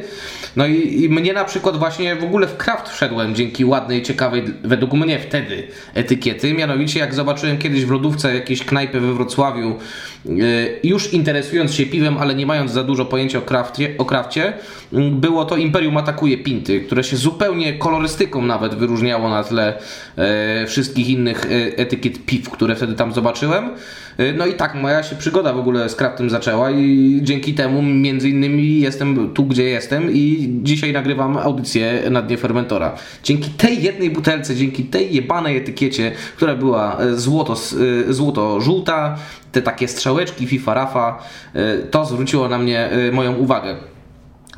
No 0.57 0.67
i, 0.67 1.03
i, 1.03 1.09
mnie 1.09 1.33
na 1.33 1.45
przykład 1.45 1.77
właśnie 1.77 2.15
w 2.15 2.23
ogóle 2.23 2.47
w 2.47 2.57
kraft 2.57 2.89
wszedłem 2.89 3.35
dzięki 3.35 3.65
ładnej, 3.65 4.01
ciekawej, 4.01 4.43
według 4.63 4.93
mnie 4.93 5.19
wtedy 5.19 5.67
etykiety. 5.93 6.53
Mianowicie 6.53 6.99
jak 6.99 7.13
zobaczyłem 7.13 7.57
kiedyś 7.57 7.85
w 7.85 7.91
lodówce 7.91 8.35
jakieś 8.35 8.65
knajpy 8.65 8.99
we 8.99 9.13
Wrocławiu, 9.13 9.75
yy, 10.25 10.79
już 10.83 11.13
interesując 11.13 11.73
się 11.73 11.85
piwem, 11.85 12.17
ale 12.17 12.35
nie 12.35 12.45
mając 12.45 12.71
za 12.71 12.83
dużo 12.83 13.05
pojęcia 13.05 13.37
o 13.37 13.41
krafcie, 13.41 13.95
o 13.97 14.05
krafcie 14.05 14.53
yy, 14.91 15.11
było 15.11 15.45
to 15.45 15.57
Imperium 15.57 15.97
Atakuje 15.97 16.37
Pinty, 16.37 16.81
które 16.81 17.03
się 17.03 17.17
zupełnie 17.17 17.73
kolorystyką 17.73 18.41
nawet 18.41 18.75
wyróżniało 18.75 19.29
na 19.29 19.43
tle 19.43 19.79
wszystkich 20.67 21.09
innych 21.09 21.47
etykiet 21.75 22.25
piw, 22.25 22.49
które 22.49 22.75
wtedy 22.75 22.93
tam 22.93 23.13
zobaczyłem. 23.13 23.69
No 24.37 24.45
i 24.45 24.53
tak 24.53 24.75
moja 24.75 25.03
się 25.03 25.15
przygoda 25.15 25.53
w 25.53 25.59
ogóle 25.59 25.89
z 25.89 25.95
craftem 25.95 26.29
zaczęła 26.29 26.71
i 26.71 27.19
dzięki 27.23 27.53
temu 27.53 27.81
między 27.81 28.29
innymi 28.29 28.79
jestem 28.79 29.33
tu, 29.33 29.45
gdzie 29.45 29.63
jestem 29.63 30.11
i 30.11 30.49
dzisiaj 30.63 30.93
nagrywam 30.93 31.37
audycję 31.37 32.01
na 32.09 32.21
dnie 32.21 32.37
fermentora. 32.37 32.95
Dzięki 33.23 33.49
tej 33.49 33.83
jednej 33.83 34.09
butelce, 34.09 34.55
dzięki 34.55 34.83
tej 34.83 35.15
jebanej 35.15 35.57
etykiecie, 35.57 36.11
która 36.35 36.55
była 36.55 36.97
złoto, 37.13 37.55
złoto-żółta, 38.09 39.17
te 39.51 39.61
takie 39.61 39.87
strzałeczki 39.87 40.47
FIFA 40.47 40.73
Rafa, 40.73 41.23
to 41.91 42.05
zwróciło 42.05 42.49
na 42.49 42.57
mnie 42.57 42.89
moją 43.11 43.35
uwagę. 43.35 43.75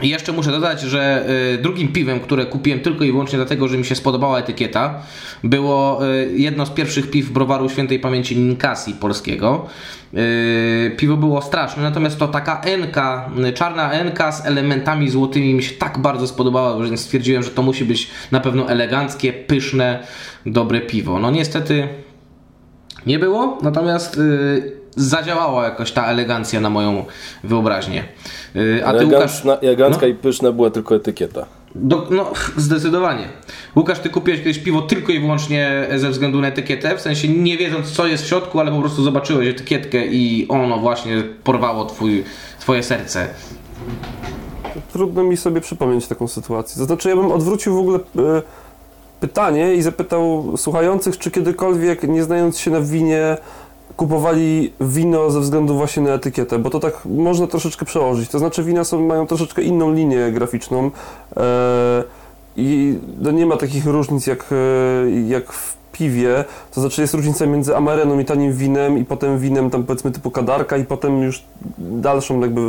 I 0.01 0.09
jeszcze 0.09 0.31
muszę 0.31 0.51
dodać, 0.51 0.81
że 0.81 1.25
y, 1.55 1.57
drugim 1.57 1.87
piwem, 1.87 2.19
które 2.19 2.45
kupiłem 2.45 2.79
tylko 2.79 3.03
i 3.03 3.11
wyłącznie 3.11 3.37
dlatego, 3.37 3.67
że 3.67 3.77
mi 3.77 3.85
się 3.85 3.95
spodobała 3.95 4.39
etykieta, 4.39 5.01
było 5.43 6.07
y, 6.07 6.31
jedno 6.35 6.65
z 6.65 6.69
pierwszych 6.69 7.11
piw 7.11 7.29
browaru 7.31 7.69
świętej 7.69 7.99
pamięci 7.99 8.37
Ninkasi 8.37 8.93
polskiego. 8.93 9.65
Y, 10.13 10.95
piwo 10.97 11.17
było 11.17 11.41
straszne, 11.41 11.83
natomiast 11.83 12.19
to 12.19 12.27
taka 12.27 12.61
enka, 12.61 13.29
czarna 13.53 13.91
enka 13.91 14.31
z 14.31 14.45
elementami 14.45 15.09
złotymi 15.09 15.53
mi 15.53 15.63
się 15.63 15.75
tak 15.75 15.97
bardzo 15.97 16.27
spodobała, 16.27 16.85
że 16.85 16.97
stwierdziłem, 16.97 17.43
że 17.43 17.49
to 17.49 17.61
musi 17.61 17.85
być 17.85 18.09
na 18.31 18.39
pewno 18.39 18.69
eleganckie, 18.69 19.33
pyszne, 19.33 20.03
dobre 20.45 20.81
piwo. 20.81 21.19
No 21.19 21.31
niestety 21.31 21.87
nie 23.05 23.19
było, 23.19 23.57
natomiast 23.61 24.19
zadziałała 24.99 25.63
jakoś 25.63 25.91
ta 25.91 26.05
elegancja 26.05 26.61
na 26.61 26.69
moją 26.69 27.05
wyobraźnię. 27.43 28.03
Y, 28.55 28.81
a 28.85 28.93
ty 28.93 29.05
Łukasz... 29.05 29.41
Elegancka 29.61 30.01
no? 30.01 30.07
i 30.07 30.13
pyszna 30.13 30.51
była 30.51 30.69
tylko 30.69 30.95
etykieta. 30.95 31.45
Do, 31.75 32.07
no, 32.11 32.31
zdecydowanie. 32.57 33.27
Łukasz, 33.75 33.99
ty 33.99 34.09
kupiłeś 34.09 34.39
kiedyś 34.39 34.59
piwo 34.59 34.81
tylko 34.81 35.11
i 35.11 35.19
wyłącznie 35.19 35.87
ze 35.95 36.09
względu 36.09 36.41
na 36.41 36.47
etykietę, 36.47 36.97
w 36.97 37.01
sensie 37.01 37.27
nie 37.27 37.57
wiedząc 37.57 37.91
co 37.91 38.07
jest 38.07 38.23
w 38.23 38.27
środku, 38.27 38.59
ale 38.59 38.71
po 38.71 38.79
prostu 38.79 39.03
zobaczyłeś 39.03 39.47
etykietkę 39.47 40.05
i 40.05 40.47
ono 40.49 40.77
właśnie 40.77 41.23
porwało 41.43 41.85
twój, 41.85 42.23
twoje 42.59 42.83
serce. 42.83 43.27
Trudno 44.93 45.23
mi 45.23 45.37
sobie 45.37 45.61
przypomnieć 45.61 46.07
taką 46.07 46.27
sytuację. 46.27 46.79
To 46.79 46.85
znaczy, 46.85 47.09
ja 47.09 47.15
bym 47.15 47.31
odwrócił 47.31 47.75
w 47.75 47.79
ogóle 47.79 47.97
e, 47.97 48.41
pytanie 49.19 49.75
i 49.75 49.81
zapytał 49.81 50.53
słuchających, 50.57 51.17
czy 51.17 51.31
kiedykolwiek, 51.31 52.03
nie 52.03 52.23
znając 52.23 52.59
się 52.59 52.71
na 52.71 52.81
winie, 52.81 53.37
kupowali 53.99 54.73
wino 54.81 55.31
ze 55.31 55.39
względu 55.39 55.75
właśnie 55.77 56.03
na 56.03 56.09
etykietę, 56.09 56.59
bo 56.59 56.69
to 56.69 56.79
tak 56.79 57.05
można 57.05 57.47
troszeczkę 57.47 57.85
przełożyć. 57.85 58.29
To 58.29 58.39
znaczy 58.39 58.63
wina 58.63 58.83
są, 58.83 59.07
mają 59.07 59.27
troszeczkę 59.27 59.61
inną 59.61 59.93
linię 59.93 60.31
graficzną 60.31 60.91
e, 61.37 62.03
i 62.55 62.99
no 63.21 63.31
nie 63.31 63.45
ma 63.45 63.57
takich 63.57 63.85
różnic 63.85 64.27
jak, 64.27 64.45
e, 64.51 65.11
jak 65.27 65.53
w 65.53 65.77
piwie, 65.91 66.45
to 66.71 66.81
znaczy 66.81 67.01
jest 67.01 67.13
różnica 67.13 67.45
między 67.45 67.75
amareną 67.75 68.19
i 68.19 68.25
tanim 68.25 68.53
winem 68.53 68.97
i 68.97 69.05
potem 69.05 69.39
winem 69.39 69.69
tam 69.69 69.83
powiedzmy 69.83 70.11
typu 70.11 70.31
kadarka 70.31 70.77
i 70.77 70.85
potem 70.85 71.21
już 71.21 71.43
dalszą 71.77 72.39
jakby 72.39 72.61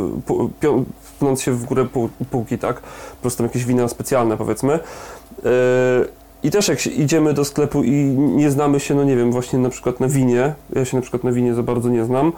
pnąc 1.19 1.41
się 1.41 1.51
w 1.51 1.65
górę 1.65 1.87
półki, 2.31 2.57
tak? 2.57 2.81
Po 2.81 3.21
prostu 3.21 3.43
jakieś 3.43 3.65
wina 3.65 3.87
specjalne 3.87 4.37
powiedzmy. 4.37 4.73
E, 4.73 6.20
i 6.43 6.51
też 6.51 6.67
jak 6.67 6.87
idziemy 6.87 7.33
do 7.33 7.45
sklepu 7.45 7.83
i 7.83 7.91
nie 8.17 8.51
znamy 8.51 8.79
się, 8.79 8.95
no 8.95 9.03
nie 9.03 9.15
wiem, 9.15 9.31
właśnie 9.31 9.59
na 9.59 9.69
przykład 9.69 9.99
na 9.99 10.07
winie, 10.07 10.53
ja 10.75 10.85
się 10.85 10.97
na 10.97 11.01
przykład 11.01 11.23
na 11.23 11.31
winie 11.31 11.53
za 11.53 11.63
bardzo 11.63 11.89
nie 11.89 12.05
znam, 12.05 12.33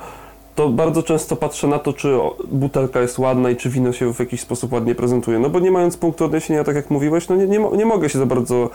to 0.55 0.69
bardzo 0.69 1.03
często 1.03 1.35
patrzę 1.35 1.67
na 1.67 1.79
to, 1.79 1.93
czy 1.93 2.17
butelka 2.51 3.01
jest 3.01 3.19
ładna 3.19 3.49
i 3.49 3.55
czy 3.55 3.69
wino 3.69 3.93
się 3.93 4.13
w 4.13 4.19
jakiś 4.19 4.41
sposób 4.41 4.73
ładnie 4.73 4.95
prezentuje. 4.95 5.39
No 5.39 5.49
bo 5.49 5.59
nie 5.59 5.71
mając 5.71 5.97
punktu 5.97 6.25
odniesienia, 6.25 6.63
tak 6.63 6.75
jak 6.75 6.89
mówiłeś, 6.89 7.29
no 7.29 7.35
nie, 7.35 7.47
nie, 7.47 7.59
nie 7.59 7.85
mogę 7.85 8.09
się 8.09 8.19
za 8.19 8.25
bardzo 8.25 8.69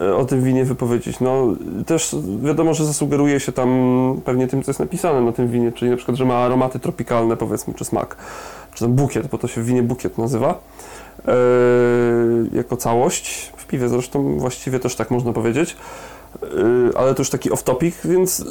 e, 0.00 0.16
o 0.16 0.24
tym 0.24 0.42
winie 0.42 0.64
wypowiedzieć. 0.64 1.20
No 1.20 1.46
też 1.86 2.16
wiadomo, 2.42 2.74
że 2.74 2.84
zasugeruje 2.84 3.40
się 3.40 3.52
tam 3.52 4.20
pewnie 4.24 4.46
tym, 4.46 4.62
co 4.62 4.70
jest 4.70 4.80
napisane 4.80 5.20
na 5.20 5.32
tym 5.32 5.48
winie, 5.48 5.72
czyli 5.72 5.90
na 5.90 5.96
przykład, 5.96 6.16
że 6.16 6.24
ma 6.24 6.34
aromaty 6.34 6.78
tropikalne 6.78 7.36
powiedzmy, 7.36 7.74
czy 7.74 7.84
smak, 7.84 8.16
czy 8.74 8.84
ten 8.84 8.94
bukiet, 8.94 9.26
bo 9.26 9.38
to 9.38 9.48
się 9.48 9.60
w 9.62 9.64
winie 9.64 9.82
bukiet 9.82 10.18
nazywa. 10.18 10.58
Yy, 11.28 12.48
jako 12.52 12.76
całość 12.76 13.52
piwie 13.68 13.88
zresztą 13.88 14.38
właściwie 14.38 14.78
też 14.78 14.96
tak 14.96 15.10
można 15.10 15.32
powiedzieć. 15.32 15.76
Y, 16.42 16.96
ale 16.96 17.14
to 17.14 17.20
już 17.20 17.30
taki 17.30 17.50
off-topic, 17.50 17.92
więc 18.04 18.44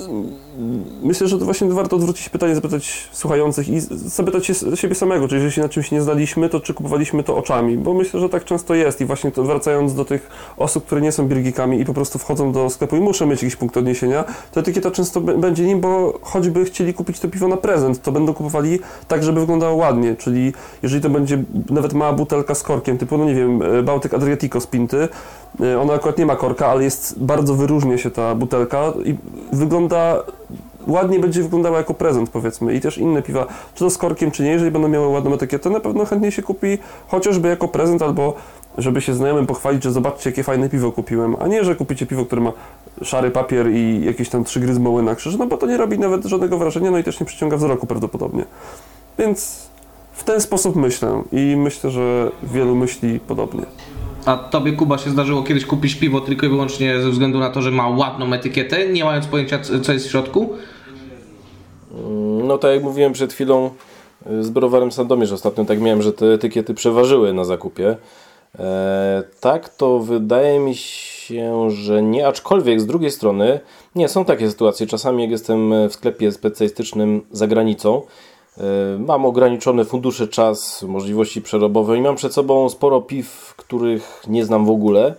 myślę, 1.04 1.28
że 1.28 1.40
to 1.40 1.46
właśnie 1.46 1.68
warto 1.70 1.96
odwrócić 1.96 2.30
pytanie, 2.30 2.56
zapytać 2.56 3.10
słuchających 3.12 3.70
i 3.70 3.80
zapytać 3.90 4.46
się 4.46 4.54
siebie 4.76 4.96
samego, 4.96 5.28
czy 5.28 5.36
jeżeli 5.36 5.52
się 5.52 5.62
na 5.62 5.70
czymś 5.70 5.92
nie 5.92 6.02
zdaliśmy, 6.02 6.50
to 6.50 6.60
czy 6.60 6.74
kupowaliśmy 6.74 7.24
to 7.24 7.38
oczami, 7.38 7.78
bo 7.78 7.94
myślę, 7.94 8.20
że 8.20 8.30
tak 8.30 8.46
często 8.46 8.76
jest 8.76 9.02
i 9.02 9.06
właśnie 9.06 9.32
to 9.32 9.44
wracając 9.44 9.96
do 9.96 10.06
tych 10.06 10.30
osób, 10.58 10.86
które 10.86 11.02
nie 11.02 11.12
są 11.12 11.28
birgikami 11.28 11.80
i 11.82 11.86
po 11.86 11.94
prostu 11.94 12.20
wchodzą 12.20 12.52
do 12.52 12.70
sklepu 12.70 12.96
i 12.96 13.00
muszą 13.00 13.26
mieć 13.26 13.44
jakiś 13.44 13.56
punkt 13.56 13.78
odniesienia, 13.78 14.24
to 14.52 14.60
etykieta 14.60 14.92
często 14.92 15.22
będzie 15.22 15.64
nim, 15.64 15.80
bo 15.80 16.20
choćby 16.22 16.66
chcieli 16.66 16.94
kupić 16.94 17.20
to 17.20 17.28
piwo 17.28 17.48
na 17.48 17.58
prezent, 17.58 18.02
to 18.02 18.12
będą 18.12 18.34
kupowali 18.34 18.80
tak, 19.08 19.24
żeby 19.24 19.40
wyglądało 19.40 19.76
ładnie, 19.76 20.16
czyli 20.16 20.54
jeżeli 20.84 21.02
to 21.02 21.10
będzie 21.10 21.44
nawet 21.70 21.94
mała 21.94 22.14
butelka 22.14 22.56
z 22.56 22.64
korkiem, 22.64 22.98
typu, 22.98 23.18
no 23.18 23.26
nie 23.26 23.36
wiem, 23.36 23.62
Bałtyk 23.84 24.14
Adriatico 24.14 24.62
z 24.62 24.68
Pinty, 24.68 25.08
y, 25.62 25.80
ona 25.80 25.94
akurat 25.94 26.18
nie 26.18 26.26
ma 26.26 26.36
korka, 26.36 26.68
ale 26.68 26.84
jest 26.84 27.24
bardzo 27.24 27.56
wyróżniona 27.56 27.77
różnie 27.78 27.98
się 27.98 28.12
ta 28.12 28.36
butelka 28.36 28.94
i 29.06 29.16
wygląda 29.54 30.24
ładnie 30.88 31.20
będzie 31.20 31.44
wyglądała 31.44 31.78
jako 31.78 31.94
prezent, 31.94 32.30
powiedzmy. 32.30 32.74
I 32.74 32.82
też 32.82 32.98
inne 32.98 33.22
piwa, 33.22 33.46
czy 33.74 33.80
to 33.80 33.90
z 33.90 33.98
korkiem, 33.98 34.32
czy 34.32 34.44
nie, 34.44 34.52
jeżeli 34.52 34.72
będą 34.72 34.88
miały 34.88 35.08
ładną 35.08 35.34
etykietę, 35.34 35.70
na 35.70 35.80
pewno 35.80 36.06
chętnie 36.06 36.32
się 36.32 36.44
kupi 36.44 36.78
chociażby 37.08 37.48
jako 37.48 37.68
prezent 37.68 38.02
albo 38.02 38.34
żeby 38.78 39.02
się 39.02 39.14
znajomym 39.14 39.46
pochwalić, 39.46 39.84
że 39.84 39.92
zobaczcie, 39.92 40.30
jakie 40.30 40.44
fajne 40.44 40.70
piwo 40.70 40.92
kupiłem, 40.92 41.36
a 41.40 41.48
nie, 41.48 41.64
że 41.64 41.76
kupicie 41.76 42.06
piwo, 42.06 42.26
które 42.26 42.42
ma 42.42 42.52
szary 43.02 43.32
papier 43.32 43.72
i 43.72 44.06
jakieś 44.06 44.30
tam 44.30 44.44
trzy 44.44 44.60
gry 44.60 44.74
z 44.74 44.80
na 44.80 45.16
krzyż, 45.16 45.38
no 45.38 45.48
bo 45.48 45.58
to 45.58 45.68
nie 45.68 45.78
robi 45.78 46.00
nawet 46.00 46.26
żadnego 46.26 46.58
wrażenia, 46.58 46.92
no 46.92 46.98
i 46.98 47.04
też 47.04 47.20
nie 47.20 47.26
przyciąga 47.26 47.58
wzroku 47.58 47.88
prawdopodobnie. 47.88 48.46
Więc 49.20 49.68
w 50.14 50.24
ten 50.24 50.42
sposób 50.42 50.76
myślę 50.76 51.24
i 51.32 51.56
myślę, 51.58 51.90
że 51.90 52.32
wielu 52.44 52.76
myśli 52.76 53.20
podobnie. 53.20 53.66
A 54.28 54.38
tobie, 54.38 54.72
Kuba, 54.72 54.98
się 54.98 55.10
zdarzyło 55.10 55.44
kiedyś 55.44 55.66
kupić 55.66 55.96
piwo 55.96 56.22
tylko 56.22 56.46
i 56.46 56.50
wyłącznie 56.50 57.02
ze 57.02 57.10
względu 57.10 57.40
na 57.40 57.50
to, 57.50 57.62
że 57.62 57.72
ma 57.72 57.90
ładną 57.90 58.34
etykietę, 58.34 58.88
nie 58.88 59.04
mając 59.04 59.28
pojęcia, 59.28 59.60
co 59.84 59.94
jest 59.94 60.08
w 60.08 60.12
środku? 60.12 60.54
No 62.44 62.58
tak 62.58 62.72
jak 62.72 62.84
mówiłem 62.84 63.14
przed 63.14 63.34
chwilą 63.34 63.70
y, 64.32 64.44
z 64.44 64.50
browarem 64.50 64.92
Sandomierz 64.92 65.32
ostatnio 65.32 65.66
tak 65.66 65.82
miałem, 65.82 66.02
że 66.02 66.14
te 66.14 66.34
etykiety 66.34 66.74
przeważyły 66.74 67.34
na 67.34 67.44
zakupie. 67.44 67.96
E, 68.60 69.24
tak, 69.40 69.70
to 69.70 70.00
wydaje 70.00 70.60
mi 70.60 70.76
się, 70.76 71.72
że 71.72 72.04
nie, 72.04 72.28
aczkolwiek 72.28 72.82
z 72.82 72.86
drugiej 72.86 73.12
strony 73.12 73.60
nie, 73.96 74.08
są 74.10 74.26
takie 74.26 74.50
sytuacje. 74.50 74.88
Czasami 74.88 75.22
jak 75.22 75.32
jestem 75.32 75.90
w 75.90 75.94
sklepie 75.94 76.32
specjalistycznym 76.32 77.22
za 77.32 77.48
granicą, 77.48 78.02
mam 79.00 79.26
ograniczone 79.26 79.86
fundusze, 79.86 80.28
czas, 80.28 80.84
możliwości 80.84 81.42
przerobowe 81.42 81.98
i 81.98 82.02
mam 82.02 82.16
przed 82.16 82.34
sobą 82.34 82.70
sporo 82.70 83.02
piw, 83.02 83.54
których 83.58 84.24
nie 84.28 84.46
znam 84.46 84.66
w 84.66 84.70
ogóle. 84.70 85.16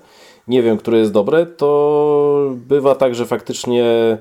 Nie 0.49 0.63
wiem, 0.63 0.79
które 0.79 0.99
jest 0.99 1.13
dobre. 1.13 1.47
To 1.47 2.51
bywa 2.55 2.95
tak, 2.95 3.15
że 3.15 3.27
faktycznie 3.27 3.85
e, 3.85 4.19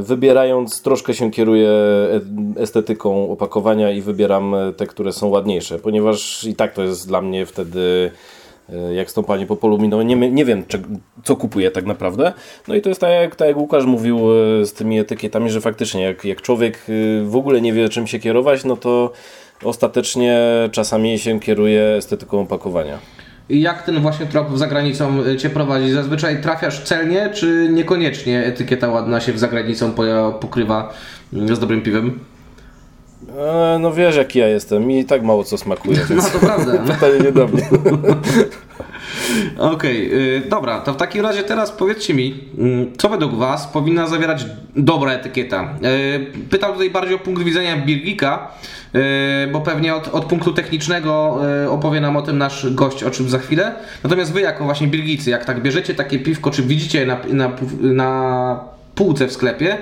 wybierając 0.00 0.82
troszkę 0.82 1.14
się 1.14 1.30
kieruję 1.30 1.70
e, 1.70 2.20
estetyką 2.60 3.30
opakowania 3.30 3.90
i 3.90 4.00
wybieram 4.00 4.54
te, 4.76 4.86
które 4.86 5.12
są 5.12 5.28
ładniejsze, 5.28 5.78
ponieważ 5.78 6.44
i 6.44 6.54
tak 6.54 6.72
to 6.72 6.82
jest 6.82 7.08
dla 7.08 7.22
mnie 7.22 7.46
wtedy 7.46 8.10
E, 8.10 8.37
jak 8.94 9.10
stąpanie 9.10 9.46
po 9.46 9.56
polu 9.56 9.78
minowym. 9.78 10.06
Nie, 10.06 10.16
nie 10.16 10.44
wiem, 10.44 10.64
czy, 10.68 10.82
co 11.24 11.36
kupuję 11.36 11.70
tak 11.70 11.86
naprawdę. 11.86 12.32
No 12.68 12.74
i 12.74 12.80
to 12.80 12.88
jest 12.88 13.00
tak 13.00 13.10
jak, 13.10 13.36
tak 13.36 13.48
jak 13.48 13.56
Łukasz 13.56 13.84
mówił 13.84 14.18
e, 14.18 14.66
z 14.66 14.72
tymi 14.72 14.98
etykietami, 14.98 15.50
że 15.50 15.60
faktycznie 15.60 16.02
jak, 16.02 16.24
jak 16.24 16.42
człowiek 16.42 16.86
e, 16.88 17.24
w 17.24 17.36
ogóle 17.36 17.60
nie 17.60 17.72
wie 17.72 17.88
czym 17.88 18.06
się 18.06 18.18
kierować, 18.18 18.64
no 18.64 18.76
to 18.76 19.12
ostatecznie 19.64 20.38
czasami 20.72 21.18
się 21.18 21.40
kieruje 21.40 21.82
estetyką 21.82 22.40
opakowania. 22.40 22.98
Jak 23.48 23.82
ten 23.82 24.00
właśnie 24.00 24.26
trop 24.26 24.58
za 24.58 24.66
granicą 24.66 25.36
Cię 25.38 25.50
prowadzi? 25.50 25.90
Zazwyczaj 25.90 26.42
trafiasz 26.42 26.84
celnie, 26.84 27.30
czy 27.34 27.68
niekoniecznie 27.72 28.44
etykieta 28.44 28.88
ładna 28.88 29.20
się 29.20 29.38
za 29.38 29.48
granicą 29.48 29.92
pokrywa 30.40 30.94
z 31.32 31.58
dobrym 31.58 31.82
piwem? 31.82 32.18
E, 33.38 33.78
no 33.78 33.92
wiesz 33.92 34.16
jak 34.16 34.34
ja 34.34 34.48
jestem, 34.48 34.86
mi 34.86 35.04
tak 35.04 35.22
mało 35.22 35.44
co 35.44 35.58
smakuje. 35.58 35.98
No 36.16 36.22
to 36.22 36.38
prawda. 36.38 36.72
Pytanie 36.94 37.18
nie 37.24 37.32
do 37.32 37.48
mnie. 37.48 37.62
Okej, 39.58 40.06
okay, 40.06 40.48
dobra, 40.48 40.80
to 40.80 40.92
w 40.92 40.96
takim 40.96 41.22
razie 41.22 41.42
teraz 41.42 41.72
powiedzcie 41.72 42.14
mi, 42.14 42.44
mm, 42.58 42.96
co 42.96 43.08
według 43.08 43.34
Was 43.34 43.66
powinna 43.66 44.06
zawierać 44.06 44.46
dobra 44.76 45.12
etykieta? 45.12 45.74
Y, 45.84 46.48
pytam 46.50 46.72
tutaj 46.72 46.90
bardziej 46.90 47.14
o 47.14 47.18
punkt 47.18 47.42
widzenia 47.42 47.76
Birgika, 47.76 48.50
y, 48.94 48.98
bo 49.52 49.60
pewnie 49.60 49.94
od, 49.94 50.08
od 50.08 50.24
punktu 50.24 50.52
technicznego 50.52 51.40
y, 51.64 51.70
opowie 51.70 52.00
nam 52.00 52.16
o 52.16 52.22
tym 52.22 52.38
nasz 52.38 52.74
gość, 52.74 53.02
o 53.02 53.10
czym 53.10 53.28
za 53.28 53.38
chwilę. 53.38 53.74
Natomiast 54.04 54.32
Wy 54.32 54.40
jako 54.40 54.64
właśnie 54.64 54.86
Birgicy, 54.86 55.30
jak 55.30 55.44
tak 55.44 55.62
bierzecie 55.62 55.94
takie 55.94 56.18
piwko, 56.18 56.50
czy 56.50 56.62
widzicie 56.62 57.06
na, 57.06 57.18
na, 57.32 57.52
na 57.80 58.60
półce 58.94 59.28
w 59.28 59.32
sklepie, 59.32 59.78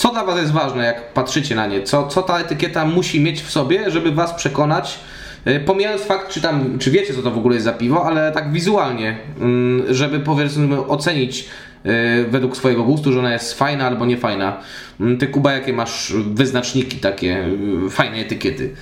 co 0.00 0.12
dla 0.12 0.24
Was 0.24 0.38
jest 0.38 0.52
ważne, 0.52 0.84
jak 0.84 1.12
patrzycie 1.12 1.54
na 1.54 1.66
nie? 1.66 1.82
Co, 1.82 2.06
co 2.06 2.22
ta 2.22 2.38
etykieta 2.38 2.84
musi 2.84 3.20
mieć 3.20 3.42
w 3.42 3.50
sobie, 3.50 3.90
żeby 3.90 4.12
Was 4.12 4.34
przekonać 4.34 4.98
Y, 5.46 5.60
Pomijając 5.60 6.02
fakt, 6.02 6.28
czy 6.28 6.40
tam, 6.40 6.78
czy 6.78 6.90
wiecie 6.90 7.14
co 7.14 7.22
to 7.22 7.30
w 7.30 7.38
ogóle 7.38 7.54
jest 7.54 7.64
za 7.64 7.72
piwo, 7.72 8.04
ale 8.04 8.32
tak 8.32 8.52
wizualnie, 8.52 9.18
mm, 9.40 9.94
żeby 9.94 10.20
powiedzmy 10.20 10.86
ocenić 10.86 11.48
y, 11.86 12.24
według 12.28 12.56
swojego 12.56 12.84
gustu, 12.84 13.12
że 13.12 13.18
ona 13.18 13.32
jest 13.32 13.54
fajna 13.54 13.86
albo 13.86 14.06
nie 14.06 14.16
fajna. 14.16 14.60
Mm, 15.00 15.18
Ty 15.18 15.26
Kuba, 15.26 15.52
jakie 15.52 15.72
masz 15.72 16.12
wyznaczniki 16.12 16.96
takie, 16.96 17.46
y, 17.86 17.90
fajne 17.90 18.16
etykiety? 18.16 18.74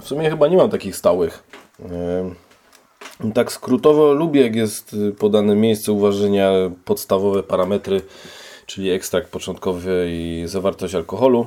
W 0.00 0.08
sumie 0.08 0.30
chyba 0.30 0.48
nie 0.48 0.56
mam 0.56 0.70
takich 0.70 0.96
stałych. 0.96 1.44
Tak 3.34 3.52
skrótowo 3.52 4.12
lubię, 4.12 4.40
jak 4.42 4.56
jest 4.56 4.96
podane 5.18 5.56
miejsce 5.56 5.92
uważenia, 5.92 6.50
podstawowe 6.84 7.42
parametry, 7.42 8.00
czyli 8.70 8.90
ekstrakt 8.90 9.30
początkowy 9.30 10.08
i 10.10 10.42
zawartość 10.46 10.94
alkoholu. 10.94 11.46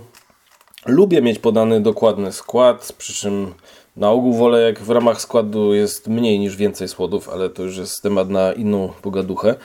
Lubię 0.85 1.21
mieć 1.21 1.39
podany 1.39 1.81
dokładny 1.81 2.31
skład, 2.31 2.95
przy 2.97 3.13
czym 3.13 3.53
na 3.97 4.11
ogół 4.11 4.33
wolę, 4.33 4.61
jak 4.61 4.79
w 4.79 4.89
ramach 4.89 5.21
składu 5.21 5.73
jest 5.73 6.07
mniej 6.07 6.39
niż 6.39 6.55
więcej 6.55 6.87
słodów, 6.87 7.29
ale 7.29 7.49
to 7.49 7.63
już 7.63 7.77
jest 7.77 8.01
temat 8.01 8.29
na 8.29 8.53
inną 8.53 8.89
pogaduchę. 9.01 9.55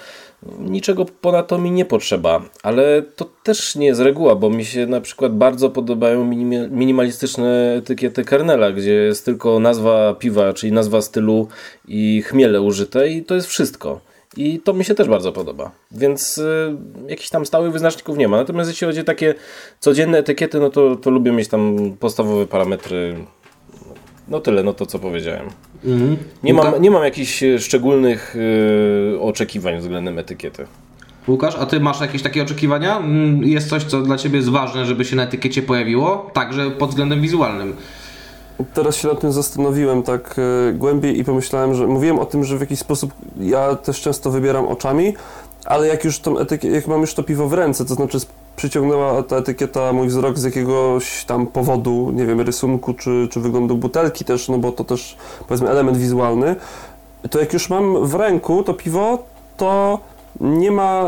Niczego 0.58 1.04
ponadto 1.04 1.58
mi 1.58 1.70
nie 1.70 1.84
potrzeba, 1.84 2.42
ale 2.62 3.02
to 3.02 3.24
też 3.42 3.76
nie 3.76 3.86
jest 3.86 4.00
reguła, 4.00 4.34
bo 4.34 4.50
mi 4.50 4.64
się 4.64 4.86
na 4.86 5.00
przykład 5.00 5.36
bardzo 5.36 5.70
podobają 5.70 6.24
minimi- 6.30 6.70
minimalistyczne 6.70 7.74
etykiety 7.78 8.24
Kernela, 8.24 8.72
gdzie 8.72 8.92
jest 8.92 9.24
tylko 9.24 9.60
nazwa 9.60 10.14
piwa, 10.14 10.52
czyli 10.52 10.72
nazwa 10.72 11.02
stylu 11.02 11.48
i 11.88 12.22
chmiele 12.22 12.60
użyte 12.60 13.08
i 13.08 13.24
to 13.24 13.34
jest 13.34 13.48
wszystko. 13.48 14.07
I 14.38 14.60
to 14.60 14.72
mi 14.72 14.84
się 14.84 14.94
też 14.94 15.08
bardzo 15.08 15.32
podoba. 15.32 15.70
Więc 15.90 16.38
y, 16.38 16.76
jakichś 17.08 17.28
tam 17.30 17.46
stałych 17.46 17.72
wyznaczników 17.72 18.18
nie 18.18 18.28
ma. 18.28 18.36
Natomiast 18.36 18.70
jeśli 18.70 18.86
chodzi 18.86 19.00
o 19.00 19.04
takie 19.04 19.34
codzienne 19.80 20.18
etykiety, 20.18 20.60
no 20.60 20.70
to, 20.70 20.96
to 20.96 21.10
lubię 21.10 21.32
mieć 21.32 21.48
tam 21.48 21.76
podstawowe 22.00 22.46
parametry. 22.46 23.14
No 24.28 24.40
tyle, 24.40 24.62
no 24.62 24.72
to 24.72 24.86
co 24.86 24.98
powiedziałem. 24.98 25.46
Nie, 26.42 26.54
Łuka- 26.54 26.70
mam, 26.72 26.82
nie 26.82 26.90
mam 26.90 27.04
jakichś 27.04 27.42
e, 27.42 27.58
szczególnych 27.58 28.36
y, 28.36 29.20
oczekiwań 29.20 29.78
względem 29.78 30.18
etykiety. 30.18 30.66
Łukasz, 31.28 31.54
a 31.56 31.66
ty 31.66 31.80
masz 31.80 32.00
jakieś 32.00 32.22
takie 32.22 32.42
oczekiwania? 32.42 32.98
Mm, 32.98 33.42
Jest 33.44 33.68
coś, 33.68 33.84
co 33.84 34.00
dla 34.02 34.16
ciebie 34.18 34.36
jest 34.36 34.48
ważne, 34.48 34.84
żeby 34.84 35.04
się 35.04 35.16
na 35.16 35.22
etykiecie 35.24 35.62
pojawiło? 35.62 36.30
Także 36.34 36.70
pod 36.70 36.90
względem 36.90 37.20
wizualnym. 37.20 37.76
Teraz 38.74 38.96
się 38.96 39.08
nad 39.08 39.20
tym 39.20 39.32
zastanowiłem 39.32 40.02
tak 40.02 40.36
e, 40.38 40.72
głębiej 40.72 41.18
i 41.18 41.24
pomyślałem, 41.24 41.74
że 41.74 41.86
mówiłem 41.86 42.18
o 42.18 42.26
tym, 42.26 42.44
że 42.44 42.56
w 42.56 42.60
jakiś 42.60 42.78
sposób 42.78 43.12
ja 43.40 43.76
też 43.76 44.00
często 44.00 44.30
wybieram 44.30 44.66
oczami, 44.66 45.14
ale 45.64 45.86
jak 45.86 46.04
już 46.04 46.20
tą 46.20 46.38
etykietę, 46.38 46.74
jak 46.74 46.86
mam 46.86 47.00
już 47.00 47.14
to 47.14 47.22
piwo 47.22 47.48
w 47.48 47.52
ręce, 47.52 47.84
to 47.84 47.94
znaczy 47.94 48.18
przyciągnęła 48.56 49.22
ta 49.22 49.36
etykieta 49.36 49.92
mój 49.92 50.08
wzrok 50.08 50.38
z 50.38 50.44
jakiegoś 50.44 51.24
tam 51.24 51.46
powodu, 51.46 52.10
nie 52.14 52.26
wiem, 52.26 52.40
rysunku 52.40 52.94
czy, 52.94 53.28
czy 53.30 53.40
wyglądu 53.40 53.76
butelki 53.76 54.24
też, 54.24 54.48
no 54.48 54.58
bo 54.58 54.72
to 54.72 54.84
też 54.84 55.16
powiedzmy 55.48 55.70
element 55.70 55.96
wizualny, 55.96 56.56
to 57.30 57.40
jak 57.40 57.52
już 57.52 57.70
mam 57.70 58.06
w 58.06 58.14
ręku 58.14 58.62
to 58.62 58.74
piwo, 58.74 59.18
to 59.56 59.98
nie 60.40 60.70
ma, 60.70 61.06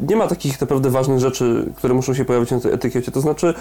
nie 0.00 0.16
ma 0.16 0.26
takich 0.26 0.60
naprawdę 0.60 0.90
ważnych 0.90 1.18
rzeczy, 1.18 1.72
które 1.76 1.94
muszą 1.94 2.14
się 2.14 2.24
pojawić 2.24 2.50
na 2.50 2.60
tej 2.60 2.72
etykiecie. 2.72 3.12
To 3.12 3.20
znaczy, 3.20 3.54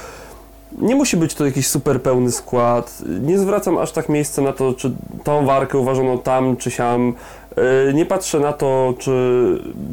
nie 0.82 0.96
musi 0.96 1.18
być 1.18 1.34
to 1.36 1.46
jakiś 1.46 1.68
super 1.68 2.02
pełny 2.02 2.32
skład. 2.32 2.98
Nie 3.22 3.40
zwracam 3.40 3.78
aż 3.78 3.92
tak 3.92 4.10
miejsca 4.10 4.42
na 4.42 4.54
to, 4.54 4.74
czy 4.74 4.92
tą 5.24 5.46
warkę 5.46 5.78
uważano 5.78 6.18
tam, 6.18 6.58
czy 6.58 6.72
siam. 6.72 7.14
Yy, 7.88 7.94
Nie 7.94 8.06
patrzę 8.06 8.40
na 8.40 8.54
to, 8.54 8.94
czy, 8.98 9.12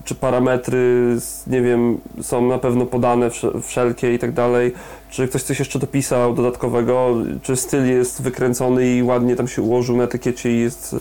czy 0.04 0.14
parametry, 0.14 1.16
nie 1.46 1.62
wiem, 1.62 2.00
są 2.22 2.46
na 2.48 2.58
pewno 2.58 2.86
podane 2.86 3.30
wsze- 3.30 3.60
wszelkie 3.62 4.14
i 4.14 4.18
tak 4.18 4.32
dalej. 4.32 4.72
Czy 5.10 5.28
ktoś 5.28 5.42
coś 5.42 5.58
jeszcze 5.58 5.78
dopisał 5.78 6.34
dodatkowego, 6.34 7.14
czy 7.42 7.56
styl 7.56 7.86
jest 7.88 8.22
wykręcony 8.22 8.86
i 8.96 9.02
ładnie 9.02 9.36
tam 9.36 9.48
się 9.48 9.62
ułożył 9.62 9.96
na 9.96 10.04
etykiecie 10.04 10.50
i 10.52 10.60
jest 10.60 10.96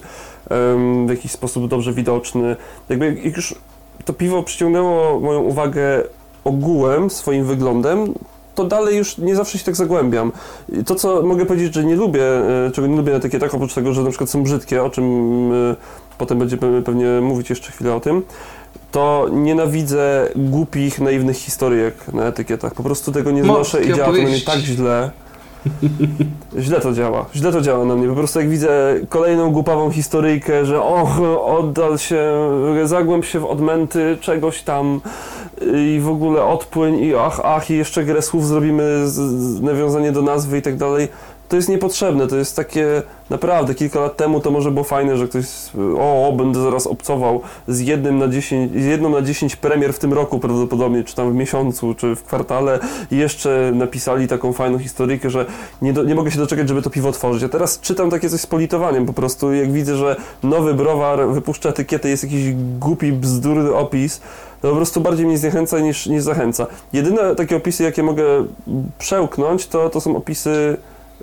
em, 0.50 1.08
w 1.08 1.10
jakiś 1.10 1.32
sposób 1.32 1.68
dobrze 1.68 1.94
widoczny. 1.94 2.56
Jakby 2.90 3.06
jak 3.24 3.36
już 3.38 3.56
to 4.06 4.14
piwo 4.14 4.44
przyciągnęło 4.44 5.20
moją 5.20 5.42
uwagę 5.42 6.04
ogółem, 6.44 7.10
swoim 7.10 7.46
wyglądem, 7.46 8.14
to 8.56 8.64
dalej 8.64 8.98
już 8.98 9.18
nie 9.18 9.36
zawsze 9.36 9.58
się 9.58 9.66
tak 9.66 9.76
zagłębiam. 9.76 10.32
I 10.80 10.84
To, 10.84 10.96
co 10.96 11.22
mogę 11.22 11.46
powiedzieć, 11.46 11.74
że 11.74 11.84
nie 11.84 11.96
lubię, 11.96 12.24
e, 12.68 12.72
czego 12.72 12.88
nie 12.88 12.96
lubię 12.96 13.12
na 13.12 13.18
etykietach, 13.18 13.56
oprócz 13.56 13.74
tego, 13.74 13.94
że 13.94 14.02
na 14.02 14.10
przykład 14.10 14.30
są 14.30 14.44
brzydkie, 14.44 14.84
o 14.84 14.90
czym 14.90 15.04
e, 15.54 15.76
potem 16.18 16.40
będziemy 16.40 16.82
pewnie 16.82 17.08
mówić 17.22 17.50
jeszcze 17.50 17.72
chwilę 17.72 17.96
o 17.96 18.00
tym, 18.00 18.22
to 18.92 19.28
nienawidzę 19.32 20.30
głupich, 20.36 21.00
naiwnych 21.00 21.38
historyjek 21.38 22.14
na 22.14 22.26
etykietach. 22.26 22.74
Po 22.74 22.84
prostu 22.84 23.12
tego 23.12 23.32
nie 23.32 23.44
znoszę 23.44 23.84
i 23.84 23.88
działa 23.94 24.12
to 24.12 24.18
na 24.18 24.24
mnie 24.24 24.42
tak 24.42 24.60
źle. 24.60 25.12
Źle 26.60 26.80
to 26.80 26.94
działa, 26.94 27.26
źle 27.36 27.52
to 27.52 27.62
działa 27.62 27.86
na 27.86 27.96
mnie. 27.96 28.08
Po 28.08 28.16
prostu 28.16 28.40
jak 28.40 28.50
widzę 28.50 28.96
kolejną 29.10 29.52
głupawą 29.52 29.92
historyjkę, 29.92 30.66
że 30.66 30.82
och, 30.82 31.20
oddal 31.46 31.98
się, 31.98 32.24
zagłęb 32.84 33.26
się 33.26 33.40
w 33.40 33.46
odmęty 33.46 34.18
czegoś 34.22 34.62
tam 34.62 35.02
i 35.76 36.00
w 36.04 36.10
ogóle 36.10 36.46
odpłyń 36.46 37.00
i 37.00 37.16
ach, 37.16 37.40
ach 37.44 37.72
i 37.72 37.78
jeszcze 37.78 38.04
grę 38.04 38.22
słów 38.22 38.48
zrobimy, 38.48 39.08
z, 39.08 39.14
z 39.14 39.62
nawiązanie 39.62 40.12
do 40.12 40.22
nazwy 40.22 40.58
i 40.58 40.62
tak 40.62 40.78
dalej. 40.78 41.08
To 41.54 41.58
jest 41.58 41.70
niepotrzebne, 41.70 42.28
to 42.28 42.36
jest 42.36 42.56
takie 42.56 43.02
naprawdę 43.30 43.76
kilka 43.76 44.00
lat 44.00 44.18
temu 44.18 44.40
to 44.40 44.52
może 44.52 44.72
było 44.72 44.84
fajne, 44.84 45.18
że 45.18 45.28
ktoś 45.28 45.46
o, 45.98 46.28
o 46.28 46.32
będę 46.32 46.64
zaraz 46.64 46.88
obcował 46.88 47.42
z 47.68 47.80
jednym 47.80 48.18
na 48.18 48.28
10, 48.28 48.72
z 48.72 48.86
jedną 48.86 49.10
na 49.10 49.22
10 49.22 49.56
premier 49.56 49.94
w 49.94 50.00
tym 50.00 50.14
roku 50.14 50.40
prawdopodobnie, 50.40 51.04
czy 51.04 51.16
tam 51.16 51.32
w 51.32 51.36
miesiącu, 51.36 51.94
czy 51.94 52.16
w 52.16 52.24
kwartale 52.24 52.80
i 53.12 53.18
jeszcze 53.18 53.72
napisali 53.76 54.28
taką 54.28 54.54
fajną 54.54 54.80
historyjkę, 54.80 55.30
że 55.30 55.46
nie, 55.82 55.94
do, 55.94 56.04
nie 56.04 56.16
mogę 56.16 56.32
się 56.32 56.38
doczekać, 56.38 56.68
żeby 56.68 56.82
to 56.82 56.90
piwo 56.90 57.10
otworzyć. 57.10 57.44
A 57.44 57.50
teraz 57.50 57.80
czytam 57.80 58.10
takie 58.10 58.30
coś 58.30 58.42
z 58.42 58.48
politowaniem 58.48 59.06
po 59.06 59.14
prostu, 59.14 59.54
jak 59.54 59.72
widzę, 59.72 59.96
że 59.96 60.16
nowy 60.44 60.74
browar 60.74 61.28
wypuszcza 61.28 61.70
etykietę, 61.70 62.10
jest 62.10 62.24
jakiś 62.24 62.54
głupi, 62.80 63.12
bzdurny 63.12 63.76
opis, 63.76 64.22
to 64.62 64.70
po 64.70 64.76
prostu 64.76 65.02
bardziej 65.02 65.26
mnie 65.26 65.38
zniechęca 65.38 65.80
niż, 65.80 66.08
niż 66.08 66.24
zachęca. 66.24 66.68
Jedyne 66.94 67.36
takie 67.36 67.56
opisy, 67.56 67.84
jakie 67.84 68.04
mogę 68.04 68.24
przełknąć, 68.98 69.68
to, 69.68 69.90
to 69.90 70.02
są 70.02 70.16
opisy 70.16 70.78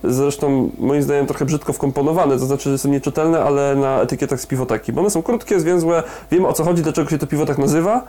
zresztą 0.04 0.70
moim 0.78 1.02
zdaniem 1.02 1.26
trochę 1.26 1.44
brzydko 1.44 1.72
wkomponowane, 1.72 2.38
to 2.38 2.46
znaczy 2.46 2.70
że 2.70 2.78
są 2.78 2.88
nieczytelne, 2.88 3.42
ale 3.42 3.76
na 3.76 4.00
etykietach 4.00 4.40
z 4.40 4.46
piwoteki, 4.46 4.92
bo 4.92 5.00
one 5.00 5.10
są 5.10 5.22
krótkie, 5.22 5.60
zwięzłe, 5.60 6.02
wiemy 6.30 6.48
o 6.48 6.52
co 6.52 6.64
chodzi, 6.64 6.82
dlaczego 6.82 7.10
się 7.10 7.18
to 7.18 7.26
piwo 7.26 7.46
tak 7.46 7.58
nazywa, 7.58 8.02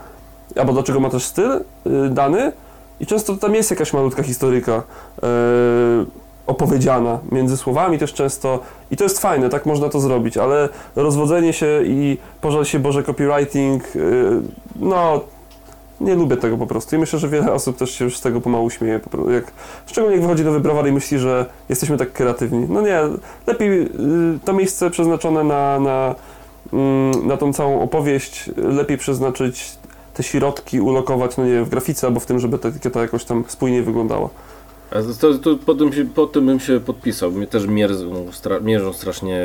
albo 0.55 0.73
dlaczego 0.73 0.99
ma 0.99 1.09
też 1.09 1.23
styl 1.23 1.51
y, 1.51 2.09
dany. 2.09 2.51
I 2.99 3.05
często 3.05 3.37
tam 3.37 3.55
jest 3.55 3.71
jakaś 3.71 3.93
malutka 3.93 4.23
historyjka 4.23 4.71
y, 4.77 5.21
opowiedziana 6.47 7.19
między 7.31 7.57
słowami 7.57 7.99
też 7.99 8.13
często. 8.13 8.59
I 8.91 8.97
to 8.97 9.03
jest 9.03 9.19
fajne, 9.19 9.49
tak 9.49 9.65
można 9.65 9.89
to 9.89 9.99
zrobić, 9.99 10.37
ale 10.37 10.69
rozwodzenie 10.95 11.53
się 11.53 11.81
i 11.85 12.17
pożal 12.41 12.65
się 12.65 12.79
Boże 12.79 13.03
copywriting, 13.03 13.95
y, 13.95 14.41
no 14.75 15.21
nie 16.01 16.15
lubię 16.15 16.37
tego 16.37 16.57
po 16.57 16.67
prostu 16.67 16.95
i 16.95 16.99
myślę, 16.99 17.19
że 17.19 17.29
wiele 17.29 17.53
osób 17.53 17.77
też 17.77 17.91
się 17.91 18.05
już 18.05 18.17
z 18.17 18.21
tego 18.21 18.41
pomału 18.41 18.69
śmieje. 18.69 18.99
Po 18.99 19.31
jak, 19.31 19.51
szczególnie 19.85 20.15
jak 20.15 20.25
wychodzi 20.25 20.43
nowy 20.43 20.59
browar 20.59 20.87
i 20.87 20.91
myśli, 20.91 21.19
że 21.19 21.45
jesteśmy 21.69 21.97
tak 21.97 22.13
kreatywni. 22.13 22.65
No 22.69 22.81
nie, 22.81 22.99
lepiej 23.47 23.81
y, 23.81 23.87
to 24.45 24.53
miejsce 24.53 24.89
przeznaczone 24.89 25.43
na, 25.43 25.79
na, 25.79 26.15
mm, 26.73 27.27
na 27.27 27.37
tą 27.37 27.53
całą 27.53 27.81
opowieść, 27.81 28.49
lepiej 28.57 28.97
przeznaczyć 28.97 29.77
te 30.13 30.23
środki, 30.23 30.81
ulokować, 30.81 31.37
no 31.37 31.45
nie 31.45 31.63
w 31.63 31.69
grafice 31.69 32.07
albo 32.07 32.19
w 32.19 32.25
tym, 32.25 32.39
żeby 32.39 32.57
ta 32.57 32.69
etykieta 32.69 33.01
jakoś 33.01 33.23
tam 33.23 33.43
spójnie 33.47 33.83
wyglądała. 33.83 34.29
To, 35.19 35.33
to 35.37 35.55
po, 35.55 35.75
tym 35.75 35.93
się, 35.93 36.05
po 36.05 36.27
tym 36.27 36.45
bym 36.45 36.59
się 36.59 36.79
podpisał. 36.79 37.31
Mnie 37.31 37.47
też 37.47 37.67
mierzą, 37.67 38.31
stra, 38.31 38.59
mierzą 38.59 38.93
strasznie 38.93 39.39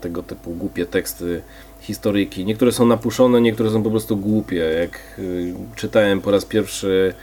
tego 0.00 0.22
typu 0.22 0.50
głupie 0.50 0.86
teksty, 0.86 1.42
historyjki. 1.82 2.44
Niektóre 2.44 2.72
są 2.72 2.86
napuszone, 2.86 3.40
niektóre 3.40 3.70
są 3.70 3.82
po 3.82 3.90
prostu 3.90 4.16
głupie. 4.16 4.56
Jak 4.56 5.18
y, 5.18 5.54
czytałem 5.76 6.20
po 6.20 6.30
raz 6.30 6.44
pierwszy 6.44 7.14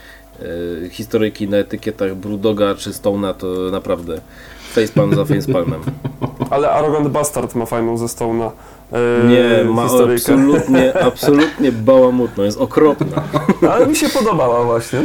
y, 0.41 0.89
historyjki 0.89 1.47
na 1.47 1.57
etykietach 1.57 2.15
Brudoga 2.15 2.75
czy 2.75 2.91
Stone'a, 2.91 3.33
to 3.33 3.47
naprawdę 3.71 4.21
facepalm 4.73 5.15
za 5.15 5.25
facepalmem. 5.25 5.81
Ale 6.49 6.69
Arrogant 6.69 7.07
Bastard 7.07 7.55
ma 7.55 7.65
fajną 7.65 7.97
ze 7.97 8.05
Stone'a 8.05 8.47
e, 8.47 8.51
Nie, 9.29 9.63
ma 9.71 9.81
absolutnie, 9.83 10.93
absolutnie 11.07 11.71
bałamutną, 11.71 12.43
jest 12.43 12.61
okropna. 12.61 13.21
Ale 13.71 13.87
mi 13.87 13.95
się 13.95 14.09
podobała 14.09 14.63
właśnie. 14.63 14.99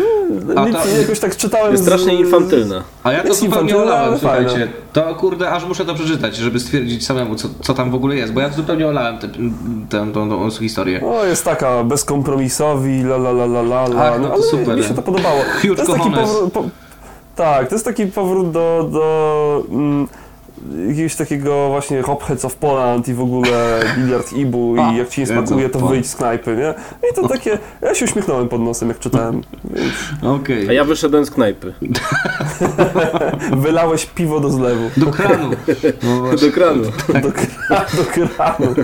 No, 0.54 0.66
nic, 0.66 0.76
to- 0.76 0.88
jakoś 1.00 1.20
tak 1.20 1.36
czytałem. 1.36 1.72
Jest 1.72 1.84
z- 1.84 1.86
strasznie 1.86 2.14
infantylna. 2.14 2.82
A 3.02 3.12
ja 3.12 3.22
to 3.22 3.34
zupełnie 3.34 3.76
olałem, 3.76 4.18
słuchajcie. 4.18 4.68
To 4.92 5.14
kurde, 5.14 5.50
aż 5.50 5.64
muszę 5.66 5.84
to 5.84 5.94
przeczytać, 5.94 6.36
żeby 6.36 6.60
stwierdzić 6.60 7.06
samemu, 7.06 7.34
co, 7.34 7.48
co 7.62 7.74
tam 7.74 7.90
w 7.90 7.94
ogóle 7.94 8.16
jest, 8.16 8.32
bo 8.32 8.40
ja 8.40 8.50
zupełnie 8.50 8.88
olałem 8.88 9.18
tę 9.18 9.28
tę- 9.28 10.12
tą, 10.12 10.28
tą 10.30 10.50
historię. 10.50 11.00
O, 11.06 11.24
jest 11.24 11.44
taka 11.44 11.84
bezkompromisowi, 11.84 13.00
la 13.02 13.16
la 13.16 13.30
la 13.30 13.44
la 13.44 13.60
la, 13.60 13.84
la. 13.84 14.12
Ach, 14.12 14.20
no 14.20 14.26
to 14.28 14.34
ale 14.34 14.42
super. 14.42 14.76
mi 14.76 14.82
się 14.84 14.94
to 14.94 15.02
podobało. 15.02 15.40
Huge 15.62 15.76
to 15.76 15.82
jest 15.82 15.92
taki 16.04 16.10
powrót, 16.10 16.52
po, 16.52 16.64
tak, 17.36 17.68
to 17.68 17.74
jest 17.74 17.84
taki 17.84 18.06
powrót 18.06 18.50
do, 18.50 18.88
do 18.92 19.64
mm, 19.70 20.08
jakiegoś 20.88 21.16
takiego 21.16 21.68
właśnie 21.68 22.02
Hop 22.02 22.24
Heads 22.24 22.44
of 22.44 22.56
Poland 22.56 23.08
i 23.08 23.14
w 23.14 23.20
ogóle 23.20 23.80
Billiard 23.96 24.32
Ibu 24.32 24.76
i 24.76 24.96
jak 24.96 25.08
ci 25.08 25.20
nie 25.20 25.26
smakuje, 25.26 25.68
to 25.68 25.78
wyjdź 25.78 26.06
z 26.06 26.16
knajpy, 26.16 26.56
nie? 26.56 26.74
I 27.10 27.14
to 27.14 27.28
takie, 27.28 27.58
ja 27.82 27.94
się 27.94 28.04
uśmiechnąłem 28.04 28.48
pod 28.48 28.60
nosem, 28.60 28.88
jak 28.88 28.98
czytałem. 28.98 29.42
Więc... 29.64 29.92
Okej. 30.22 30.68
A 30.68 30.72
ja 30.72 30.84
wyszedłem 30.84 31.26
z 31.26 31.30
knajpy. 31.30 31.74
Wylałeś 33.56 34.06
piwo 34.06 34.40
do 34.40 34.50
zlewu. 34.50 34.90
Do 34.96 35.06
kranu. 35.06 35.50
No. 36.02 36.36
Do 36.36 36.52
kranu. 36.52 36.82
Do, 37.22 37.28
kra- 37.28 37.96
do 37.96 38.04
kranu. 38.04 38.74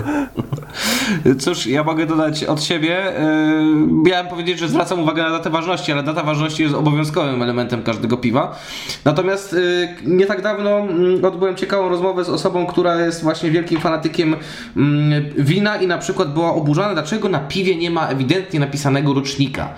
Cóż, 1.39 1.67
ja 1.67 1.83
mogę 1.83 2.05
dodać 2.05 2.43
od 2.43 2.63
siebie. 2.63 2.89
Yy, 2.89 4.09
Miałem 4.09 4.27
powiedzieć, 4.27 4.59
że 4.59 4.67
zwracam 4.67 4.99
uwagę 4.99 5.23
na 5.23 5.29
datę 5.29 5.49
ważności, 5.49 5.91
ale 5.91 6.03
data 6.03 6.23
ważności 6.23 6.63
jest 6.63 6.75
obowiązkowym 6.75 7.41
elementem 7.43 7.83
każdego 7.83 8.17
piwa. 8.17 8.59
Natomiast 9.05 9.53
yy, 9.53 9.87
nie 10.05 10.25
tak 10.25 10.41
dawno 10.41 10.79
mm, 10.79 11.25
odbyłem 11.25 11.55
ciekawą 11.55 11.89
rozmowę 11.89 12.23
z 12.23 12.29
osobą, 12.29 12.65
która 12.65 13.05
jest 13.05 13.23
właśnie 13.23 13.51
wielkim 13.51 13.79
fanatykiem 13.79 14.35
mm, 14.77 15.23
wina 15.37 15.75
i 15.77 15.87
na 15.87 15.97
przykład 15.97 16.33
była 16.33 16.53
oburzona, 16.53 16.93
dlaczego 16.93 17.29
na 17.29 17.39
piwie 17.39 17.75
nie 17.75 17.91
ma 17.91 18.07
ewidentnie 18.07 18.59
napisanego 18.59 19.13
rocznika. 19.13 19.73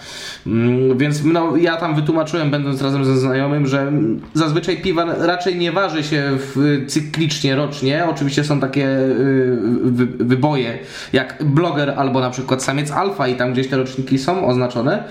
Mm, 0.47 0.97
Więc 0.97 1.23
no, 1.23 1.57
ja 1.57 1.77
tam 1.77 1.95
wytłumaczyłem, 1.95 2.51
będąc 2.51 2.81
razem 2.81 3.05
ze 3.05 3.17
znajomym, 3.17 3.67
że 3.67 3.91
zazwyczaj 4.33 4.77
piwa 4.77 5.05
raczej 5.19 5.55
nie 5.55 5.71
waży 5.71 6.03
się 6.03 6.37
cyklicznie, 6.87 7.55
rocznie. 7.55 8.05
Oczywiście 8.09 8.43
są 8.43 8.59
takie 8.59 8.87
y, 8.87 9.57
wy, 9.83 10.05
wyboje 10.05 10.79
jak 11.13 11.43
bloger 11.43 11.93
albo 11.97 12.19
na 12.19 12.29
przykład 12.29 12.63
samiec 12.63 12.91
alfa 12.91 13.27
i 13.27 13.35
tam 13.35 13.53
gdzieś 13.53 13.67
te 13.67 13.77
roczniki 13.77 14.19
są 14.19 14.47
oznaczone. 14.47 15.03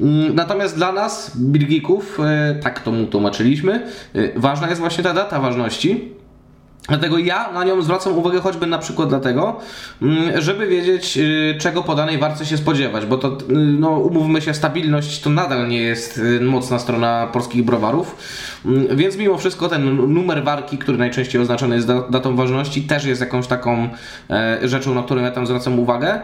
Mm, 0.00 0.34
Natomiast 0.34 0.76
dla 0.76 0.92
nas, 0.92 1.36
Bilgików, 1.36 2.20
y, 2.20 2.62
tak 2.62 2.80
to 2.80 2.92
mu 2.92 3.06
tłumaczyliśmy, 3.06 3.86
y, 4.16 4.32
ważna 4.36 4.68
jest 4.68 4.80
właśnie 4.80 5.04
ta 5.04 5.14
data 5.14 5.40
ważności. 5.40 6.14
Dlatego 6.88 7.18
ja 7.18 7.52
na 7.52 7.64
nią 7.64 7.82
zwracam 7.82 8.18
uwagę 8.18 8.40
choćby 8.40 8.66
na 8.66 8.78
przykład 8.78 9.08
dlatego, 9.08 9.60
mm, 10.02 10.42
żeby 10.42 10.66
wiedzieć, 10.66 11.18
y, 11.18 11.54
czego 11.60 11.82
po 11.82 11.94
danej 11.94 12.18
warce 12.18 12.46
się 12.46 12.56
spodziewać, 12.56 13.06
bo 13.06 13.16
to, 13.18 13.28
y, 13.28 13.54
no 13.54 13.90
umówmy 13.90 14.42
się, 14.42 14.54
stabilność 14.54 15.20
to 15.20 15.30
nadal 15.30 15.68
nie 15.68 15.78
jest 15.78 16.18
y, 16.18 16.40
mocna 16.40 16.78
strona 16.78 17.26
polskich 17.32 17.64
browarów, 17.64 18.16
Mm, 18.64 18.96
więc 18.96 19.16
mimo 19.16 19.38
wszystko 19.38 19.68
ten 19.68 19.96
numer 20.14 20.44
warki, 20.44 20.78
który 20.78 20.98
najczęściej 20.98 21.42
oznaczony 21.42 21.74
jest 21.74 21.86
da- 21.86 22.08
datą 22.10 22.36
ważności, 22.36 22.82
też 22.82 23.04
jest 23.04 23.20
jakąś 23.20 23.46
taką 23.46 23.88
e, 24.30 24.58
rzeczą, 24.68 24.94
na 24.94 25.02
którą 25.02 25.22
ja 25.22 25.30
tam 25.30 25.46
zwracam 25.46 25.78
uwagę. 25.78 26.20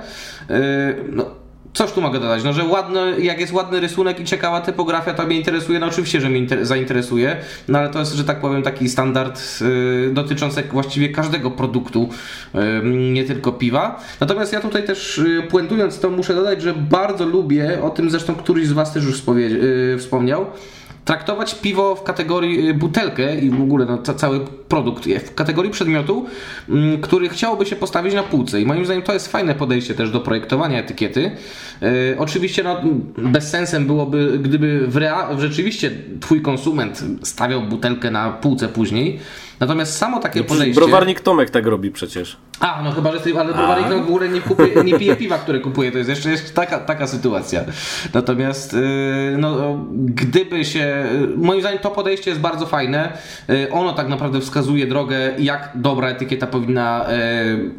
No, 1.13 1.25
Cóż 1.73 1.93
tu 1.93 2.01
mogę 2.01 2.21
dodać? 2.21 2.45
No, 2.45 2.53
że 2.53 2.65
ładny, 2.65 3.21
jak 3.21 3.41
jest 3.41 3.53
ładny 3.53 3.81
rysunek 3.81 4.21
i 4.21 4.25
ciekawa 4.25 4.61
typografia, 4.61 5.15
to 5.15 5.27
mnie 5.27 5.37
interesuje. 5.37 5.79
No 5.79 5.87
oczywiście, 5.87 6.21
że 6.21 6.29
mnie 6.29 6.47
inter- 6.47 6.65
zainteresuje, 6.65 7.37
no 7.69 7.79
ale 7.79 7.89
to 7.89 7.99
jest, 7.99 8.15
że 8.15 8.25
tak 8.25 8.41
powiem, 8.41 8.63
taki 8.63 8.89
standard 8.89 9.41
y, 9.63 10.11
dotyczący 10.13 10.63
właściwie 10.63 11.09
każdego 11.09 11.51
produktu, 11.51 12.09
y, 12.55 12.59
nie 13.13 13.25
tylko 13.25 13.53
piwa. 13.53 14.01
Natomiast 14.21 14.53
ja 14.53 14.61
tutaj 14.61 14.85
też 14.85 15.19
y, 15.19 15.43
puentując 15.51 16.01
to 16.01 16.11
muszę 16.11 16.35
dodać, 16.35 16.63
że 16.63 16.75
bardzo 16.75 17.27
lubię, 17.27 17.83
o 17.83 17.91
tym 17.91 18.11
zresztą 18.11 18.35
któryś 18.35 18.67
z 18.67 18.73
Was 18.73 18.93
też 18.93 19.05
już 19.05 19.23
y, 19.29 19.97
wspomniał, 19.99 20.47
traktować 21.05 21.55
piwo 21.55 21.95
w 21.95 22.03
kategorii 22.03 22.69
y, 22.69 22.75
butelkę 22.75 23.39
i 23.41 23.51
w 23.51 23.63
ogóle 23.63 23.87
no, 23.87 23.99
ca- 23.99 24.15
cały 24.15 24.41
produkt 24.69 25.07
je- 25.07 25.21
w 25.21 25.35
kategorii 25.35 25.71
przedmiotu, 25.71 26.27
mm, 26.69 27.01
który 27.01 27.29
chciałoby 27.29 27.67
się 27.67 27.77
postawić 27.77 28.15
na 28.15 28.23
półce. 28.23 28.61
I 28.61 28.67
moim 28.67 28.85
zdaniem 28.85 29.03
to 29.03 29.13
jest 29.13 29.29
fajne 29.33 29.55
podejście 29.55 29.95
też 29.95 30.11
do 30.11 30.21
projektowania 30.21 30.79
etykiety. 30.79 31.31
Y, 31.83 32.17
oczywiście 32.19 32.63
no, 32.63 32.81
bez 33.19 33.51
sensem 33.51 33.87
byłoby, 33.87 34.39
gdyby 34.43 34.87
w, 34.89 34.97
rea- 34.97 35.39
rzeczywiście 35.41 35.91
twój 36.21 36.43
konsument 36.43 37.05
stawiał 37.23 37.63
butelkę 37.63 38.11
na 38.11 38.31
półce 38.33 38.69
później. 38.69 39.19
Natomiast 39.61 39.97
samo 39.97 40.21
takie 40.21 40.45
podejście... 40.45 40.81
Browarnik 40.81 41.21
Tomek 41.21 41.51
tak 41.51 41.67
robi 41.67 41.91
przecież. 41.91 42.37
A, 42.61 42.83
no 42.85 42.93
chyba, 42.93 43.13
że 43.13 43.21
ty, 43.21 43.39
ale 43.39 43.55
browarnik 43.55 43.91
no, 43.91 43.99
w 43.99 44.03
ogóle 44.03 44.29
nie, 44.29 44.41
kupuje, 44.41 44.85
nie 44.85 44.99
pije 44.99 45.17
piwa, 45.17 45.39
które 45.39 45.61
kupuje, 45.61 45.93
to 45.93 45.99
jest 45.99 46.11
jeszcze 46.11 46.31
jest 46.31 46.55
taka, 46.55 46.79
taka 46.79 47.07
sytuacja. 47.07 47.65
Natomiast, 48.15 48.73
yy, 48.73 48.81
no, 49.39 49.79
gdyby 49.93 50.65
się, 50.65 51.07
yy, 51.21 51.37
moim 51.37 51.61
zdaniem 51.61 51.79
to 51.79 51.91
podejście 51.91 52.31
jest 52.31 52.41
bardzo 52.41 52.67
fajne, 52.67 53.13
yy, 53.49 53.73
ono 53.73 53.93
tak 53.93 54.09
naprawdę 54.09 54.41
wskazuje 54.41 54.87
drogę, 54.87 55.17
jak 55.39 55.71
dobra 55.75 56.09
etykieta 56.09 56.47
powinna 56.47 57.07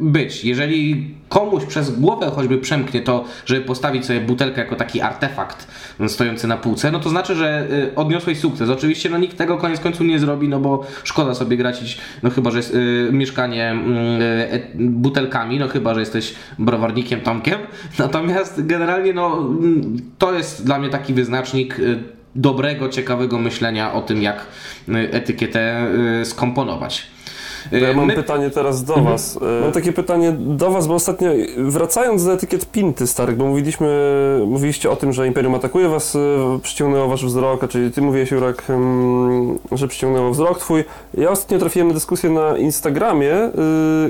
być. 0.00 0.44
Jeżeli 0.44 1.14
komuś 1.32 1.64
przez 1.64 2.00
głowę 2.00 2.30
choćby 2.34 2.58
przemknie 2.58 3.00
to, 3.00 3.24
żeby 3.46 3.60
postawić 3.60 4.06
sobie 4.06 4.20
butelkę 4.20 4.60
jako 4.60 4.76
taki 4.76 5.00
artefakt 5.00 5.66
stojący 6.06 6.46
na 6.46 6.56
półce, 6.56 6.90
no 6.90 7.00
to 7.00 7.08
znaczy, 7.08 7.34
że 7.34 7.66
y, 7.70 7.94
odniosłeś 7.94 8.40
sukces. 8.40 8.70
Oczywiście 8.70 9.10
no, 9.10 9.18
nikt 9.18 9.38
tego 9.38 9.56
koniec 9.56 9.80
końców 9.80 10.06
nie 10.06 10.18
zrobi, 10.18 10.48
no 10.48 10.60
bo 10.60 10.86
szkoda 11.04 11.34
sobie 11.34 11.56
gracić, 11.56 11.98
no 12.22 12.30
chyba, 12.30 12.50
że 12.50 12.56
jest 12.56 12.74
y, 12.74 13.08
mieszkanie 13.12 13.74
y, 13.74 14.78
butelkami, 14.78 15.58
no 15.58 15.68
chyba, 15.68 15.94
że 15.94 16.00
jesteś 16.00 16.34
browarnikiem 16.58 17.20
Tomkiem. 17.20 17.58
Natomiast 17.98 18.66
generalnie 18.66 19.12
no 19.12 19.38
mm, 19.38 19.96
to 20.18 20.34
jest 20.34 20.64
dla 20.64 20.78
mnie 20.78 20.88
taki 20.88 21.14
wyznacznik 21.14 21.78
y, 21.78 21.98
dobrego, 22.34 22.88
ciekawego 22.88 23.38
myślenia 23.38 23.92
o 23.92 24.02
tym, 24.02 24.22
jak 24.22 24.46
y, 24.88 24.92
etykietę 25.12 25.86
skomponować. 26.24 27.12
Ja 27.70 27.90
Y, 27.90 27.94
mam 27.96 28.06
my- 28.06 28.14
pytanie 28.14 28.50
teraz 28.50 28.84
do 28.84 28.94
Was. 28.94 29.38
E, 29.58 29.62
Mam 29.62 29.72
takie 29.72 29.92
pytanie 29.92 30.32
do 30.38 30.70
Was, 30.70 30.86
bo 30.86 30.94
ostatnio 30.94 31.30
wracając 31.56 32.24
do 32.24 32.32
etykiet 32.32 32.66
Pinty 32.66 33.06
starych, 33.06 33.36
bo 33.36 33.46
mówiliśmy, 33.46 33.88
mówiliście 34.46 34.90
o 34.90 34.96
tym, 34.96 35.12
że 35.12 35.26
Imperium 35.26 35.54
atakuje 35.54 35.88
Was, 35.88 36.16
e, 36.16 36.18
przyciągnęło 36.62 37.08
Wasz 37.08 37.24
wzrok, 37.24 37.64
a 37.64 37.68
czyli 37.68 37.90
Ty 37.90 38.02
mówiłeś, 38.02 38.30
Jurek, 38.30 38.62
że 39.72 39.88
przyciągnęło 39.88 40.30
wzrok 40.30 40.58
Twój. 40.58 40.84
Ja 41.14 41.30
ostatnio 41.30 41.58
trafiłem 41.58 41.88
na 41.88 41.94
dyskusję 41.94 42.30
na 42.30 42.58
Instagramie, 42.58 43.32
e, 43.34 43.50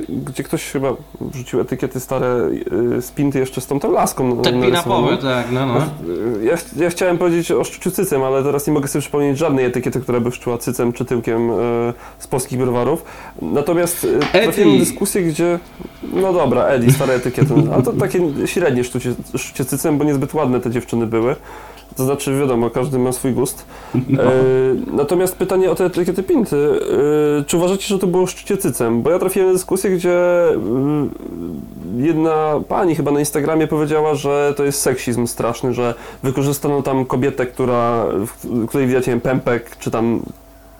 gdzie 0.09 0.43
ktoś 0.43 0.71
chyba 0.71 0.93
wrzucił 1.21 1.61
etykiety 1.61 2.01
stare 2.01 2.27
e, 2.99 3.03
z 3.03 3.11
Pinty 3.11 3.39
jeszcze 3.39 3.61
z 3.61 3.67
tą 3.67 3.93
laską 3.93 4.37
Te 4.43 4.53
narysowaną. 4.53 4.67
pinapowe, 5.07 5.17
tak, 5.17 5.47
no 5.53 5.67
no. 5.67 5.75
Ja, 6.43 6.55
ja 6.77 6.91
chciałem 6.91 7.19
powiedzieć 7.19 7.51
o 7.53 7.65
szczuciu 7.65 7.91
cycem, 7.91 8.23
ale 8.23 8.43
teraz 8.43 8.67
nie 8.67 8.73
mogę 8.73 8.89
sobie 8.89 9.01
przypomnieć 9.03 9.39
żadnej 9.39 9.65
etykiety, 9.65 10.01
która 10.01 10.21
by 10.21 10.33
szczuła 10.33 10.59
cycem 10.59 10.93
czy 10.93 11.05
tyłkiem 11.05 11.51
e, 11.51 11.55
z 12.19 12.27
polskich 12.27 12.59
browarów. 12.59 13.05
Natomiast 13.43 14.07
e, 14.33 14.41
trafiłem 14.43 14.73
na 14.73 14.79
dyskusję, 14.79 15.23
gdzie... 15.23 15.59
No 16.13 16.33
dobra, 16.33 16.65
Edi, 16.65 16.93
stare 16.93 17.15
etykiety. 17.15 17.55
no, 17.57 17.75
Ale 17.75 17.83
to 17.83 17.93
takie 17.93 18.21
średnie 18.47 18.85
szczucie 19.37 19.65
cycem, 19.65 19.99
bo 19.99 20.05
niezbyt 20.05 20.35
ładne 20.35 20.61
te 20.61 20.71
dziewczyny 20.71 21.07
były. 21.07 21.37
To 21.97 22.05
znaczy, 22.05 22.39
wiadomo, 22.39 22.71
każdy 22.71 22.99
ma 22.99 23.13
swój 23.13 23.33
gust. 23.33 23.67
E, 23.95 24.01
natomiast 24.93 25.37
pytanie 25.37 25.71
o 25.71 25.75
te 25.75 25.85
etykiety 25.85 26.23
Pinty. 26.23 26.57
E, 27.41 27.45
czy 27.45 27.57
uważacie, 27.57 27.87
że 27.87 27.99
to 27.99 28.07
było 28.07 28.27
szczucie 28.27 28.57
cycem? 28.57 29.03
Bo 29.03 29.11
ja 29.11 29.19
trafiłem 29.19 29.49
na 29.49 29.55
dyskusję, 29.55 29.91
gdzie 29.91 30.49
mm, 30.55 31.11
jedna 31.97 32.61
pani 32.69 32.95
chyba 32.95 33.11
na 33.11 33.21
Instagramie 33.21 33.67
powiedziała, 33.67 34.15
że 34.15 34.55
to 34.57 34.65
jest 34.65 34.81
seksizm 34.81 35.27
straszny, 35.27 35.75
że 35.75 35.95
wykorzystano 36.23 36.83
tam 36.83 37.05
kobietę, 37.05 37.47
która, 37.47 38.07
w 38.27 38.67
której 38.69 38.87
widać, 38.87 39.07
nie 39.07 39.13
wiem, 39.13 39.21
pępek, 39.21 39.77
czy 39.77 39.91
tam 39.91 40.21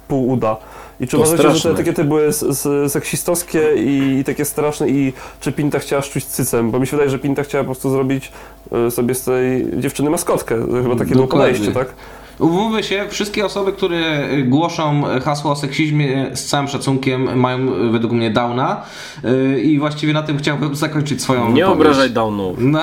pół 0.09 0.29
uda. 0.29 0.57
I 1.03 1.07
czy 1.07 1.17
To 1.17 1.23
uważacie, 1.23 1.55
że 1.57 1.63
te 1.63 1.71
etykiety 1.71 2.05
były 2.05 2.27
s- 2.27 2.43
s- 2.43 2.93
seksistowskie 2.93 3.63
i, 3.77 4.19
i 4.21 4.25
takie 4.25 4.45
straszne 4.45 4.89
i 4.89 5.13
czy 5.41 5.53
Pinta 5.53 5.79
chciała 5.79 6.03
szczuć 6.03 6.25
cycem? 6.25 6.71
Bo 6.71 6.81
mi 6.81 6.87
się 6.87 6.91
wydaje, 6.91 7.11
że 7.11 7.19
Pinta 7.19 7.43
chciała 7.43 7.65
po 7.65 7.69
prostu 7.71 7.91
zrobić 7.91 8.33
e, 8.73 8.91
sobie 8.91 9.15
z 9.15 9.25
tej 9.25 9.67
dziewczyny 9.81 10.11
maskotkę. 10.11 10.57
Chyba 10.83 10.97
takie 10.97 11.15
było 11.15 11.27
podejście, 11.27 11.73
tak? 11.73 11.95
Umówmy 12.39 12.83
się, 12.83 13.05
wszystkie 13.09 13.45
osoby, 13.47 13.73
które 13.73 14.29
głoszą 14.45 15.03
hasło 15.25 15.51
o 15.53 15.57
seksizmie 15.57 16.31
z 16.35 16.45
całym 16.47 16.69
szacunkiem 16.69 17.39
mają 17.41 17.59
według 17.93 18.13
mnie 18.13 18.31
downa 18.31 18.83
y, 19.25 19.61
i 19.61 19.79
właściwie 19.79 20.13
na 20.13 20.23
tym 20.23 20.39
chciałbym 20.39 20.75
zakończyć 20.77 21.23
swoją 21.23 21.41
Nie 21.53 21.63
wypowiedź. 21.65 21.73
obrażaj 21.81 22.11
downów. 22.11 22.57
No 22.61 22.81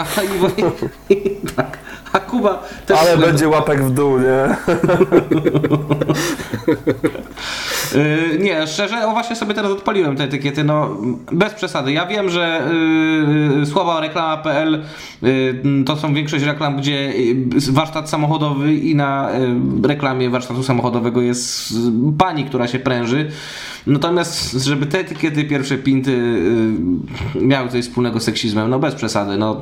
i, 1.09 1.13
i 1.13 1.35
tak. 1.55 1.77
A 2.13 2.19
Kuba 2.19 2.63
też... 2.85 2.99
Ale 2.99 3.17
będzie 3.17 3.47
łapek 3.47 3.83
w 3.83 3.91
dół, 3.91 4.19
nie? 4.19 4.55
Yy, 7.95 8.39
nie, 8.45 8.67
szczerze, 8.67 9.07
o 9.07 9.11
właśnie 9.11 9.35
sobie 9.35 9.53
teraz 9.53 9.71
odpaliłem 9.71 10.15
te 10.15 10.23
etykiety, 10.23 10.63
no 10.63 10.97
bez 11.31 11.53
przesady. 11.53 11.91
Ja 11.91 12.05
wiem, 12.05 12.29
że 12.29 12.61
yy, 13.57 13.65
słowa 13.65 13.99
reklama.pl 13.99 14.83
yy, 15.21 15.83
to 15.85 15.97
są 15.97 16.13
większość 16.13 16.45
reklam, 16.45 16.77
gdzie 16.77 17.11
yy, 17.11 17.35
warsztat 17.71 18.09
samochodowy 18.09 18.73
i 18.73 18.95
na 18.95 19.29
yy, 19.81 19.87
reklamie 19.87 20.29
warsztatu 20.29 20.63
samochodowego 20.63 21.21
jest 21.21 21.73
pani, 22.17 22.45
która 22.45 22.67
się 22.67 22.79
pręży. 22.79 23.31
Natomiast, 23.87 24.51
żeby 24.63 24.85
te 24.85 24.99
etykiety 24.99 25.43
pierwsze 25.43 25.77
pinty 25.77 26.11
yy, 27.35 27.41
miały 27.41 27.69
coś 27.69 27.83
wspólnego 27.85 28.19
z 28.19 28.23
seksizmem, 28.23 28.69
no 28.69 28.79
bez 28.79 28.95
przesady. 28.95 29.37
No, 29.37 29.61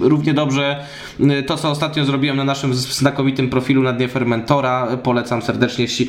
równie 0.00 0.34
dobrze 0.34 0.84
yy, 1.20 1.42
to, 1.42 1.56
co 1.56 1.70
ostatnio 1.70 2.04
zrobiłem 2.04 2.36
na 2.36 2.44
naszym 2.44 2.74
znakomitym 2.74 3.50
profilu 3.50 3.82
na 3.82 3.92
dnie 3.92 4.08
fermentora, 4.08 4.88
polecam 5.02 5.42
serdecznie. 5.42 5.84
jeśli- 5.84 6.08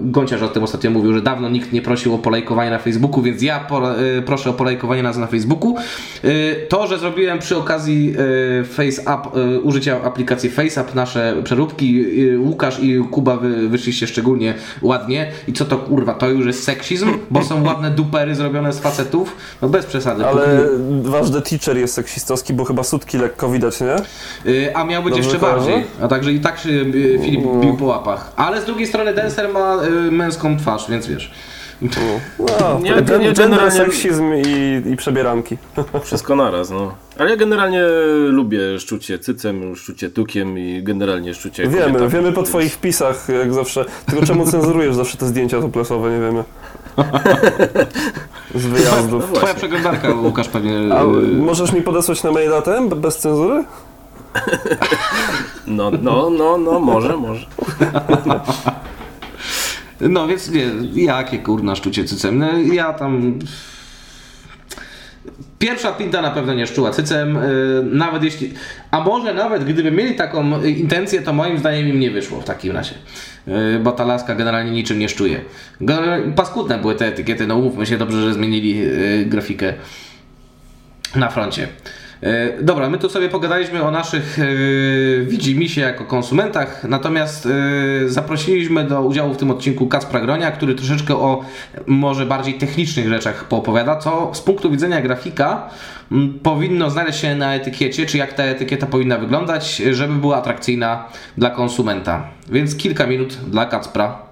Gąciarz 0.00 0.42
o 0.42 0.48
tym 0.48 0.62
ostatnio 0.62 0.90
mówił, 0.90 1.14
że 1.14 1.22
dawno 1.22 1.48
nikt 1.48 1.72
nie 1.72 1.82
prosił 1.82 2.14
o 2.14 2.18
polajkowanie 2.18 2.70
na 2.70 2.78
Facebooku, 2.78 3.22
więc 3.22 3.42
ja 3.42 3.66
proszę 4.26 4.50
o 4.50 4.52
polajkowanie 4.52 5.02
nas 5.02 5.16
na 5.16 5.26
Facebooku. 5.26 5.76
To, 6.68 6.86
że 6.86 6.98
zrobiłem 6.98 7.38
przy 7.38 7.56
okazji 7.56 8.14
FaceApp, 8.64 9.26
użycia 9.62 10.02
aplikacji 10.02 10.50
FaceApp 10.50 10.94
nasze 10.94 11.34
przeróbki, 11.44 12.04
Łukasz 12.38 12.80
i 12.82 12.98
Kuba 13.10 13.36
wy, 13.36 13.68
wyszliście 13.68 14.06
szczególnie 14.06 14.54
ładnie 14.82 15.30
i 15.48 15.52
co 15.52 15.64
to 15.64 15.78
kurwa, 15.78 16.14
to 16.14 16.28
już 16.30 16.46
jest 16.46 16.62
seksizm 16.64 16.87
seksizm, 16.88 17.18
bo 17.30 17.44
są 17.44 17.64
ładne 17.64 17.90
dupery 17.90 18.34
zrobione 18.34 18.72
z 18.72 18.78
facetów? 18.80 19.36
No 19.62 19.68
bez 19.68 19.86
przesady. 19.86 20.26
Ale 20.26 20.46
wasz 21.02 21.30
The 21.30 21.42
Teacher 21.42 21.76
jest 21.76 21.94
seksistowski, 21.94 22.52
bo 22.54 22.64
chyba 22.64 22.82
sutki 22.82 23.18
lekko 23.18 23.48
widać, 23.48 23.80
nie? 23.80 23.96
Y, 24.52 24.76
A 24.76 24.84
miał 24.84 25.02
być 25.02 25.14
Dobrze 25.14 25.28
jeszcze 25.28 25.40
kojarzę? 25.40 25.58
bardziej. 25.70 25.84
A 26.02 26.08
także 26.08 26.32
i 26.32 26.40
tak 26.40 26.58
się 26.58 26.68
y, 26.68 27.18
Filip 27.24 27.40
bił 27.60 27.76
po 27.76 27.84
łapach. 27.84 28.32
Ale 28.36 28.62
z 28.62 28.64
drugiej 28.64 28.86
strony 28.86 29.14
Dancer 29.14 29.48
ma 29.52 29.76
y, 29.84 30.10
męską 30.10 30.56
twarz, 30.56 30.90
więc 30.90 31.06
wiesz. 31.06 31.32
No, 31.82 32.78
Nie, 32.82 32.90
gender, 32.94 33.34
generalnie- 33.34 33.70
seksizm 33.70 34.32
i, 34.34 34.82
i 34.92 34.96
przebieranki. 34.96 35.58
Wszystko 36.04 36.36
naraz, 36.36 36.70
no. 36.70 36.94
Ale 37.18 37.30
ja 37.30 37.36
generalnie 37.36 37.82
lubię 38.28 38.58
szczucie 38.80 39.18
cycem, 39.18 39.76
szczucie 39.76 40.10
tukiem 40.10 40.58
i 40.58 40.82
generalnie 40.82 41.34
szczucie 41.34 41.62
Wiemy, 41.68 41.84
kobietami, 41.86 42.08
wiemy 42.10 42.32
po 42.32 42.40
więc- 42.40 42.48
twoich 42.48 42.72
wpisach, 42.72 43.26
jak 43.38 43.54
zawsze. 43.54 43.84
Tylko 44.06 44.26
czemu 44.26 44.46
cenzurujesz 44.46 44.94
zawsze 44.94 45.18
te 45.18 45.26
zdjęcia 45.26 45.60
toplesowe, 45.60 46.10
nie 46.10 46.20
wiemy. 46.20 46.44
Z 48.54 48.66
wyjazdów. 48.66 49.32
Twoja 49.32 49.54
przeglądarka, 49.54 50.10
Łukasz, 50.14 50.48
pewnie. 50.48 50.94
A 50.94 51.02
y, 51.04 51.06
możesz 51.36 51.72
mi 51.72 51.82
podesłać 51.82 52.22
na 52.22 52.32
maila 52.32 52.62
ten, 52.62 52.88
be- 52.88 52.96
bez 52.96 53.18
cenzury? 53.18 53.64
No, 55.66 55.90
no, 56.02 56.30
no, 56.30 56.58
no, 56.58 56.80
może, 56.80 57.16
może. 57.16 57.46
No 60.00 60.28
więc 60.28 60.50
nie, 60.50 60.70
jakie 60.94 61.38
kurna 61.38 61.76
szczucie 61.76 62.04
cycem. 62.04 62.38
No, 62.38 62.46
ja 62.72 62.92
tam. 62.92 63.38
Pierwsza 65.58 65.92
pinta 65.92 66.22
na 66.22 66.30
pewno 66.30 66.54
nie 66.54 66.66
szczuła 66.66 66.90
cycem, 66.90 67.36
y, 67.36 67.82
nawet 67.92 68.22
jeśli. 68.22 68.52
A 68.90 69.00
może 69.00 69.34
nawet 69.34 69.64
gdyby 69.64 69.90
mieli 69.90 70.14
taką 70.14 70.62
intencję, 70.62 71.22
to 71.22 71.32
moim 71.32 71.58
zdaniem 71.58 71.88
im 71.88 72.00
nie 72.00 72.10
wyszło 72.10 72.40
w 72.40 72.44
takim 72.44 72.72
razie. 72.72 72.94
Y, 73.48 73.78
Bo 73.78 73.92
ta 73.92 74.04
laska 74.04 74.34
generalnie 74.34 74.70
niczym 74.70 74.98
nie 74.98 75.08
szczuje. 75.08 75.40
Paskudne 76.36 76.78
były 76.78 76.94
te 76.94 77.06
etykiety, 77.06 77.46
no 77.46 77.56
umówmy 77.56 77.86
się 77.86 77.98
dobrze, 77.98 78.22
że 78.22 78.34
zmienili 78.34 78.82
y, 78.82 79.24
grafikę 79.26 79.74
na 81.16 81.28
froncie. 81.28 81.68
E, 82.22 82.62
Dobra, 82.62 82.90
my 82.90 82.98
tu 82.98 83.08
sobie 83.08 83.28
pogadaliśmy 83.28 83.82
o 83.82 83.90
naszych 83.90 84.38
e, 84.38 84.44
widzimisię 85.22 85.80
jako 85.80 86.04
konsumentach, 86.04 86.84
natomiast 86.84 87.46
e, 87.46 88.08
zaprosiliśmy 88.08 88.84
do 88.84 89.02
udziału 89.02 89.34
w 89.34 89.36
tym 89.36 89.50
odcinku 89.50 89.86
Kacpra 89.86 90.20
Gronia, 90.20 90.50
który 90.50 90.74
troszeczkę 90.74 91.14
o 91.16 91.44
może 91.86 92.26
bardziej 92.26 92.54
technicznych 92.54 93.08
rzeczach 93.08 93.44
poopowiada, 93.44 93.96
co 93.96 94.30
z 94.34 94.40
punktu 94.40 94.70
widzenia 94.70 95.00
grafika 95.00 95.70
powinno 96.42 96.90
znaleźć 96.90 97.20
się 97.20 97.36
na 97.36 97.54
etykiecie, 97.54 98.06
czy 98.06 98.18
jak 98.18 98.32
ta 98.32 98.42
etykieta 98.42 98.86
powinna 98.86 99.18
wyglądać, 99.18 99.76
żeby 99.76 100.14
była 100.14 100.36
atrakcyjna 100.36 101.04
dla 101.36 101.50
konsumenta. 101.50 102.28
Więc 102.50 102.76
kilka 102.76 103.06
minut 103.06 103.38
dla 103.50 103.66
Kacpra. 103.66 104.28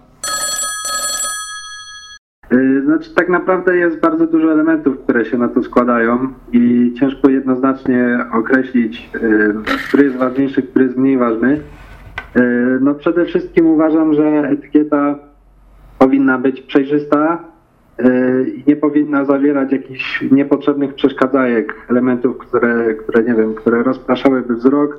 Y, 2.53 2.86
Znaczy, 2.97 3.15
tak 3.15 3.29
naprawdę 3.29 3.77
jest 3.77 4.01
bardzo 4.01 4.27
dużo 4.27 4.53
elementów, 4.53 4.99
które 4.99 5.25
się 5.25 5.39
na 5.39 5.49
to 5.49 5.63
składają 5.63 6.29
i 6.53 6.93
ciężko 7.01 7.29
jednoznacznie 7.29 8.19
określić, 8.33 9.11
y, 9.15 9.55
który 9.89 10.05
jest 10.05 10.17
ważniejszy, 10.17 10.63
który 10.63 10.85
jest 10.85 10.97
mniej 10.97 11.19
ważny. 11.19 11.61
Y, 12.37 12.79
No 12.81 12.95
przede 12.95 13.25
wszystkim 13.25 13.67
uważam, 13.67 14.15
że 14.15 14.25
etykieta 14.25 15.19
powinna 15.99 16.39
być 16.39 16.63
przejrzysta 16.63 17.45
y, 18.01 18.51
i 18.51 18.65
nie 18.67 18.77
powinna 18.77 19.25
zawierać 19.25 19.73
jakichś 19.73 20.25
niepotrzebnych 20.31 20.95
przeszkadzajek, 20.95 21.75
elementów, 21.91 22.39
które, 22.39 22.95
które 22.95 23.23
nie 23.23 23.35
wiem, 23.35 23.55
które 23.55 23.83
rozpraszałyby 23.83 24.55
wzrok, 24.55 24.99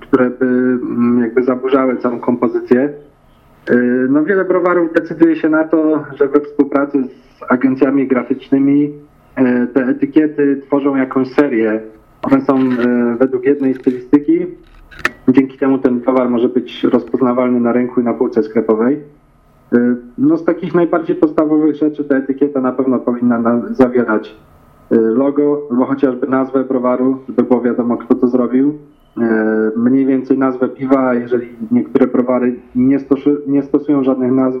które 0.00 0.30
by 0.30 0.46
mm, 0.46 1.20
jakby 1.20 1.42
zaburzały 1.42 1.96
całą 1.96 2.20
kompozycję. 2.20 2.92
Yy, 3.68 4.08
No 4.10 4.24
wiele 4.24 4.44
browarów 4.44 4.92
decyduje 4.92 5.36
się 5.36 5.48
na 5.48 5.64
to, 5.64 6.04
że 6.14 6.28
we 6.28 6.40
współpracy 6.40 7.02
z 7.02 7.42
agencjami 7.52 8.06
graficznymi 8.06 8.80
yy, 9.38 9.66
te 9.66 9.80
etykiety 9.80 10.62
tworzą 10.66 10.96
jakąś 10.96 11.28
serię. 11.28 11.80
One 12.22 12.40
są 12.40 12.64
yy, 12.64 13.16
według 13.18 13.44
jednej 13.44 13.74
stylistyki. 13.74 14.46
Dzięki 15.28 15.58
temu 15.58 15.78
ten 15.78 16.00
browar 16.00 16.30
może 16.30 16.48
być 16.48 16.84
rozpoznawalny 16.84 17.60
na 17.60 17.72
rynku 17.72 18.00
i 18.00 18.04
na 18.04 18.14
półce 18.14 18.42
sklepowej. 18.42 19.00
No 20.18 20.36
z 20.36 20.44
takich 20.44 20.74
najbardziej 20.74 21.16
podstawowych 21.16 21.76
rzeczy 21.76 22.04
ta 22.04 22.16
etykieta 22.16 22.60
na 22.60 22.72
pewno 22.72 22.98
powinna 22.98 23.38
na, 23.38 23.62
zawierać 23.74 24.36
logo 24.90 25.62
albo 25.70 25.84
chociażby 25.84 26.26
nazwę 26.26 26.64
browaru, 26.64 27.18
żeby 27.28 27.42
było 27.42 27.60
wiadomo 27.60 27.96
kto 27.96 28.14
to 28.14 28.28
zrobił. 28.28 28.78
E, 29.20 29.70
mniej 29.76 30.06
więcej 30.06 30.38
nazwę 30.38 30.68
piwa, 30.68 31.14
jeżeli 31.14 31.48
niektóre 31.70 32.06
browary 32.06 32.54
nie, 32.74 32.98
nie 33.46 33.62
stosują 33.62 34.04
żadnych 34.04 34.32
nazw, 34.32 34.58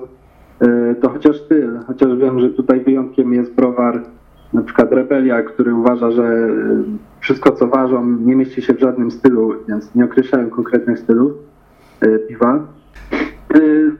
e, 0.60 0.94
to 0.94 1.08
chociaż 1.08 1.40
styl, 1.40 1.78
chociaż 1.86 2.16
wiem, 2.16 2.40
że 2.40 2.50
tutaj 2.50 2.80
wyjątkiem 2.80 3.34
jest 3.34 3.54
browar 3.54 4.02
na 4.52 4.62
przykład 4.62 4.92
Rebelia, 4.92 5.42
który 5.42 5.74
uważa, 5.74 6.10
że 6.10 6.24
e, 6.24 6.48
wszystko 7.20 7.52
co 7.52 7.66
ważą 7.66 8.06
nie 8.06 8.36
mieści 8.36 8.62
się 8.62 8.74
w 8.74 8.80
żadnym 8.80 9.10
stylu, 9.10 9.54
więc 9.68 9.94
nie 9.94 10.04
określają 10.04 10.50
konkretnych 10.50 10.98
stylów 10.98 11.32
piwa. 12.28 12.66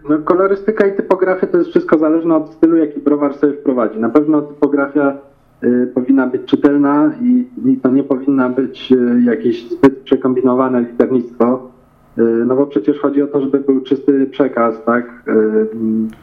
No, 0.09 0.19
kolorystyka 0.19 0.87
i 0.87 0.97
typografia 0.97 1.47
to 1.47 1.59
jest 1.59 1.71
wszystko 1.71 1.99
zależne 1.99 2.37
od 2.37 2.51
stylu, 2.51 2.77
jaki 2.77 3.01
browar 3.01 3.35
sobie 3.35 3.53
wprowadzi. 3.53 3.99
Na 3.99 4.09
pewno 4.09 4.43
typografia 4.43 5.19
powinna 5.95 6.27
być 6.27 6.43
czytelna 6.45 7.13
i, 7.23 7.47
i 7.71 7.77
to 7.77 7.91
nie 7.91 8.03
powinna 8.05 8.49
być 8.49 8.93
y, 8.93 9.23
jakieś 9.25 9.69
zbyt 9.71 9.99
przekombinowane 9.99 10.81
liternictwo. 10.81 11.71
Y, 12.19 12.23
No 12.47 12.57
bo 12.57 12.67
przecież 12.67 12.99
chodzi 12.99 13.23
o 13.23 13.27
to, 13.27 13.41
żeby 13.41 13.61
był 13.61 13.81
czysty 13.81 14.27
przekaz, 14.27 14.85
tak? 14.85 15.23
Y, 15.29 15.67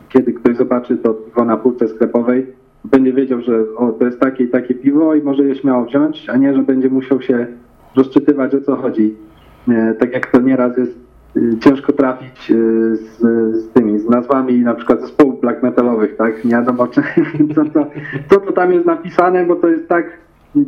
Kiedy 0.10 0.34
ktoś 0.34 0.58
zobaczy 0.58 0.98
to 0.98 1.14
piwo 1.14 1.46
na 1.46 1.58
półce 1.58 1.88
sklepowej, 1.88 2.48
będzie 2.86 3.14
wiedział, 3.14 3.42
że 3.42 3.64
o, 3.78 3.92
to 3.92 4.06
jest 4.06 4.20
takie 4.20 4.44
i 4.44 4.48
takie 4.50 4.76
piwo 4.76 5.16
i 5.16 5.22
może 5.22 5.44
je 5.44 5.56
śmiało 5.56 5.86
wziąć, 5.86 6.30
a 6.30 6.38
nie, 6.38 6.54
że 6.56 6.62
będzie 6.64 6.90
musiał 6.90 7.22
się 7.22 7.48
rozczytywać 7.96 8.56
o 8.56 8.62
co 8.62 8.76
chodzi. 8.76 9.16
Tak 10.00 10.14
jak 10.14 10.32
to 10.32 10.42
nieraz 10.42 10.78
jest 10.78 10.92
y, 10.92 11.07
ciężko 11.60 11.94
trafić 11.94 12.52
y, 12.52 12.96
z, 12.96 13.20
z 13.56 13.70
tymi, 13.70 14.00
z 14.00 14.10
nazwami 14.10 14.60
na 14.60 14.74
przykład 14.74 15.02
zespołów 15.02 15.42
black 15.42 15.64
metalowych, 15.64 16.16
tak? 16.16 16.46
Nie 16.46 16.52
wiadomo, 16.52 16.88
czy, 16.94 17.02
co, 17.56 17.66
to, 17.66 17.88
co 18.30 18.40
to 18.40 18.52
tam 18.52 18.74
jest 18.74 18.86
napisane, 18.86 19.46
bo 19.46 19.56
to 19.56 19.68
jest 19.68 19.88
tak, 19.88 20.06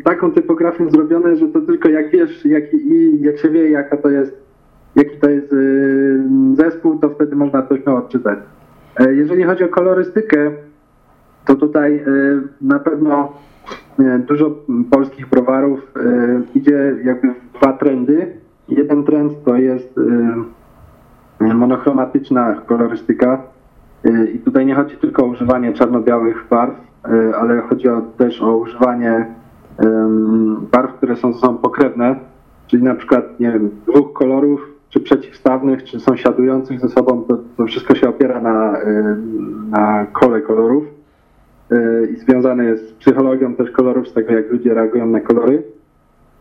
taką 0.03 0.31
typografią 0.31 0.89
zrobione, 0.89 1.35
że 1.35 1.47
to 1.47 1.61
tylko 1.61 1.89
jak 1.89 2.11
wiesz, 2.11 2.45
jak, 2.45 2.73
i 2.73 3.21
jak 3.21 3.37
się 3.37 3.49
wie, 3.49 3.69
jaka 3.69 3.97
to 3.97 4.09
jest, 4.09 4.37
jaki 4.95 5.17
to 5.17 5.29
jest 5.29 5.53
y, 5.53 6.23
zespół, 6.53 6.99
to 6.99 7.09
wtedy 7.09 7.35
można 7.35 7.61
to 7.61 7.77
śmiało 7.77 7.99
odczytać. 7.99 8.39
E, 8.99 9.13
Jeżeli 9.13 9.43
chodzi 9.43 9.63
o 9.63 9.67
kolorystykę, 9.67 10.51
to 11.45 11.55
tutaj 11.55 12.03
na 12.61 12.79
pewno 12.79 13.33
dużo 14.27 14.55
polskich 14.91 15.29
browarów 15.29 15.93
idzie 16.55 16.95
jakby 17.03 17.27
w 17.27 17.59
dwa 17.59 17.73
trendy. 17.73 18.27
Jeden 18.69 19.03
trend 19.03 19.33
to 19.45 19.55
jest 19.55 19.99
monochromatyczna 21.39 22.61
kolorystyka 22.65 23.43
y, 24.05 24.31
i 24.35 24.39
tutaj 24.39 24.65
nie 24.65 24.75
chodzi 24.75 24.97
tylko 24.97 25.23
o 25.23 25.27
używanie 25.27 25.73
czarno-białych 25.73 26.45
barw, 26.49 26.75
y, 27.07 27.35
ale 27.35 27.61
chodzi 27.61 27.89
o, 27.89 28.01
też 28.01 28.41
o 28.41 28.57
używanie 28.57 29.25
barw, 30.71 30.93
które 30.93 31.15
są 31.15 31.33
sobą 31.33 31.57
pokrewne, 31.57 32.15
czyli 32.67 32.83
na 32.83 32.95
przykład 32.95 33.39
nie 33.39 33.51
wiem, 33.51 33.69
dwóch 33.87 34.13
kolorów, 34.13 34.79
czy 34.89 34.99
przeciwstawnych, 34.99 35.83
czy 35.83 35.99
sąsiadujących 35.99 36.79
ze 36.79 36.89
sobą, 36.89 37.23
to, 37.23 37.37
to 37.57 37.65
wszystko 37.65 37.95
się 37.95 38.09
opiera 38.09 38.41
na, 38.41 38.77
na 39.69 40.05
kole 40.05 40.41
kolorów 40.41 40.83
y, 41.71 42.09
i 42.13 42.15
związane 42.15 42.65
jest 42.65 42.89
z 42.89 42.93
psychologią 42.93 43.55
też 43.55 43.71
kolorów, 43.71 44.07
z 44.07 44.13
tego 44.13 44.33
jak 44.33 44.51
ludzie 44.51 44.73
reagują 44.73 45.05
na 45.05 45.19
kolory. 45.19 45.63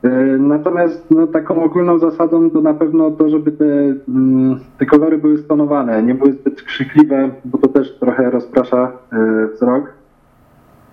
Y, 0.05 0.39
Natomiast 0.39 1.11
no, 1.11 1.27
taką 1.27 1.63
ogólną 1.65 1.99
zasadą 1.99 2.51
to 2.51 2.61
na 2.61 2.75
pewno 2.75 3.11
to, 3.11 3.29
żeby 3.29 3.53
te, 3.53 3.65
mm, 4.09 4.59
te 4.79 4.87
kolory 4.87 5.19
były 5.19 5.39
stonowane, 5.39 6.03
nie 6.03 6.15
były 6.15 6.33
zbyt 6.33 6.63
krzykliwe, 6.63 7.31
bo 7.45 7.59
to 7.59 7.69
też 7.69 7.99
trochę 7.99 8.31
rozprasza 8.31 8.93
y, 9.13 9.55
wzrok. 9.55 9.93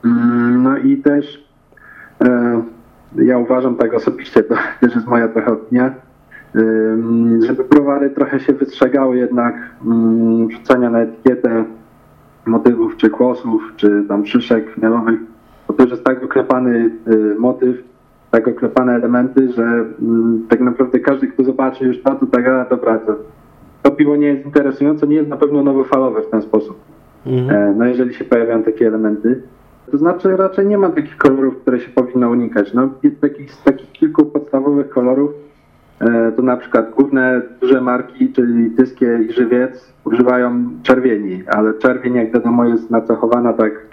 Mm, 0.05 0.63
No 0.63 0.77
i 0.77 0.97
też 0.97 1.47
y, 3.17 3.25
ja 3.25 3.37
uważam 3.37 3.75
tak 3.75 3.93
osobiście, 3.93 4.43
to 4.43 4.55
też 4.81 4.95
jest 4.95 5.07
moja 5.07 5.27
trochę 5.27 5.51
opinia, 5.51 5.93
żeby 7.47 7.63
browary 7.63 8.09
trochę 8.09 8.39
się 8.39 8.53
wystrzegały 8.53 9.17
jednak 9.17 9.55
mm, 9.85 10.47
wrzucania 10.47 10.89
na 10.89 10.99
etykietę 10.99 11.63
motywów 12.45 12.97
czy 12.97 13.09
kłosów, 13.09 13.73
czy 13.75 14.03
tam 14.07 14.25
szyszek 14.25 14.73
chmielowych, 14.73 15.19
bo 15.67 15.73
to 15.73 15.83
już 15.83 15.91
jest 15.91 16.03
tak 16.03 16.23
oklepany 16.23 16.91
y, 17.07 17.35
motyw, 17.39 17.75
tak 18.35 18.47
oklepane 18.47 18.93
elementy, 18.95 19.51
że 19.51 19.63
mm, 19.63 20.45
tak 20.49 20.59
naprawdę 20.59 20.99
każdy, 20.99 21.27
kto 21.27 21.43
zobaczy 21.43 21.85
już 21.85 22.01
to, 22.01 22.15
to 22.15 22.25
tak, 22.25 22.47
a 22.47 22.65
dobra, 22.69 22.99
to, 22.99 23.15
to 23.83 23.91
piwo 23.91 24.15
nie 24.15 24.27
jest 24.27 24.45
interesujące, 24.45 25.07
nie 25.07 25.15
jest 25.15 25.29
na 25.29 25.37
pewno 25.37 25.63
nowofalowe 25.63 26.21
w 26.21 26.29
ten 26.29 26.41
sposób. 26.41 26.77
E, 27.49 27.73
No 27.77 27.85
jeżeli 27.85 28.13
się 28.13 28.25
pojawiają 28.25 28.63
takie 28.63 28.87
elementy. 28.87 29.41
To 29.91 29.97
znaczy 29.97 30.37
raczej 30.37 30.67
nie 30.67 30.77
ma 30.77 30.89
takich 30.89 31.17
kolorów, 31.17 31.57
które 31.57 31.79
się 31.79 31.89
powinno 31.89 32.29
unikać. 32.29 32.73
No, 32.73 32.89
jest 33.03 33.21
takich, 33.21 33.51
z 33.51 33.63
takich 33.63 33.91
kilku 33.91 34.25
podstawowych 34.25 34.89
kolorów 34.89 35.31
e, 35.99 36.31
to 36.31 36.41
na 36.41 36.57
przykład 36.57 36.91
główne 36.95 37.41
duże 37.61 37.81
marki, 37.81 38.33
czyli 38.33 38.71
Tyskie 38.71 39.19
i 39.29 39.33
Żywiec 39.33 39.93
używają 40.05 40.69
czerwieni, 40.83 41.43
ale 41.47 41.73
czerwień 41.73 42.15
jak 42.15 42.33
wiadomo 42.33 42.65
jest 42.65 42.91
nacechowana 42.91 43.53
tak 43.53 43.84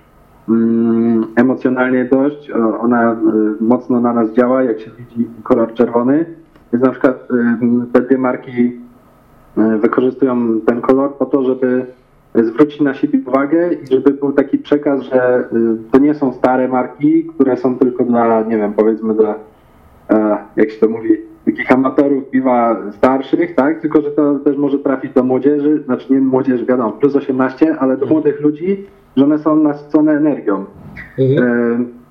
emocjonalnie 1.37 2.05
dość, 2.05 2.51
ona 2.81 3.13
y, 3.13 3.17
mocno 3.61 4.01
na 4.01 4.13
nas 4.13 4.33
działa, 4.33 4.63
jak 4.63 4.81
się 4.81 4.91
widzi 4.91 5.29
kolor 5.43 5.75
czerwony, 5.75 6.25
więc 6.73 6.85
na 6.85 6.91
przykład 6.91 7.29
y, 7.31 7.93
te 7.93 8.01
dwie 8.01 8.19
marki 8.19 8.81
y, 9.59 9.79
wykorzystują 9.79 10.61
ten 10.61 10.81
kolor 10.81 11.15
po 11.15 11.27
to, 11.27 11.45
żeby 11.45 11.87
zwrócić 12.35 12.81
na 12.81 12.95
siebie 12.95 13.19
uwagę 13.27 13.73
i 13.73 13.87
żeby 13.87 14.11
był 14.11 14.33
taki 14.33 14.59
przekaz, 14.59 15.03
że 15.03 15.49
to 15.91 15.99
nie 15.99 16.15
są 16.15 16.33
stare 16.33 16.69
marki, 16.69 17.25
które 17.25 17.57
są 17.57 17.79
tylko 17.79 18.05
dla, 18.05 18.43
nie 18.43 18.57
wiem, 18.57 18.73
powiedzmy 18.73 19.15
dla, 19.15 19.35
e, 20.11 20.37
jak 20.57 20.71
się 20.71 20.81
to 20.81 20.89
mówi, 20.89 21.17
takich 21.45 21.73
amatorów 21.73 22.31
piwa 22.31 22.77
starszych, 22.93 23.55
tak? 23.55 23.81
Tylko, 23.81 24.01
że 24.03 24.11
to 24.11 24.39
też 24.39 24.57
może 24.57 24.79
trafić 24.79 25.13
do 25.13 25.23
młodzieży, 25.23 25.83
znaczy 25.85 26.13
nie 26.13 26.21
młodzież, 26.21 26.65
wiadomo, 26.65 26.93
plus 26.93 27.17
18, 27.17 27.77
ale 27.79 27.97
do 27.97 28.07
młodych 28.07 28.41
ludzi, 28.41 28.87
że 29.17 29.25
one 29.25 29.39
są 29.39 29.57
nasycone 29.57 30.13
energią. 30.13 30.65
Mhm. 31.19 31.49
E, 31.49 32.03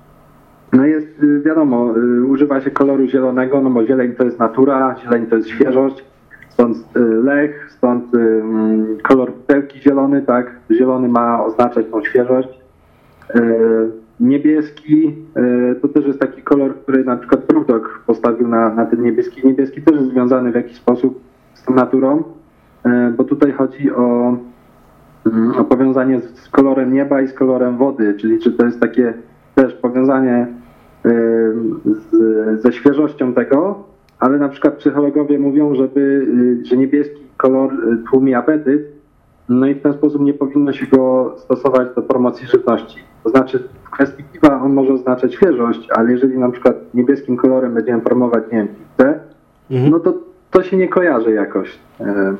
No 0.72 0.86
jest, 0.86 1.22
y, 1.22 1.40
wiadomo, 1.40 1.96
y, 1.96 2.24
używa 2.24 2.60
się 2.60 2.70
koloru 2.70 3.06
zielonego, 3.06 3.60
no 3.60 3.70
bo 3.70 3.86
zieleń 3.86 4.12
to 4.12 4.24
jest 4.24 4.38
natura, 4.38 4.96
zieleń 5.02 5.26
to 5.26 5.36
jest 5.36 5.48
świeżość, 5.48 6.04
stąd 6.48 6.76
y, 6.96 7.00
lech, 7.00 7.72
stąd 7.76 8.14
mm, 8.14 8.98
kolor 9.02 9.32
butelki 9.32 9.80
zielony, 9.80 10.22
tak, 10.22 10.50
zielony 10.70 11.08
ma 11.08 11.44
oznaczać 11.44 11.86
tą 11.90 12.04
świeżość. 12.04 12.48
Y, 13.36 14.02
Niebieski 14.20 15.16
y, 15.36 15.80
to 15.80 15.88
też 15.88 16.06
jest 16.06 16.20
taki 16.20 16.42
kolor, 16.42 16.74
który 16.74 17.04
na 17.04 17.16
przykład 17.16 17.46
Brewdog 17.46 18.02
postawił 18.06 18.48
na, 18.48 18.74
na 18.74 18.86
ten 18.86 19.02
niebieski. 19.02 19.46
Niebieski 19.46 19.82
też 19.82 19.94
jest 19.94 20.08
związany 20.08 20.52
w 20.52 20.54
jakiś 20.54 20.76
sposób 20.76 21.20
z 21.54 21.64
tą 21.64 21.74
naturą, 21.74 22.22
bo 23.16 23.24
tutaj 23.24 23.52
chodzi 23.52 23.92
o 23.92 24.36
powiązanie 25.68 26.20
z, 26.20 26.48
kolorem 26.48 26.92
nieba 26.92 27.20
i 27.20 27.28
z 27.28 27.32
kolorem 27.32 27.76
wody, 27.76 28.14
czyli 28.14 28.38
czy 28.38 28.52
to 28.52 28.64
jest 28.64 28.80
takie 28.80 29.14
też 29.54 29.74
powiązanie 29.74 30.46
z, 31.84 32.62
ze 32.62 32.72
świeżością 32.72 33.34
tego, 33.34 33.84
ale 34.18 34.38
na 34.38 34.48
przykład 34.48 34.74
psychologowie 34.74 35.38
mówią, 35.38 35.74
żeby, 35.74 36.00
y, 36.00 36.64
że 36.66 36.76
niebieski 36.76 37.22
kolor 37.36 37.72
y, 37.72 37.98
tłumi 38.10 38.34
apetyt, 38.34 38.82
no 39.48 39.66
i 39.66 39.74
w 39.74 39.82
ten 39.82 39.92
sposób 39.92 40.22
nie 40.22 40.34
powinno 40.34 40.72
się 40.72 40.86
go 40.86 41.34
stosować 41.38 41.88
do 41.96 42.02
promocji 42.02 42.46
żywności. 42.46 42.98
To 43.24 43.30
znaczy 43.30 43.58
w 43.84 43.90
kwestii 43.90 44.24
piwa 44.32 44.60
on 44.62 44.72
może 44.72 44.92
oznaczać 44.92 45.34
świeżość, 45.34 45.88
ale 45.90 46.12
jeżeli 46.12 46.38
na 46.38 46.50
przykład 46.50 46.76
niebieskim 46.94 47.36
kolorem 47.36 47.74
będziemy 47.74 48.00
promować, 48.00 48.44
nie 48.52 48.58
wiem, 48.58 48.68
pizzę, 48.68 49.20
no 49.90 50.00
to 50.00 50.14
to 50.50 50.62
się 50.62 50.76
nie 50.76 50.88
kojarzy 50.88 51.32
jakoś. 51.32 51.78
E, 52.00 52.34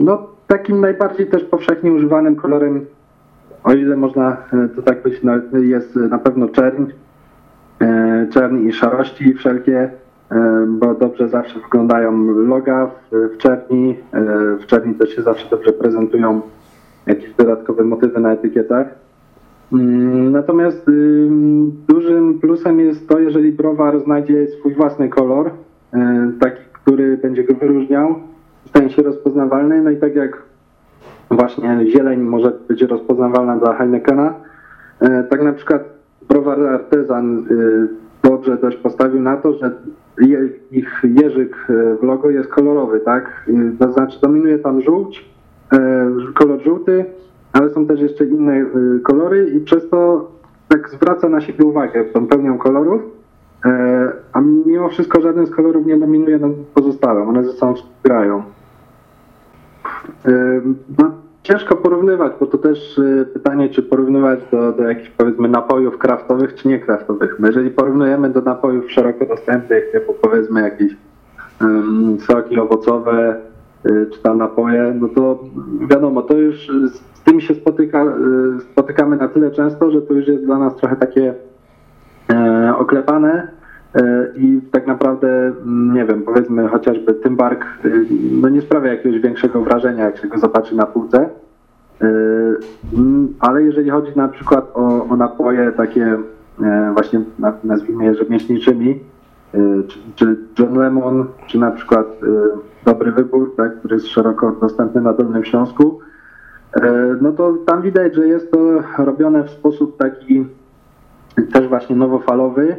No 0.00 0.26
takim 0.46 0.80
najbardziej 0.80 1.26
też 1.26 1.44
powszechnie 1.44 1.92
używanym 1.92 2.36
kolorem, 2.36 2.86
o 3.64 3.72
ile 3.72 3.96
można 3.96 4.36
e, 4.52 4.68
to 4.68 4.82
tak 4.82 4.98
no, 5.22 5.58
jest 5.58 5.96
na 5.96 6.18
pewno 6.18 6.48
czerń, 6.48 6.84
e, 7.80 8.26
czerń 8.32 8.68
i 8.68 8.72
szarości 8.72 9.34
wszelkie, 9.34 9.90
e, 10.30 10.66
bo 10.68 10.94
dobrze 10.94 11.28
zawsze 11.28 11.60
wyglądają 11.60 12.26
loga 12.26 12.90
w, 13.12 13.36
czerni, 13.36 13.96
w 14.60 14.66
czerni 14.66 14.94
też 14.94 15.16
się 15.16 15.22
zawsze 15.22 15.50
dobrze 15.50 15.72
prezentują 15.72 16.40
jakieś 17.06 17.34
dodatkowe 17.34 17.84
motywy 17.84 18.20
na 18.20 18.32
etykietach. 18.32 18.86
Mm, 19.72 20.32
Natomiast 20.32 20.88
ym, 20.88 21.72
dużym 21.88 22.38
plusem 22.38 22.80
jest 22.80 23.08
to, 23.08 23.18
jeżeli 23.18 23.52
browar 23.52 24.00
znajdzie 24.00 24.46
swój 24.46 24.74
własny 24.74 25.08
kolor, 25.08 25.50
taki, 26.40 26.62
który 26.72 27.16
będzie 27.16 27.44
go 27.44 27.54
wyróżniał, 27.54 28.14
stanie 28.68 28.90
się 28.90 29.02
rozpoznawalny. 29.02 29.82
No 29.82 29.90
i 29.90 29.96
tak 29.96 30.16
jak 30.16 30.42
właśnie 31.30 31.86
zieleń 31.90 32.20
może 32.20 32.52
być 32.68 32.82
rozpoznawalna 32.82 33.56
dla 33.56 33.74
Heinekena, 33.74 34.34
y, 35.02 35.24
tak 35.30 35.42
na 35.42 35.52
przykład 35.52 35.84
browar 36.28 36.60
Artezan 36.60 37.46
y, 37.50 37.88
dobrze 38.22 38.56
też 38.56 38.76
postawił 38.76 39.20
na 39.20 39.36
to, 39.36 39.52
że 39.52 39.70
ich 40.70 41.02
jeżyk 41.04 41.66
y, 41.70 41.96
w 41.96 42.02
logo 42.02 42.30
jest 42.30 42.50
kolorowy, 42.50 43.00
tak? 43.00 43.50
To 43.78 43.92
znaczy 43.92 44.20
dominuje 44.20 44.58
tam 44.58 44.80
żółć, 44.80 45.36
kolor 46.34 46.62
żółty, 46.62 47.04
ale 47.52 47.70
są 47.70 47.86
też 47.86 48.00
jeszcze 48.00 48.24
inne 48.24 48.64
kolory 49.02 49.50
i 49.50 49.60
przez 49.60 49.88
to 49.88 50.30
tak 50.68 50.90
zwraca 50.90 51.28
na 51.28 51.40
siebie 51.40 51.64
uwagę 51.64 52.04
tą 52.04 52.26
pełnią 52.26 52.58
kolorów, 52.58 53.02
e, 53.64 54.12
a 54.32 54.40
mimo 54.40 54.88
wszystko 54.88 55.20
żaden 55.20 55.46
z 55.46 55.50
kolorów 55.50 55.86
nie 55.86 55.96
dominuje 55.96 56.38
nad 56.38 56.52
pozostałym, 56.74 57.28
one 57.28 57.44
ze 57.44 57.52
sobą 57.52 57.74
współgrają. 57.74 58.42
E, 60.24 60.60
No, 60.98 61.10
ciężko 61.42 61.76
porównywać, 61.76 62.32
bo 62.40 62.46
to 62.46 62.58
też 62.58 62.98
e, 62.98 63.24
pytanie, 63.24 63.68
czy 63.68 63.82
porównywać 63.82 64.40
do, 64.52 64.72
do 64.72 64.82
jakichś 64.82 65.10
powiedzmy 65.10 65.48
napojów 65.48 65.98
kraftowych, 65.98 66.54
czy 66.54 66.68
nie 66.68 66.78
kraftowych. 66.78 67.36
Jeżeli 67.44 67.70
porównujemy 67.70 68.30
do 68.30 68.40
napojów 68.40 68.92
szeroko 68.92 69.26
dostępnych, 69.26 69.92
typu 69.92 70.14
powiedzmy 70.22 70.60
jakieś 70.62 70.96
em, 71.60 72.16
soki 72.20 72.60
owocowe, 72.60 73.36
y, 73.86 74.06
czy 74.12 74.22
tam 74.22 74.38
napoje, 74.38 74.94
no 75.00 75.08
to 75.08 75.44
wiadomo, 75.90 76.22
to 76.22 76.34
już 76.34 76.68
z 76.92 77.22
tym 77.24 77.40
się 77.40 77.54
spotyka, 77.54 78.04
y, 78.04 78.60
spotykamy 78.60 79.16
na 79.16 79.28
tyle 79.28 79.50
często, 79.50 79.90
że 79.90 80.02
to 80.02 80.14
już 80.14 80.26
jest 80.26 80.44
dla 80.44 80.58
nas 80.58 80.76
trochę 80.76 80.96
takie 80.96 81.34
e, 82.32 82.74
oklepane 82.78 83.32
e, 83.32 83.48
i 84.36 84.60
tak 84.70 84.86
naprawdę, 84.86 85.28
mm, 85.46 85.94
nie 85.94 86.04
wiem, 86.04 86.22
powiedzmy 86.22 86.68
chociażby 86.68 87.14
Tymbark 87.14 87.64
y, 87.84 88.06
no 88.30 88.48
nie 88.48 88.60
sprawia 88.60 88.90
jakiegoś 88.90 89.20
większego 89.20 89.60
wrażenia, 89.62 90.04
jak 90.04 90.18
się 90.18 90.28
go 90.28 90.38
zobaczy 90.38 90.76
na 90.76 90.86
półce. 90.86 91.28
E, 92.02 92.06
mm, 92.94 93.34
Ale 93.40 93.62
jeżeli 93.62 93.90
chodzi 93.90 94.12
na 94.16 94.28
przykład 94.28 94.70
o, 94.74 95.04
o 95.08 95.16
napoje 95.16 95.72
takie 95.72 96.18
e, 96.62 96.90
właśnie 96.92 97.20
na- 97.38 97.52
nazwijmy 97.64 98.04
je 98.04 98.14
rzemieślniczymi, 98.14 99.00
e, 99.54 99.58
czy, 99.88 99.98
czy 100.14 100.36
John 100.58 100.78
Lemon, 100.78 101.26
czy 101.46 101.58
na 101.58 101.70
przykład 101.70 102.06
e, 102.06 102.26
Dobry 102.84 103.12
Wybór, 103.12 103.54
tak, 103.56 103.78
który 103.78 103.94
jest 103.94 104.06
szeroko 104.06 104.52
dostępny 104.60 105.00
na 105.00 105.12
Dolnym 105.12 105.44
Śląsku, 105.44 105.98
e, 106.76 107.16
no 107.20 107.32
to 107.32 107.52
tam 107.66 107.82
widać, 107.82 108.14
że 108.14 108.28
jest 108.28 108.50
to 108.50 108.58
robione 108.98 109.44
w 109.44 109.50
sposób 109.50 109.96
taki 109.96 110.46
też 111.52 111.68
właśnie 111.68 111.96
nowofalowy. 111.96 112.76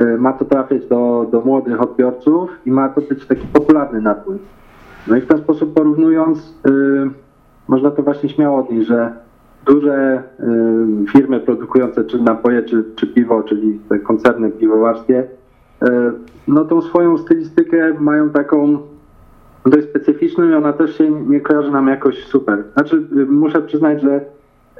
E, 0.00 0.16
Ma 0.16 0.32
to 0.32 0.44
trafiać 0.44 0.86
do, 0.86 1.28
do 1.32 1.40
młodych 1.40 1.80
odbiorców 1.80 2.50
i 2.66 2.70
ma 2.70 2.88
to 2.88 3.00
być 3.00 3.26
taki 3.26 3.46
popularny 3.46 4.00
napój. 4.00 4.38
No 5.06 5.16
i 5.16 5.20
w 5.20 5.26
ten 5.26 5.38
sposób 5.38 5.74
porównując, 5.74 6.54
y, 6.66 7.10
można 7.68 7.90
to 7.90 8.02
właśnie 8.02 8.28
śmiało 8.28 8.58
odnieść, 8.58 8.88
że 8.88 9.12
duże 9.66 10.22
y, 10.40 11.12
firmy 11.12 11.40
produkujące 11.40 12.04
czy 12.04 12.22
napoje, 12.22 12.62
czy, 12.62 12.84
czy 12.96 13.06
piwo, 13.06 13.42
czyli 13.42 13.80
te 13.88 13.98
koncerny 13.98 14.50
piwowarskie, 14.50 15.20
y, 15.20 15.86
no 16.48 16.64
tą 16.64 16.82
swoją 16.82 17.18
stylistykę 17.18 17.94
mają 18.00 18.30
taką 18.30 18.78
dość 19.66 19.88
specyficzną 19.88 20.48
i 20.48 20.54
ona 20.54 20.72
też 20.72 20.98
się 20.98 21.10
nie 21.10 21.40
kojarzy 21.40 21.70
nam 21.70 21.88
jakoś 21.88 22.24
super. 22.24 22.64
Znaczy 22.72 22.96
y, 22.96 23.26
muszę 23.26 23.62
przyznać, 23.62 24.02
że 24.02 24.20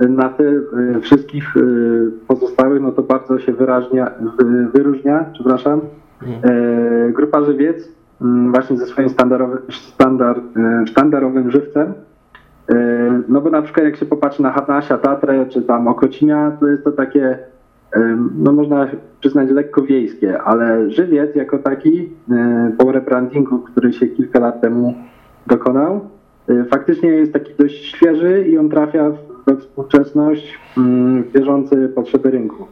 na 0.08 0.28
te 0.28 0.44
y, 0.44 1.00
wszystkich 1.00 1.56
y, 1.56 2.10
pozostałych, 2.28 2.82
no 2.82 2.92
to 2.92 3.02
bardzo 3.02 3.38
się 3.38 3.52
wyraźnia, 3.52 4.10
wy, 4.38 4.68
wyróżnia, 4.74 5.24
przepraszam, 5.32 5.80
e, 6.42 7.12
grupa 7.12 7.44
Żywiec 7.44 7.88
mm, 8.20 8.52
właśnie 8.52 8.76
ze 8.76 8.86
swoim 8.86 9.08
standardowym, 9.08 9.58
standard, 9.70 10.42
e, 10.56 10.86
sztandarowym 10.86 11.50
żywcem. 11.50 11.92
E, 12.68 13.00
No 13.28 13.40
bo 13.40 13.50
na 13.50 13.62
przykład 13.62 13.86
jak 13.86 13.96
się 13.96 14.06
popatrzy 14.06 14.42
na 14.42 14.52
Harnasia, 14.52 14.98
Tatrę 14.98 15.46
czy 15.46 15.62
tam 15.62 15.88
Okocinia, 15.88 16.56
to 16.60 16.68
jest 16.68 16.84
to 16.84 16.92
takie, 16.92 17.38
no 18.38 18.52
można 18.52 18.86
przyznać 19.20 19.50
lekko 19.50 19.82
wiejskie, 19.82 20.42
ale 20.42 20.90
Żywiec 20.90 21.34
jako 21.34 21.58
taki 21.58 22.08
po 22.78 22.92
rebrandingu, 22.92 23.58
który 23.58 23.92
się 23.92 24.06
kilka 24.06 24.38
lat 24.38 24.60
temu 24.60 24.94
dokonał, 25.46 26.00
faktycznie 26.70 27.08
jest 27.08 27.32
taki 27.32 27.54
dość 27.58 27.84
świeży 27.84 28.44
i 28.48 28.58
on 28.58 28.68
trafia 28.68 29.12
we 29.50 29.56
współczesność, 29.56 30.58
mm, 30.78 31.24
bieżące 31.32 31.88
potrzeby 31.88 32.30
rynku. 32.30 32.66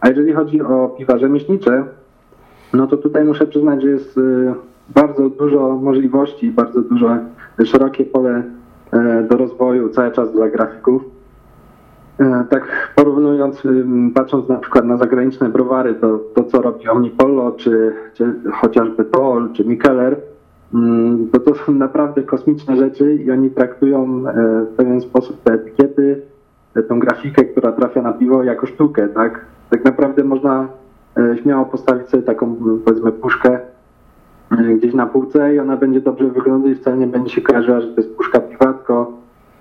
A 0.00 0.08
jeżeli 0.08 0.32
chodzi 0.32 0.62
o 0.62 0.94
piwa 0.98 1.18
rzemieślnicze, 1.18 1.84
no 2.72 2.86
to 2.86 2.96
tutaj 2.96 3.24
muszę 3.24 3.46
przyznać, 3.46 3.82
że 3.82 3.88
jest 3.88 4.18
y, 4.18 4.54
bardzo 4.88 5.28
dużo 5.28 5.78
możliwości, 5.82 6.50
bardzo 6.50 6.82
dużo 6.82 7.16
szerokie 7.64 8.04
pole 8.04 8.42
e, 8.92 9.22
do 9.22 9.36
rozwoju 9.36 9.88
cały 9.88 10.10
czas 10.10 10.32
dla 10.32 10.48
grafików. 10.48 11.02
Tak 12.50 12.92
porównując, 12.96 13.62
patrząc 14.14 14.48
na 14.48 14.56
przykład 14.56 14.84
na 14.84 14.96
zagraniczne 14.96 15.48
browary, 15.48 15.94
to, 15.94 16.18
to 16.34 16.44
co 16.44 16.62
robi 16.62 16.88
Omnipollo, 16.88 17.52
czy, 17.52 17.92
czy 18.14 18.34
chociażby 18.52 19.04
Toll, 19.04 19.52
czy 19.52 19.64
Mikeller, 19.64 20.16
mm, 20.74 21.28
to 21.32 21.40
to 21.40 21.54
są 21.54 21.72
naprawdę 21.72 22.22
kosmiczne 22.22 22.76
rzeczy 22.76 23.14
i 23.14 23.30
oni 23.30 23.50
traktują 23.50 24.04
e, 24.28 24.32
w 24.64 24.74
pewien 24.76 25.00
sposób 25.00 25.42
te 25.42 25.52
etykiety, 25.52 26.22
e, 26.74 26.82
tą 26.82 26.98
grafikę, 26.98 27.44
która 27.44 27.72
trafia 27.72 28.02
na 28.02 28.12
piwo 28.12 28.42
jako 28.42 28.66
sztukę, 28.66 29.08
tak? 29.08 29.44
Tak 29.70 29.84
naprawdę 29.84 30.24
można 30.24 30.68
e, 31.16 31.36
śmiało 31.42 31.64
postawić 31.64 32.08
sobie 32.08 32.22
taką, 32.22 32.56
powiedzmy, 32.84 33.12
puszkę 33.12 33.58
gdzieś 34.76 34.94
na 34.94 35.06
półce 35.06 35.54
i 35.54 35.58
ona 35.58 35.76
będzie 35.76 36.00
dobrze 36.00 36.28
wyglądać 36.28 36.72
i 36.72 36.74
wcale 36.74 36.96
nie 36.96 37.06
będzie 37.06 37.30
się 37.30 37.40
kojarzyła, 37.40 37.80
że 37.80 37.88
to 37.88 38.00
jest 38.00 38.16
puszka 38.16 38.40
piwa, 38.40 38.72
tylko 38.72 39.12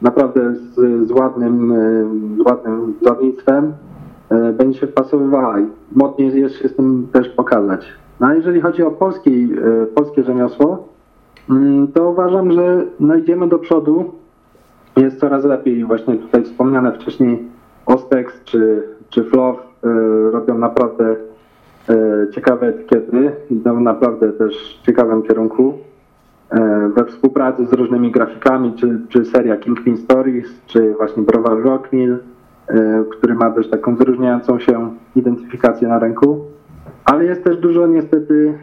naprawdę 0.01 0.55
z, 0.55 0.75
z 1.07 1.11
ładnym, 1.11 1.73
z 2.37 2.41
ładnym 2.45 2.93
wzornictwem 3.01 3.73
będzie 4.57 4.79
się 4.79 4.87
wpasowywała 4.87 5.59
i 5.59 5.65
modnie 5.95 6.25
jest 6.25 6.55
się 6.55 6.69
z 6.69 6.75
tym 6.75 7.07
też 7.11 7.29
pokazać. 7.29 7.87
No 8.19 8.27
a 8.27 8.33
jeżeli 8.33 8.61
chodzi 8.61 8.83
o 8.83 8.91
polski, 8.91 9.49
polskie 9.95 10.23
rzemiosło, 10.23 10.87
to 11.93 12.09
uważam, 12.09 12.51
że 12.51 12.85
no 12.99 13.15
idziemy 13.15 13.47
do 13.47 13.59
przodu, 13.59 14.11
jest 14.97 15.19
coraz 15.19 15.45
lepiej. 15.45 15.85
Właśnie 15.85 16.15
tutaj 16.15 16.43
wspomniane 16.43 16.91
wcześniej 16.91 17.47
Ostex 17.85 18.43
czy, 18.43 18.83
czy 19.09 19.23
Flow 19.23 19.57
y, 19.57 19.61
robią 20.31 20.57
naprawdę 20.57 21.15
y, 21.89 22.31
ciekawe 22.31 22.67
etykiety, 22.67 23.31
idą 23.49 23.79
naprawdę 23.79 24.33
też 24.33 24.79
w 24.81 24.85
ciekawym 24.85 25.23
kierunku. 25.23 25.73
Y, 26.53 26.57
we 26.89 27.05
współpracy 27.05 27.65
z 27.65 27.73
różnymi 27.73 28.11
grafikami, 28.11 28.73
czy, 28.73 28.99
czy 29.09 29.25
seria 29.25 29.57
Kingpin 29.57 29.97
Stories, 29.97 30.61
czy 30.65 30.93
właśnie 30.93 31.23
browar 31.23 31.61
Rockmill, 31.61 32.17
który 33.11 33.33
ma 33.33 33.51
też 33.51 33.69
taką 33.69 33.95
wyróżniającą 33.95 34.59
się 34.59 34.93
identyfikację 35.15 35.87
na 35.87 35.99
rynku. 35.99 36.45
Ale 37.05 37.25
jest 37.25 37.43
też 37.43 37.57
dużo 37.57 37.87
niestety 37.87 38.53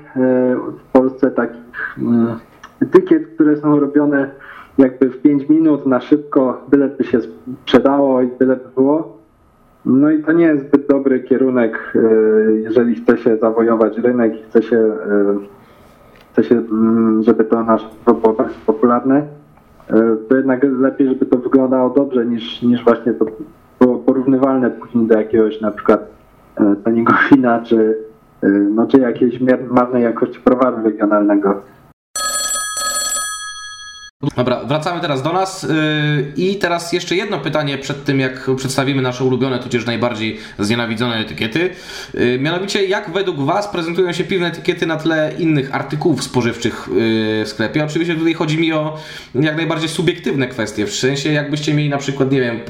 w 0.78 0.92
Polsce 0.92 1.30
takich 1.30 1.98
mm, 1.98 2.36
etykiet, 2.80 3.26
które 3.26 3.56
są 3.56 3.80
robione 3.80 4.30
jakby 4.78 5.10
w 5.10 5.22
5 5.22 5.48
minut 5.48 5.86
na 5.86 6.00
szybko, 6.00 6.64
byle 6.68 6.88
by 6.88 7.04
się 7.04 7.18
sprzedało 7.20 8.22
i 8.22 8.26
byle 8.26 8.56
by 8.56 8.68
było. 8.74 9.18
No 9.84 10.10
i 10.10 10.22
to 10.22 10.32
nie 10.32 10.44
jest 10.44 10.66
zbyt 10.66 10.88
dobry 10.88 11.20
kierunek, 11.20 11.92
y, 11.94 12.60
jeżeli 12.64 12.94
chce 12.94 13.18
się 13.18 13.36
zawojować 13.36 13.98
rynek 13.98 14.40
i 14.40 14.42
chce 14.42 14.62
się, 14.62 14.76
y, 14.76 14.92
chce 16.32 16.44
się 16.44 16.54
mm, 16.54 17.22
żeby 17.22 17.44
to 17.44 17.64
nasz 17.64 17.88
było 18.04 18.36
popularne, 18.66 19.22
y, 19.90 19.94
to 20.28 20.36
jednak 20.36 20.62
lepiej, 20.78 21.08
żeby 21.08 21.26
to 21.26 21.38
wyglądało 21.38 21.90
dobrze 21.90 22.26
niż, 22.26 22.62
niż 22.62 22.84
właśnie 22.84 23.12
to 23.12 23.26
było 23.80 23.98
porównywalne 23.98 24.70
później 24.70 25.06
do 25.06 25.18
jakiegoś 25.18 25.60
na 25.60 25.70
przykład 25.70 26.18
taniego 26.84 27.12
wina, 27.32 27.62
czy, 27.62 27.98
no, 28.70 28.86
czy 28.86 28.98
jakiejś 28.98 29.40
marnej 29.70 30.02
jakości 30.02 30.40
browaru 30.44 30.76
regionalnego. 30.84 31.62
Dobra, 34.36 34.64
wracamy 34.64 35.00
teraz 35.00 35.22
do 35.22 35.32
nas 35.32 35.62
yy, 35.62 36.32
i 36.36 36.56
teraz 36.56 36.92
jeszcze 36.92 37.16
jedno 37.16 37.38
pytanie 37.40 37.78
przed 37.78 38.04
tym, 38.04 38.20
jak 38.20 38.50
przedstawimy 38.56 39.02
nasze 39.02 39.24
ulubione, 39.24 39.58
tudzież 39.58 39.86
najbardziej 39.86 40.38
znienawidzone 40.58 41.16
etykiety. 41.16 41.70
Yy, 42.14 42.38
mianowicie, 42.38 42.86
jak 42.86 43.10
według 43.10 43.40
Was 43.40 43.68
prezentują 43.68 44.12
się 44.12 44.24
piwne 44.24 44.46
etykiety 44.46 44.86
na 44.86 44.96
tle 44.96 45.32
innych 45.38 45.74
artykułów 45.74 46.24
spożywczych 46.24 46.88
yy, 46.88 47.44
w 47.44 47.48
sklepie? 47.48 47.84
Oczywiście 47.84 48.14
tutaj 48.14 48.34
chodzi 48.34 48.58
mi 48.58 48.72
o 48.72 48.98
jak 49.34 49.56
najbardziej 49.56 49.88
subiektywne 49.88 50.46
kwestie, 50.46 50.86
w 50.86 50.94
sensie 50.94 51.32
jakbyście 51.32 51.74
mieli 51.74 51.88
na 51.88 51.98
przykład, 51.98 52.32
nie 52.32 52.40
wiem, 52.40 52.60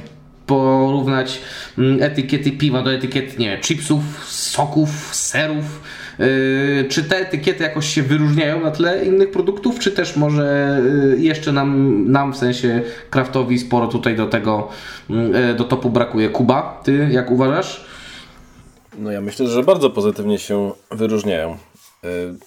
porównać 0.47 1.41
mm, 1.79 2.03
etykiety 2.03 2.53
piwa 2.53 2.83
do 2.83 2.93
etykiet, 2.93 3.39
nie 3.39 3.51
wiem, 3.51 3.61
chipsów, 3.61 4.03
soków, 4.27 4.91
serów, 5.13 5.81
czy 6.89 7.05
te 7.05 7.17
etykiety 7.17 7.63
jakoś 7.63 7.89
się 7.89 8.03
wyróżniają 8.03 8.61
na 8.61 8.71
tle 8.71 9.05
innych 9.05 9.31
produktów, 9.31 9.79
czy 9.79 9.93
też 9.93 10.17
może 10.17 10.81
yy, 11.15 11.21
jeszcze 11.21 11.53
nam, 11.53 12.05
nam 12.13 12.33
w 12.33 12.37
sensie 12.37 12.83
kraftowi 13.11 13.59
sporo 13.59 13.87
tutaj 13.87 14.17
do 14.17 14.27
tego, 14.27 14.69
yy, 15.11 15.55
do 15.55 15.65
topu 15.65 15.91
brakuje? 15.91 16.29
Kuba, 16.29 16.81
ty 16.85 17.09
jak 17.11 17.31
uważasz? 17.31 17.85
No 18.99 19.13
ja 19.13 19.21
myślę, 19.21 19.47
że 19.47 19.63
bardzo 19.63 19.91
pozytywnie 19.91 20.39
się 20.39 20.73
wyróżniają. 20.91 21.57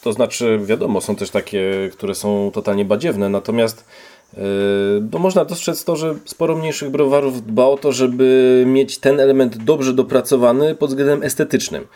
To 0.02 0.14
znaczy, 0.14 0.60
wiadomo, 0.64 1.02
są 1.02 1.16
też 1.16 1.30
takie, 1.30 1.90
które 1.94 2.16
są 2.16 2.52
totalnie 2.54 2.86
badziewne, 2.86 3.30
natomiast 3.30 3.86
no 5.12 5.20
można 5.20 5.46
dostrzec 5.46 5.84
to, 5.84 5.96
że 5.96 6.16
sporo 6.26 6.56
mniejszych 6.56 6.90
browarów 6.90 7.46
dba 7.46 7.66
o 7.66 7.78
to, 7.78 7.92
żeby 7.92 8.64
mieć 8.68 8.98
ten 8.98 9.20
element 9.20 9.58
dobrze 9.58 9.94
dopracowany 9.94 10.76
pod 10.76 10.90
względem 10.90 11.24
estetycznym. 11.24 11.88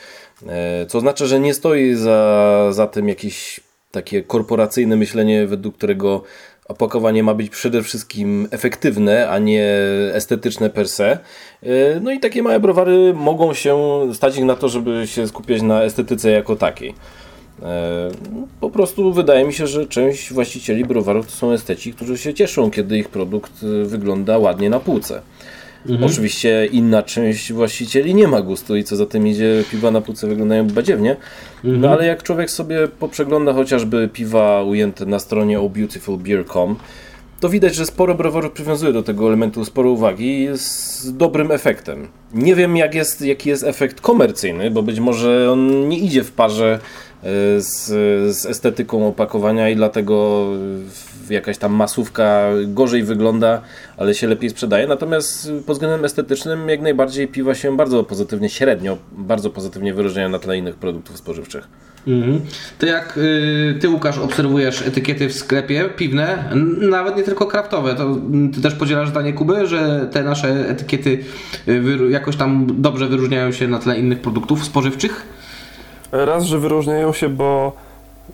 E, 0.48 0.86
co 0.86 0.98
oznacza, 0.98 1.26
że 1.26 1.40
nie 1.40 1.54
stoi 1.54 1.94
za, 1.94 2.68
za 2.72 2.88
tym 2.88 3.10
jakieś 3.10 3.60
takie 3.92 4.24
korporacyjne 4.24 4.96
myślenie, 4.96 5.48
według 5.48 5.78
którego 5.78 6.24
opakowanie 6.68 7.24
ma 7.24 7.34
być 7.34 7.50
przede 7.50 7.84
wszystkim 7.84 8.48
efektywne, 8.52 9.30
a 9.30 9.40
nie 9.40 9.78
estetyczne 10.14 10.70
per 10.70 10.90
se. 10.90 11.20
E, 11.64 12.00
no 12.02 12.12
i 12.12 12.20
takie 12.20 12.44
małe 12.44 12.60
browary 12.60 13.14
mogą 13.14 13.54
się 13.54 13.80
stać 14.14 14.40
na 14.40 14.56
to, 14.56 14.70
żeby 14.70 15.08
się 15.08 15.28
skupiać 15.28 15.62
na 15.62 15.84
estetyce 15.84 16.32
jako 16.32 16.56
takiej. 16.56 16.94
E, 17.62 18.12
po 18.60 18.70
prostu 18.70 19.14
wydaje 19.14 19.46
mi 19.46 19.54
się, 19.54 19.68
że 19.68 19.86
część 19.86 20.34
właścicieli 20.34 20.86
browarów 20.86 21.26
to 21.26 21.32
są 21.32 21.52
esteci, 21.52 21.94
którzy 21.94 22.18
się 22.18 22.34
cieszą, 22.34 22.72
kiedy 22.72 22.98
ich 22.98 23.10
produkt 23.10 23.66
wygląda 23.86 24.38
ładnie 24.38 24.70
na 24.70 24.80
półce. 24.80 25.22
Mhm. 25.90 26.12
Oczywiście 26.12 26.66
inna 26.66 27.04
część 27.04 27.54
właścicieli 27.54 28.16
nie 28.16 28.28
ma 28.28 28.42
gustu 28.42 28.76
i 28.76 28.84
co 28.84 28.96
za 28.96 29.06
tym 29.06 29.28
idzie, 29.28 29.64
piwa 29.72 29.92
na 29.92 30.02
półce 30.02 30.28
wyglądają 30.28 30.68
badziewnie. 30.68 31.16
Mhm. 31.56 31.82
No 31.82 31.90
ale 31.90 32.06
jak 32.06 32.24
człowiek 32.24 32.52
sobie 32.52 32.88
poprzegląda 32.88 33.54
chociażby 33.54 34.10
piwa 34.14 34.64
ujęte 34.64 35.06
na 35.06 35.20
stronie 35.20 35.60
obeautifulbeer.com, 35.60 36.76
to 37.40 37.50
widać, 37.50 37.76
że 37.76 37.86
sporo 37.86 38.16
browarów 38.16 38.52
przywiązuje 38.52 38.94
do 38.94 39.04
tego 39.04 39.28
elementu 39.28 39.66
sporo 39.66 39.92
uwagi 39.92 40.48
z 40.54 41.18
dobrym 41.18 41.52
efektem. 41.52 42.08
Nie 42.34 42.56
wiem, 42.56 42.78
jak 42.78 42.96
jest, 42.96 43.22
jaki 43.22 43.50
jest 43.50 43.64
efekt 43.64 44.02
komercyjny, 44.02 44.72
bo 44.72 44.84
być 44.84 45.00
może 45.00 45.52
on 45.52 45.90
nie 45.90 46.00
idzie 46.00 46.24
w 46.24 46.32
parze 46.32 46.74
e, 46.76 46.80
z, 47.58 47.86
z 48.36 48.46
estetyką 48.46 49.08
opakowania 49.08 49.70
i 49.70 49.76
dlatego 49.76 50.46
jakaś 51.30 51.58
tam 51.58 51.74
masówka 51.74 52.50
gorzej 52.68 53.04
wygląda, 53.04 53.62
ale 53.98 54.16
się 54.16 54.28
lepiej 54.28 54.50
sprzedaje. 54.50 54.88
Natomiast 54.88 55.52
pod 55.66 55.76
względem 55.76 56.06
estetycznym 56.06 56.70
jak 56.70 56.82
najbardziej 56.82 57.28
piwa 57.28 57.56
się 57.56 57.78
bardzo 57.78 58.04
pozytywnie, 58.04 58.50
średnio 58.50 58.98
bardzo 59.12 59.50
pozytywnie 59.50 59.94
wyróżniają 59.94 60.30
na 60.30 60.40
tle 60.40 60.58
innych 60.58 60.76
produktów 60.76 61.18
spożywczych. 61.18 61.68
Mhm. 62.08 62.42
To 62.80 62.86
jak 62.86 63.18
y, 63.18 63.78
ty, 63.82 63.90
Łukasz, 63.90 64.18
obserwujesz 64.18 64.88
etykiety 64.88 65.30
w 65.30 65.34
sklepie 65.34 65.90
piwne, 65.98 66.44
nawet 66.82 67.18
nie 67.18 67.24
tylko 67.24 67.46
kraftowe, 67.46 67.96
to 67.96 68.18
ty 68.54 68.62
też 68.62 68.76
podzielasz 68.76 69.10
zdanie 69.10 69.34
Kuby, 69.34 69.68
że 69.68 70.10
te 70.12 70.24
nasze 70.24 70.70
etykiety 70.70 71.20
y, 71.68 71.82
jakoś 72.10 72.36
tam 72.36 72.68
dobrze 72.82 73.08
wyróżniają 73.08 73.52
się 73.52 73.68
na 73.68 73.80
tle 73.80 74.00
innych 74.00 74.20
produktów 74.20 74.66
spożywczych? 74.66 75.26
Raz, 76.12 76.44
że 76.44 76.60
wyróżniają 76.60 77.14
się, 77.14 77.30
bo 77.30 77.72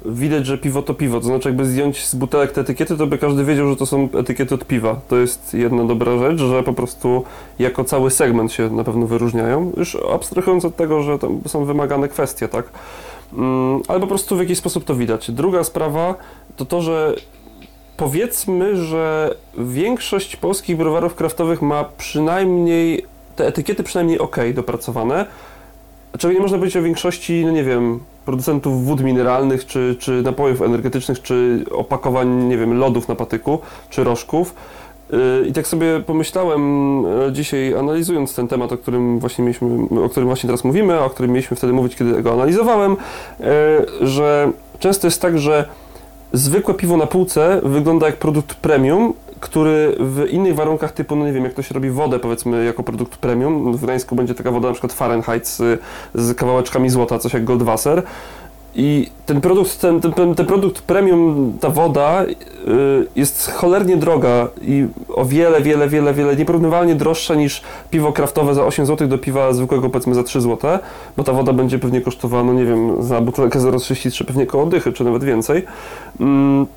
widać, 0.06 0.46
że 0.46 0.58
piwo 0.58 0.82
to 0.82 0.94
piwo. 0.94 1.20
To 1.20 1.26
znaczy, 1.26 1.50
jakby 1.50 1.66
zdjąć 1.66 2.06
z 2.06 2.16
butelek 2.16 2.52
te 2.52 2.62
etykiety, 2.62 2.98
to 2.98 3.08
by 3.08 3.18
każdy 3.18 3.46
wiedział, 3.46 3.70
że 3.70 3.76
to 3.76 3.86
są 3.86 4.10
etykiety 4.20 4.56
od 4.56 4.66
piwa. 4.66 5.00
To 5.08 5.18
jest 5.18 5.54
jedna 5.54 5.84
dobra 5.84 6.18
rzecz, 6.18 6.40
że 6.40 6.64
po 6.64 6.74
prostu 6.74 7.24
jako 7.60 7.84
cały 7.84 8.12
segment 8.12 8.52
się 8.52 8.70
na 8.70 8.84
pewno 8.84 9.08
wyróżniają. 9.08 9.72
Już 9.78 9.98
abstrahując 10.14 10.66
od 10.66 10.76
tego, 10.76 11.02
że 11.02 11.20
tam 11.20 11.42
są 11.48 11.66
wymagane 11.66 12.08
kwestie, 12.08 12.48
tak? 12.48 12.66
Mm, 13.34 13.82
ale 13.88 14.00
po 14.00 14.08
prostu 14.08 14.36
w 14.36 14.40
jakiś 14.40 14.58
sposób 14.58 14.84
to 14.84 14.96
widać. 14.96 15.32
Druga 15.32 15.64
sprawa 15.64 16.16
to 16.58 16.66
to, 16.66 16.82
że 16.82 17.16
powiedzmy, 17.98 18.76
że 18.76 19.36
większość 19.58 20.36
polskich 20.36 20.78
browarów 20.78 21.16
kraftowych 21.16 21.62
ma 21.62 21.86
przynajmniej 21.98 23.06
te 23.36 23.48
etykiety 23.48 23.84
przynajmniej 23.84 24.20
ok 24.20 24.36
dopracowane. 24.54 25.26
Czego 26.18 26.34
nie 26.34 26.40
można 26.40 26.58
powiedzieć 26.58 26.78
o 26.78 26.82
większości, 26.82 27.46
no 27.46 27.52
nie 27.52 27.64
wiem, 27.64 28.00
producentów 28.26 28.86
wód 28.86 29.02
mineralnych, 29.02 29.66
czy, 29.66 29.96
czy 30.00 30.22
napojów 30.22 30.62
energetycznych, 30.62 31.22
czy 31.22 31.66
opakowań, 31.72 32.30
nie 32.44 32.58
wiem, 32.58 32.78
lodów 32.78 33.08
na 33.08 33.16
patyku, 33.16 33.60
czy 33.90 34.04
rożków. 34.04 34.56
Y, 35.14 35.48
I 35.48 35.54
tak 35.54 35.68
sobie 35.68 36.00
pomyślałem 36.00 36.62
e, 37.06 37.32
dzisiaj, 37.32 37.74
analizując 37.74 38.36
ten 38.36 38.48
temat, 38.48 38.72
o 38.72 38.78
którym 38.78 39.20
właśnie 39.20 39.44
mieliśmy, 39.44 39.68
o 40.04 40.10
którym 40.10 40.28
właśnie 40.28 40.48
teraz 40.48 40.64
mówimy, 40.64 41.00
o 41.00 41.10
którym 41.10 41.32
mieliśmy 41.32 41.58
wtedy 41.58 41.74
mówić, 41.74 41.96
kiedy 41.96 42.22
go 42.22 42.34
analizowałem, 42.34 42.98
e, 43.40 43.48
że 44.02 44.52
często 44.80 45.08
jest 45.08 45.22
tak, 45.22 45.40
że 45.40 45.66
zwykłe 46.34 46.74
piwo 46.74 46.98
na 46.98 47.08
półce 47.08 47.62
wygląda 47.64 48.06
jak 48.06 48.18
produkt 48.18 48.56
premium, 48.56 49.14
który 49.42 49.96
w 50.00 50.26
innych 50.30 50.56
warunkach 50.56 50.92
typu, 50.92 51.16
no 51.16 51.26
nie 51.26 51.34
wiem, 51.34 51.44
jak 51.44 51.54
ktoś 51.54 51.72
robi 51.72 51.90
wodę 51.90 52.20
powiedzmy 52.20 52.66
jako 52.66 52.84
produkt 52.84 53.18
premium, 53.18 53.78
w 53.78 53.84
Gdańsku 53.84 54.16
będzie 54.16 54.36
taka 54.36 54.52
woda 54.52 54.68
na 54.68 54.74
przykład 54.74 54.94
Fahrenheit 54.94 55.48
z, 55.48 55.82
z 56.14 56.36
kawałeczkami 56.36 56.90
złota, 56.90 57.20
coś 57.20 57.34
jak 57.34 57.44
Goldwasser, 57.44 58.04
i 58.76 59.10
ten 59.26 59.42
produkt, 59.42 59.80
ten, 59.80 60.02
ten, 60.02 60.36
ten, 60.36 60.46
produkt 60.46 60.82
premium, 60.82 61.54
ta 61.60 61.70
woda 61.70 62.24
y, 62.24 63.08
jest 63.16 63.52
cholernie 63.52 63.98
droga 63.98 64.48
i 64.62 64.88
o 65.14 65.26
wiele, 65.26 65.62
wiele, 65.62 65.90
wiele, 65.90 66.14
wiele 66.14 66.36
nieporównywalnie 66.36 66.96
droższa 66.96 67.36
niż 67.36 67.62
piwo 67.90 68.14
kraftowe 68.14 68.56
za 68.56 68.66
8 68.66 68.86
zł 68.86 69.08
do 69.08 69.18
piwa 69.18 69.54
zwykłego 69.54 69.90
powiedzmy 69.90 70.16
za 70.16 70.24
3 70.24 70.42
zł, 70.42 70.80
bo 71.18 71.24
ta 71.24 71.34
woda 71.34 71.54
będzie 71.54 71.80
pewnie 71.80 72.02
kosztowała, 72.02 72.44
no 72.44 72.54
nie 72.54 72.66
wiem, 72.66 73.04
za 73.04 73.22
butelkę 73.22 73.60
0,33 73.60 74.26
pewnie 74.26 74.46
koło 74.46 74.66
dychy, 74.66 74.94
czy 74.94 75.04
nawet 75.04 75.24
więcej. 75.24 75.66
Mm, 76.20 76.68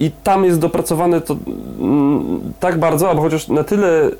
i 0.00 0.10
tam 0.10 0.44
jest 0.44 0.60
dopracowane 0.60 1.20
to 1.20 1.36
mm, 1.80 2.40
tak 2.60 2.78
bardzo, 2.78 3.10
albo 3.10 3.22
chociaż 3.22 3.48
na 3.48 3.64
tyle 3.64 4.08
y, 4.08 4.14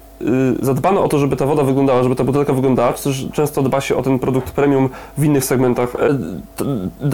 zadbano 0.61 1.05
o 1.05 1.09
to, 1.09 1.19
żeby 1.19 1.37
ta 1.37 1.47
woda 1.47 1.63
wyglądała, 1.63 2.03
żeby 2.03 2.17
ta 2.17 2.25
butelka 2.25 2.53
wyglądała, 2.53 2.93
czy 2.93 3.05
też 3.05 3.27
często 3.33 3.63
dba 3.63 3.81
się 3.81 3.97
o 3.97 4.03
ten 4.03 4.19
produkt 4.19 4.51
premium 4.51 4.89
w 5.19 5.25
innych 5.25 5.45
segmentach. 5.45 5.97
E, 5.97 6.19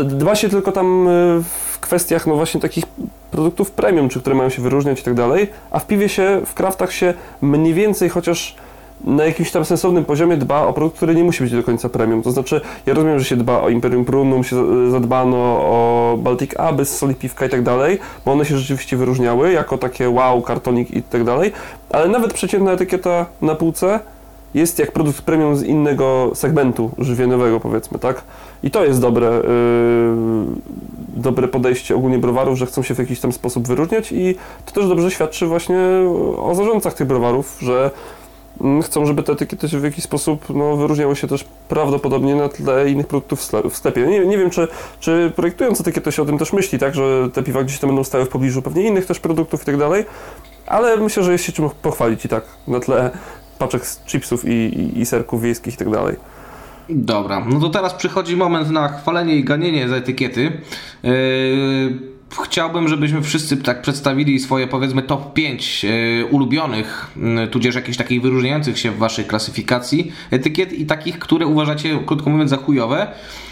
dba 0.05 0.35
się 0.35 0.49
tylko 0.49 0.73
tam 0.73 1.09
y, 1.09 1.43
w 1.73 1.81
kwestiach 1.81 2.27
no 2.27 2.35
właśnie 2.35 2.61
takich 2.61 2.85
produktów 3.31 3.71
premium, 3.71 4.09
czy 4.09 4.21
które 4.21 4.37
mają 4.37 4.49
się 4.49 4.63
wyróżniać 4.63 5.01
i 5.01 5.03
tak 5.03 5.15
dalej, 5.15 5.49
a 5.71 5.79
w 5.79 5.87
piwie 5.87 6.09
się, 6.09 6.41
w 6.47 6.55
kraftach 6.55 6.93
się 6.93 7.15
mniej 7.43 7.75
więcej 7.75 8.09
chociaż 8.09 8.57
na 9.05 9.25
jakimś 9.25 9.51
tam 9.51 9.65
sensownym 9.65 10.05
poziomie 10.05 10.37
dba 10.37 10.67
o 10.67 10.73
produkt, 10.73 10.97
który 10.97 11.15
nie 11.15 11.25
musi 11.25 11.43
być 11.43 11.53
do 11.53 11.63
końca 11.63 11.89
premium. 11.89 12.23
To 12.23 12.31
znaczy, 12.31 12.61
ja 12.87 12.95
rozumiem, 12.95 13.19
że 13.19 13.25
się 13.25 13.37
dba 13.37 13.61
o 13.61 13.69
Imperium 13.69 14.05
Prunum, 14.05 14.45
się 14.45 14.91
zadbano 14.91 15.37
o 15.61 16.19
Baltic 16.19 16.57
Abyss, 16.57 16.97
Soli 16.97 17.15
Piwka 17.15 17.47
i 17.47 17.49
tak 17.49 17.63
dalej, 17.63 17.99
bo 18.25 18.33
one 18.33 18.45
się 18.45 18.59
rzeczywiście 18.59 18.97
wyróżniały 18.97 19.53
jako 19.53 19.79
takie 19.79 20.11
wow, 20.11 20.43
kartonik 20.43 20.91
i 20.91 21.03
tak 21.03 21.25
dalej, 21.25 21.53
ale 21.91 22.09
nawet 22.09 22.33
przeciętna 22.33 22.73
etykieta 22.73 23.27
na 23.43 23.55
półce 23.55 24.01
jest 24.55 24.79
jak 24.79 24.93
produkt 24.93 25.23
premium 25.23 25.57
z 25.57 25.63
innego 25.63 26.31
segmentu 26.35 26.91
żywieniowego, 26.99 27.61
powiedzmy, 27.61 27.99
tak? 27.99 28.23
I 28.63 28.71
to 28.71 28.85
jest 28.85 29.01
dobre, 29.01 29.27
yy, 29.27 29.43
dobre 31.17 31.49
podejście 31.49 31.97
ogólnie 31.97 32.19
browarów, 32.19 32.59
że 32.59 32.67
chcą 32.67 32.83
się 32.83 32.95
w 32.95 32.99
jakiś 32.99 33.21
tam 33.21 33.33
sposób 33.33 33.67
wyróżniać 33.67 34.13
i 34.13 34.35
to 34.67 34.73
też 34.73 34.89
dobrze 34.89 35.11
świadczy 35.11 35.47
właśnie 35.47 35.79
o 36.37 36.55
zarządcach 36.55 36.95
tych 36.95 37.07
browarów, 37.07 37.59
że 37.61 37.91
chcą, 38.83 39.07
żeby 39.07 39.23
te 39.23 39.33
etykiety 39.33 39.69
w 39.69 39.85
jakiś 39.85 40.05
sposób 40.05 40.45
no, 40.55 40.77
wyróżniały 40.77 41.17
się 41.17 41.27
też 41.27 41.45
prawdopodobnie 41.69 42.35
na 42.35 42.49
tle 42.49 42.91
innych 42.91 43.07
produktów 43.07 43.41
w 43.71 43.77
sklepie. 43.77 44.07
Nie, 44.07 44.27
nie 44.27 44.39
wiem, 44.39 44.51
czy, 44.51 44.69
czy 45.01 45.33
projektując 45.37 45.81
etykietę 45.81 46.13
się 46.13 46.23
o 46.23 46.27
tym 46.27 46.39
też 46.39 46.53
myśli, 46.53 46.79
tak, 46.79 46.95
że 46.95 47.29
te 47.33 47.43
piwa 47.43 47.65
gdzieś 47.65 47.79
tam 47.79 47.91
będą 47.91 48.05
stały 48.05 48.25
w 48.25 48.29
pobliżu 48.29 48.63
pewnie 48.63 48.87
innych 48.87 49.07
też 49.07 49.21
produktów 49.21 49.63
i 49.63 49.65
tak 49.65 49.77
dalej, 49.77 50.05
ale 50.67 50.97
myślę, 50.97 51.23
że 51.23 51.33
jest 51.33 51.45
się 51.45 51.53
czym 51.53 51.71
pochwalić 51.83 52.25
i 52.25 52.29
tak 52.29 52.45
na 52.69 52.81
tle 52.81 53.11
paczek 53.59 53.87
z 53.87 54.05
chipsów 54.07 54.45
i, 54.45 54.51
i, 54.51 55.01
i 55.01 55.07
serków 55.07 55.43
wiejskich 55.43 55.75
i 55.75 55.77
tak 55.77 55.91
dalej. 55.91 56.17
Dobra, 56.89 57.47
no 57.49 57.61
to 57.61 57.71
teraz 57.71 57.95
przychodzi 57.95 58.37
moment 58.37 58.71
na 58.71 58.89
chwalenie 58.89 59.37
i 59.37 59.45
ganienie 59.45 59.89
za 59.89 59.97
etykiety. 59.97 60.53
Yy 61.03 62.20
chciałbym, 62.45 62.89
żebyśmy 62.89 63.23
wszyscy 63.23 63.57
tak 63.57 63.83
przedstawili 63.83 64.39
swoje 64.39 64.67
powiedzmy 64.67 65.03
top 65.03 65.33
5 65.33 65.85
e, 65.85 66.25
ulubionych, 66.25 67.07
tudzież 67.51 67.75
jakichś 67.75 67.99
takich 67.99 68.23
wyróżniających 68.23 68.79
się 68.79 68.91
w 68.91 68.99
waszej 68.99 69.25
klasyfikacji 69.25 70.13
etykiet 70.31 70.73
i 70.73 70.87
takich, 70.87 71.19
które 71.19 71.47
uważacie, 71.47 71.99
krótko 72.07 72.31
mówiąc, 72.31 72.51
za 72.51 72.57
chujowe. 72.57 73.07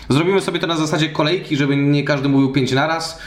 Zrobimy 0.09 0.41
sobie 0.41 0.59
to 0.59 0.67
na 0.67 0.77
zasadzie 0.77 1.09
kolejki, 1.09 1.57
żeby 1.57 1.77
nie 1.77 2.05
każdy 2.05 2.29
mówił 2.29 2.53
5 2.53 2.73
naraz, 2.73 3.19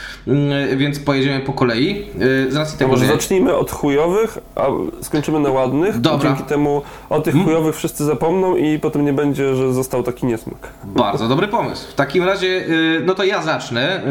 więc 0.76 1.00
pojedziemy 1.00 1.40
po 1.40 1.52
kolei. 1.52 2.04
E, 2.48 2.50
z 2.50 2.56
racji 2.56 2.78
tego, 2.78 2.90
może 2.90 3.06
że... 3.06 3.12
zacznijmy 3.12 3.56
od 3.56 3.70
chujowych, 3.70 4.38
a 4.56 4.66
skończymy 5.00 5.40
na 5.40 5.50
ładnych. 5.50 6.00
Dobra. 6.00 6.30
Dzięki 6.30 6.44
temu 6.44 6.82
o 7.10 7.20
tych 7.20 7.34
hmm? 7.34 7.50
chujowych 7.50 7.76
wszyscy 7.76 8.04
zapomną 8.04 8.56
i 8.56 8.78
potem 8.78 9.04
nie 9.04 9.12
będzie, 9.12 9.54
że 9.54 9.72
został 9.72 10.02
taki 10.02 10.26
niesmak. 10.26 10.72
Bardzo 10.84 11.28
dobry 11.28 11.48
pomysł. 11.48 11.90
W 11.90 11.94
takim 11.94 12.24
razie, 12.24 12.48
e, 12.48 13.00
no 13.04 13.14
to 13.14 13.24
ja 13.24 13.42
zacznę. 13.42 14.02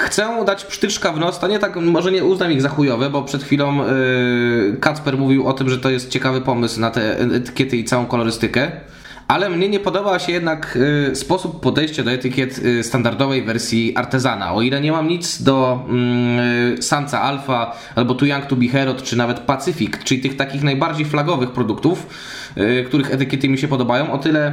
Chcę 0.00 0.44
dać 0.46 0.64
psztyczka 0.64 1.12
w 1.12 1.18
nos, 1.18 1.38
to 1.38 1.48
nie 1.48 1.58
tak, 1.58 1.76
może 1.76 2.12
nie 2.12 2.24
uznam 2.24 2.52
ich 2.52 2.62
za 2.62 2.68
chujowe, 2.68 3.10
bo 3.10 3.22
przed 3.22 3.44
chwilą 3.44 3.76
yy, 3.76 4.76
Kacper 4.80 5.18
mówił 5.18 5.46
o 5.46 5.52
tym, 5.52 5.70
że 5.70 5.78
to 5.78 5.90
jest 5.90 6.10
ciekawy 6.10 6.40
pomysł 6.40 6.80
na 6.80 6.90
te 6.90 7.18
etykiety 7.18 7.76
i 7.76 7.84
całą 7.84 8.06
kolorystykę. 8.06 8.70
Ale 9.28 9.50
mnie 9.50 9.68
nie 9.68 9.80
podoba 9.80 10.18
się 10.18 10.32
jednak 10.32 10.78
y, 11.10 11.16
sposób 11.16 11.60
podejścia 11.60 12.02
do 12.02 12.10
etykiet 12.10 12.58
y, 12.58 12.82
standardowej 12.82 13.42
wersji 13.42 13.96
artezana. 13.96 14.54
O 14.54 14.62
ile 14.62 14.80
nie 14.80 14.92
mam 14.92 15.08
nic 15.08 15.42
do 15.42 15.86
y, 16.78 16.82
Sansa 16.82 17.22
Alpha 17.22 17.72
albo 17.94 18.14
Too 18.14 18.28
Young 18.28 18.46
to 18.46 18.56
Be 18.56 18.68
Herod, 18.68 19.02
czy 19.02 19.16
nawet 19.16 19.40
Pacific, 19.40 20.04
czyli 20.04 20.20
tych 20.20 20.36
takich 20.36 20.62
najbardziej 20.62 21.06
flagowych 21.06 21.50
produktów, 21.50 22.06
y, 22.56 22.84
których 22.88 23.14
etykiety 23.14 23.48
mi 23.48 23.58
się 23.58 23.68
podobają, 23.68 24.12
o 24.12 24.18
tyle 24.18 24.52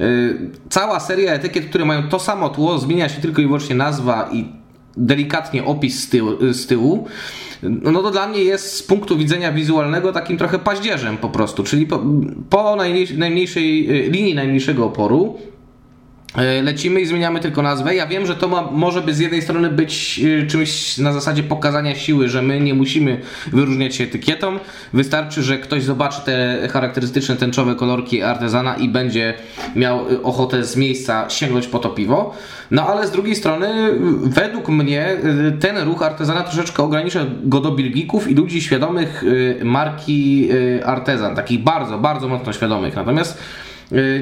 y, 0.00 0.50
cała 0.70 1.00
seria 1.00 1.32
etykiet, 1.32 1.66
które 1.66 1.84
mają 1.84 2.08
to 2.08 2.18
samo 2.18 2.48
tło, 2.48 2.78
zmienia 2.78 3.08
się 3.08 3.20
tylko 3.20 3.42
i 3.42 3.46
wyłącznie 3.46 3.74
nazwa 3.74 4.28
i 4.32 4.57
delikatnie 4.98 5.64
opis 5.64 6.02
z 6.02 6.08
tyłu, 6.08 6.30
z 6.52 6.66
tyłu 6.66 7.06
no 7.62 8.02
to 8.02 8.10
dla 8.10 8.28
mnie 8.28 8.44
jest 8.44 8.72
z 8.76 8.82
punktu 8.82 9.16
widzenia 9.16 9.52
wizualnego 9.52 10.12
takim 10.12 10.38
trochę 10.38 10.58
paździerzem 10.58 11.16
po 11.16 11.28
prostu, 11.28 11.64
czyli 11.64 11.86
po, 11.86 12.02
po 12.50 12.76
najmniejszej 13.16 13.88
linii 14.10 14.34
najmniejszego 14.34 14.86
oporu 14.86 15.38
lecimy 16.62 17.00
i 17.00 17.06
zmieniamy 17.06 17.40
tylko 17.40 17.62
nazwę. 17.62 17.94
Ja 17.94 18.06
wiem, 18.06 18.26
że 18.26 18.36
to 18.36 18.48
ma, 18.48 18.62
może 18.62 19.02
by 19.02 19.14
z 19.14 19.18
jednej 19.18 19.42
strony 19.42 19.70
być 19.70 20.20
e, 20.42 20.46
czymś 20.46 20.98
na 20.98 21.12
zasadzie 21.12 21.42
pokazania 21.42 21.94
siły, 21.94 22.28
że 22.28 22.42
my 22.42 22.60
nie 22.60 22.74
musimy 22.74 23.20
wyróżniać 23.52 23.94
się 23.94 24.04
etykietą. 24.04 24.58
Wystarczy, 24.92 25.42
że 25.42 25.58
ktoś 25.58 25.82
zobaczy 25.82 26.20
te 26.24 26.68
charakterystyczne 26.72 27.36
tęczowe 27.36 27.74
kolorki 27.74 28.22
artezana 28.22 28.76
i 28.76 28.88
będzie 28.88 29.34
miał 29.76 29.98
e, 29.98 30.22
ochotę 30.22 30.64
z 30.64 30.76
miejsca 30.76 31.30
sięgnąć 31.30 31.66
po 31.66 31.78
to 31.78 31.88
piwo. 31.88 32.34
No 32.70 32.86
ale 32.86 33.06
z 33.06 33.10
drugiej 33.10 33.36
strony, 33.36 33.68
według 34.22 34.68
mnie 34.68 35.16
ten 35.60 35.78
ruch 35.78 36.02
artezana 36.02 36.42
troszeczkę 36.42 36.82
ogranicza 36.82 37.20
go 37.42 37.60
do 37.60 37.70
bilgików 37.70 38.30
i 38.30 38.34
ludzi 38.34 38.62
świadomych 38.62 39.24
marki 39.64 40.48
artezan, 40.84 41.36
takich 41.36 41.62
bardzo, 41.62 41.98
bardzo 41.98 42.28
mocno 42.28 42.52
świadomych. 42.52 42.96
Natomiast 42.96 43.38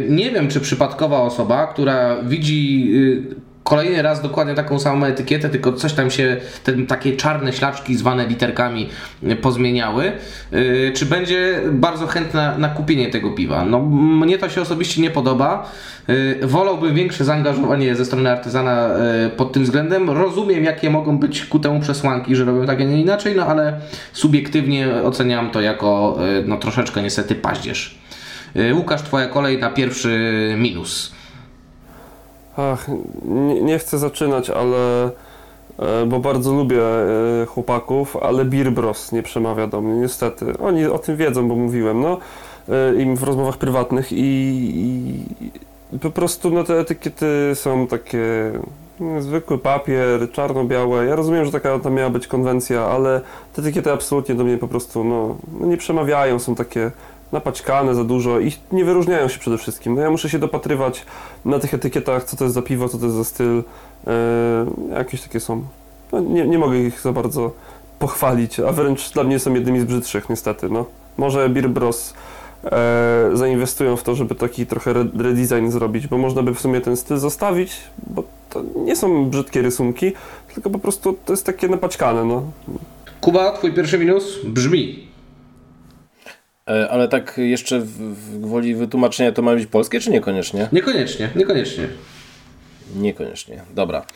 nie 0.08 0.30
wiem, 0.30 0.48
czy 0.48 0.60
przypadkowa 0.60 1.20
osoba, 1.20 1.66
która 1.66 2.16
widzi 2.22 2.90
y, 2.94 3.46
kolejny 3.62 4.02
raz 4.02 4.22
dokładnie 4.22 4.54
taką 4.54 4.78
samą 4.78 5.06
etykietę, 5.06 5.48
tylko 5.48 5.72
coś 5.72 5.92
tam 5.92 6.10
się, 6.10 6.36
te 6.64 6.72
takie 6.72 7.16
czarne 7.16 7.52
ślaczki 7.52 7.96
zwane 7.96 8.26
literkami 8.26 8.88
y, 9.22 9.36
pozmieniały, 9.36 10.12
czy 10.94 11.06
będzie 11.06 11.60
bardzo 11.72 12.06
chętna 12.06 12.58
na 12.58 12.68
kupienie 12.68 13.10
tego 13.10 13.30
piwa. 13.30 13.64
No, 13.64 13.80
mnie 13.80 14.38
to 14.38 14.48
się 14.48 14.60
osobiście 14.60 15.02
nie 15.02 15.10
podoba. 15.10 15.70
Wolałbym 16.42 16.94
większe 16.94 17.24
zaangażowanie 17.24 17.94
ze 17.94 18.04
strony 18.04 18.30
artyzana 18.30 18.90
pod 19.36 19.52
tym 19.52 19.64
względem. 19.64 20.10
Rozumiem, 20.10 20.64
jakie 20.64 20.90
mogą 20.90 21.18
być 21.18 21.44
ku 21.44 21.58
temu 21.58 21.80
przesłanki, 21.80 22.36
że 22.36 22.44
robią 22.44 22.66
tak, 22.66 22.80
a 22.80 22.84
nie 22.84 23.00
inaczej, 23.00 23.36
no 23.36 23.46
ale 23.46 23.80
subiektywnie 24.12 24.88
oceniam 25.04 25.50
to 25.50 25.60
jako 25.60 26.18
no, 26.46 26.56
troszeczkę 26.56 27.02
niestety 27.02 27.34
paździerz. 27.34 28.05
Y, 28.58 28.74
Łukasz, 28.74 29.02
twoja 29.02 29.26
kolej 29.26 29.58
na 29.58 29.70
pierwszy 29.70 30.54
minus. 30.58 31.12
Ach, 32.56 32.86
nie, 33.24 33.62
nie 33.62 33.78
chcę 33.78 33.98
zaczynać, 33.98 34.50
ale 34.50 35.04
e, 35.78 36.06
bo 36.06 36.18
bardzo 36.18 36.52
lubię 36.52 36.82
e, 36.82 37.46
chłopaków, 37.46 38.16
ale 38.16 38.44
Beer 38.44 38.72
Bros 38.72 39.12
nie 39.12 39.22
przemawia 39.22 39.66
do 39.66 39.80
mnie, 39.80 40.00
niestety. 40.00 40.58
Oni 40.58 40.86
o 40.86 40.98
tym 40.98 41.16
wiedzą, 41.16 41.48
bo 41.48 41.56
mówiłem, 41.56 42.00
no, 42.00 42.18
e, 42.68 43.02
im 43.02 43.16
w 43.16 43.22
rozmowach 43.22 43.56
prywatnych 43.56 44.12
i, 44.12 44.16
i 45.92 45.98
po 45.98 46.10
prostu 46.10 46.50
no, 46.50 46.64
te 46.64 46.78
etykiety 46.78 47.52
są 47.54 47.86
takie 47.86 48.52
no, 49.00 49.22
zwykły 49.22 49.58
papier, 49.58 50.30
czarno-białe. 50.32 51.06
Ja 51.06 51.16
rozumiem, 51.16 51.44
że 51.44 51.52
taka 51.52 51.78
tam 51.78 51.94
miała 51.94 52.10
być 52.10 52.26
konwencja, 52.26 52.84
ale 52.84 53.20
te 53.54 53.62
etykiety 53.62 53.92
absolutnie 53.92 54.34
do 54.34 54.44
mnie 54.44 54.58
po 54.58 54.68
prostu 54.68 55.04
no, 55.04 55.36
no 55.60 55.66
nie 55.66 55.76
przemawiają, 55.76 56.38
są 56.38 56.54
takie 56.54 56.90
napaćkane 57.36 57.94
za 57.94 58.04
dużo 58.04 58.40
i 58.40 58.52
nie 58.72 58.84
wyróżniają 58.84 59.28
się 59.28 59.38
przede 59.38 59.58
wszystkim. 59.58 59.94
No 59.94 60.00
ja 60.00 60.10
muszę 60.10 60.30
się 60.30 60.38
dopatrywać 60.38 61.04
na 61.44 61.58
tych 61.58 61.74
etykietach, 61.74 62.24
co 62.24 62.36
to 62.36 62.44
jest 62.44 62.54
za 62.54 62.62
piwo, 62.62 62.88
co 62.88 62.98
to 62.98 63.04
jest 63.04 63.16
za 63.16 63.24
styl. 63.24 63.54
Yy, 63.56 64.12
jakieś 64.98 65.20
takie 65.22 65.40
są. 65.40 65.62
No, 66.12 66.20
nie, 66.20 66.46
nie 66.46 66.58
mogę 66.58 66.78
ich 66.78 67.00
za 67.00 67.12
bardzo 67.12 67.52
pochwalić, 67.98 68.60
a 68.60 68.72
wręcz 68.72 69.10
dla 69.10 69.24
mnie 69.24 69.38
są 69.38 69.54
jednymi 69.54 69.80
z 69.80 69.84
brzydszych 69.84 70.28
niestety. 70.28 70.68
No. 70.68 70.86
Może 71.16 71.48
Beer 71.48 71.68
Bros 71.68 72.14
e, 72.64 73.30
zainwestują 73.32 73.96
w 73.96 74.02
to, 74.02 74.14
żeby 74.14 74.34
taki 74.34 74.66
trochę 74.66 74.92
redesign 75.18 75.70
zrobić, 75.70 76.06
bo 76.06 76.18
można 76.18 76.42
by 76.42 76.54
w 76.54 76.60
sumie 76.60 76.80
ten 76.80 76.96
styl 76.96 77.18
zostawić, 77.18 77.72
bo 78.06 78.22
to 78.50 78.62
nie 78.84 78.96
są 78.96 79.30
brzydkie 79.30 79.62
rysunki, 79.62 80.12
tylko 80.54 80.70
po 80.70 80.78
prostu 80.78 81.16
to 81.24 81.32
jest 81.32 81.46
takie 81.46 81.68
napaćkane. 81.68 82.24
No. 82.24 82.42
Kuba, 83.20 83.52
twój 83.52 83.72
pierwszy 83.72 83.98
minus 83.98 84.44
brzmi 84.44 85.06
E, 85.06 85.15
ale 86.66 87.08
tak 87.08 87.34
jeszcze 87.36 87.80
w, 87.80 87.88
w 88.14 88.40
gwoli 88.40 88.74
wytłumaczenia 88.74 89.32
to 89.32 89.42
ma 89.42 89.54
być 89.54 89.66
polskie, 89.66 90.00
czy 90.00 90.10
niekoniecznie? 90.10 90.68
Niekoniecznie, 90.72 91.30
niekoniecznie. 91.36 91.88
Niekoniecznie, 92.96 93.62
dobra. 93.74 94.06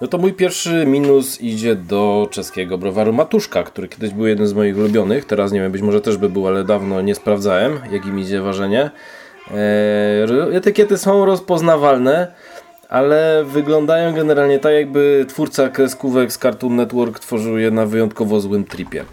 No 0.00 0.06
to 0.06 0.18
mój 0.18 0.32
pierwszy 0.32 0.84
minus 0.86 1.40
idzie 1.40 1.76
do 1.76 2.28
czeskiego 2.30 2.78
browaru 2.78 3.12
Matuszka, 3.12 3.62
który 3.62 3.88
kiedyś 3.88 4.10
był 4.10 4.26
jeden 4.26 4.46
z 4.46 4.52
moich 4.52 4.76
ulubionych. 4.76 5.24
Teraz 5.24 5.52
nie 5.52 5.60
wiem, 5.60 5.72
być 5.72 5.82
może 5.82 6.00
też 6.00 6.16
by 6.16 6.28
był, 6.28 6.46
ale 6.46 6.64
dawno 6.64 7.00
nie 7.02 7.14
sprawdzałem, 7.14 7.80
jak 7.90 8.06
im 8.06 8.20
idzie 8.20 8.40
ważenie. 8.40 8.90
Eee, 9.50 10.56
etykiety 10.56 10.98
są 10.98 11.24
rozpoznawalne, 11.24 12.32
ale 12.88 13.44
wyglądają 13.44 14.14
generalnie 14.14 14.58
tak, 14.58 14.72
jakby 14.72 15.26
twórca 15.28 15.68
kreskówek 15.68 16.32
z 16.32 16.38
Cartoon 16.38 16.76
Network 16.76 17.18
tworzył 17.18 17.58
je 17.58 17.70
na 17.70 17.86
wyjątkowo 17.86 18.40
złym 18.40 18.64
tripie. 18.64 19.04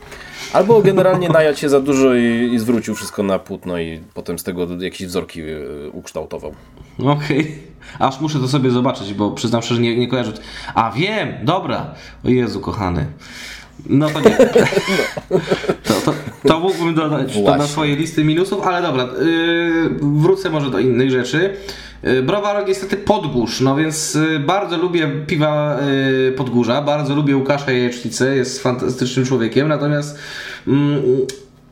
Albo 0.54 0.82
generalnie 0.82 1.30
najadł 1.30 1.58
się 1.58 1.70
za 1.70 1.80
dużo 1.80 2.16
i, 2.16 2.50
i 2.54 2.60
zwrócił 2.60 2.96
wszystko 2.96 3.24
na 3.24 3.40
płótno 3.40 3.80
i 3.80 4.00
potem 4.14 4.40
z 4.40 4.44
tego 4.44 4.68
jakieś 4.80 5.08
wzorki 5.08 5.42
y, 5.42 5.90
ukształtował. 5.94 6.54
Okej. 7.00 7.58
Aż 8.00 8.22
muszę 8.22 8.40
to 8.40 8.48
sobie 8.48 8.72
zobaczyć, 8.72 9.14
bo 9.14 9.32
przyznam 9.32 9.62
szczerze, 9.62 9.82
nie, 9.82 9.98
nie 9.98 10.08
kojarzę. 10.08 10.32
A 10.76 10.92
wiem, 10.92 11.34
dobra. 11.44 11.96
O 12.26 12.30
Jezu, 12.30 12.60
kochany. 12.60 13.06
No 13.86 14.10
to 14.10 14.20
nie. 14.22 14.38
To, 15.84 15.94
to, 16.06 16.14
to 16.48 16.60
mógłbym 16.60 16.96
dodać 16.96 17.34
to 17.34 17.58
na 17.58 17.68
swoje 17.68 17.96
listy 17.96 18.24
minusów, 18.24 18.68
ale 18.68 18.82
dobra. 18.82 19.04
Yy, 19.04 19.90
wrócę 20.02 20.50
może 20.50 20.72
do 20.72 20.80
innych 20.80 21.12
rzeczy. 21.12 21.58
Yy, 22.04 22.24
Browar 22.24 22.68
niestety 22.68 22.98
Podgórz, 22.98 23.62
no 23.62 23.76
więc 23.76 24.16
yy, 24.16 24.40
bardzo 24.40 24.78
lubię 24.78 25.12
piwa 25.28 25.80
yy, 25.82 26.32
Podgórza, 26.32 26.82
bardzo 26.82 27.16
lubię 27.16 27.38
Łukasza 27.38 27.72
Jajecznicę, 27.72 28.36
jest 28.36 28.64
fantastycznym 28.64 29.26
człowiekiem, 29.26 29.68
natomiast 29.68 30.20
mm, 30.68 31.02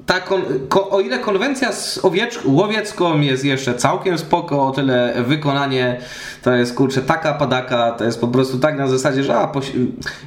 ta 0.05 0.19
kon, 0.19 0.41
ko, 0.69 0.89
o 0.89 0.99
ile 0.99 1.19
konwencja 1.19 1.71
z 1.71 2.05
owiecz, 2.05 2.39
łowiecką 2.45 3.21
jest 3.21 3.45
jeszcze 3.45 3.73
całkiem 3.73 4.17
spoko, 4.17 4.67
o 4.67 4.71
tyle 4.71 5.13
wykonanie 5.27 5.97
to 6.41 6.55
jest 6.55 6.75
kurczę 6.75 7.01
taka 7.01 7.33
padaka, 7.33 7.91
to 7.91 8.03
jest 8.03 8.21
po 8.21 8.27
prostu 8.27 8.59
tak 8.59 8.77
na 8.77 8.87
zasadzie, 8.87 9.23
że 9.23 9.35
a, 9.35 9.47
poś, 9.47 9.71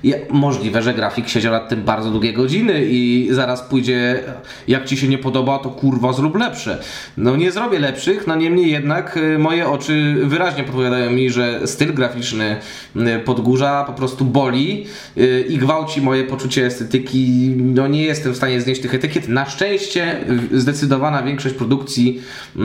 je, 0.02 0.20
możliwe, 0.30 0.82
że 0.82 0.94
grafik 0.94 1.28
siedział 1.28 1.52
nad 1.52 1.68
tym 1.68 1.82
bardzo 1.82 2.10
długie 2.10 2.32
godziny 2.32 2.84
i 2.84 3.28
zaraz 3.30 3.62
pójdzie, 3.62 4.22
jak 4.68 4.84
ci 4.84 4.96
się 4.96 5.08
nie 5.08 5.18
podoba, 5.18 5.58
to 5.58 5.70
kurwa 5.70 6.12
zrób 6.12 6.36
lepsze. 6.36 6.78
No 7.16 7.36
nie 7.36 7.52
zrobię 7.52 7.78
lepszych, 7.78 8.26
no 8.26 8.36
niemniej 8.36 8.70
jednak 8.70 9.16
y, 9.16 9.38
moje 9.38 9.68
oczy 9.68 10.14
wyraźnie 10.24 10.64
podpowiadają 10.64 11.10
mi, 11.10 11.30
że 11.30 11.66
styl 11.66 11.94
graficzny 11.94 12.56
y, 12.96 13.20
Podgórza 13.24 13.84
po 13.86 13.92
prostu 13.92 14.24
boli 14.24 14.86
y, 15.16 15.44
i 15.48 15.58
gwałci 15.58 16.00
moje 16.00 16.24
poczucie 16.24 16.66
estetyki. 16.66 17.54
No 17.56 17.88
nie 17.88 18.02
jestem 18.02 18.32
w 18.32 18.36
stanie 18.36 18.60
znieść 18.60 18.80
tych 18.82 18.94
etykiet. 18.94 19.28
Na 19.28 19.44
szczęście 19.46 19.63
y, 19.72 20.60
zdecydowana 20.60 21.22
większość 21.22 21.54
produkcji 21.54 22.22
y, 22.56 22.60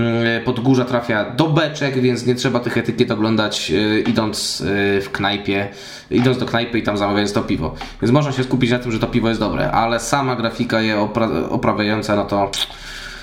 Podgórza 0.46 0.86
trafia 0.86 1.30
do 1.32 1.48
beczek, 1.48 2.02
więc 2.02 2.26
nie 2.26 2.36
trzeba 2.36 2.60
tych 2.60 2.78
etykiet 2.78 3.12
oglądać 3.12 3.72
y, 3.72 4.04
idąc 4.08 4.62
y, 4.62 5.02
w 5.02 5.12
knajpie, 5.12 5.68
idąc 6.12 6.38
do 6.38 6.46
knajpy 6.46 6.80
i 6.80 6.84
tam 6.84 6.98
zamawiając 6.98 7.34
to 7.34 7.42
piwo. 7.42 7.76
Więc 8.02 8.12
można 8.12 8.32
się 8.32 8.44
skupić 8.44 8.72
na 8.72 8.80
tym, 8.80 8.92
że 8.92 9.00
to 9.00 9.08
piwo 9.08 9.28
jest 9.30 9.40
dobre, 9.40 9.72
ale 9.72 10.00
sama 10.00 10.36
grafika 10.36 10.82
je 10.82 10.96
opra- 10.96 11.50
oprawiająca, 11.50 12.16
no 12.16 12.26
to 12.26 12.52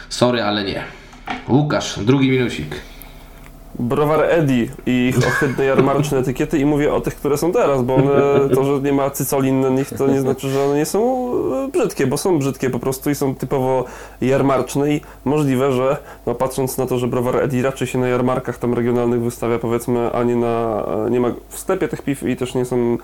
sorry, 0.08 0.42
ale 0.42 0.64
nie. 0.64 0.84
Łukasz, 1.48 1.98
drugi 1.98 2.30
minusik. 2.30 2.95
Browar 3.78 4.24
Eddy 4.30 4.68
i 4.86 5.08
ich 5.08 5.18
ohydne 5.28 5.64
jarmarczne 5.64 6.18
etykiety 6.18 6.58
i 6.58 6.64
mówię 6.64 6.94
o 6.94 7.00
tych, 7.00 7.14
które 7.14 7.36
są 7.38 7.52
teraz, 7.52 7.82
bo 7.82 7.94
one, 7.94 8.14
to, 8.54 8.64
że 8.64 8.80
nie 8.80 8.92
ma 8.92 9.10
cycolin 9.10 9.60
na 9.60 9.68
nich, 9.68 9.90
to 9.98 10.06
nie 10.06 10.20
znaczy, 10.20 10.48
że 10.48 10.64
one 10.64 10.76
nie 10.76 10.86
są 10.86 11.30
e, 11.64 11.68
brzydkie, 11.68 12.06
bo 12.06 12.16
są 12.16 12.38
brzydkie 12.38 12.70
po 12.70 12.78
prostu 12.78 13.10
i 13.10 13.14
są 13.14 13.34
typowo 13.34 13.84
jarmarczne 14.20 14.92
i 14.92 15.00
możliwe, 15.24 15.72
że 15.72 15.96
no, 16.26 16.34
patrząc 16.34 16.78
na 16.78 16.86
to, 16.86 16.98
że 16.98 17.06
Browar 17.06 17.36
Eddy 17.36 17.62
raczej 17.62 17.86
się 17.86 17.98
na 17.98 18.08
jarmarkach 18.08 18.58
tam 18.58 18.74
regionalnych 18.74 19.20
wystawia 19.20 19.58
powiedzmy, 19.58 20.12
a 20.12 20.22
nie 20.24 20.36
na, 20.36 20.86
nie 21.10 21.20
ma 21.20 21.28
w 21.48 21.58
sklepie 21.58 21.88
tych 21.88 22.02
piw 22.02 22.22
i 22.22 22.36
też 22.36 22.54
nie 22.54 22.64
są, 22.64 22.98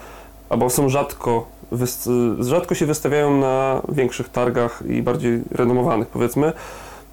albo 0.49 0.70
są 0.70 0.89
rzadko, 0.89 1.47
wys- 1.73 2.43
rzadko 2.45 2.75
się 2.75 2.87
wystawiają 2.87 3.37
na 3.37 3.83
większych 3.89 4.29
targach 4.29 4.83
i 4.89 5.03
bardziej 5.03 5.41
renomowanych 5.51 6.09
powiedzmy, 6.09 6.53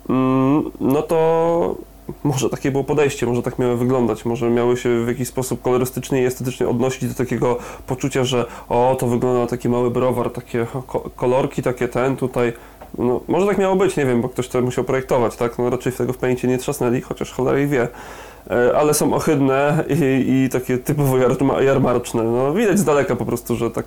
Mm, 0.10 0.72
no 0.80 1.01
to 1.01 1.76
może 2.24 2.49
takie 2.49 2.72
było 2.72 2.84
podejście, 2.84 3.26
może 3.26 3.41
tak 3.41 3.60
miały 3.60 3.78
wyglądać, 3.78 4.26
może 4.26 4.49
miały 4.49 4.78
się 4.78 5.05
w 5.05 5.07
jakiś 5.07 5.28
sposób 5.28 5.62
kolorystycznie 5.62 6.22
i 6.22 6.26
estetycznie 6.26 6.68
odnosić 6.68 7.10
do 7.10 7.16
takiego 7.16 7.57
poczucia, 7.88 8.24
że 8.24 8.45
o, 8.70 8.97
to 8.99 9.07
wygląda 9.07 9.39
na 9.39 9.47
taki 9.47 9.70
mały 9.70 9.91
browar, 9.91 10.30
takie 10.30 10.66
ko- 10.88 11.10
kolorki, 11.16 11.62
takie 11.62 11.88
ten 11.88 12.16
tutaj. 12.16 12.53
No, 12.97 13.22
może 13.28 13.47
tak 13.47 13.57
miało 13.57 13.76
być, 13.76 13.97
nie 13.97 14.05
wiem, 14.05 14.22
bo 14.22 14.30
ktoś 14.30 14.47
to 14.47 14.62
musiał 14.62 14.84
projektować, 14.84 15.36
tak? 15.36 15.57
No 15.60 15.70
raczej 15.70 15.91
w 15.91 15.97
tego 15.97 16.14
w 16.14 16.18
pamięci 16.18 16.47
nie 16.47 16.57
trzasnęli, 16.57 17.01
chociaż 17.01 17.32
cholera 17.32 17.60
ich 17.60 17.70
wie. 17.70 17.88
E, 18.51 18.78
Ale 18.78 18.93
są 18.93 19.14
ohydne 19.14 19.84
i, 19.89 20.43
i 20.45 20.49
takie 20.49 20.78
typowo 20.78 21.18
jarma, 21.18 21.62
jarmarczne. 21.62 22.24
No, 22.24 22.53
widać 22.53 22.80
z 22.80 22.84
daleka 22.84 23.16
po 23.16 23.26
prostu, 23.26 23.55
że 23.55 23.72
tak. 23.72 23.86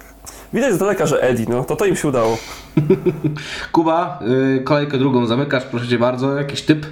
Widać 0.53 0.75
z 0.75 0.79
daleka, 0.79 1.07
że 1.07 1.23
Eddie, 1.23 1.47
no 1.49 1.65
to 1.65 1.77
to 1.77 1.85
im 1.87 1.97
się 1.97 2.09
udało. 2.09 2.37
Kuba, 3.73 4.19
y, 4.59 4.63
kolejkę 4.65 4.99
drugą 4.99 5.27
zamykasz, 5.27 5.65
proszę 5.65 5.89
cię 5.89 5.99
bardzo. 5.99 6.37
Jakiś 6.37 6.63
typ? 6.63 6.87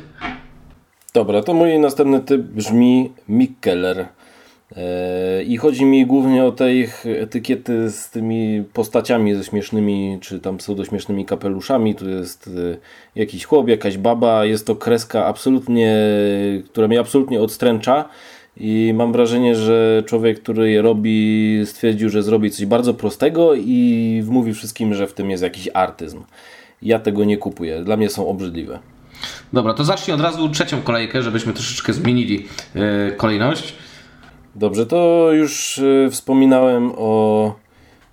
Dobra, 1.15 1.43
to 1.43 1.55
mój 1.55 1.79
następny 1.79 2.21
typ 2.21 2.43
brzmi 2.43 3.13
Mikkeller. 3.29 4.07
E, 4.77 5.43
I 5.43 5.57
chodzi 5.57 5.85
mi 5.85 6.07
głównie 6.07 6.45
o 6.45 6.53
te 6.53 6.75
ich 6.75 7.07
etykiety 7.07 7.91
z 7.91 8.11
tymi 8.11 8.65
postaciami 8.73 9.35
ze 9.35 9.45
śmiesznymi, 9.45 10.19
czy 10.21 10.41
tam 10.41 10.57
pseudośmiesznymi 10.57 11.27
kapeluszami. 11.27 11.95
Tu 11.95 12.09
jest 12.09 12.47
e, 12.47 12.77
jakiś 13.21 13.45
chłop, 13.45 13.69
jakaś 13.69 13.99
baba. 13.99 14.45
Jest 14.45 14.67
to 14.67 14.77
kreska 14.77 15.27
absolutnie, 15.27 15.97
która 16.65 16.89
mnie 16.89 17.01
absolutnie 17.01 17.41
odstręcza. 17.41 18.09
I 18.57 18.93
mam 18.95 19.13
wrażenie, 19.13 19.55
że 19.57 20.03
człowiek, 20.07 20.43
który 20.43 20.71
je 20.71 20.83
robi, 20.83 21.61
stwierdził, 21.65 22.09
że 22.11 22.23
zrobi 22.23 22.51
coś 22.51 22.67
bardzo 22.67 22.95
prostego 22.95 23.55
i 23.55 24.21
wmówi 24.25 24.55
wszystkim, 24.55 24.95
że 24.95 25.07
w 25.07 25.13
tym 25.13 25.31
jest 25.31 25.43
jakiś 25.43 25.69
artyzm. 25.75 26.23
Ja 26.83 26.99
tego 26.99 27.25
nie 27.25 27.39
kupuję. 27.39 27.85
Dla 27.85 27.97
mnie 27.97 28.11
są 28.11 28.29
obrzydliwe. 28.29 28.79
Dobra, 29.53 29.75
to 29.75 29.85
zacznij 29.85 30.15
od 30.15 30.21
razu 30.21 30.49
trzecią 30.49 30.83
kolejkę, 30.83 31.23
żebyśmy 31.23 31.53
troszeczkę 31.53 31.93
zmienili 31.93 32.47
y, 32.77 33.17
kolejność. 33.17 33.75
Dobrze, 34.55 34.87
to 34.87 35.29
już 35.33 35.79
y, 35.79 36.09
wspominałem 36.11 36.93
o 36.97 37.55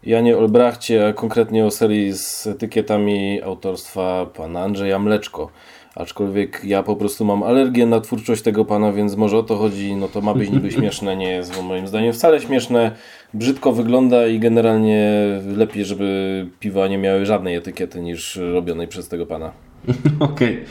Janie 0.04 0.38
Olbrachcie, 0.38 1.08
a 1.08 1.14
konkretnie 1.14 1.66
o 1.66 1.72
serii 1.72 2.14
z 2.14 2.48
etykietami 2.48 3.42
autorstwa 3.42 4.26
pana 4.26 4.62
Andrzeja 4.62 5.00
Mleczko. 5.00 5.50
Aczkolwiek 5.96 6.62
ja 6.64 6.84
po 6.84 6.96
prostu 6.96 7.26
mam 7.26 7.44
alergię 7.44 7.86
na 7.86 8.02
twórczość 8.02 8.42
tego 8.42 8.66
pana, 8.66 8.94
więc 8.94 9.16
może 9.16 9.38
o 9.38 9.44
to 9.44 9.56
chodzi. 9.56 9.96
No 9.96 10.08
to 10.08 10.22
ma 10.22 10.34
być 10.34 10.50
niby 10.50 10.72
śmieszne, 10.78 11.16
nie 11.16 11.32
jest 11.32 11.64
moim 11.64 11.88
zdaniem 11.88 12.14
wcale 12.14 12.42
śmieszne. 12.42 12.92
Brzydko 13.34 13.72
wygląda 13.72 14.28
i 14.28 14.40
generalnie 14.40 15.12
lepiej, 15.58 15.86
żeby 15.86 16.48
piwa 16.60 16.88
nie 16.88 16.98
miały 16.98 17.26
żadnej 17.26 17.56
etykiety 17.56 18.02
niż 18.02 18.40
robionej 18.54 18.88
przez 18.88 19.08
tego 19.08 19.26
pana. 19.26 19.67
Okej. 20.20 20.66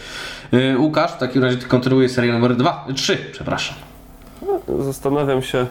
Y, 0.54 0.78
Łukasz, 0.78 1.12
w 1.12 1.18
takim 1.18 1.42
razie 1.42 1.56
ty 1.56 1.66
kontynuujesz 1.66 2.12
serię 2.12 2.32
numer 2.32 2.56
2, 2.56 2.86
3, 2.94 3.18
przepraszam. 3.32 3.76
Zastanawiam 4.80 5.42
się, 5.42 5.66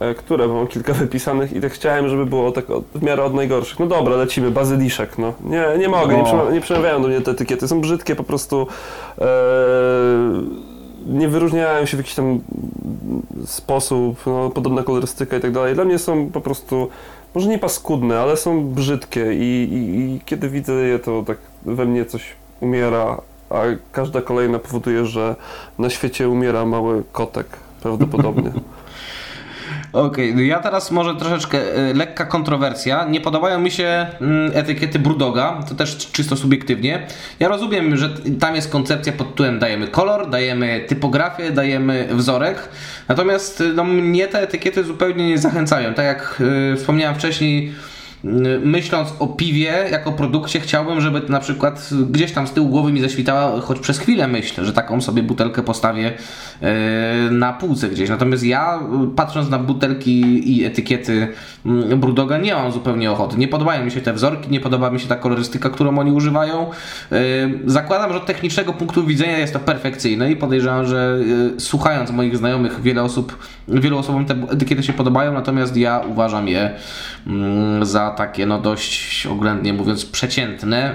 e, 0.00 0.14
które, 0.14 0.48
bo 0.48 0.54
mam 0.54 0.66
kilka 0.66 0.92
wypisanych 0.92 1.52
i 1.52 1.60
tak 1.60 1.72
chciałem, 1.72 2.08
żeby 2.08 2.26
było 2.26 2.52
tak 2.52 2.70
od, 2.70 2.84
w 2.94 3.02
miarę 3.02 3.24
od 3.24 3.34
najgorszych. 3.34 3.78
No 3.78 3.86
dobra, 3.86 4.16
lecimy, 4.16 4.50
bazyliszek, 4.50 5.18
no. 5.18 5.32
Nie, 5.44 5.64
nie 5.78 5.88
mogę, 5.88 6.12
nie, 6.12 6.18
No. 6.18 6.24
przemawia, 6.24 6.50
nie 6.50 6.60
przemawiają 6.60 7.02
do 7.02 7.08
mnie 7.08 7.20
te 7.20 7.30
etykiety, 7.30 7.68
są 7.68 7.80
brzydkie 7.80 8.16
po 8.16 8.24
prostu. 8.24 8.66
E, 9.18 9.24
nie 11.06 11.28
wyróżniają 11.28 11.86
się 11.86 11.96
w 11.96 12.00
jakiś 12.00 12.14
tam 12.14 12.40
sposób, 13.44 14.26
no, 14.26 14.50
podobna 14.50 14.82
kolorystyka 14.82 15.36
i 15.36 15.40
tak 15.40 15.52
dalej. 15.52 15.74
Dla 15.74 15.84
mnie 15.84 15.98
są 15.98 16.30
po 16.30 16.40
prostu, 16.40 16.88
może 17.34 17.48
nie 17.48 17.58
paskudne, 17.58 18.20
ale 18.20 18.36
są 18.36 18.64
brzydkie 18.68 19.34
i, 19.34 19.68
i, 19.72 20.00
i 20.00 20.20
kiedy 20.24 20.48
widzę 20.48 20.72
je, 20.72 20.98
to 20.98 21.22
tak 21.26 21.38
we 21.64 21.84
mnie 21.84 22.04
coś 22.04 22.22
umiera, 22.60 23.20
a 23.50 23.62
każda 23.92 24.22
kolejna 24.22 24.58
powoduje, 24.58 25.06
że 25.06 25.36
na 25.78 25.90
świecie 25.90 26.28
umiera 26.28 26.64
mały 26.64 27.04
kotek 27.12 27.46
prawdopodobnie. 27.82 28.50
Okej, 29.92 30.34
no 30.34 30.40
ja 30.40 30.60
teraz 30.60 30.90
może 30.90 31.14
troszeczkę 31.14 31.78
y, 31.90 31.94
lekka 31.94 32.24
kontrowersja. 32.24 33.04
Nie 33.04 33.20
podobają 33.20 33.60
mi 33.60 33.70
się 33.70 34.06
mm, 34.20 34.50
etykiety 34.54 34.98
Brudoga, 34.98 35.60
to 35.68 35.74
też 35.74 35.96
czysto 36.12 36.36
subiektywnie. 36.36 37.06
Ja 37.40 37.48
rozumiem, 37.48 37.96
że 37.96 38.10
tam 38.40 38.54
jest 38.54 38.70
koncepcja 38.70 39.12
pod 39.12 39.30
tytułem 39.30 39.58
dajemy 39.58 39.88
kolor, 39.88 40.30
dajemy 40.30 40.84
typografię, 40.88 41.50
dajemy 41.50 42.08
wzorek. 42.10 42.68
Natomiast 43.08 43.60
y, 43.60 43.72
no, 43.72 43.84
mnie 43.84 44.28
te 44.28 44.42
etykiety 44.42 44.84
zupełnie 44.84 45.28
nie 45.28 45.38
zachęcają. 45.38 45.94
Tak 45.94 46.06
jak 46.06 46.42
y, 46.72 46.76
wspomniałem 46.76 47.14
wcześniej, 47.14 47.68
y, 47.68 47.97
myśląc 48.64 49.14
o 49.18 49.26
piwie 49.26 49.74
jako 49.90 50.12
produkcie, 50.12 50.60
chciałbym, 50.60 51.00
żeby 51.00 51.22
na 51.28 51.40
przykład 51.40 51.90
gdzieś 52.10 52.32
tam 52.32 52.46
z 52.46 52.52
tyłu 52.52 52.68
głowy 52.68 52.92
mi 52.92 53.00
zaświtała, 53.00 53.60
choć 53.60 53.80
przez 53.80 53.98
chwilę 53.98 54.28
myślę, 54.28 54.64
że 54.64 54.72
taką 54.72 55.00
sobie 55.00 55.22
butelkę 55.22 55.62
postawię 55.62 56.12
y, 56.12 57.30
na 57.30 57.52
półce 57.52 57.88
gdzieś. 57.88 58.10
Natomiast 58.10 58.44
ja, 58.44 58.80
y, 59.04 59.14
patrząc 59.16 59.50
na 59.50 59.58
butelki 59.58 60.20
i 60.56 60.64
etykiety 60.64 61.28
mm, 61.66 62.00
Brudoga, 62.00 62.38
nie 62.38 62.54
mam 62.54 62.72
zupełnie 62.72 63.10
ochoty. 63.10 63.38
Nie 63.38 63.48
podobają 63.48 63.84
mi 63.84 63.90
się 63.90 64.00
te 64.00 64.12
wzorki, 64.12 64.50
nie 64.50 64.60
podoba 64.60 64.90
mi 64.90 65.00
się 65.00 65.08
ta 65.08 65.16
kolorystyka, 65.16 65.70
którą 65.70 65.98
oni 65.98 66.12
używają. 66.12 66.70
Y, 67.12 67.58
Zakładam, 67.66 68.12
że 68.12 68.16
od 68.16 68.26
technicznego 68.26 68.72
punktu 68.72 69.06
widzenia 69.06 69.38
jest 69.38 69.52
to 69.52 69.58
perfekcyjne 69.58 70.30
i 70.30 70.36
podejrzewam, 70.36 70.86
że 70.86 71.18
y, 71.56 71.60
słuchając 71.60 72.10
moich 72.10 72.36
znajomych, 72.36 72.82
wiele 72.82 73.02
osób, 73.02 73.38
wielu 73.68 73.98
osobom 73.98 74.24
te 74.24 74.34
etykiety 74.50 74.82
się 74.82 74.92
podobają, 74.92 75.32
natomiast 75.32 75.76
ja 75.76 76.00
uważam 76.08 76.48
je 76.48 76.70
mm, 77.26 77.86
takie, 78.10 78.46
no 78.46 78.58
dość 78.58 79.26
oględnie 79.26 79.72
mówiąc, 79.72 80.04
przeciętne, 80.06 80.94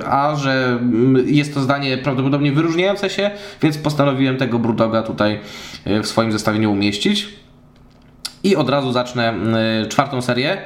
y, 0.00 0.06
a 0.06 0.36
że 0.36 0.78
mm, 0.80 1.28
jest 1.28 1.54
to 1.54 1.60
zdanie 1.60 1.98
prawdopodobnie 1.98 2.52
wyróżniające 2.52 3.10
się, 3.10 3.30
więc 3.62 3.78
postanowiłem 3.78 4.36
tego 4.36 4.58
Brudoga 4.58 5.02
tutaj 5.02 5.40
y, 5.86 6.02
w 6.02 6.06
swoim 6.06 6.32
zestawieniu 6.32 6.72
umieścić. 6.72 7.28
I 8.42 8.56
od 8.56 8.70
razu 8.70 8.92
zacznę 8.92 9.34
y, 9.84 9.88
czwartą 9.88 10.22
serię. 10.22 10.58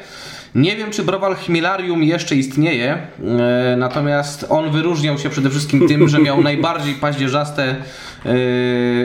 Nie 0.55 0.77
wiem, 0.77 0.91
czy 0.91 1.03
browar 1.03 1.37
Chmielarium 1.37 2.05
jeszcze 2.05 2.37
istnieje, 2.37 2.93
e, 2.93 3.77
natomiast 3.77 4.47
on 4.49 4.71
wyróżniał 4.71 5.19
się 5.19 5.31
przede 5.31 5.51
wszystkim 5.51 5.89
tym, 5.89 6.09
że 6.09 6.19
miał 6.19 6.43
najbardziej 6.51 6.95
paździerzaste 6.95 7.65
e, 7.65 7.77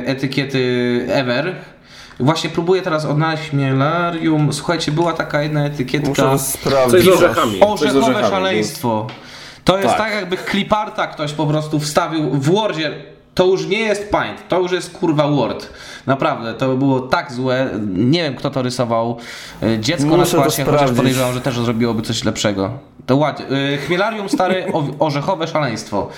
etykiety 0.06 1.06
ever. 1.10 1.56
Właśnie 2.20 2.50
próbuję 2.50 2.82
teraz 2.82 3.06
odnaleźć 3.06 3.50
Chmielarium. 3.50 4.54
Słuchajcie, 4.54 4.92
była 4.92 5.14
taka 5.14 5.44
jedna 5.44 5.66
etykietka. 5.66 6.38
Coś 6.92 7.04
z 7.04 7.08
orzechami. 7.08 7.60
coś 7.60 7.80
z 7.80 7.84
Orzechowe 7.84 8.00
orzechami. 8.06 8.30
szaleństwo. 8.32 9.08
To 9.64 9.78
jest 9.78 9.90
Tak. 9.90 9.98
tak. 9.98 10.14
jakby 10.14 10.38
cliparta 10.52 11.08
ktoś 11.08 11.34
po 11.34 11.46
prostu 11.48 11.80
wstawił 11.80 12.30
w 12.32 12.52
Wordzie. 12.52 12.92
To 13.36 13.46
już 13.46 13.66
nie 13.68 13.80
jest 13.80 14.12
Paint, 14.12 14.48
to 14.48 14.60
już 14.60 14.72
jest 14.72 14.98
kurwa 14.98 15.28
Word. 15.28 15.70
Naprawdę, 16.06 16.54
to 16.54 16.76
było 16.76 17.00
tak 17.00 17.32
złe. 17.32 17.70
Nie 17.94 18.24
wiem 18.24 18.36
kto 18.36 18.50
to 18.50 18.62
rysował. 18.62 19.18
Y, 19.64 19.80
Dziecko 19.80 20.08
na 20.10 20.18
Muszę 20.18 20.38
to 20.38 20.42
klasie, 20.42 20.66
chociaż 20.66 20.92
podejrzewam, 20.92 21.34
że 21.34 21.42
też 21.42 21.60
zrobiłoby 21.60 22.02
coś 22.02 22.24
lepszego. 22.24 22.72
To 23.06 23.16
ładnie. 23.18 23.46
Y, 23.74 23.78
Chmielarium 23.78 24.30
stare 24.30 24.66
o- 24.74 25.06
orzechowe 25.06 25.48
szaleństwo. 25.48 26.10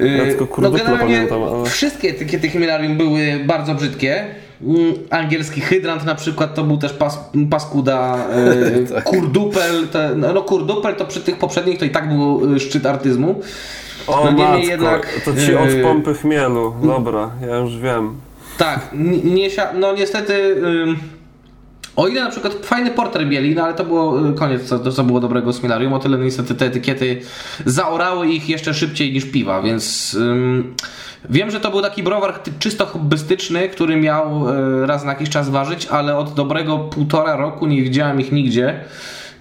Y, 0.00 0.36
kurduplo 0.50 0.96
pamiętam, 0.98 1.42
ale- 1.42 1.64
Wszystkie 1.66 2.10
etykiety 2.10 2.48
Chmielarium 2.50 2.96
były 2.96 3.40
bardzo 3.46 3.74
brzydkie. 3.74 4.24
Mm, 4.64 4.94
Angielski 5.10 5.60
hydrant 5.60 6.04
na 6.04 6.14
przykład 6.14 6.54
to 6.54 6.64
był 6.64 6.76
też 6.78 6.92
pas, 6.92 7.18
paskuda. 7.50 8.16
E, 8.16 8.86
Tak. 8.94 9.04
kurdupel, 9.04 9.88
te, 9.88 10.12
no, 10.16 10.32
no 10.32 10.42
kurdupel 10.42 10.94
to 10.96 11.04
przy 11.04 11.20
tych 11.20 11.38
poprzednich 11.38 11.78
to 11.78 11.84
i 11.84 11.90
tak 11.90 12.08
był 12.08 12.54
e, 12.54 12.60
szczyt 12.60 12.86
artyzmu. 12.86 13.40
O 14.06 14.24
No 14.24 14.32
niemniej 14.32 14.66
jednak, 14.68 15.20
to 15.24 15.36
ci 15.36 15.54
od 15.56 15.70
yy, 15.70 15.82
pompy 15.82 16.14
chmielu. 16.14 16.74
Dobra, 16.82 17.30
ja 17.48 17.56
już 17.56 17.78
wiem. 17.78 18.14
Tak, 18.58 18.88
n- 18.92 19.34
nie, 19.34 19.50
sia- 19.50 19.74
no 19.78 19.92
niestety. 19.92 20.56
O 21.96 22.08
ile 22.08 22.24
na 22.24 22.30
przykład 22.30 22.52
fajny 22.62 22.90
porter 22.90 23.26
mieli, 23.26 23.54
no 23.54 23.64
ale 23.64 23.74
to 23.74 23.84
było 23.84 24.28
y, 24.28 24.34
koniec, 24.34 24.62
co, 24.62 24.78
to 24.78 24.92
co 24.92 25.04
było 25.04 25.20
dobrego 25.20 25.52
z 25.52 25.62
Milarium, 25.62 25.92
o 25.92 25.98
tyle 25.98 26.18
niestety 26.18 26.54
te 26.54 26.66
etykiety 26.66 27.20
zaorały 27.66 28.28
ich 28.28 28.48
jeszcze 28.48 28.74
szybciej 28.74 29.12
niż 29.12 29.24
piwa, 29.24 29.62
więc 29.62 30.14
ym, 30.14 30.74
wiem, 31.30 31.50
że 31.50 31.60
to 31.60 31.70
był 31.70 31.82
taki 31.82 32.02
browar 32.02 32.34
czysto 32.58 32.86
hobbystyczny, 32.86 33.68
który 33.68 33.96
miał 33.96 34.48
y, 34.82 34.86
raz 34.86 35.04
na 35.04 35.12
jakiś 35.12 35.28
czas 35.30 35.48
ważyć, 35.48 35.86
ale 35.86 36.16
od 36.16 36.34
dobrego 36.34 36.78
półtora 36.78 37.36
roku 37.36 37.66
nie 37.66 37.82
widziałem 37.82 38.20
ich 38.20 38.32
nigdzie, 38.32 38.80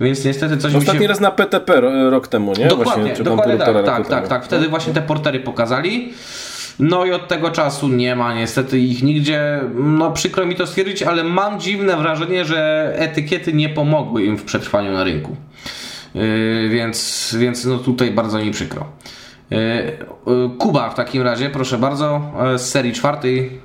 więc 0.01 0.25
niestety 0.25 0.57
coś 0.57 0.73
mi 0.73 0.79
Ostatni 0.79 1.01
się... 1.01 1.07
raz 1.07 1.19
na 1.19 1.31
PTP 1.31 1.81
ro- 1.81 2.09
rok 2.09 2.27
temu, 2.27 2.53
nie? 2.57 2.67
Dokładnie, 2.67 3.03
Właśnie, 3.03 3.23
dokładnie 3.23 3.57
tak, 3.57 3.85
tak, 3.85 4.07
tak, 4.07 4.27
tak. 4.27 4.45
Wtedy 4.45 4.69
właśnie 4.69 4.93
te 4.93 5.01
portery 5.01 5.39
pokazali. 5.39 6.13
No 6.79 7.05
i 7.05 7.11
od 7.11 7.27
tego 7.27 7.51
czasu 7.51 7.87
nie 7.87 8.15
ma 8.15 8.33
niestety 8.33 8.79
ich 8.79 9.03
nigdzie. 9.03 9.61
No 9.75 10.11
przykro 10.11 10.45
mi 10.45 10.55
to 10.55 10.67
stwierdzić, 10.67 11.03
ale 11.03 11.23
mam 11.23 11.59
dziwne 11.59 11.97
wrażenie, 11.97 12.45
że 12.45 12.91
etykiety 12.95 13.53
nie 13.53 13.69
pomogły 13.69 14.23
im 14.23 14.37
w 14.37 14.43
przetrwaniu 14.43 14.91
na 14.91 15.03
rynku. 15.03 15.35
Yy, 16.15 16.69
więc, 16.69 17.35
więc 17.39 17.65
no 17.65 17.77
tutaj 17.77 18.11
bardzo 18.11 18.39
mi 18.39 18.51
przykro. 18.51 18.85
Yy, 19.49 19.57
yy, 20.27 20.49
Kuba 20.57 20.89
w 20.89 20.95
takim 20.95 21.21
razie, 21.21 21.49
proszę 21.49 21.77
bardzo, 21.77 22.31
yy, 22.51 22.59
z 22.59 22.69
serii 22.69 22.93
czwartej, 22.93 23.59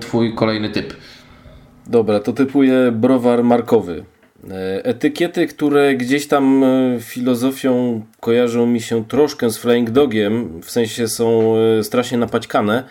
twój 0.00 0.34
kolejny 0.34 0.70
typ. 0.70 0.94
Dobra, 1.86 2.20
to 2.20 2.32
typuję 2.32 2.92
browar 2.92 3.44
markowy. 3.44 4.04
E, 4.48 4.84
Etykiety, 4.84 5.46
które 5.46 5.94
gdzieś 5.94 6.28
tam 6.28 6.64
e, 6.64 6.98
filozofią 7.00 8.02
kojarzą 8.20 8.66
mi 8.66 8.80
się 8.80 9.04
troszkę 9.04 9.50
z 9.50 9.58
Flying 9.58 9.90
Dogiem, 9.90 10.60
w 10.62 10.70
sensie 10.70 11.08
są 11.08 11.56
e, 11.56 11.84
strasznie 11.84 12.18
napaćkane. 12.18 12.84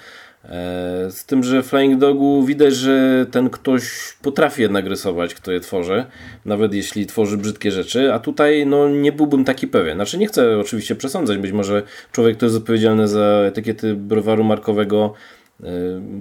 Z 1.10 1.26
tym, 1.26 1.44
że 1.44 1.64
Flying 1.64 2.00
Dogu 2.00 2.44
widać, 2.44 2.76
że 2.76 3.26
ten 3.32 3.50
ktoś 3.50 3.84
potrafi 4.22 4.62
jednak 4.62 4.86
rysować, 4.86 5.36
kto 5.36 5.52
je 5.52 5.60
tworzy, 5.60 6.06
nawet 6.46 6.74
jeśli 6.74 7.06
tworzy 7.06 7.38
brzydkie 7.38 7.72
rzeczy, 7.72 8.14
a 8.14 8.20
tutaj 8.20 8.66
no, 8.66 8.90
nie 8.90 9.12
byłbym 9.12 9.46
taki 9.46 9.68
pewien. 9.68 9.98
Znaczy 9.98 10.18
nie 10.18 10.28
chcę 10.28 10.60
oczywiście 10.60 10.96
przesądzać, 10.96 11.38
być 11.38 11.52
może 11.52 11.84
człowiek, 12.12 12.38
kto 12.38 12.46
jest 12.46 12.58
odpowiedzialny 12.58 13.08
za 13.08 13.44
etykiety 13.48 13.94
browaru 13.94 14.44
markowego 14.44 15.14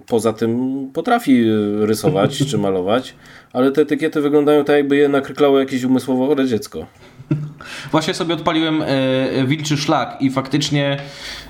Poza 0.06 0.32
tym 0.32 0.82
potrafi 0.92 1.44
y, 1.50 1.86
rysować 1.86 2.38
czy 2.50 2.58
malować, 2.68 3.14
ale 3.52 3.72
te 3.72 3.82
etykiety 3.82 4.20
wyglądają 4.20 4.64
tak, 4.64 4.76
jakby 4.76 4.96
je 4.96 5.08
nakryklało 5.08 5.58
jakieś 5.58 5.84
umysłowo 5.84 6.26
chore 6.26 6.46
dziecko. 6.46 6.86
Właśnie 7.92 8.14
sobie 8.14 8.34
odpaliłem 8.34 8.82
e, 8.82 9.46
wilczy 9.46 9.76
szlak 9.76 10.16
i 10.20 10.30
faktycznie 10.30 10.98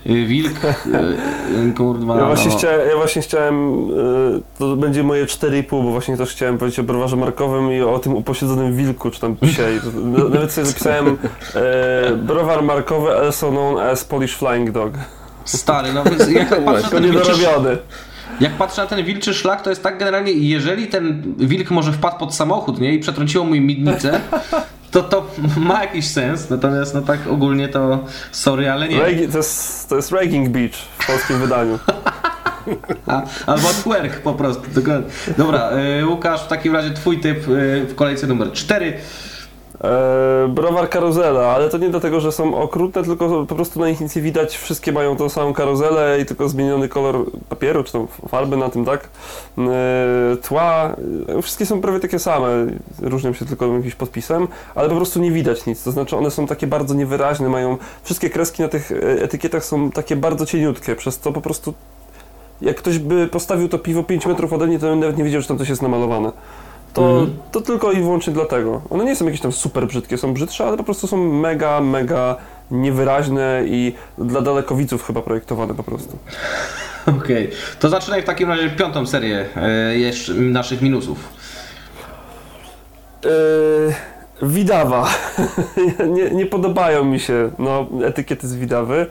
e, 0.06 0.12
wilk. 0.12 0.64
E, 0.64 0.68
e, 0.68 1.72
kurwa, 1.76 2.16
Ja 2.16 2.26
właśnie, 2.26 2.50
no. 2.50 2.58
chciałem, 2.58 2.88
ja 2.88 2.96
właśnie 2.96 3.22
chciałem, 3.22 3.90
y, 3.90 4.42
to 4.58 4.76
będzie 4.76 5.02
moje 5.02 5.24
4,5, 5.24 5.62
bo 5.70 5.82
właśnie 5.82 6.16
też 6.16 6.30
chciałem 6.30 6.58
powiedzieć 6.58 6.78
o 6.78 6.82
browarze 6.82 7.16
markowym 7.16 7.72
i 7.72 7.80
o 7.80 7.98
tym 7.98 8.14
uposiedzonym 8.16 8.76
wilku, 8.76 9.10
czy 9.10 9.20
tam 9.20 9.36
psie. 9.36 9.62
Nawet 10.34 10.52
sobie 10.52 10.66
zapisałem 10.66 11.16
e, 11.54 12.16
browar 12.16 12.62
markowy, 12.62 13.16
also 13.16 13.50
known 13.50 13.78
as 13.78 14.04
Polish 14.04 14.34
Flying 14.36 14.70
Dog. 14.70 14.92
Stary, 15.56 15.92
no 15.92 16.04
więc 16.04 16.28
jak 16.30 16.48
patrzę, 16.64 16.82
na 16.82 16.90
ten 16.90 17.02
wilczy, 17.02 17.32
jak 18.40 18.52
patrzę 18.52 18.82
na 18.82 18.88
ten 18.88 19.04
wilczy 19.04 19.34
szlak, 19.34 19.62
to 19.62 19.70
jest 19.70 19.82
tak 19.82 19.98
generalnie, 19.98 20.32
jeżeli 20.32 20.86
ten 20.86 21.34
wilk 21.38 21.70
może 21.70 21.92
wpadł 21.92 22.18
pod 22.18 22.34
samochód, 22.34 22.80
nie, 22.80 22.94
i 22.94 22.98
przetrąciło 22.98 23.44
mu 23.44 23.50
miednicę, 23.50 24.20
to 24.90 25.02
to 25.02 25.30
ma 25.56 25.82
jakiś 25.82 26.06
sens, 26.08 26.50
natomiast 26.50 26.94
no 26.94 27.02
tak 27.02 27.18
ogólnie 27.30 27.68
to 27.68 28.04
sorry, 28.32 28.70
ale 28.70 28.88
nie. 28.88 28.96
Regi- 28.96 29.32
to, 29.32 29.38
jest, 29.38 29.88
to 29.88 29.96
jest 29.96 30.12
Ragging 30.12 30.48
Beach 30.48 30.74
w 30.98 31.06
polskim 31.06 31.38
wydaniu. 31.38 31.78
A, 33.06 33.22
albo 33.46 33.68
twerk 33.68 34.20
po 34.20 34.34
prostu. 34.34 34.62
dokładnie. 34.74 35.10
Dobra, 35.38 35.70
e, 35.70 36.06
Łukasz, 36.06 36.44
w 36.44 36.48
takim 36.48 36.72
razie 36.72 36.90
twój 36.90 37.20
typ 37.20 37.38
e, 37.38 37.84
w 37.86 37.94
kolejce 37.94 38.26
numer 38.26 38.52
4. 38.52 38.98
E, 39.84 40.48
browar 40.48 40.88
karuzela, 40.88 41.46
ale 41.46 41.68
to 41.68 41.78
nie 41.78 41.90
dlatego, 41.90 42.20
że 42.20 42.32
są 42.32 42.54
okrutne, 42.58 43.02
tylko 43.02 43.46
po 43.46 43.54
prostu 43.54 43.80
na 43.80 43.88
nich 43.88 44.00
nic 44.00 44.16
nie 44.16 44.22
widać. 44.22 44.56
Wszystkie 44.56 44.92
mają 44.92 45.16
tą 45.16 45.28
samą 45.28 45.52
karuzelę 45.52 46.20
i 46.20 46.26
tylko 46.26 46.48
zmieniony 46.48 46.88
kolor 46.88 47.24
papieru, 47.48 47.84
czy 47.84 47.92
tam 47.92 48.06
farby 48.28 48.56
na 48.56 48.68
tym, 48.68 48.84
tak? 48.84 49.08
E, 49.58 50.36
tła, 50.42 50.96
e, 51.38 51.42
wszystkie 51.42 51.66
są 51.66 51.80
prawie 51.80 52.00
takie 52.00 52.18
same, 52.18 52.48
różnią 53.02 53.32
się 53.32 53.44
tylko 53.44 53.66
jakimś 53.76 53.94
podpisem, 53.94 54.48
ale 54.74 54.88
po 54.88 54.96
prostu 54.96 55.20
nie 55.20 55.30
widać 55.30 55.66
nic. 55.66 55.84
To 55.84 55.92
znaczy 55.92 56.16
one 56.16 56.30
są 56.30 56.46
takie 56.46 56.66
bardzo 56.66 56.94
niewyraźne, 56.94 57.48
mają 57.48 57.76
wszystkie 58.02 58.30
kreski 58.30 58.62
na 58.62 58.68
tych 58.68 58.92
e, 58.92 59.22
etykietach 59.22 59.64
są 59.64 59.90
takie 59.90 60.16
bardzo 60.16 60.46
cieniutkie, 60.46 60.96
przez 60.96 61.18
to 61.18 61.32
po 61.32 61.40
prostu 61.40 61.74
jak 62.60 62.76
ktoś 62.76 62.98
by 62.98 63.28
postawił 63.28 63.68
to 63.68 63.78
piwo 63.78 64.02
5 64.02 64.26
metrów 64.26 64.52
ode 64.52 64.66
mnie, 64.66 64.78
to 64.78 64.86
bym 64.86 65.00
nawet 65.00 65.18
nie 65.18 65.24
wiedział, 65.24 65.40
że 65.40 65.48
tam 65.48 65.58
coś 65.58 65.68
jest 65.68 65.82
namalowane. 65.82 66.32
To, 66.94 67.26
to 67.52 67.60
tylko 67.60 67.92
i 67.92 68.00
wyłącznie 68.00 68.32
dlatego. 68.32 68.82
One 68.90 69.04
nie 69.04 69.16
są 69.16 69.24
jakieś 69.24 69.40
tam 69.40 69.52
super 69.52 69.86
brzydkie, 69.86 70.18
są 70.18 70.34
brzydsze, 70.34 70.64
ale 70.64 70.76
po 70.76 70.84
prostu 70.84 71.06
są 71.06 71.16
mega, 71.32 71.80
mega 71.80 72.36
niewyraźne 72.70 73.62
i 73.66 73.94
dla 74.18 74.40
dalekowidzów 74.40 75.06
chyba 75.06 75.22
projektowane 75.22 75.74
po 75.74 75.82
prostu. 75.82 76.18
Okej, 77.18 77.50
to 77.80 77.88
zaczynaj 77.88 78.22
w 78.22 78.24
takim 78.24 78.48
razie 78.48 78.70
piątą 78.70 79.06
serię 79.06 79.46
e, 79.56 79.98
jeszcze 79.98 80.34
naszych 80.34 80.82
minusów. 80.82 81.18
Yy, 83.24 83.30
Widawa. 84.42 85.08
nie, 86.14 86.30
nie 86.30 86.46
podobają 86.46 87.04
mi 87.04 87.20
się 87.20 87.50
no, 87.58 87.86
etykiety 88.04 88.48
z 88.48 88.56
Widawy, 88.56 89.06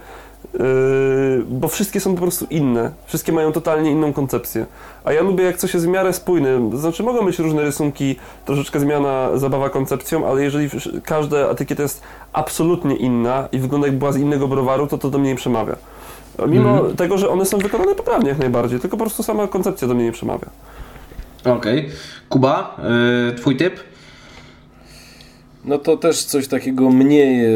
bo 1.50 1.68
wszystkie 1.68 2.00
są 2.00 2.16
po 2.16 2.22
prostu 2.22 2.46
inne. 2.50 2.92
Wszystkie 3.06 3.32
mają 3.32 3.52
totalnie 3.52 3.92
inną 3.92 4.14
koncepcję. 4.14 4.66
A 5.04 5.14
ja 5.14 5.22
lubię, 5.22 5.44
jak 5.44 5.58
coś 5.58 5.74
jest 5.74 5.86
w 5.86 5.90
miarę 5.90 6.14
spójne. 6.14 6.70
To 6.72 6.78
znaczy, 6.78 7.04
mogą 7.04 7.26
być 7.26 7.40
różne 7.40 7.62
rysunki, 7.62 8.16
troszeczkę 8.46 8.80
zmiana, 8.80 9.30
zabawa 9.36 9.70
koncepcją, 9.70 10.28
ale 10.28 10.44
jeżeli 10.44 10.70
każda 11.04 11.38
etykieta 11.38 11.84
jest 11.84 12.04
absolutnie 12.34 12.96
inna 12.96 13.48
i 13.52 13.60
wygląda 13.60 13.88
jak 13.88 13.98
była 13.98 14.12
z 14.12 14.18
innego 14.18 14.48
browaru, 14.48 14.88
to 14.88 14.98
to 14.98 15.10
do 15.10 15.18
mnie 15.18 15.30
nie 15.30 15.36
przemawia. 15.36 15.76
Mimo 16.48 16.84
tego, 16.84 17.18
że 17.18 17.30
one 17.30 17.46
są 17.46 17.58
wykonane 17.58 17.96
poprawnie 17.96 18.30
jak 18.30 18.40
najbardziej, 18.40 18.80
tylko 18.80 18.98
po 18.98 19.04
prostu 19.04 19.24
sama 19.24 19.48
koncepcja 19.48 19.88
do 19.88 19.94
mnie 19.94 20.04
nie 20.04 20.12
przemawia. 20.12 20.48
Okej. 21.46 21.90
Kuba, 22.30 22.78
e, 23.30 23.36
twój 23.36 23.58
typ? 23.58 23.80
No 25.68 25.78
to 25.78 25.98
też 25.98 26.24
coś 26.24 26.48
takiego 26.48 26.90
mniej, 26.90 27.46
e, 27.46 27.50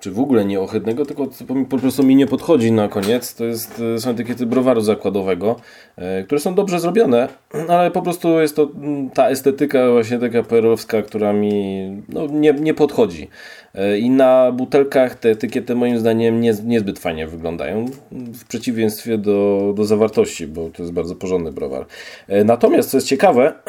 czy 0.00 0.10
w 0.10 0.20
ogóle 0.20 0.44
nie 0.44 0.60
ohydnego, 0.60 1.06
tylko 1.06 1.28
po 1.68 1.78
prostu 1.78 2.02
mi 2.02 2.16
nie 2.16 2.26
podchodzi 2.26 2.72
na 2.72 2.88
koniec. 2.88 3.34
To 3.34 3.44
jest, 3.44 3.82
e, 3.96 3.98
są 3.98 4.10
etykiety 4.10 4.46
browaru 4.46 4.80
zakładowego, 4.80 5.56
e, 5.96 6.24
które 6.24 6.40
są 6.40 6.54
dobrze 6.54 6.80
zrobione, 6.80 7.28
ale 7.68 7.90
po 7.90 8.02
prostu 8.02 8.40
jest 8.40 8.56
to 8.56 8.70
mm, 8.74 9.10
ta 9.10 9.28
estetyka 9.28 9.90
właśnie 9.90 10.18
taka 10.18 10.42
perowska, 10.42 11.02
która 11.02 11.32
mi 11.32 11.86
no, 12.08 12.26
nie, 12.26 12.52
nie 12.52 12.74
podchodzi. 12.74 13.28
E, 13.76 13.98
I 13.98 14.10
na 14.10 14.52
butelkach 14.52 15.14
te 15.14 15.30
etykiety 15.30 15.74
moim 15.74 15.98
zdaniem 15.98 16.40
nie, 16.40 16.54
niezbyt 16.64 16.98
fajnie 16.98 17.26
wyglądają, 17.26 17.86
w 18.12 18.44
przeciwieństwie 18.44 19.18
do, 19.18 19.72
do 19.76 19.84
zawartości, 19.84 20.46
bo 20.46 20.70
to 20.70 20.82
jest 20.82 20.92
bardzo 20.94 21.14
porządny 21.14 21.52
browar. 21.52 21.86
E, 22.28 22.44
Natomiast, 22.44 22.90
co 22.90 22.96
jest 22.96 23.06
ciekawe, 23.06 23.52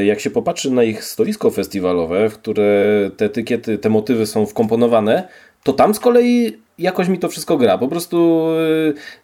e, 0.00 0.04
jak 0.04 0.20
się 0.20 0.30
popatrzy 0.30 0.70
na 0.70 0.82
ich 0.84 1.04
stoisko 1.04 1.50
festiwalowe, 1.50 2.28
w 2.30 2.34
które 2.34 3.10
te 3.16 3.24
etykiety, 3.24 3.78
te 3.78 3.88
motywy 3.88 4.26
są 4.26 4.46
wkomponowane, 4.46 5.28
to 5.62 5.72
tam 5.72 5.94
z 5.94 6.00
kolei 6.00 6.58
jakoś 6.78 7.08
mi 7.08 7.18
to 7.18 7.28
wszystko 7.28 7.56
gra. 7.56 7.78
Po 7.78 7.88
prostu 7.88 8.46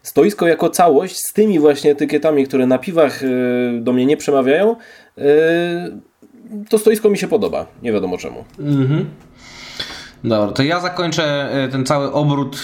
stoisko 0.01 0.47
jako 0.47 0.69
całość 0.69 1.17
z 1.17 1.33
tymi 1.33 1.59
właśnie 1.59 1.91
etykietami, 1.91 2.45
które 2.45 2.67
na 2.67 2.77
piwach 2.77 3.21
do 3.79 3.93
mnie 3.93 4.05
nie 4.05 4.17
przemawiają, 4.17 4.75
to 6.69 6.77
stoisko 6.77 7.09
mi 7.09 7.17
się 7.17 7.27
podoba, 7.27 7.65
nie 7.83 7.91
wiadomo 7.91 8.17
czemu. 8.17 8.43
Mhm. 8.59 9.05
Dobra, 10.23 10.51
to 10.51 10.63
ja 10.63 10.79
zakończę 10.79 11.53
e, 11.63 11.67
ten 11.67 11.85
cały 11.85 12.11
obrót. 12.11 12.59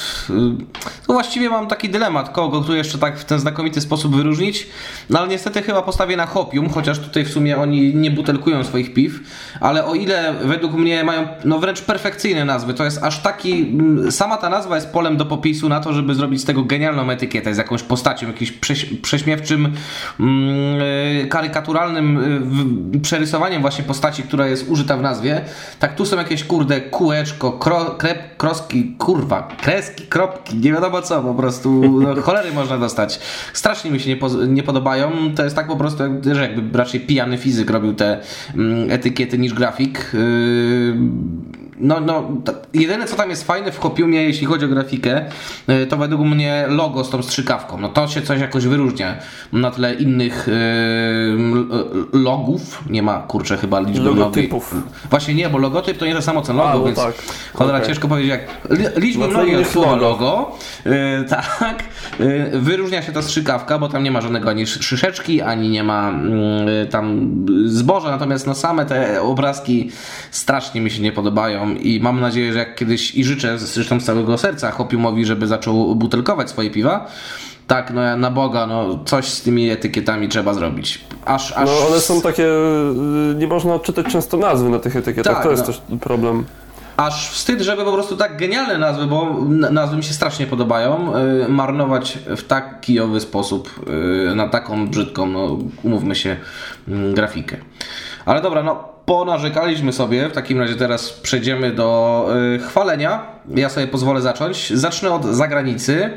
To 1.08 1.14
właściwie 1.14 1.50
mam 1.50 1.68
taki 1.68 1.90
dylemat, 1.90 2.30
kogo 2.30 2.62
tu 2.62 2.76
jeszcze 2.76 2.98
tak 2.98 3.20
w 3.20 3.26
ten 3.26 3.40
znakomity 3.40 3.82
sposób 3.82 4.16
wyróżnić. 4.16 4.68
No 5.10 5.20
ale 5.20 5.28
niestety 5.28 5.62
chyba 5.62 5.82
postawię 5.82 6.18
na 6.18 6.26
Hopium, 6.26 6.70
chociaż 6.70 7.00
tutaj 7.00 7.26
w 7.26 7.30
sumie 7.30 7.58
oni 7.58 7.96
nie 7.96 8.12
butelkują 8.12 8.64
swoich 8.64 8.94
piw. 8.94 9.20
Ale 9.60 9.86
o 9.86 9.96
ile 9.96 10.34
według 10.34 10.74
mnie 10.74 11.04
mają 11.04 11.28
no 11.46 11.60
wręcz 11.60 11.82
perfekcyjne 11.82 12.46
nazwy, 12.46 12.74
to 12.74 12.84
jest 12.86 13.04
aż 13.04 13.20
taki. 13.20 13.78
Sama 14.10 14.38
ta 14.38 14.50
nazwa 14.50 14.76
jest 14.76 14.90
polem 14.90 15.18
do 15.18 15.26
popisu 15.26 15.70
na 15.70 15.80
to, 15.80 15.94
żeby 15.94 16.16
zrobić 16.16 16.42
z 16.42 16.46
tego 16.46 16.64
genialną 16.64 17.10
etykietę 17.10 17.54
z 17.54 17.58
jakąś 17.58 17.84
postacią, 17.84 18.28
jakimś 18.28 18.52
prześ, 18.52 18.86
prześmiewczym, 18.86 19.74
mm, 20.20 21.30
karykaturalnym 21.30 22.20
przerysowaniem 23.02 23.62
właśnie 23.62 23.84
postaci, 23.84 24.24
która 24.24 24.48
jest 24.48 24.70
użyta 24.70 24.98
w 24.98 25.02
nazwie. 25.02 25.42
Tak 25.80 25.96
tu 25.96 26.06
są 26.06 26.18
jakieś 26.18 26.44
kurde 26.44 26.82
kółeczko 26.82 27.43
kro, 27.52 27.86
krep, 27.86 28.38
kroski, 28.38 28.96
kurwa, 28.98 29.48
kreski, 29.62 30.04
kropki, 30.08 30.58
nie 30.58 30.74
wiadomo 30.74 31.02
co, 31.02 31.22
po 31.22 31.34
prostu 31.34 31.70
no, 32.02 32.22
cholery 32.22 32.52
można 32.52 32.78
dostać. 32.78 33.20
Strasznie 33.54 33.92
mi 33.92 34.00
się 34.00 34.16
nie, 34.16 34.48
nie 34.48 34.64
podobają. 34.64 35.12
To 35.36 35.44
jest 35.44 35.56
tak 35.56 35.68
po 35.68 35.76
prostu, 35.76 36.04
że 36.32 36.42
jakby 36.42 36.78
raczej 36.78 37.00
pijany 37.00 37.38
fizyk 37.38 37.70
robił 37.70 37.94
te 37.94 38.20
mm, 38.56 38.92
etykiety 38.92 39.38
niż 39.38 39.54
grafik. 39.54 40.12
Yy, 40.14 41.63
no, 41.78 42.00
no, 42.00 42.24
jedyne 42.74 43.06
co 43.06 43.16
tam 43.16 43.30
jest 43.30 43.44
fajne 43.44 43.72
w 43.72 43.80
Hopiumie, 43.80 44.24
jeśli 44.24 44.48
chodzi 44.48 44.66
o 44.66 44.68
grafikę, 44.68 45.26
y, 45.70 45.88
to 45.88 45.98
według 45.98 46.22
mnie 46.22 46.66
logo 46.68 47.04
z 47.04 47.10
tą 47.10 47.24
strzykawką. 47.24 47.78
No 47.78 47.90
to 47.90 48.08
się 48.08 48.22
coś 48.22 48.42
jakoś 48.42 48.66
wyróżnia 48.66 49.16
na 49.54 49.72
tle 49.72 49.94
innych 49.94 50.48
yy, 50.48 52.22
logów. 52.22 52.84
Nie 52.90 53.04
ma, 53.04 53.20
kurczę, 53.20 53.58
chyba 53.58 53.80
liczby 53.80 54.06
Logotypów. 54.06 54.74
Mnogiej. 54.74 54.92
Właśnie 55.10 55.34
nie, 55.34 55.50
bo 55.50 55.58
logotyp 55.58 55.98
to 55.98 56.06
nie 56.06 56.16
to 56.16 56.22
samo 56.22 56.42
co 56.42 56.54
logo, 56.54 56.70
A, 56.70 56.76
no 56.76 56.86
więc 56.86 56.98
tak. 56.98 57.14
cholera 57.54 57.78
okay. 57.78 57.88
ciężko 57.88 58.08
powiedzieć 58.08 58.32
jak 58.32 58.42
liczby 58.98 59.28
no 59.28 59.28
mnogiej 59.28 59.56
od 59.56 59.68
słowa 59.68 59.96
logo. 59.96 60.58
Yy, 60.86 60.92
tak. 61.30 61.84
Yy, 62.20 62.52
wyróżnia 62.54 63.02
się 63.02 63.12
ta 63.12 63.22
strzykawka, 63.22 63.80
bo 63.80 63.90
tam 63.90 64.04
nie 64.04 64.12
ma 64.12 64.22
żadnego 64.22 64.50
ani 64.50 64.68
szyszeczki, 64.68 65.42
ani 65.42 65.70
nie 65.70 65.84
ma 65.84 66.14
yy, 66.66 66.86
tam 66.86 67.30
zboża, 67.66 68.12
natomiast 68.12 68.48
no 68.48 68.56
same 68.56 68.86
te 68.86 69.22
obrazki 69.22 69.92
strasznie 70.32 70.82
mi 70.82 70.92
się 70.92 71.02
nie 71.02 71.12
podobają 71.12 71.63
i 71.72 72.00
mam 72.00 72.22
nadzieję, 72.22 72.54
że 72.54 72.60
jak 72.60 72.76
kiedyś 72.76 73.16
i 73.16 73.24
życzę 73.24 73.60
zresztą 73.60 74.00
z 74.00 74.04
całego 74.04 74.38
serca 74.38 74.72
Hopiumowi, 74.72 75.26
żeby 75.26 75.48
zaczął 75.48 75.96
butelkować 75.96 76.50
swoje 76.50 76.70
piwa, 76.70 77.08
tak, 77.68 77.94
no 77.94 78.02
ja 78.02 78.16
na 78.16 78.32
Boga, 78.32 78.68
no 78.68 79.00
coś 79.06 79.26
z 79.26 79.42
tymi 79.42 79.70
etykietami 79.70 80.30
trzeba 80.30 80.54
zrobić. 80.54 81.06
Aż, 81.26 81.52
aż... 81.52 81.70
No 81.70 81.88
one 81.88 82.00
są 82.00 82.22
takie, 82.22 82.48
y, 82.48 83.36
nie 83.36 83.48
można 83.48 83.74
odczytać 83.74 84.06
często 84.06 84.38
nazwy 84.38 84.70
na 84.70 84.80
tych 84.80 84.96
etykietach, 84.96 85.36
tak, 85.36 85.44
to 85.44 85.52
jest 85.52 85.68
no. 85.68 85.68
też 85.68 85.82
problem. 86.02 86.46
Aż 86.98 87.30
wstyd, 87.30 87.62
żeby 87.62 87.84
po 87.84 87.94
prostu 87.94 88.18
tak 88.18 88.38
genialne 88.38 88.78
nazwy, 88.78 89.06
bo 89.06 89.36
nazwy 89.72 89.98
mi 89.98 90.04
się 90.04 90.14
strasznie 90.14 90.48
podobają, 90.48 91.14
yy, 91.40 91.50
marnować 91.50 92.20
w 92.38 92.44
taki 92.44 93.00
owy 93.00 93.20
sposób 93.20 93.70
yy, 94.26 94.36
na 94.36 94.48
taką 94.50 94.88
brzydką, 94.88 95.26
no 95.26 95.58
umówmy 95.84 96.16
się, 96.16 96.38
yy, 96.88 97.14
grafikę. 97.14 97.58
Ale 98.26 98.42
dobra, 98.42 98.64
no 98.64 98.93
ponarzekaliśmy 99.06 99.94
sobie, 99.94 100.30
w 100.30 100.32
takim 100.32 100.60
razie 100.60 100.76
teraz 100.76 101.14
przejdziemy 101.14 101.72
do 101.72 102.28
y, 102.56 102.60
chwalenia. 102.60 103.26
Ja 103.56 103.70
sobie 103.70 103.88
pozwolę 103.88 104.22
zacząć. 104.22 104.70
Zacznę 104.74 105.12
od 105.12 105.26
zagranicy. 105.26 106.10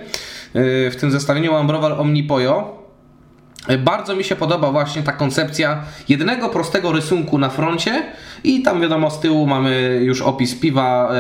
Y, 0.57 0.91
w 0.91 0.97
tym 1.01 1.11
zestawieniu 1.11 1.53
mam 1.53 1.67
browar 1.67 1.93
Omnipojo. 1.93 2.76
Bardzo 3.79 4.17
mi 4.17 4.25
się 4.25 4.37
podoba 4.37 4.71
właśnie 4.71 5.03
ta 5.03 5.13
koncepcja 5.13 5.83
jednego 6.09 6.49
prostego 6.49 6.93
rysunku 6.93 7.39
na 7.39 7.49
froncie 7.49 8.03
i 8.45 8.63
tam 8.63 8.81
wiadomo 8.81 9.11
z 9.11 9.21
tyłu 9.21 9.47
mamy 9.47 10.01
już 10.03 10.23
opis 10.23 10.55
piwa, 10.55 11.11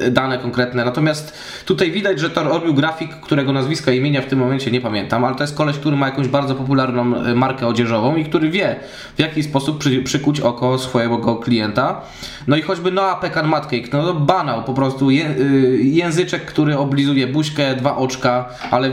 e, 0.00 0.10
dane 0.10 0.38
konkretne. 0.38 0.84
Natomiast 0.84 1.38
tutaj 1.66 1.90
widać, 1.90 2.20
że 2.20 2.30
to 2.30 2.44
robił 2.44 2.74
grafik, 2.74 3.20
którego 3.20 3.52
nazwiska 3.52 3.92
i 3.92 3.96
imienia 3.96 4.22
w 4.22 4.26
tym 4.26 4.38
momencie 4.38 4.70
nie 4.70 4.80
pamiętam, 4.80 5.24
ale 5.24 5.34
to 5.34 5.42
jest 5.42 5.56
koleś, 5.56 5.76
który 5.76 5.96
ma 5.96 6.06
jakąś 6.06 6.28
bardzo 6.28 6.54
popularną 6.54 7.16
e, 7.16 7.34
markę 7.34 7.66
odzieżową 7.66 8.16
i 8.16 8.24
który 8.24 8.50
wie 8.50 8.76
w 9.16 9.20
jaki 9.20 9.42
sposób 9.42 9.78
przy, 9.78 10.02
przykuć 10.02 10.40
oko 10.40 10.78
swojego 10.78 11.36
klienta. 11.36 12.00
No 12.46 12.56
i 12.56 12.62
choćby 12.62 12.92
Noah 12.92 13.20
Pekan 13.20 13.48
Matcake, 13.48 13.88
no 13.92 14.04
to 14.04 14.14
banał 14.14 14.64
po 14.64 14.74
prostu 14.74 15.10
je, 15.10 15.26
e, 15.26 15.34
języczek, 15.76 16.44
który 16.44 16.78
oblizuje 16.78 17.26
buźkę, 17.26 17.74
dwa 17.74 17.96
oczka, 17.96 18.48
ale 18.70 18.92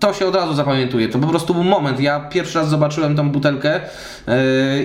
to 0.00 0.12
się 0.12 0.26
od 0.26 0.34
razu 0.34 0.54
zapamiętuje. 0.54 1.08
To 1.08 1.18
po 1.18 1.26
prostu 1.26 1.54
był 1.54 1.64
moment. 1.64 2.00
Ja 2.00 2.20
pierwszy 2.20 2.58
raz 2.58 2.68
zobaczyłem 2.68 3.16
tą 3.16 3.30
butelkę 3.30 3.80
yy, 4.26 4.34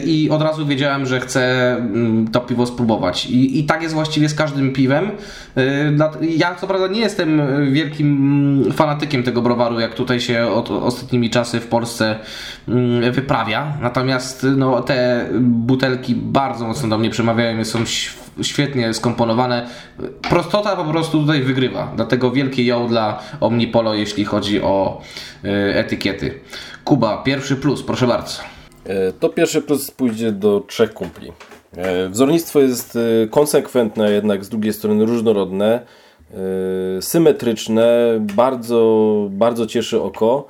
i 0.05 0.29
od 0.29 0.41
razu 0.41 0.65
wiedziałem, 0.65 1.05
że 1.05 1.19
chcę 1.19 1.73
mm, 1.75 2.27
to 2.27 2.41
piwo 2.41 2.65
spróbować. 2.65 3.25
I, 3.25 3.59
I 3.59 3.63
tak 3.63 3.81
jest 3.81 3.93
właściwie 3.93 4.29
z 4.29 4.35
każdym 4.35 4.73
piwem. 4.73 5.11
Yy, 5.55 6.35
ja 6.37 6.55
co 6.55 6.67
prawda 6.67 6.87
nie 6.87 6.99
jestem 6.99 7.41
wielkim 7.73 8.07
mm, 8.07 8.73
fanatykiem 8.73 9.23
tego 9.23 9.41
browaru, 9.41 9.79
jak 9.79 9.93
tutaj 9.93 10.19
się 10.19 10.47
od 10.47 10.71
ostatnimi 10.71 11.29
czasy 11.29 11.59
w 11.59 11.67
Polsce 11.67 12.19
yy, 12.67 13.11
wyprawia. 13.11 13.77
Natomiast 13.81 14.47
no, 14.57 14.81
te 14.81 15.29
butelki 15.41 16.15
bardzo 16.15 16.67
mocno 16.67 16.89
do 16.89 16.97
mnie 16.97 17.09
przemawiają. 17.09 17.65
Są 17.65 17.85
świetnie 18.41 18.94
skomponowane. 18.94 19.68
Prostota 20.30 20.76
po 20.76 20.86
prostu 20.86 21.22
tutaj 21.22 21.41
wygrywa. 21.41 21.91
Dlatego 21.95 22.32
wielkie 22.32 22.66
ją 22.66 22.88
dla 22.88 23.20
Omnipolo, 23.40 23.94
jeśli 23.94 24.26
chodzi 24.26 24.62
o 24.62 25.02
y, 25.45 25.49
etykiety. 25.76 26.40
Kuba, 26.84 27.18
pierwszy 27.18 27.56
plus, 27.56 27.84
proszę 27.84 28.07
bardzo. 28.07 28.56
E, 28.86 29.12
to 29.12 29.30
pierwszy 29.30 29.62
plus 29.62 29.91
pójdzie 29.91 30.32
do 30.32 30.64
trzech 30.68 30.94
kumpli. 30.94 31.32
E, 31.78 32.10
wzornictwo 32.10 32.60
jest 32.60 32.95
e, 33.24 33.28
konsekwentne, 33.28 34.12
jednak 34.12 34.45
z 34.45 34.49
drugiej 34.49 34.74
strony 34.74 35.06
różnorodne, 35.06 35.80
symetryczne, 37.02 37.88
bardzo, 38.20 39.28
bardzo 39.32 39.66
cieszy 39.66 40.02
oko. 40.02 40.48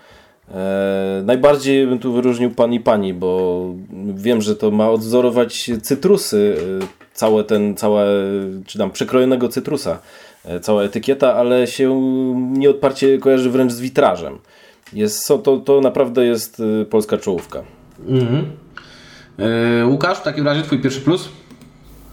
Najbardziej 1.24 1.88
bym 1.88 2.00
tu 2.00 2.14
wyróżnił 2.14 2.52
pani 2.52 2.80
pani, 2.80 3.14
bo 3.14 3.62
wiem, 4.14 4.42
że 4.42 4.56
to 4.56 4.72
ma 4.72 4.90
odwzorować 4.90 5.72
cytrusy 5.82 6.58
całe 7.16 7.44
ten, 7.44 7.76
całe, 7.76 8.06
czy 8.66 8.78
tam 8.78 8.92
przekrojonego 8.92 9.50
cytrusa, 9.50 10.00
e, 10.46 10.60
cała 10.60 10.84
etykieta, 10.84 11.34
ale 11.34 11.68
się 11.68 12.02
nieodparcie 12.36 13.18
kojarzy 13.18 13.50
wręcz 13.50 13.72
z 13.72 13.80
witrażem. 13.80 14.38
Jest, 14.94 15.28
to, 15.28 15.58
to 15.58 15.82
naprawdę 15.82 16.26
jest 16.26 16.62
e, 16.82 16.86
polska 16.86 17.18
czołówka. 17.18 17.64
Mhm. 18.08 18.46
Łukasz, 19.86 20.18
w 20.18 20.24
takim 20.24 20.46
razie 20.46 20.62
twój 20.62 20.82
pierwszy 20.82 21.02
plus? 21.02 21.30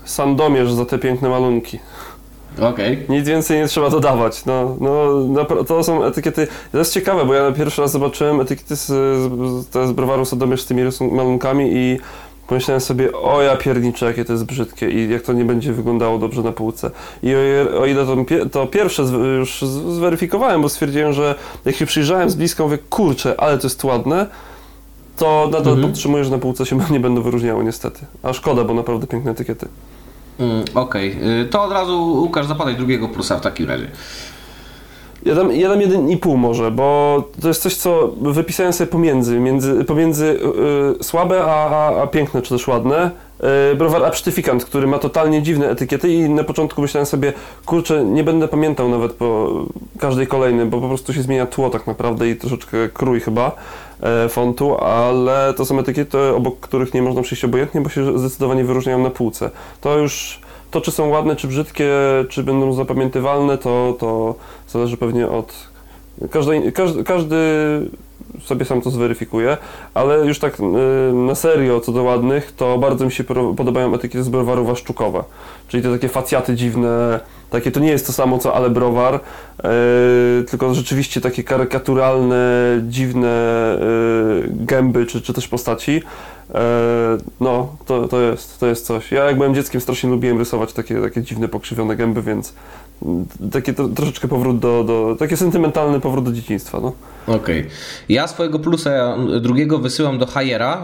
Sandomierz 0.04 0.72
za 0.72 0.84
te 0.84 0.98
piękne 0.98 1.28
malunki. 1.28 1.78
Okay. 2.60 2.96
Nic 3.08 3.28
więcej 3.28 3.60
nie 3.60 3.68
trzeba 3.68 3.90
dodawać. 3.90 4.44
No, 4.44 4.76
no, 4.80 5.44
to 5.64 5.84
są 5.84 6.04
etykiety. 6.04 6.48
To 6.72 6.78
jest 6.78 6.94
ciekawe, 6.94 7.24
bo 7.24 7.34
ja 7.34 7.52
pierwszy 7.52 7.82
raz 7.82 7.92
zobaczyłem 7.92 8.40
etykiety 8.40 8.76
z, 8.76 8.86
z, 8.86 9.88
z 9.88 9.92
browaru 9.92 10.24
Sandomierz 10.24 10.62
z 10.62 10.66
tymi 10.66 10.82
malunkami 11.12 11.70
i 11.72 11.98
Pomyślałem 12.46 12.80
sobie, 12.80 13.12
o 13.12 13.42
ja 13.42 13.56
pierniczę, 13.56 14.06
jakie 14.06 14.24
to 14.24 14.32
jest 14.32 14.44
brzydkie 14.44 14.90
i 14.90 15.10
jak 15.10 15.22
to 15.22 15.32
nie 15.32 15.44
będzie 15.44 15.72
wyglądało 15.72 16.18
dobrze 16.18 16.42
na 16.42 16.52
półce. 16.52 16.90
I 17.22 17.34
o, 17.34 17.80
o 17.80 17.86
ile 17.86 18.06
to, 18.06 18.16
to, 18.50 18.66
pierwsze 18.66 19.02
już 19.38 19.62
zweryfikowałem, 19.88 20.62
bo 20.62 20.68
stwierdziłem, 20.68 21.12
że 21.12 21.34
jak 21.64 21.76
się 21.76 21.86
przyjrzałem 21.86 22.30
z 22.30 22.34
bliska, 22.34 22.62
mówię, 22.62 22.78
kurczę, 22.78 23.40
ale 23.40 23.58
to 23.58 23.66
jest 23.66 23.84
ładne, 23.84 24.26
to 25.16 25.48
nadal 25.52 25.72
mhm. 25.72 25.82
podtrzymuję, 25.82 26.24
że 26.24 26.30
na 26.30 26.38
półce 26.38 26.66
się 26.66 26.78
nie 26.90 27.00
będą 27.00 27.22
wyróżniały 27.22 27.64
niestety. 27.64 28.00
A 28.22 28.32
szkoda, 28.32 28.64
bo 28.64 28.74
naprawdę 28.74 29.06
piękne 29.06 29.30
etykiety. 29.30 29.68
Mm, 30.42 30.64
Okej, 30.74 31.16
okay. 31.16 31.44
to 31.50 31.62
od 31.62 31.72
razu 31.72 32.02
Łukasz 32.02 32.46
zapadaj 32.46 32.76
drugiego 32.76 33.08
plusa 33.08 33.38
w 33.38 33.40
takim 33.40 33.68
razie. 33.68 33.86
Ja 35.26 35.34
dam, 35.34 35.52
ja 35.52 35.68
dam 35.68 35.80
jeden 35.80 36.10
i 36.10 36.16
pół 36.16 36.36
może, 36.36 36.70
bo 36.70 37.16
to 37.42 37.48
jest 37.48 37.62
coś, 37.62 37.76
co 37.76 38.08
wypisałem 38.20 38.72
sobie 38.72 38.90
pomiędzy, 38.90 39.40
między, 39.40 39.84
pomiędzy 39.84 40.40
yy, 40.96 41.04
słabe 41.04 41.44
a, 41.44 41.70
a, 41.70 42.02
a, 42.02 42.06
piękne, 42.06 42.42
czy 42.42 42.48
też 42.48 42.68
ładne. 42.68 43.10
Yy, 43.70 43.76
browar 43.76 44.04
Absztyfikant, 44.04 44.64
który 44.64 44.86
ma 44.86 44.98
totalnie 44.98 45.42
dziwne 45.42 45.70
etykiety 45.70 46.12
i 46.12 46.30
na 46.30 46.44
początku 46.44 46.82
myślałem 46.82 47.06
sobie, 47.06 47.32
kurczę, 47.66 48.04
nie 48.04 48.24
będę 48.24 48.48
pamiętał 48.48 48.88
nawet 48.88 49.12
po 49.12 49.50
każdej 49.98 50.26
kolejnej, 50.26 50.66
bo 50.66 50.80
po 50.80 50.88
prostu 50.88 51.12
się 51.12 51.22
zmienia 51.22 51.46
tło 51.46 51.70
tak 51.70 51.86
naprawdę 51.86 52.28
i 52.28 52.36
troszeczkę 52.36 52.88
krój 52.94 53.20
chyba 53.20 53.56
fontu, 54.28 54.78
ale 54.78 55.54
to 55.56 55.64
są 55.64 55.78
etykiety, 55.78 56.18
obok 56.18 56.60
których 56.60 56.94
nie 56.94 57.02
można 57.02 57.22
przyjść 57.22 57.44
obojętnie, 57.44 57.80
bo 57.80 57.88
się 57.88 58.18
zdecydowanie 58.18 58.64
wyróżniają 58.64 59.02
na 59.02 59.10
półce. 59.10 59.50
To 59.80 59.98
już 59.98 60.40
to, 60.70 60.80
czy 60.80 60.90
są 60.90 61.08
ładne, 61.08 61.36
czy 61.36 61.48
brzydkie, 61.48 61.90
czy 62.28 62.42
będą 62.42 62.72
zapamiętywalne, 62.72 63.58
to, 63.58 63.96
to 63.98 64.34
zależy 64.68 64.96
pewnie 64.96 65.28
od. 65.28 65.72
Każdy, 66.30 66.72
każdy 67.04 67.36
sobie 68.40 68.64
sam 68.64 68.80
to 68.80 68.90
zweryfikuje, 68.90 69.56
ale 69.94 70.26
już 70.26 70.38
tak 70.38 70.60
y, 70.60 70.62
na 71.12 71.34
serio 71.34 71.80
co 71.80 71.92
do 71.92 72.02
ładnych, 72.02 72.52
to 72.52 72.78
bardzo 72.78 73.04
mi 73.04 73.12
się 73.12 73.24
podobają 73.56 73.94
etykiety 73.94 74.24
z 74.24 74.28
browaru 74.28 74.64
Waszczukowa, 74.64 75.24
czyli 75.68 75.82
te 75.82 75.92
takie 75.92 76.08
facjaty 76.08 76.54
dziwne, 76.54 77.20
Takie 77.52 77.70
to 77.70 77.80
nie 77.80 77.90
jest 77.90 78.06
to 78.06 78.12
samo 78.12 78.38
co 78.38 78.54
Ale 78.54 78.70
Browar, 78.70 79.14
yy, 79.14 80.44
tylko 80.44 80.74
rzeczywiście 80.74 81.20
takie 81.20 81.44
karykaturalne, 81.44 82.80
dziwne 82.88 83.78
yy, 83.80 84.48
gęby 84.50 85.06
czy, 85.06 85.22
czy 85.22 85.32
też 85.32 85.48
postaci. 85.48 86.02
No, 87.40 87.76
to, 87.86 88.08
to, 88.08 88.20
jest, 88.20 88.60
to 88.60 88.66
jest 88.66 88.86
coś. 88.86 89.12
Ja 89.12 89.24
jak 89.24 89.36
byłem 89.36 89.54
dzieckiem 89.54 89.80
strasznie 89.80 90.10
lubiłem 90.10 90.38
rysować 90.38 90.72
takie, 90.72 91.00
takie 91.00 91.22
dziwne, 91.22 91.48
pokrzywione 91.48 91.96
gęby, 91.96 92.22
więc 92.22 92.54
taki 93.52 93.74
to, 93.74 93.88
troszeczkę 93.88 94.28
powrót 94.28 94.58
do, 94.58 94.84
do, 94.84 95.16
taki 95.18 95.36
sentymentalny 95.36 96.00
powrót 96.00 96.24
do 96.24 96.32
dzieciństwa, 96.32 96.80
no. 96.80 96.92
Okej. 97.26 97.60
Okay. 97.60 97.70
Ja 98.08 98.26
swojego 98.26 98.58
plusa 98.58 99.16
drugiego 99.40 99.78
wysyłam 99.78 100.18
do 100.18 100.26
Hajera 100.26 100.82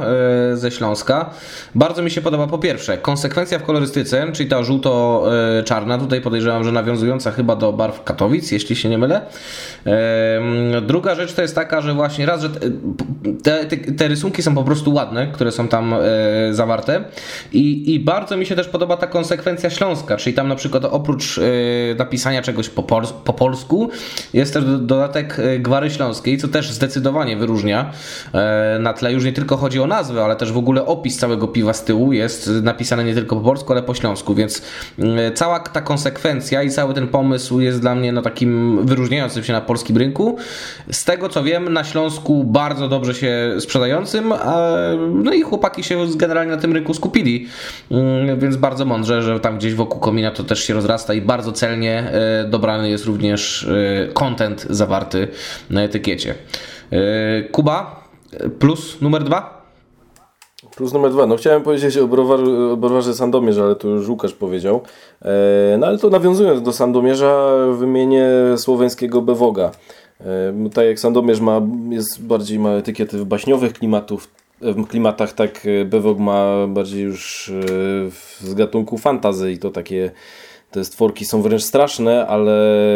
yy, 0.50 0.56
ze 0.56 0.70
Śląska. 0.70 1.30
Bardzo 1.74 2.02
mi 2.02 2.10
się 2.10 2.20
podoba 2.20 2.46
po 2.46 2.58
pierwsze 2.58 2.98
konsekwencja 2.98 3.58
w 3.58 3.62
kolorystyce, 3.62 4.32
czyli 4.32 4.48
ta 4.48 4.62
żółto-czarna, 4.62 5.98
tutaj 5.98 6.20
podejrzewam, 6.20 6.64
że 6.64 6.72
nawiązująca 6.72 7.30
chyba 7.30 7.56
do 7.56 7.72
barw 7.72 8.04
Katowic, 8.04 8.52
jeśli 8.52 8.76
się 8.76 8.88
nie 8.88 8.98
mylę. 8.98 9.20
Druga 10.86 11.14
rzecz 11.14 11.32
to 11.32 11.42
jest 11.42 11.54
taka, 11.54 11.80
że 11.80 11.94
właśnie 11.94 12.26
raz, 12.26 12.42
że 12.42 12.48
te, 13.42 13.64
te, 13.64 13.76
te 13.76 14.08
rysunki 14.08 14.42
są 14.42 14.54
po 14.54 14.64
prostu 14.64 14.94
ładne, 14.94 15.26
które 15.26 15.52
są 15.52 15.68
tam 15.68 15.94
yy, 16.46 16.54
zawarte 16.54 17.04
I, 17.52 17.94
i 17.94 18.00
bardzo 18.00 18.36
mi 18.36 18.46
się 18.46 18.56
też 18.56 18.68
podoba 18.68 18.96
ta 18.96 19.06
konsekwencja 19.06 19.70
śląska, 19.70 20.16
czyli 20.16 20.36
tam 20.36 20.48
na 20.48 20.56
przykład 20.56 20.84
oprócz 20.84 21.40
napisania 21.98 22.42
czegoś 22.42 22.68
po, 22.68 22.82
po 23.24 23.32
polsku 23.32 23.90
jest 24.32 24.54
też 24.54 24.64
dodatek 24.64 25.36
gwary 25.58 25.90
śląskiej 25.90 26.27
co 26.36 26.48
też 26.48 26.72
zdecydowanie 26.72 27.36
wyróżnia 27.36 27.92
e, 28.32 28.78
na 28.80 28.92
tle. 28.92 29.12
Już 29.12 29.24
nie 29.24 29.32
tylko 29.32 29.56
chodzi 29.56 29.80
o 29.80 29.86
nazwę, 29.86 30.24
ale 30.24 30.36
też 30.36 30.52
w 30.52 30.56
ogóle 30.56 30.86
opis 30.86 31.16
całego 31.16 31.48
piwa 31.48 31.72
z 31.72 31.84
tyłu 31.84 32.12
jest 32.12 32.50
napisany 32.62 33.04
nie 33.04 33.14
tylko 33.14 33.36
po 33.36 33.42
polsku, 33.42 33.72
ale 33.72 33.82
po 33.82 33.94
śląsku, 33.94 34.34
więc 34.34 34.62
mm, 34.98 35.34
cała 35.34 35.60
ta 35.60 35.80
konsekwencja 35.80 36.62
i 36.62 36.70
cały 36.70 36.94
ten 36.94 37.08
pomysł 37.08 37.60
jest 37.60 37.80
dla 37.80 37.94
mnie 37.94 38.12
no, 38.12 38.22
takim 38.22 38.80
wyróżniającym 38.86 39.44
się 39.44 39.52
na 39.52 39.60
polskim 39.60 39.96
rynku. 39.96 40.36
Z 40.92 41.04
tego 41.04 41.28
co 41.28 41.42
wiem, 41.42 41.72
na 41.72 41.84
Śląsku 41.84 42.44
bardzo 42.44 42.88
dobrze 42.88 43.14
się 43.14 43.54
sprzedającym, 43.60 44.32
no 45.14 45.32
i 45.32 45.42
chłopaki 45.42 45.84
się 45.84 46.06
generalnie 46.16 46.52
na 46.52 46.60
tym 46.60 46.72
rynku 46.72 46.94
skupili, 46.94 47.46
mm, 47.90 48.38
więc 48.38 48.56
bardzo 48.56 48.84
mądrze, 48.84 49.22
że 49.22 49.40
tam 49.40 49.58
gdzieś 49.58 49.74
wokół 49.74 50.00
komina 50.00 50.30
to 50.30 50.44
też 50.44 50.64
się 50.64 50.74
rozrasta 50.74 51.14
i 51.14 51.20
bardzo 51.20 51.52
celnie 51.52 52.10
e, 52.12 52.44
dobrany 52.48 52.90
jest 52.90 53.04
również 53.04 53.64
e, 53.64 54.12
content 54.12 54.66
zawarty 54.70 55.28
na 55.70 55.82
etykiecie 55.82 56.17
świecie. 56.18 56.34
E, 56.92 57.42
Kuba, 57.42 58.04
plus 58.58 59.00
numer 59.00 59.24
dwa? 59.24 59.58
Plus 60.76 60.92
numer 60.92 61.10
dwa. 61.10 61.26
No 61.26 61.36
chciałem 61.36 61.62
powiedzieć 61.62 61.96
o, 61.96 62.08
browar, 62.08 62.40
o 62.72 62.76
browarze 62.76 63.14
Sandomierz, 63.14 63.58
ale 63.58 63.76
to 63.76 63.88
już 63.88 64.08
Łukasz 64.08 64.32
powiedział. 64.32 64.80
E, 65.22 65.76
no 65.78 65.86
ale 65.86 65.98
to 65.98 66.10
nawiązując 66.10 66.62
do 66.62 66.72
Sandomierza, 66.72 67.56
wymienię 67.78 68.28
słoweńskiego 68.56 69.22
Bewoga. 69.22 69.70
E, 70.20 70.70
tak 70.74 70.86
jak 70.86 71.00
Sandomierz 71.00 71.40
ma, 71.40 71.60
jest 71.90 72.22
bardziej 72.22 72.58
ma 72.58 72.70
etykiety 72.70 73.24
baśniowych 73.24 73.72
klimatów, 73.72 74.28
w 74.60 74.86
klimatach, 74.86 75.32
tak 75.32 75.66
Bewog 75.84 76.18
ma 76.18 76.66
bardziej 76.66 77.02
już 77.02 77.52
z 78.40 78.54
gatunku 78.54 78.98
fantazy 78.98 79.52
i 79.52 79.58
to 79.58 79.70
takie 79.70 80.10
te 80.70 80.84
stworki 80.84 81.24
są 81.24 81.42
wręcz 81.42 81.62
straszne, 81.62 82.26
ale 82.26 82.54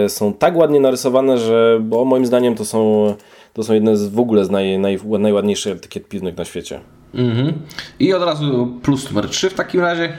są 0.08 0.32
tak 0.32 0.56
ładnie 0.56 0.80
narysowane, 0.80 1.38
że 1.38 1.80
bo 1.82 2.04
moim 2.04 2.26
zdaniem 2.26 2.54
to 2.54 2.64
są, 2.64 3.14
to 3.52 3.62
są 3.62 3.74
jedne 3.74 3.96
z 3.96 4.08
w 4.08 4.18
ogóle 4.18 4.44
z 4.44 4.50
naj, 4.50 4.78
naj, 4.78 4.98
najładniejszych 5.18 5.76
etykiet 5.76 6.08
piwnych 6.08 6.36
na 6.36 6.44
świecie. 6.44 6.80
Mhm. 7.14 7.52
I 7.98 8.14
od 8.14 8.22
razu 8.22 8.78
plus 8.82 9.10
numer 9.10 9.28
3 9.28 9.50
w 9.50 9.54
takim 9.54 9.80
razie. 9.80 10.12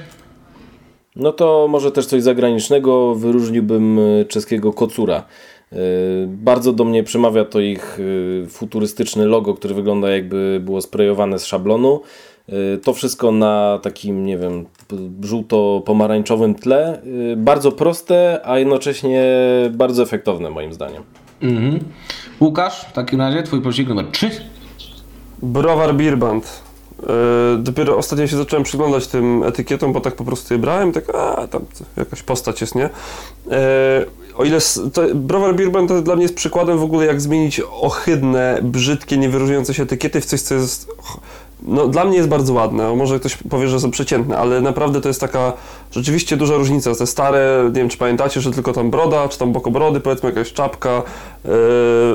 No 1.16 1.32
to 1.32 1.68
może 1.70 1.92
też 1.92 2.06
coś 2.06 2.24
zagranicznego. 2.24 3.16
Wyróżniłbym 3.16 4.00
e, 4.00 4.26
czeskiego 4.26 4.74
kocura. 4.74 5.24
E, 5.72 5.78
bardzo 6.28 6.74
do 6.74 6.86
mnie 6.86 7.04
przemawia 7.04 7.46
to 7.46 7.60
ich 7.60 8.00
e, 8.44 8.48
futurystyczny 8.48 9.26
logo, 9.26 9.54
które 9.54 9.76
wygląda 9.76 10.10
jakby 10.10 10.62
było 10.64 10.82
sprejowane 10.82 11.40
z 11.40 11.46
szablonu. 11.46 12.02
To 12.84 12.94
wszystko 12.94 13.32
na 13.32 13.80
takim, 13.84 14.26
nie 14.26 14.38
wiem, 14.38 14.66
żółto-pomarańczowym 15.22 16.56
tle. 16.56 17.02
Y, 17.04 17.36
bardzo 17.38 17.72
proste, 17.72 18.40
a 18.44 18.60
jednocześnie 18.60 19.24
bardzo 19.72 20.04
efektowne 20.04 20.50
moim 20.50 20.74
zdaniem. 20.74 21.04
Mhm. 21.42 21.80
Łukasz, 22.42 22.86
w 22.86 22.92
takim 22.92 23.22
razie 23.22 23.44
twój 23.44 23.62
prosik 23.62 23.88
numer 23.88 24.06
3. 24.12 24.32
Browar 25.42 25.96
Birband. 25.96 26.64
Yy, 27.02 27.08
dopiero 27.58 27.98
ostatnio 27.98 28.28
się 28.28 28.38
zacząłem 28.38 28.64
przyglądać 28.64 29.08
tym 29.08 29.44
etykietom, 29.44 29.94
bo 29.94 30.02
tak 30.02 30.16
po 30.16 30.24
prostu 30.24 30.54
je 30.54 30.58
brałem, 30.58 30.92
tak 30.92 31.16
a 31.16 31.48
tam 31.48 31.66
jakaś 31.98 32.24
postać 32.24 32.62
jest, 32.62 32.76
nie? 32.76 32.82
Yy, 32.82 33.54
o 34.36 34.44
ile 34.44 34.58
to, 34.94 35.02
Browar 35.16 35.56
Birband 35.56 35.90
to 35.90 36.02
dla 36.02 36.16
mnie 36.16 36.24
jest 36.24 36.36
przykładem 36.36 36.78
w 36.78 36.84
ogóle 36.84 37.06
jak 37.06 37.22
zmienić 37.22 37.62
ohydne, 37.82 38.60
brzydkie, 38.62 39.18
niewyróżniające 39.18 39.74
się 39.74 39.84
etykiety 39.84 40.22
w 40.22 40.26
coś, 40.26 40.42
co 40.42 40.56
jest 40.56 40.88
no, 41.66 41.88
dla 41.88 42.06
mnie 42.06 42.18
jest 42.18 42.30
bardzo 42.30 42.54
ładne. 42.54 42.96
Może 42.96 43.20
ktoś 43.20 43.38
powie, 43.50 43.68
że 43.68 43.80
są 43.80 43.92
przeciętne, 43.92 44.38
ale 44.38 44.62
naprawdę 44.62 45.02
to 45.02 45.08
jest 45.08 45.22
taka 45.22 45.54
rzeczywiście 45.92 46.38
duża 46.38 46.56
różnica. 46.56 46.96
Te 46.96 47.08
stare, 47.08 47.64
nie 47.66 47.80
wiem 47.80 47.90
czy 47.90 47.98
pamiętacie, 47.98 48.42
że 48.42 48.52
tylko 48.52 48.74
tam 48.74 48.92
broda, 48.92 49.28
czy 49.30 49.40
tam 49.40 49.52
bokobrody, 49.52 50.00
powiedzmy 50.00 50.30
jakaś 50.30 50.54
czapka, 50.54 51.04
yy, 51.46 51.52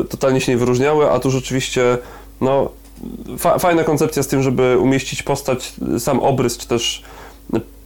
totalnie 0.08 0.40
się 0.40 0.52
nie 0.52 0.58
wyróżniały, 0.58 1.10
a 1.10 1.18
tu 1.18 1.30
rzeczywiście 1.30 1.98
no, 2.40 2.68
fa 3.38 3.58
fajna 3.58 3.84
koncepcja 3.84 4.22
z 4.22 4.26
tym, 4.26 4.42
żeby 4.42 4.78
umieścić 4.78 5.22
postać, 5.22 5.72
sam 5.98 6.20
obrys, 6.20 6.58
czy 6.58 6.68
też 6.68 7.02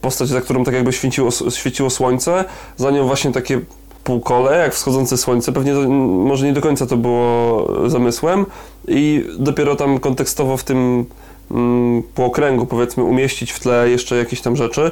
postać, 0.01 0.27
za 0.27 0.41
którą 0.41 0.63
tak 0.63 0.73
jakby 0.73 0.93
świeciło, 0.93 1.29
świeciło 1.49 1.89
słońce, 1.89 2.45
za 2.77 2.91
nią 2.91 3.07
właśnie 3.07 3.31
takie 3.31 3.61
półkole, 4.03 4.57
jak 4.57 4.73
wschodzące 4.73 5.17
słońce. 5.17 5.51
Pewnie 5.51 5.73
to, 5.73 5.89
może 5.89 6.45
nie 6.45 6.53
do 6.53 6.61
końca 6.61 6.85
to 6.85 6.97
było 6.97 7.67
zamysłem 7.89 8.45
i 8.87 9.25
dopiero 9.39 9.75
tam 9.75 9.99
kontekstowo 9.99 10.57
w 10.57 10.63
tym 10.63 11.05
po 12.15 12.25
okręgu 12.25 12.65
powiedzmy 12.65 13.03
umieścić 13.03 13.51
w 13.51 13.59
tle 13.59 13.89
jeszcze 13.89 14.17
jakieś 14.17 14.41
tam 14.41 14.55
rzeczy 14.55 14.91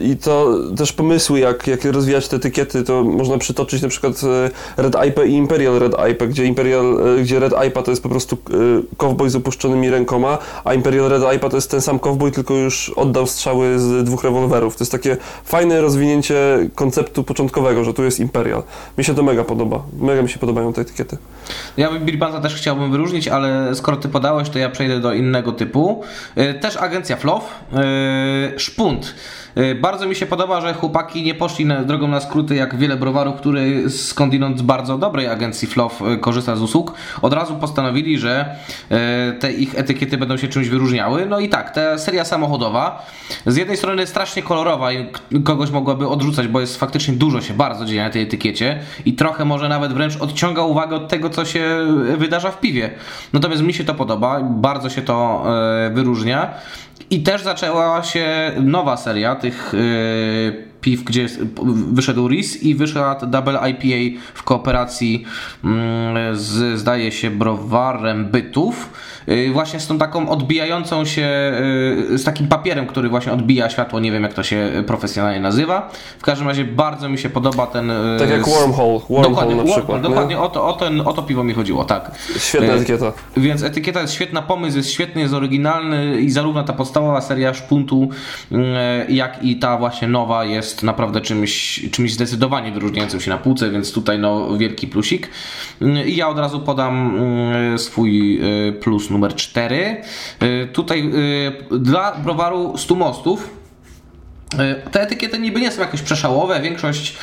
i 0.00 0.16
to 0.16 0.54
też 0.76 0.92
pomysły 0.92 1.40
jak, 1.40 1.66
jak 1.66 1.84
rozwijać 1.84 2.28
te 2.28 2.36
etykiety 2.36 2.84
to 2.84 3.04
można 3.04 3.38
przytoczyć 3.38 3.82
na 3.82 3.88
przykład 3.88 4.20
e, 4.76 4.82
Red 4.82 4.96
IPA 5.08 5.24
i 5.24 5.32
Imperial 5.32 5.78
Red 5.78 5.92
IPA 6.10 6.26
gdzie, 6.26 6.44
Imperial, 6.44 7.16
e, 7.18 7.22
gdzie 7.22 7.40
Red 7.40 7.52
IPA 7.68 7.82
to 7.82 7.90
jest 7.90 8.02
po 8.02 8.08
prostu 8.08 8.38
cowboy 8.96 9.30
z 9.30 9.36
opuszczonymi 9.36 9.90
rękoma 9.90 10.38
a 10.64 10.74
Imperial 10.74 11.08
Red 11.08 11.22
IPA 11.36 11.48
to 11.48 11.56
jest 11.56 11.70
ten 11.70 11.80
sam 11.80 11.98
cowboy 11.98 12.30
tylko 12.30 12.54
już 12.54 12.90
oddał 12.96 13.26
strzały 13.26 13.78
z 13.78 14.04
dwóch 14.04 14.24
rewolwerów. 14.24 14.76
To 14.76 14.84
jest 14.84 14.92
takie 14.92 15.16
fajne 15.44 15.80
rozwinięcie 15.80 16.68
konceptu 16.74 17.24
początkowego, 17.24 17.84
że 17.84 17.94
tu 17.94 18.04
jest 18.04 18.20
Imperial. 18.20 18.62
Mi 18.98 19.04
się 19.04 19.14
to 19.14 19.22
mega 19.22 19.44
podoba, 19.44 19.82
mega 20.00 20.22
mi 20.22 20.28
się 20.28 20.38
podobają 20.38 20.72
te 20.72 20.80
etykiety. 20.80 21.18
Ja 21.76 21.90
Bill 22.00 22.18
też 22.42 22.54
chciałbym 22.54 22.90
wyróżnić, 22.90 23.28
ale 23.28 23.74
skoro 23.74 23.96
ty 23.96 24.08
podałeś, 24.08 24.48
to 24.48 24.58
ja 24.58 24.70
przejdę 24.70 25.00
do 25.00 25.12
innego 25.12 25.52
typu. 25.52 26.02
Też 26.60 26.76
agencja 26.76 27.16
Flow, 27.16 27.44
y, 28.54 28.58
Szpunt. 28.58 29.04
Y, 29.04 29.47
bardzo 29.80 30.06
mi 30.06 30.14
się 30.14 30.26
podoba, 30.26 30.60
że 30.60 30.74
chłopaki 30.74 31.22
nie 31.22 31.34
poszli 31.34 31.66
na, 31.66 31.84
drogą 31.84 32.08
na 32.08 32.20
skróty 32.20 32.54
jak 32.54 32.76
wiele 32.76 32.96
browarów, 32.96 33.36
który 33.36 33.90
skądinąd 33.90 34.58
z 34.58 34.62
bardzo 34.62 34.98
dobrej 34.98 35.28
agencji 35.28 35.68
Flow 35.68 36.02
korzysta 36.20 36.56
z 36.56 36.62
usług. 36.62 36.94
Od 37.22 37.32
razu 37.32 37.54
postanowili, 37.54 38.18
że 38.18 38.56
te 39.40 39.52
ich 39.52 39.78
etykiety 39.78 40.18
będą 40.18 40.36
się 40.36 40.48
czymś 40.48 40.68
wyróżniały. 40.68 41.26
No 41.26 41.40
i 41.40 41.48
tak, 41.48 41.70
ta 41.70 41.98
seria 41.98 42.24
samochodowa 42.24 43.06
z 43.46 43.56
jednej 43.56 43.76
strony 43.76 44.06
strasznie 44.06 44.42
kolorowa 44.42 44.92
i 44.92 45.06
kogoś 45.44 45.70
mogłaby 45.70 46.08
odrzucać, 46.08 46.48
bo 46.48 46.60
jest 46.60 46.76
faktycznie 46.76 47.14
dużo 47.14 47.40
się 47.40 47.54
bardzo 47.54 47.84
dzieje 47.84 48.02
na 48.02 48.10
tej 48.10 48.22
etykiecie 48.22 48.80
i 49.04 49.12
trochę 49.12 49.44
może 49.44 49.68
nawet 49.68 49.92
wręcz 49.92 50.16
odciąga 50.16 50.62
uwagę 50.62 50.96
od 50.96 51.08
tego, 51.08 51.30
co 51.30 51.44
się 51.44 51.86
wydarza 52.18 52.50
w 52.50 52.60
piwie. 52.60 52.90
Natomiast 53.32 53.62
mi 53.62 53.74
się 53.74 53.84
to 53.84 53.94
podoba, 53.94 54.40
bardzo 54.40 54.90
się 54.90 55.02
to 55.02 55.44
e, 55.86 55.90
wyróżnia. 55.90 56.50
I 57.10 57.22
też 57.22 57.42
zaczęła 57.42 58.02
się 58.02 58.52
nowa 58.62 58.96
seria 58.96 59.34
tych 59.40 59.74
e, 59.74 59.78
piw, 60.80 61.04
gdzie 61.04 61.26
wyszedł 61.92 62.28
RIS 62.28 62.62
i 62.62 62.74
wyszedł 62.74 63.26
Double 63.26 63.70
IPA 63.70 64.20
w 64.34 64.42
kooperacji 64.42 65.24
mm, 65.64 66.36
z, 66.36 66.78
zdaje 66.78 67.12
się, 67.12 67.30
browarem 67.30 68.24
bytów. 68.24 68.90
Y, 69.30 69.50
właśnie 69.52 69.80
z 69.80 69.86
tą 69.86 69.98
taką 69.98 70.28
odbijającą 70.28 71.04
się, 71.04 71.52
y, 72.12 72.18
z 72.18 72.24
takim 72.24 72.48
papierem, 72.48 72.86
który 72.86 73.08
właśnie 73.08 73.32
odbija 73.32 73.70
światło, 73.70 74.00
nie 74.00 74.12
wiem 74.12 74.22
jak 74.22 74.34
to 74.34 74.42
się 74.42 74.70
profesjonalnie 74.86 75.40
nazywa. 75.40 75.90
W 76.18 76.22
każdym 76.22 76.48
razie 76.48 76.64
bardzo 76.64 77.08
mi 77.08 77.18
się 77.18 77.30
podoba 77.30 77.66
ten... 77.66 77.90
Y, 77.90 78.18
tak 78.18 78.30
jak 78.30 78.48
Wormhole, 78.48 78.98
Wormhole 78.98 79.28
dokładnie, 79.28 79.54
na 79.54 79.64
przykład. 79.64 80.02
Dokładnie 80.02 80.40
o 80.40 80.48
to, 80.48 80.66
o, 80.66 80.72
ten, 80.72 81.00
o 81.00 81.12
to 81.12 81.22
piwo 81.22 81.44
mi 81.44 81.54
chodziło, 81.54 81.84
tak. 81.84 82.10
Świetna 82.38 82.72
etykieta. 82.72 83.12
Więc 83.36 83.62
etykieta 83.62 84.00
jest 84.00 84.14
świetna, 84.14 84.42
pomysł 84.42 84.76
jest 84.76 84.90
świetny, 84.90 85.20
jest 85.20 85.34
oryginalny 85.34 86.20
i 86.20 86.30
zarówno 86.30 86.62
ta 86.62 86.72
podstawowa 86.72 87.20
seria 87.20 87.54
Szpuntu, 87.54 88.08
jak 89.08 89.44
i 89.44 89.56
ta 89.56 89.78
właśnie 89.78 90.08
nowa 90.08 90.44
jest 90.44 90.82
naprawdę 90.82 91.20
czymś, 91.20 91.80
czymś 91.90 92.12
zdecydowanie 92.12 92.72
wyróżniającym 92.72 93.20
się 93.20 93.30
na 93.30 93.38
półce, 93.38 93.70
więc 93.70 93.92
tutaj 93.92 94.18
no 94.18 94.56
wielki 94.56 94.86
plusik. 94.86 95.30
I 96.06 96.16
ja 96.16 96.28
od 96.28 96.38
razu 96.38 96.60
podam 96.60 97.18
swój 97.76 98.40
plus 98.80 99.10
numer 99.10 99.17
4. 99.26 100.02
Y, 100.42 100.68
tutaj 100.72 101.10
y, 101.72 101.78
dla 101.80 102.12
browaru 102.12 102.78
100 102.78 102.94
mostów 102.94 103.57
te 104.92 105.02
etykiety 105.02 105.38
niby 105.38 105.60
nie 105.60 105.72
są 105.72 105.80
jakoś 105.80 106.02
przeszałowe, 106.02 106.60
większość 106.60 107.16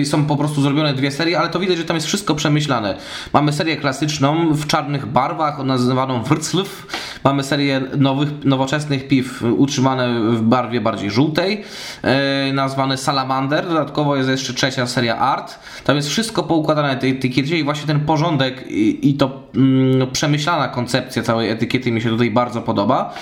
e, 0.00 0.04
są 0.04 0.24
po 0.24 0.36
prostu 0.36 0.62
zrobione 0.62 0.94
dwie 0.94 1.10
serie, 1.10 1.38
ale 1.38 1.48
to 1.48 1.58
widać, 1.58 1.78
że 1.78 1.84
tam 1.84 1.96
jest 1.96 2.06
wszystko 2.06 2.34
przemyślane. 2.34 2.94
Mamy 3.32 3.52
serię 3.52 3.76
klasyczną 3.76 4.54
w 4.54 4.66
czarnych 4.66 5.06
barwach, 5.06 5.64
nazywaną 5.64 6.22
Wrtzlf. 6.22 6.86
Mamy 7.24 7.42
serię 7.42 7.80
nowych, 7.96 8.28
nowoczesnych 8.44 9.08
piw 9.08 9.42
utrzymane 9.56 10.20
w 10.20 10.40
barwie 10.40 10.80
bardziej 10.80 11.10
żółtej, 11.10 11.64
e, 12.02 12.52
nazwane 12.52 12.96
Salamander. 12.96 13.68
Dodatkowo 13.68 14.16
jest 14.16 14.28
jeszcze 14.28 14.54
trzecia 14.54 14.86
seria 14.86 15.18
Art. 15.18 15.58
Tam 15.84 15.96
jest 15.96 16.08
wszystko 16.08 16.42
poukładane 16.42 16.88
na 16.88 17.00
tej 17.00 17.10
etykiecie 17.10 17.58
i 17.58 17.64
właśnie 17.64 17.86
ten 17.86 18.00
porządek 18.00 18.70
i, 18.70 19.10
i 19.10 19.14
to 19.14 19.42
mm, 19.54 20.10
przemyślana 20.10 20.68
koncepcja 20.68 21.22
całej 21.22 21.50
etykiety 21.50 21.92
mi 21.92 22.00
się 22.00 22.08
tutaj 22.08 22.30
bardzo 22.30 22.62
podoba. 22.62 23.14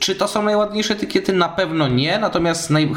Czy 0.00 0.14
to 0.14 0.28
są 0.28 0.42
najładniejsze 0.42 0.94
etykiety? 0.94 1.32
Na 1.32 1.48
pewno 1.48 1.88
nie, 1.88 2.18
natomiast 2.18 2.43
natomiast 2.44 2.70
naj... 2.70 2.92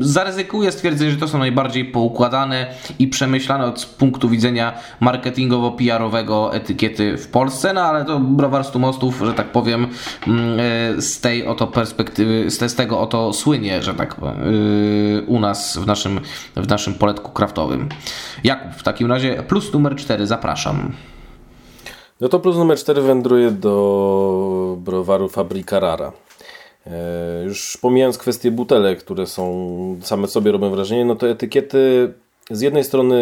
zaryzykuję 0.00 0.72
stwierdzenie, 0.72 1.10
że 1.10 1.16
to 1.16 1.28
są 1.28 1.38
najbardziej 1.38 1.84
poukładane 1.84 2.66
i 2.98 3.08
przemyślane 3.08 3.66
od 3.66 3.86
punktu 3.86 4.28
widzenia 4.28 4.72
marketingowo-PR-owego 5.00 6.54
etykiety 6.54 7.16
w 7.16 7.28
Polsce, 7.28 7.72
no 7.72 7.80
ale 7.80 8.04
to 8.04 8.20
browar 8.20 8.64
stu 8.64 8.78
mostów, 8.78 9.22
że 9.24 9.34
tak 9.34 9.52
powiem, 9.52 9.86
mm, 10.26 10.60
e, 10.60 11.02
z 11.02 11.20
tej 11.20 11.46
oto 11.46 11.66
perspektywy, 11.66 12.50
z 12.50 12.74
tego 12.74 13.00
oto 13.00 13.32
słynie, 13.32 13.82
że 13.82 13.94
tak 13.94 14.14
powiem, 14.14 14.36
e, 14.36 15.22
u 15.22 15.40
nas 15.40 15.78
w 15.78 15.86
naszym, 15.86 16.20
w 16.56 16.68
naszym 16.68 16.94
poletku 16.94 17.32
kraftowym. 17.32 17.88
Jakub, 18.44 18.72
w 18.72 18.82
takim 18.82 19.10
razie 19.10 19.42
plus 19.42 19.72
numer 19.72 19.96
4, 19.96 20.26
zapraszam. 20.26 20.92
No 22.20 22.28
to 22.28 22.40
plus 22.40 22.56
numer 22.56 22.78
4 22.78 23.02
wędruje 23.02 23.50
do 23.50 24.76
browaru 24.78 25.28
Fabryka 25.28 25.80
Rara. 25.80 26.12
E, 26.86 27.42
już 27.44 27.76
pomijając 27.76 28.18
kwestie 28.18 28.50
butelek, 28.50 28.98
które 28.98 29.26
są 29.26 29.96
same 30.00 30.28
sobie 30.28 30.52
robią 30.52 30.70
wrażenie, 30.70 31.04
no 31.04 31.16
to 31.16 31.28
etykiety 31.28 32.12
z 32.50 32.60
jednej 32.60 32.84
strony 32.84 33.16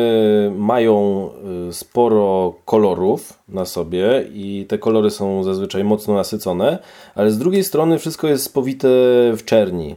mają 0.57 1.29
e, 1.69 1.73
sporo 1.73 2.55
kolorów 2.65 3.39
na 3.49 3.65
sobie 3.65 4.25
i 4.35 4.67
te 4.69 4.79
kolory 4.79 5.11
są 5.11 5.45
zazwyczaj 5.45 5.85
mocno 5.85 6.15
nasycone, 6.15 6.79
ale 7.15 7.31
z 7.31 7.39
drugiej 7.39 7.65
strony 7.65 7.99
wszystko 7.99 8.29
jest 8.29 8.45
spowite 8.45 8.89
w 9.37 9.43
czerni. 9.45 9.97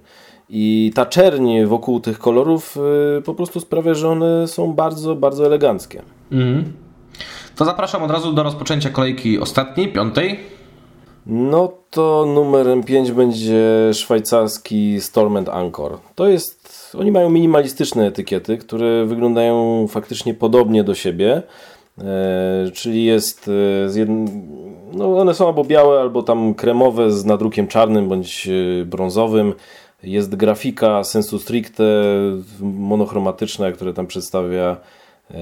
I 0.49 0.91
ta 0.95 1.05
czerń 1.05 1.63
wokół 1.65 1.99
tych 1.99 2.19
kolorów 2.19 2.77
e, 3.17 3.21
po 3.21 3.33
prostu 3.33 3.59
sprawia, 3.59 3.93
że 3.93 4.09
one 4.09 4.47
są 4.47 4.73
bardzo, 4.73 5.15
bardzo 5.15 5.45
eleganckie. 5.45 6.01
Mm. 6.31 6.73
To 7.55 7.65
zapraszam 7.65 8.03
od 8.03 8.11
razu 8.11 8.33
do 8.33 8.43
rozpoczęcia 8.43 8.89
kolejki 8.89 9.39
ostatniej, 9.39 9.93
piątej. 9.93 10.39
No 11.29 11.73
to 11.89 12.25
numerem 12.25 12.83
5 12.83 13.11
będzie 13.11 13.89
szwajcarski 13.93 15.01
Storm 15.01 15.37
and 15.37 15.49
Anchor. 15.49 15.97
To 16.15 16.27
jest, 16.27 16.91
oni 16.99 17.11
mają 17.11 17.29
minimalistyczne 17.29 18.07
etykiety, 18.07 18.57
które 18.57 19.05
wyglądają 19.05 19.85
faktycznie 19.87 20.33
podobnie 20.33 20.83
do 20.83 20.95
siebie. 20.95 21.43
E, 21.97 22.71
czyli 22.73 23.05
jest 23.05 23.49
e, 23.97 24.05
no 24.93 25.17
one 25.17 25.33
są 25.33 25.47
albo 25.47 25.63
białe, 25.63 25.99
albo 25.99 26.23
tam 26.23 26.53
kremowe 26.53 27.11
z 27.11 27.25
nadrukiem 27.25 27.67
czarnym 27.67 28.09
bądź 28.09 28.47
e, 28.47 28.85
brązowym. 28.85 29.53
Jest 30.03 30.35
grafika 30.35 31.03
sensu 31.03 31.39
stricte 31.39 31.83
monochromatyczna, 32.59 33.71
która 33.71 33.93
tam 33.93 34.07
przedstawia 34.07 34.77
e, 35.31 35.35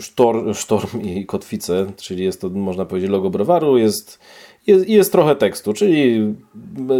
sztorm, 0.00 0.54
sztorm 0.54 1.00
i 1.02 1.26
kotwicę, 1.26 1.86
czyli 1.96 2.24
jest 2.24 2.40
to 2.40 2.48
można 2.48 2.84
powiedzieć 2.84 3.10
logo 3.10 3.30
browaru, 3.30 3.78
jest 3.78 4.18
jest, 4.66 4.88
jest 4.88 5.12
trochę 5.12 5.36
tekstu, 5.36 5.72
czyli 5.72 6.34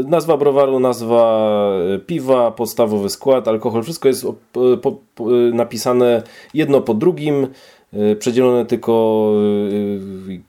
nazwa 0.06 0.36
browaru, 0.36 0.80
nazwa 0.80 1.72
e, 1.94 1.98
piwa, 1.98 2.50
podstawowy 2.50 3.08
skład, 3.08 3.48
alkohol, 3.48 3.82
wszystko 3.82 4.08
jest 4.08 4.26
po, 4.52 4.76
po, 4.82 5.26
napisane 5.52 6.22
jedno 6.54 6.80
po 6.80 6.94
drugim, 6.94 7.46
e, 7.92 8.16
przedzielone 8.16 8.66
tylko 8.66 9.32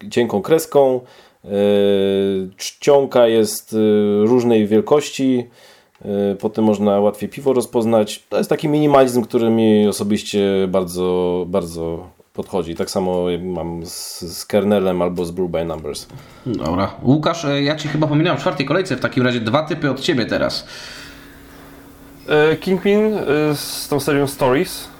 e, 0.04 0.10
cienką 0.10 0.42
kreską. 0.42 1.02
Czcionka 2.58 3.28
jest 3.28 3.76
różnej 4.24 4.68
wielkości, 4.68 5.48
potem 6.40 6.66
można 6.66 7.00
łatwiej 7.00 7.30
piwo 7.30 7.54
rozpoznać. 7.54 8.24
To 8.30 8.38
jest 8.38 8.50
taki 8.50 8.70
minimalizm, 8.70 9.22
który 9.22 9.50
mi 9.50 9.88
osobiście 9.88 10.68
bardzo, 10.68 11.46
bardzo 11.48 12.10
podchodzi. 12.34 12.76
Tak 12.76 12.90
samo 12.90 13.26
mam 13.42 13.86
z, 13.86 14.22
z 14.22 14.46
kernelem 14.46 15.02
albo 15.02 15.26
z 15.26 15.32
Brew 15.32 15.50
by 15.50 15.66
Numbers. 15.66 16.08
Dobra. 16.46 16.92
Łukasz, 17.04 17.46
e, 17.46 17.64
ja 17.64 17.76
Ci 17.76 17.88
chyba 17.88 18.08
pominąłem 18.08 18.38
w 18.38 18.42
czwartej 18.42 18.66
kolejce, 18.66 18.96
w 18.96 19.00
takim 19.00 19.24
razie 19.24 19.40
dwa 19.40 19.64
typy 19.64 19.92
od 19.92 20.00
Ciebie 20.00 20.26
teraz. 20.26 20.68
E, 22.28 22.56
Kingpin 22.56 23.14
e, 23.14 23.56
z 23.56 23.88
tą 23.88 24.00
serią 24.00 24.28
Stories. 24.28 24.92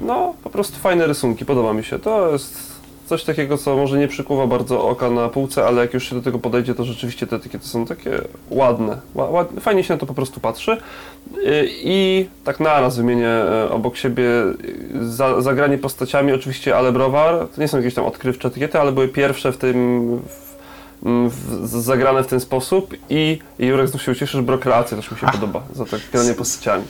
No, 0.00 0.34
po 0.44 0.50
prostu 0.50 0.78
fajne 0.78 1.06
rysunki, 1.06 1.44
podoba 1.44 1.72
mi 1.72 1.84
się. 1.84 1.98
To 1.98 2.32
jest 2.32 2.69
coś 3.10 3.24
takiego, 3.24 3.58
co 3.58 3.76
może 3.76 3.98
nie 3.98 4.08
przykuwa 4.08 4.46
bardzo 4.46 4.88
oka 4.88 5.10
na 5.10 5.28
półce, 5.28 5.66
ale 5.66 5.82
jak 5.82 5.94
już 5.94 6.08
się 6.08 6.14
do 6.14 6.22
tego 6.22 6.38
podejdzie, 6.38 6.74
to 6.74 6.84
rzeczywiście 6.84 7.26
te 7.26 7.36
etykiety 7.36 7.68
są 7.68 7.86
takie 7.86 8.10
ładne. 8.50 8.98
Ład, 9.14 9.48
fajnie 9.60 9.84
się 9.84 9.94
na 9.94 10.00
to 10.00 10.06
po 10.06 10.14
prostu 10.14 10.40
patrzy. 10.40 10.76
I 11.70 12.28
tak 12.44 12.60
naraz 12.60 12.96
wymienię 12.96 13.28
e, 13.28 13.70
obok 13.70 13.96
siebie 13.96 14.24
za, 15.00 15.42
zagranie 15.42 15.78
postaciami, 15.78 16.32
oczywiście 16.32 16.76
Ale 16.76 16.92
Browar. 16.92 17.48
To 17.54 17.60
nie 17.60 17.68
są 17.68 17.76
jakieś 17.76 17.94
tam 17.94 18.04
odkrywcze 18.04 18.48
etykiety, 18.48 18.80
ale 18.80 18.92
były 18.92 19.08
pierwsze 19.08 19.52
w 19.52 19.56
tym, 19.56 20.16
w, 20.22 20.50
w, 21.02 21.66
zagrane 21.66 22.22
w 22.22 22.26
ten 22.26 22.40
sposób 22.40 22.94
i, 23.08 23.38
i 23.58 23.66
Jurek 23.66 23.88
znów 23.88 24.02
się 24.02 24.12
ucieszy, 24.12 24.36
że 24.36 24.42
brokreacja 24.42 24.96
też 24.96 25.10
mi 25.10 25.18
się 25.18 25.26
podoba 25.26 25.62
za 25.74 25.84
tak 25.84 26.00
granie 26.12 26.34
postaciami. 26.34 26.84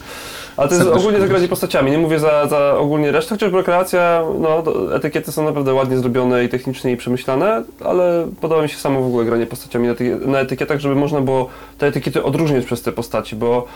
Ale 0.60 0.68
to 0.68 0.74
jest 0.74 0.88
ogólnie 0.88 1.20
zagranie 1.20 1.48
postaciami, 1.48 1.90
nie 1.90 1.98
mówię 1.98 2.18
za, 2.18 2.46
za 2.46 2.78
ogólnie 2.78 3.12
resztę, 3.12 3.34
chociaż 3.34 3.52
rekreacja, 3.52 4.22
no 4.38 4.62
etykiety 4.94 5.32
są 5.32 5.44
naprawdę 5.44 5.74
ładnie 5.74 5.98
zrobione 5.98 6.44
i 6.44 6.48
technicznie 6.48 6.92
i 6.92 6.96
przemyślane, 6.96 7.62
ale 7.84 8.28
podoba 8.40 8.62
mi 8.62 8.68
się 8.68 8.76
samo 8.76 9.02
w 9.02 9.06
ogóle 9.06 9.24
granie 9.24 9.46
postaciami 9.46 9.88
na, 9.88 9.94
na 10.26 10.40
etykietach, 10.40 10.80
żeby 10.80 10.94
można 10.94 11.20
było 11.20 11.48
te 11.78 11.86
etykiety 11.86 12.22
odróżniać 12.22 12.64
przez 12.64 12.82
te 12.82 12.92
postaci, 12.92 13.36
bo 13.36 13.66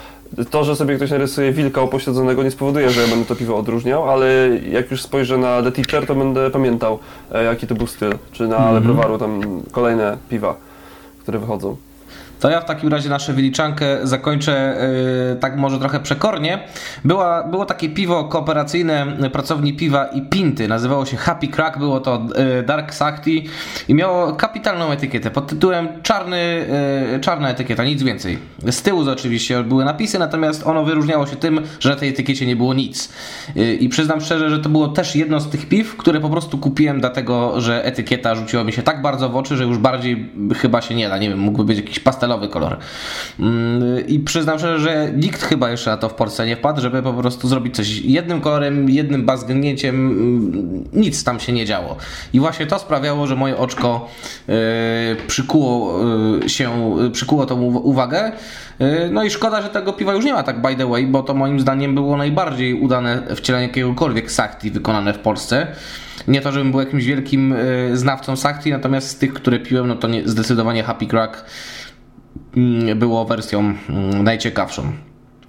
to, 0.51 0.65
że 0.65 0.77
sobie 0.77 0.97
ktoś 0.97 1.11
narysuje 1.11 1.53
wilka 1.53 1.83
upośledzonego 1.83 2.43
nie 2.43 2.51
spowoduje, 2.51 2.91
że 2.91 3.03
ja 3.03 3.09
będę 3.09 3.25
to 3.27 3.37
piwo 3.37 3.57
odróżniał, 3.57 4.11
ale 4.11 4.27
jak 4.71 4.91
już 4.91 5.03
spojrzę 5.03 5.39
na 5.39 5.63
The 5.63 5.73
Teacher, 5.73 6.07
to 6.07 6.15
będę 6.15 6.51
pamiętał, 6.51 6.99
e, 7.33 7.45
jaki 7.45 7.67
to 7.67 7.75
był 7.75 7.87
styl, 7.87 8.13
czy 8.33 8.49
na 8.49 8.71
mm 8.71 8.83
-hmm. 8.83 9.19
tam 9.19 9.63
kolejne 9.73 10.17
piwa, 10.29 10.57
które 11.23 11.39
wychodzą. 11.39 11.77
To 12.45 12.51
ja 12.51 12.61
w 12.61 12.65
takim 12.65 12.89
razie 12.89 13.09
nasze 13.09 13.33
wyliczankę 13.33 13.99
zakończę 14.03 14.77
yy, 15.31 15.37
tak 15.37 15.57
może 15.57 15.79
trochę 15.79 16.01
przekornie. 16.01 16.59
Była, 17.05 17.45
było 17.45 17.65
takie 17.67 17.89
piwo 17.89 18.25
kooperacyjne 18.25 19.07
pracowni 19.33 19.75
piwa 19.75 20.07
i 20.07 20.23
pinty. 20.23 20.69
Nazywało 20.69 21.07
się 21.07 21.17
Happy 21.17 21.49
Crack, 21.49 21.79
było 21.79 22.01
to 22.01 22.27
yy, 22.57 22.63
Dark 22.63 22.95
Sakti 22.95 23.49
i 23.89 23.95
miało 23.95 24.33
kapitalną 24.33 24.91
etykietę 24.91 25.31
pod 25.31 25.47
tytułem 25.47 25.89
czarny, 26.03 26.67
yy, 27.13 27.21
czarna 27.21 27.51
etykieta, 27.51 27.85
nic 27.85 28.03
więcej. 28.03 28.39
Z 28.71 28.83
tyłu 28.83 29.11
oczywiście 29.11 29.63
były 29.63 29.85
napisy, 29.85 30.19
natomiast 30.19 30.67
ono 30.67 30.85
wyróżniało 30.85 31.27
się 31.27 31.37
tym, 31.37 31.61
że 31.81 31.91
na 31.91 31.97
tej 31.97 32.09
etykiecie 32.09 32.47
nie 32.47 32.57
było 32.57 32.75
nic. 32.75 33.13
Y, 33.57 33.75
I 33.75 33.89
przyznam 33.89 34.21
szczerze, 34.21 34.51
że 34.51 34.59
to 34.59 34.69
było 34.69 34.89
też 34.89 35.17
jedno 35.17 35.41
z 35.41 35.51
tych 35.51 35.69
piw, 35.69 35.97
które 35.97 36.21
po 36.21 36.31
prostu 36.31 36.59
kupiłem 36.59 37.01
dlatego, 37.01 37.61
że 37.61 37.85
etykieta 37.85 38.35
rzuciła 38.35 38.65
mi 38.65 38.73
się 38.73 38.83
tak 38.83 39.03
bardzo 39.03 39.29
w 39.29 39.37
oczy, 39.37 39.57
że 39.57 39.65
już 39.65 39.79
bardziej 39.79 40.33
chyba 40.57 40.83
się 40.83 40.95
nie 40.95 41.09
da. 41.09 41.19
Nie 41.19 41.29
wiem, 41.29 41.39
mógłby 41.39 41.65
być 41.65 41.77
jakiś 41.77 42.01
pastelowy 42.01 42.34
kolor. 42.49 42.77
Mm, 43.41 44.07
I 44.07 44.21
przyznam 44.21 44.59
szczerze, 44.59 44.79
że 44.79 45.13
nikt 45.17 45.43
chyba 45.43 45.71
jeszcze 45.71 45.91
na 45.91 45.97
to 45.97 46.09
w 46.09 46.15
Polsce 46.15 46.47
nie 46.47 46.57
wpadł, 46.57 46.81
żeby 46.81 47.03
po 47.03 47.13
prostu 47.13 47.49
zrobić 47.49 47.77
coś 47.77 47.99
jednym 47.99 48.41
kolorem, 48.41 48.91
jednym 48.91 49.25
bazgnięciem, 49.25 49.95
mm, 49.95 50.85
nic 50.93 51.25
tam 51.25 51.41
się 51.41 51.53
nie 51.53 51.67
działo. 51.67 51.97
I 52.33 52.41
właśnie 52.41 52.67
to 52.67 52.79
sprawiało, 52.79 53.27
że 53.27 53.37
moje 53.37 53.57
oczko 53.57 54.09
yy, 54.49 54.55
przykuło 55.27 56.01
yy, 56.43 56.49
się, 56.49 56.97
przykuło 57.13 57.47
tą 57.47 57.63
uwagę. 57.63 58.33
No 59.11 59.25
i 59.25 59.31
szkoda, 59.31 59.63
że 59.63 59.69
tego 59.69 59.93
piwa 59.93 60.15
już 60.15 60.25
nie 60.25 60.33
ma 60.33 60.43
tak 60.43 60.63
by 60.63 60.77
the 60.77 60.87
way, 60.87 61.07
bo 61.07 61.23
to 61.23 61.35
moim 61.35 61.61
zdaniem 61.61 61.95
było 61.95 62.17
najbardziej 62.17 62.75
udane 62.75 63.23
wcielenie 63.37 63.67
jakiegokolwiek 63.67 64.33
sakti 64.33 64.71
wykonane 64.71 65.15
w 65.15 65.19
Polsce. 65.19 65.67
Nie 66.29 66.41
to, 66.41 66.53
żebym 66.53 66.71
był 66.71 66.81
jakimś 66.81 67.05
wielkim 67.05 67.55
znawcą 67.93 68.37
sakti, 68.37 68.71
natomiast 68.71 69.09
z 69.09 69.17
tych, 69.17 69.35
które 69.35 69.59
piłem, 69.59 69.89
no 69.89 69.97
to 69.97 70.09
nie, 70.09 70.29
zdecydowanie 70.29 70.83
Happy 70.83 71.07
Crack 71.07 71.45
było 72.97 73.25
wersją 73.25 73.61
mm, 73.61 74.25
najciekawszą. 74.25 74.83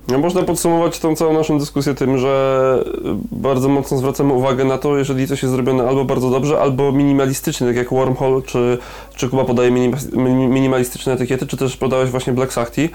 No, 0.07 0.17
można 0.17 0.43
podsumować 0.43 0.99
tą 0.99 1.15
całą 1.15 1.33
naszą 1.33 1.59
dyskusję 1.59 1.93
tym, 1.93 2.17
że 2.17 2.83
bardzo 3.31 3.69
mocno 3.69 3.97
zwracamy 3.97 4.33
uwagę 4.33 4.65
na 4.65 4.77
to, 4.77 4.97
jeżeli 4.97 5.27
coś 5.27 5.43
jest 5.43 5.53
zrobione 5.53 5.87
albo 5.87 6.05
bardzo 6.05 6.29
dobrze, 6.29 6.59
albo 6.59 6.91
minimalistycznie, 6.91 7.67
tak 7.67 7.75
jak 7.75 7.89
Wormhole, 7.89 8.41
czy, 8.41 8.77
czy 9.15 9.29
Kuba 9.29 9.45
podaje 9.45 9.71
minimalistyczne 10.49 11.13
etykiety, 11.13 11.47
czy 11.47 11.57
też 11.57 11.77
podałeś 11.77 12.09
właśnie 12.09 12.33
Black 12.33 12.53
Sahti, 12.53 12.81
e, 12.81 12.89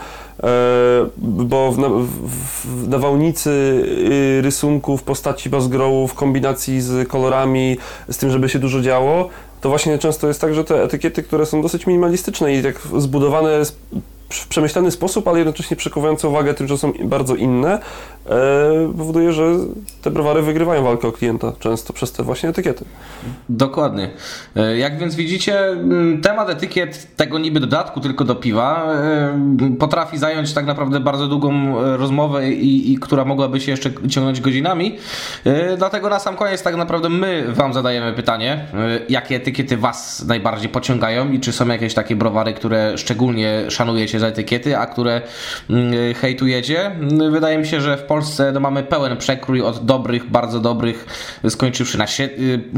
bo 1.19 1.73
w, 1.73 1.77
w, 1.77 2.85
w 2.85 2.89
nawałnicy 2.89 3.51
y, 3.51 4.43
rysunków, 4.43 5.03
postaci 5.03 5.51
bazgrołów, 5.51 6.15
kombinacji 6.15 6.81
z 6.81 7.09
kolorami, 7.09 7.77
z 8.11 8.19
tym, 8.19 8.31
żeby 8.31 8.49
się 8.49 8.59
dużo 8.59 8.81
działo, 8.81 9.29
to 9.61 9.69
właśnie 9.69 9.99
często 9.99 10.29
jest 10.29 10.41
tak, 10.41 10.55
że 10.55 10.65
te 10.65 10.83
etykiety, 10.83 11.23
które 11.23 11.47
są 11.47 11.63
dosyć 11.63 11.87
minimalistyczne 11.87 12.55
i 12.55 12.63
tak 12.63 12.81
zbudowane 12.99 13.63
w 14.31 14.49
przemyślany 14.49 14.91
sposób, 14.91 15.29
ale 15.29 15.39
jednocześnie 15.39 15.77
przykuwające 15.77 16.29
uwagę 16.29 16.55
tym, 16.55 16.69
że 16.69 16.79
są 16.79 16.93
bardzo 17.05 17.35
inne, 17.35 17.79
e, 18.27 18.93
powoduje, 18.99 19.33
że 19.33 19.55
te 20.03 20.11
browary 20.11 20.43
wygrywają 20.43 20.83
walkę 20.85 21.09
o 21.09 21.13
klienta 21.13 21.53
często 21.59 21.93
przez 21.93 22.13
te 22.13 22.23
właśnie 22.23 22.49
etykiety. 22.49 22.85
Dokładnie. 23.49 24.11
E, 24.57 24.77
jak 24.77 24.99
więc 24.99 25.15
widzicie, 25.15 25.67
mm, 25.69 26.23
temat 26.23 26.51
etykiet 26.51 27.17
tego 27.17 27.39
niby 27.39 27.61
dodatku 27.61 28.01
tylko 28.01 28.25
do 28.25 28.35
piwa 28.35 28.93
e, 28.93 29.77
potrafi 29.79 30.19
zająć 30.19 30.53
tak 30.53 30.67
naprawdę 30.67 31.01
bardzo 31.01 31.27
długą 31.29 31.81
e, 31.81 31.97
rozmowę 31.97 32.51
i, 32.51 32.93
i 32.93 32.99
która 32.99 33.25
mogłaby 33.25 33.61
się 33.61 33.71
jeszcze 33.71 33.91
ciągnąć 34.09 34.41
godzinami. 34.41 34.99
Dlatego 35.79 36.09
na 36.09 36.19
sam 36.19 36.37
koniec 36.37 36.63
tak 36.63 36.77
naprawdę 36.77 37.09
my 37.09 37.45
wam 37.49 37.73
zadajemy 37.73 38.13
pytanie, 38.13 38.67
jakie 39.09 39.37
etykiety 39.37 39.77
was 39.77 40.25
najbardziej 40.25 40.69
pociągają 40.69 41.33
i 41.33 41.41
czy 41.41 41.53
są 41.53 41.69
jakieś 41.69 41.95
takie 41.95 42.17
browary, 42.17 42.53
które 42.53 42.99
szczególnie 42.99 43.71
szanujecie 43.71 44.20
za 44.21 44.27
etykiety, 44.27 44.79
a 44.79 44.87
które 44.87 45.23
mm, 45.71 46.15
hejtujecie. 46.15 46.91
Wydaje 47.31 47.59
mi 47.59 47.67
się, 47.67 47.81
że 47.81 47.97
w 47.97 48.03
Polsce 48.03 48.53
no, 48.53 48.61
mamy 48.61 48.83
pełen 48.83 49.17
przekrój 49.17 49.63
od 49.63 49.85
dobrych, 49.85 50.31
bardzo 50.31 50.61
dobrych, 50.61 51.07
skończywszy 51.49 51.99
na 51.99 52.07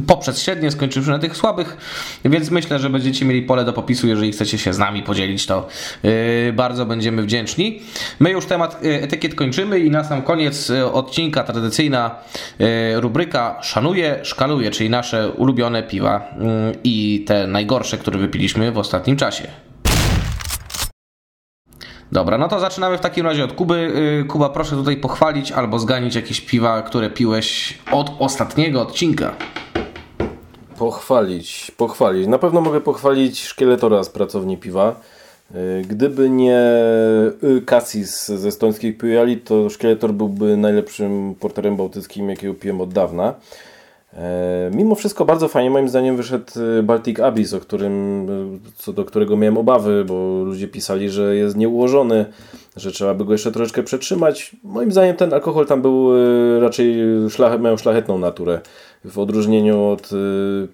poprzez 0.06 0.42
średnie, 0.42 0.70
skończywszy 0.70 1.10
na 1.10 1.18
tych 1.18 1.36
słabych, 1.36 1.76
więc 2.24 2.50
myślę, 2.50 2.78
że 2.78 2.90
będziecie 2.90 3.24
mieli 3.24 3.42
pole 3.42 3.64
do 3.64 3.72
popisu, 3.72 4.08
jeżeli 4.08 4.32
chcecie 4.32 4.58
się 4.58 4.72
z 4.72 4.78
nami 4.78 5.02
podzielić, 5.02 5.46
to 5.46 5.68
yy, 6.02 6.52
bardzo 6.52 6.86
będziemy 6.86 7.22
wdzięczni. 7.22 7.82
My 8.20 8.30
już 8.30 8.46
temat 8.46 8.84
yy, 8.84 9.02
etykiet 9.02 9.34
kończymy 9.34 9.78
i 9.78 9.90
na 9.90 10.04
sam 10.04 10.22
koniec 10.22 10.72
odcinka 10.92 11.44
tradycyjna 11.44 12.14
rubryka 12.94 13.58
Szanuję, 13.62 14.20
szkaluję, 14.22 14.70
czyli 14.70 14.90
nasze 14.90 15.30
ulubione 15.30 15.82
piwa 15.82 16.34
i 16.84 17.24
te 17.26 17.46
najgorsze, 17.46 17.98
które 17.98 18.18
wypiliśmy 18.18 18.72
w 18.72 18.78
ostatnim 18.78 19.16
czasie. 19.16 19.71
Dobra, 22.12 22.38
no 22.38 22.48
to 22.48 22.60
zaczynamy 22.60 22.98
w 22.98 23.00
takim 23.00 23.26
razie 23.26 23.44
od 23.44 23.52
Kuby. 23.52 23.74
Y, 24.22 24.24
Kuba, 24.28 24.48
proszę 24.48 24.76
tutaj 24.76 24.96
pochwalić 24.96 25.52
albo 25.52 25.78
zganić 25.78 26.14
jakieś 26.14 26.40
piwa, 26.40 26.82
które 26.82 27.10
piłeś 27.10 27.78
od 27.92 28.10
ostatniego 28.18 28.82
odcinka. 28.82 29.34
Pochwalić, 30.78 31.72
pochwalić. 31.76 32.26
Na 32.26 32.38
pewno 32.38 32.60
mogę 32.60 32.80
pochwalić 32.80 33.44
Szkieletora 33.44 34.04
z 34.04 34.08
pracowni 34.08 34.56
piwa. 34.56 35.00
Y, 35.54 35.84
gdyby 35.88 36.30
nie 36.30 36.60
Cassis 37.66 38.28
ze 38.28 38.48
estońskich 38.48 38.98
pijali, 38.98 39.36
to 39.36 39.70
Szkieletor 39.70 40.12
byłby 40.12 40.56
najlepszym 40.56 41.34
porterem 41.40 41.76
bałtyckim, 41.76 42.30
jakiego 42.30 42.54
piłem 42.54 42.80
od 42.80 42.92
dawna. 42.92 43.34
E, 44.16 44.70
mimo 44.74 44.94
wszystko 44.94 45.24
bardzo 45.24 45.48
fajnie 45.48 45.70
moim 45.70 45.88
zdaniem 45.88 46.16
wyszedł 46.16 46.52
e, 46.78 46.82
Baltic 46.82 47.20
Abyss, 47.20 47.54
o 47.54 47.60
którym, 47.60 48.26
e, 48.30 48.72
co 48.76 48.92
do 48.92 49.04
którego 49.04 49.36
miałem 49.36 49.58
obawy, 49.58 50.04
bo 50.04 50.42
ludzie 50.44 50.68
pisali, 50.68 51.10
że 51.10 51.36
jest 51.36 51.56
nieułożony, 51.56 52.26
że 52.76 52.92
trzeba 52.92 53.14
by 53.14 53.24
go 53.24 53.32
jeszcze 53.32 53.52
troszeczkę 53.52 53.82
przetrzymać. 53.82 54.56
Moim 54.64 54.92
zdaniem 54.92 55.16
ten 55.16 55.34
alkohol 55.34 55.66
tam 55.66 55.82
był 55.82 56.10
raczej 56.60 56.96
szlachet, 57.30 57.62
miał 57.62 57.78
szlachetną 57.78 58.18
naturę. 58.18 58.60
W 59.04 59.18
odróżnieniu 59.18 59.84
od 59.84 60.10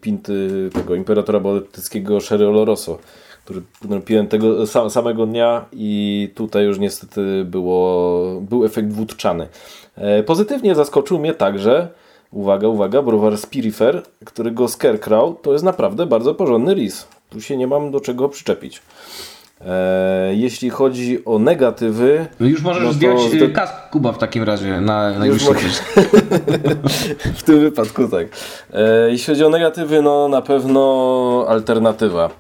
pinty 0.01 0.71
tego 0.73 0.95
imperatora 0.95 1.41
bałtyckiego 1.41 2.21
Sherry 2.21 2.49
Oloroso, 2.49 2.99
który 3.45 3.63
piłem 4.05 4.27
tego 4.27 4.67
samego 4.91 5.27
dnia 5.27 5.65
i 5.73 6.31
tutaj 6.35 6.65
już 6.65 6.79
niestety 6.79 7.45
było, 7.45 8.41
był 8.41 8.65
efekt 8.65 8.93
wódczany. 8.93 9.49
Pozytywnie 10.27 10.75
zaskoczył 10.75 11.19
mnie 11.19 11.35
także 11.35 11.89
uwaga, 12.31 12.69
uwaga, 12.69 13.03
browar 13.03 13.39
Spirifer, 13.39 14.03
którego 14.25 14.69
Scarecrow 14.69 15.43
to 15.43 15.53
jest 15.53 15.65
naprawdę 15.65 16.07
bardzo 16.07 16.35
porządny 16.35 16.75
ris. 16.75 17.09
Tu 17.31 17.41
się 17.41 17.57
nie 17.57 17.67
mam 17.67 17.91
do 17.91 18.01
czego 18.01 18.29
przyczepić. 18.29 18.83
Eee, 19.61 20.41
jeśli 20.41 20.71
chodzi 20.71 21.25
o 21.25 21.39
negatywy. 21.39 22.27
No 22.41 22.47
już 22.47 22.63
możesz 22.63 22.85
no 22.85 22.93
zdjąć 22.93 23.21
zde... 23.21 23.49
kask 23.49 23.75
Kuba 23.91 24.13
w 24.13 24.19
takim 24.19 24.43
razie 24.43 24.81
na 24.81 25.19
najwyższy 25.19 25.51
W 27.39 27.43
tym 27.43 27.61
wypadku 27.61 28.09
tak. 28.09 28.27
Eee, 28.73 29.13
jeśli 29.13 29.35
chodzi 29.35 29.45
o 29.45 29.49
negatywy, 29.49 30.03
no 30.03 30.29
na 30.29 30.43
pewno 30.43 31.45
alternatywa. 31.49 32.31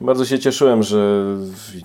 Bardzo 0.00 0.24
się 0.24 0.38
cieszyłem, 0.38 0.82
że 0.82 1.24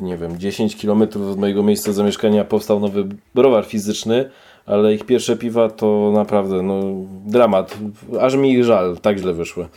nie 0.01 0.17
wiem, 0.17 0.39
10 0.39 0.75
km 0.81 1.01
od 1.01 1.37
mojego 1.37 1.63
miejsca 1.63 1.93
zamieszkania 1.93 2.43
powstał 2.43 2.79
nowy 2.79 3.07
browar 3.35 3.65
fizyczny 3.65 4.29
ale 4.67 4.93
ich 4.93 5.03
pierwsze 5.03 5.37
piwa 5.37 5.69
to 5.69 6.11
naprawdę 6.15 6.61
no, 6.61 6.81
dramat. 7.25 7.77
Aż 8.19 8.35
mi 8.35 8.51
ich 8.53 8.63
żal, 8.63 8.97
tak 9.01 9.17
źle 9.17 9.33
wyszły. 9.33 9.67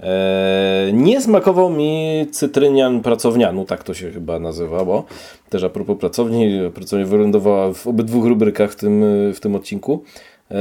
Eee, 0.00 0.92
nie 0.92 1.20
smakował 1.20 1.70
mi 1.70 2.26
cytrynian 2.32 3.00
pracownianu, 3.00 3.64
tak 3.64 3.84
to 3.84 3.94
się 3.94 4.10
chyba 4.10 4.38
nazywa, 4.38 4.84
bo 4.84 5.04
też 5.48 5.64
a 5.64 5.68
propos 5.68 5.98
pracowni, 5.98 6.70
pracownia 6.74 7.06
wylądowała 7.06 7.72
w 7.72 7.86
obydwu 7.86 8.28
rubrykach 8.28 8.72
w 8.72 8.76
tym, 8.76 9.04
w 9.34 9.40
tym 9.40 9.54
odcinku. 9.54 10.04
Eee, 10.50 10.58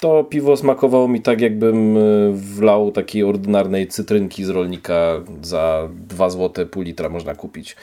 to 0.00 0.24
piwo 0.24 0.56
smakowało 0.56 1.08
mi 1.08 1.20
tak, 1.20 1.40
jakbym 1.40 1.98
wlał 2.32 2.92
takiej 2.92 3.22
ordynarnej 3.22 3.88
cytrynki 3.88 4.44
z 4.44 4.48
rolnika 4.48 5.20
za 5.42 5.88
2 6.08 6.30
zł 6.30 6.66
pół 6.66 6.82
litra 6.82 7.08
można 7.08 7.34
kupić. 7.34 7.76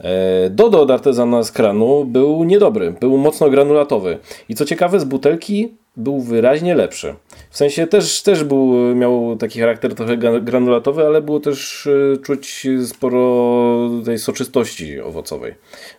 E, 0.00 0.50
Dodo 0.50 0.82
od 0.82 0.90
artezana 0.90 1.42
z 1.42 1.52
kranu 1.52 2.04
był 2.04 2.44
niedobry, 2.44 2.94
był 3.00 3.18
mocno 3.18 3.50
granulatowy. 3.50 4.18
I 4.48 4.54
co 4.54 4.64
ciekawe, 4.64 5.00
z 5.00 5.04
butelki 5.04 5.74
był 5.96 6.20
wyraźnie 6.20 6.74
lepszy. 6.74 7.14
W 7.50 7.56
sensie 7.56 7.86
też, 7.86 8.22
też 8.22 8.44
był, 8.44 8.94
miał 8.94 9.36
taki 9.36 9.60
charakter 9.60 9.94
trochę 9.94 10.16
granulatowy, 10.16 11.06
ale 11.06 11.22
było 11.22 11.40
też 11.40 11.86
e, 11.86 12.16
czuć 12.16 12.66
sporo 12.86 13.90
tej 14.04 14.18
soczystości 14.18 15.00
owocowej. 15.00 15.54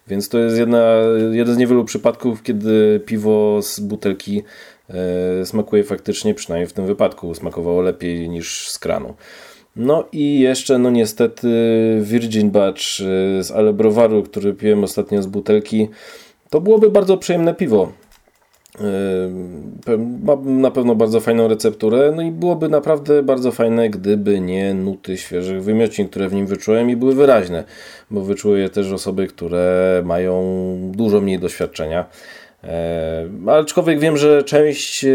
Więc 0.08 0.30
to 0.30 0.40
jest 0.40 0.58
jedna, 0.58 0.96
jeden 1.32 1.56
z 1.56 1.58
niewielu 1.58 1.86
przypadków, 1.86 2.44
kiedy 2.44 3.02
piwo 3.06 3.62
z 3.62 3.80
butelki 3.80 4.44
e, 4.90 5.46
smakuje 5.46 5.84
faktycznie, 5.84 6.34
przynajmniej 6.34 6.68
w 6.68 6.74
tym 6.74 6.86
wypadku, 6.86 7.36
smakowało 7.36 7.82
lepiej 7.82 8.30
niż 8.30 8.70
z 8.70 8.80
kranu. 8.80 9.14
No 9.76 10.06
i 10.12 10.40
jeszcze, 10.40 10.78
no 10.78 10.90
niestety, 10.90 11.48
Virgin 12.02 12.52
Batch 12.52 12.82
y, 13.40 13.44
z 13.44 13.52
Alebrowaru, 13.52 14.24
który 14.24 14.54
piłem 14.54 14.84
ostatnio 14.84 15.24
z 15.24 15.28
butelki, 15.28 15.90
to 16.50 16.62
byłoby 16.62 16.90
bardzo 16.90 17.18
przyjemne 17.18 17.54
piwo. 17.54 17.92
Y, 19.88 19.98
ma 20.24 20.36
na 20.46 20.72
pewno 20.72 20.96
bardzo 20.96 21.20
fajną 21.20 21.48
recepturę, 21.48 22.14
no 22.16 22.22
i 22.22 22.32
byłoby 22.32 22.70
naprawdę 22.70 23.24
bardzo 23.24 23.52
fajne, 23.52 23.90
gdyby 23.90 24.40
nie 24.40 24.74
nuty 24.74 25.18
świeżych 25.18 25.64
wymiocin, 25.64 26.08
które 26.08 26.30
w 26.30 26.34
nim 26.34 26.48
wyczułem 26.48 26.90
i 26.90 26.96
były 26.96 27.16
wyraźne, 27.16 27.64
bo 28.12 28.22
wyczuły 28.22 28.60
je 28.60 28.70
też 28.70 28.92
osoby, 28.92 29.28
które 29.28 30.02
mają 30.06 30.44
dużo 30.92 31.22
mniej 31.22 31.40
doświadczenia. 31.40 32.06
E, 32.68 33.52
aczkolwiek 33.52 34.00
wiem, 34.00 34.18
że 34.18 34.44
część 34.44 35.06
e, 35.06 35.10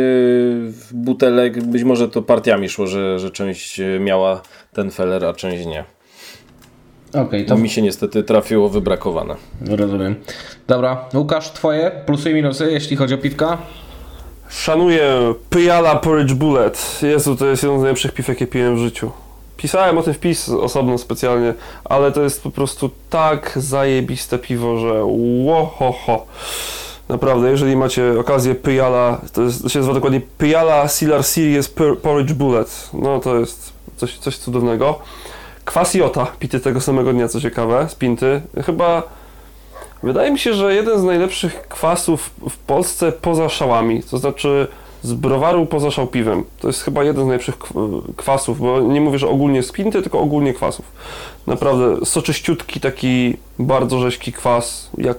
butelek, 0.92 1.64
być 1.64 1.84
może 1.84 2.08
to 2.08 2.22
partiami 2.22 2.68
szło, 2.68 2.86
że, 2.86 3.18
że 3.18 3.30
część 3.30 3.80
e, 3.80 4.00
miała 4.00 4.42
ten 4.72 4.90
feller, 4.90 5.24
a 5.24 5.32
część 5.32 5.66
nie. 5.66 5.84
Okej, 7.08 7.22
okay, 7.22 7.44
to 7.44 7.56
mi 7.56 7.68
się 7.68 7.82
niestety 7.82 8.22
trafiło 8.22 8.68
wybrakowane. 8.68 9.34
Rozumiem. 9.66 10.14
Dobra, 10.66 11.04
Łukasz, 11.14 11.50
twoje 11.50 11.90
plusy 12.06 12.30
i 12.30 12.34
minusy, 12.34 12.72
jeśli 12.72 12.96
chodzi 12.96 13.14
o 13.14 13.18
piwka? 13.18 13.58
Szanuję 14.48 15.34
Pyjala 15.50 15.96
Porridge 15.96 16.32
Bullet. 16.32 16.98
Jezu, 17.02 17.36
to 17.36 17.46
jest 17.46 17.62
jeden 17.62 17.78
z 17.78 17.82
najlepszych 17.82 18.12
piw, 18.12 18.28
jakie 18.28 18.46
piłem 18.46 18.76
w 18.76 18.78
życiu. 18.78 19.10
Pisałem 19.56 19.98
o 19.98 20.02
tym 20.02 20.14
wpis 20.14 20.48
osobno 20.48 20.98
specjalnie, 20.98 21.54
ale 21.84 22.12
to 22.12 22.22
jest 22.22 22.42
po 22.42 22.50
prostu 22.50 22.90
tak 23.10 23.52
zajebiste 23.56 24.38
piwo, 24.38 24.78
że 24.78 25.04
łohoho. 25.04 25.92
Ho. 25.92 26.26
Naprawdę, 27.10 27.50
jeżeli 27.50 27.76
macie 27.76 28.20
okazję 28.20 28.54
Pyjala, 28.54 29.20
to, 29.32 29.42
jest, 29.42 29.62
to 29.62 29.68
się 29.68 29.78
nazywa 29.78 29.94
dokładnie 29.94 30.20
Pyjala 30.38 30.88
Silar 30.88 31.24
Series 31.24 31.74
Porridge 32.02 32.32
Bullet. 32.32 32.90
No 32.92 33.20
to 33.20 33.38
jest 33.38 33.72
coś, 33.96 34.18
coś 34.18 34.36
cudownego. 34.36 34.98
Kwas 35.64 35.94
Jota, 35.94 36.26
pity 36.38 36.60
tego 36.60 36.80
samego 36.80 37.12
dnia, 37.12 37.28
co 37.28 37.40
ciekawe, 37.40 37.86
z 37.88 37.94
Pinty. 37.94 38.40
Chyba, 38.64 39.02
wydaje 40.02 40.30
mi 40.30 40.38
się, 40.38 40.54
że 40.54 40.74
jeden 40.74 41.00
z 41.00 41.04
najlepszych 41.04 41.68
kwasów 41.68 42.30
w 42.50 42.56
Polsce 42.56 43.12
poza 43.12 43.48
szałami. 43.48 44.02
To 44.02 44.18
znaczy 44.18 44.68
z 45.02 45.12
browaru 45.12 45.66
poza 45.66 45.90
szałpiwem. 45.90 46.44
To 46.60 46.66
jest 46.66 46.82
chyba 46.82 47.04
jeden 47.04 47.24
z 47.24 47.26
najlepszych 47.26 47.56
kwasów, 48.16 48.58
bo 48.58 48.80
nie 48.80 49.00
mówię, 49.00 49.18
że 49.18 49.28
ogólnie 49.28 49.62
z 49.62 49.72
Pinty, 49.72 50.02
tylko 50.02 50.20
ogólnie 50.20 50.54
kwasów. 50.54 50.92
Naprawdę 51.46 52.06
soczyściutki, 52.06 52.80
taki 52.80 53.36
bardzo 53.58 53.98
rzeźki 53.98 54.32
kwas, 54.32 54.90
jak 54.98 55.16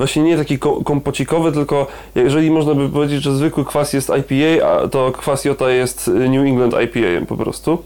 właśnie 0.00 0.22
nie 0.22 0.36
taki 0.36 0.58
kompocikowy, 0.58 1.52
tylko 1.52 1.86
jeżeli 2.14 2.50
można 2.50 2.74
by 2.74 2.88
powiedzieć, 2.88 3.22
że 3.22 3.36
zwykły 3.36 3.64
kwas 3.64 3.92
jest 3.92 4.10
IPA, 4.18 4.66
a 4.66 4.88
to 4.88 5.12
kwas 5.12 5.44
Jota 5.44 5.70
jest 5.70 6.08
New 6.08 6.46
England 6.46 6.74
IPA 6.84 7.26
po 7.28 7.36
prostu. 7.36 7.78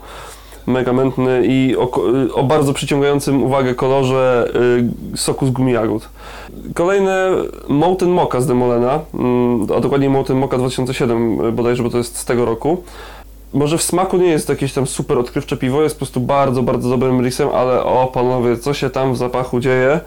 Mega 0.66 0.92
mętny 0.92 1.42
i 1.46 1.76
o, 1.76 1.90
o, 2.34 2.42
bardzo 2.42 2.72
przyciągającym 2.72 3.42
uwagę 3.42 3.74
kolorze 3.74 4.52
y, 5.14 5.16
soku 5.16 5.46
z 5.46 5.50
gumi. 5.50 5.74
Kolejne 6.74 7.30
Mountain 7.68 8.12
Mocha 8.12 8.40
z 8.40 8.46
Demolena, 8.46 9.00
y, 9.70 9.76
a 9.76 9.80
dokładnie 9.80 10.10
Mountain 10.10 10.38
Mocha 10.38 10.58
2007 10.58 11.56
bodajże, 11.56 11.82
bo 11.82 11.90
to 11.90 11.98
jest 11.98 12.16
z 12.16 12.24
tego 12.24 12.44
roku 12.44 12.82
może 13.54 13.78
w 13.78 13.82
smaku 13.82 14.16
nie 14.16 14.28
jest 14.28 14.48
jakieś 14.48 14.72
tam 14.72 14.86
super 14.86 15.18
odkrywcze 15.18 15.56
piwo, 15.56 15.82
jest 15.82 15.94
po 15.94 15.98
prostu 15.98 16.20
bardzo, 16.20 16.62
bardzo 16.62 16.88
dobrym 16.88 17.24
risem, 17.24 17.48
ale 17.48 17.84
o 17.84 18.06
panowie, 18.06 18.56
co 18.56 18.74
się 18.74 18.90
tam 18.90 19.12
w 19.12 19.16
zapachu 19.16 19.60
dzieje? 19.60 20.00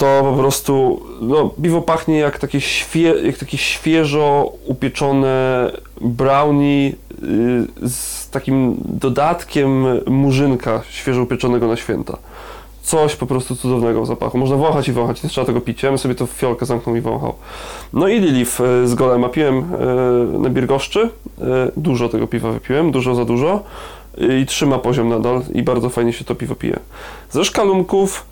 To 0.00 0.22
po 0.22 0.36
prostu 0.36 1.02
no, 1.20 1.50
piwo 1.62 1.82
pachnie 1.82 2.18
jak 2.18 2.38
takie, 2.38 2.60
świe, 2.60 3.14
jak 3.26 3.38
takie 3.38 3.58
świeżo 3.58 4.52
upieczone 4.66 5.70
brownie 6.00 6.92
y, 7.82 7.88
z 7.88 8.30
takim 8.30 8.76
dodatkiem 8.84 9.86
murzynka 10.06 10.82
świeżo 10.90 11.22
upieczonego 11.22 11.66
na 11.66 11.76
święta. 11.76 12.18
Coś 12.82 13.16
po 13.16 13.26
prostu 13.26 13.56
cudownego 13.56 14.02
w 14.02 14.06
zapachu. 14.06 14.38
Można 14.38 14.56
wąchać 14.56 14.88
i 14.88 14.92
wąchać, 14.92 15.22
nie 15.22 15.30
trzeba 15.30 15.46
tego 15.46 15.60
pić. 15.60 15.82
Ja 15.82 15.88
bym 15.88 15.98
sobie 15.98 16.14
to 16.14 16.26
w 16.26 16.30
fiolkę 16.30 16.66
zamknął 16.66 16.96
i 16.96 17.00
wąchał. 17.00 17.34
No 17.92 18.08
i 18.08 18.20
Lilif 18.20 18.60
y, 18.60 18.88
z 18.88 18.94
Golema 18.94 19.28
piłem 19.28 19.58
y, 20.34 20.38
na 20.38 20.50
Birgoszczy. 20.50 21.10
Dużo 21.76 22.08
tego 22.08 22.26
piwa 22.26 22.52
wypiłem, 22.52 22.90
dużo 22.90 23.14
za 23.14 23.24
dużo. 23.24 23.62
I 24.40 24.46
trzyma 24.46 24.78
poziom 24.78 25.08
nadal 25.08 25.42
i 25.54 25.62
bardzo 25.62 25.88
fajnie 25.88 26.12
się 26.12 26.24
to 26.24 26.34
piwo 26.34 26.54
pije. 26.54 26.78
Ze 27.30 27.44
szkalunków 27.44 28.29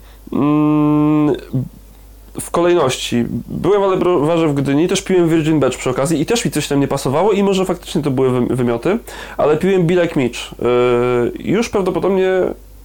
w 2.39 2.51
kolejności. 2.51 3.25
Byłem 3.47 3.83
ale 3.83 3.97
browarze 3.97 4.47
w 4.47 4.53
Gdyni, 4.53 4.87
też 4.87 5.01
piłem 5.01 5.29
Virgin 5.29 5.59
Batch 5.59 5.77
przy 5.77 5.89
okazji 5.89 6.21
i 6.21 6.25
też 6.25 6.45
mi 6.45 6.51
coś 6.51 6.67
tam 6.67 6.79
nie 6.79 6.87
pasowało 6.87 7.31
i 7.31 7.43
może 7.43 7.65
faktycznie 7.65 8.01
to 8.01 8.11
były 8.11 8.45
wymioty, 8.47 8.99
ale 9.37 9.57
piłem 9.57 9.87
Be 9.87 9.93
Like 9.93 10.19
Mitch. 10.19 10.39
Yy, 10.51 11.31
już 11.39 11.69
prawdopodobnie, 11.69 12.29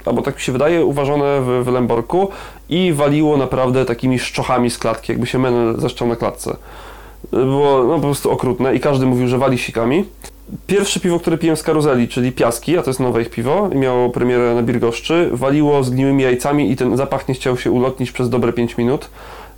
albo 0.05 0.21
tak 0.21 0.35
mi 0.35 0.41
się 0.41 0.51
wydaje, 0.51 0.85
uważane 0.85 1.41
w, 1.41 1.63
w 1.65 1.67
Lemborku 1.67 2.29
i 2.69 2.93
waliło 2.93 3.37
naprawdę 3.37 3.85
takimi 3.85 4.19
szczochami 4.19 4.69
z 4.69 4.77
klatki, 4.77 5.11
jakby 5.11 5.27
się 5.27 5.39
menel 5.39 5.79
zaszczał 5.79 6.07
na 6.07 6.15
klatce. 6.15 6.57
Było 7.31 7.83
no, 7.83 7.95
po 7.95 8.01
prostu 8.01 8.31
okrutne 8.31 8.75
i 8.75 8.79
każdy 8.79 9.05
mówił, 9.05 9.27
że 9.27 9.37
wali 9.37 9.57
sikami. 9.57 10.05
Pierwsze 10.67 10.99
piwo, 10.99 11.19
które 11.19 11.37
piłem 11.37 11.57
z 11.57 11.63
karuzeli, 11.63 12.07
czyli 12.07 12.31
Piaski, 12.31 12.77
a 12.77 12.83
to 12.83 12.89
jest 12.89 12.99
nowe 12.99 13.21
ich 13.21 13.29
piwo 13.29 13.69
miało 13.69 14.09
premierę 14.09 14.55
na 14.55 14.63
Birgoszczy, 14.63 15.29
waliło 15.33 15.83
z 15.83 15.89
gniłymi 15.89 16.23
jajcami 16.23 16.71
i 16.71 16.75
ten 16.75 16.97
zapach 16.97 17.27
nie 17.27 17.33
chciał 17.33 17.57
się 17.57 17.71
ulotnić 17.71 18.11
przez 18.11 18.29
dobre 18.29 18.53
5 18.53 18.77
minut, 18.77 19.09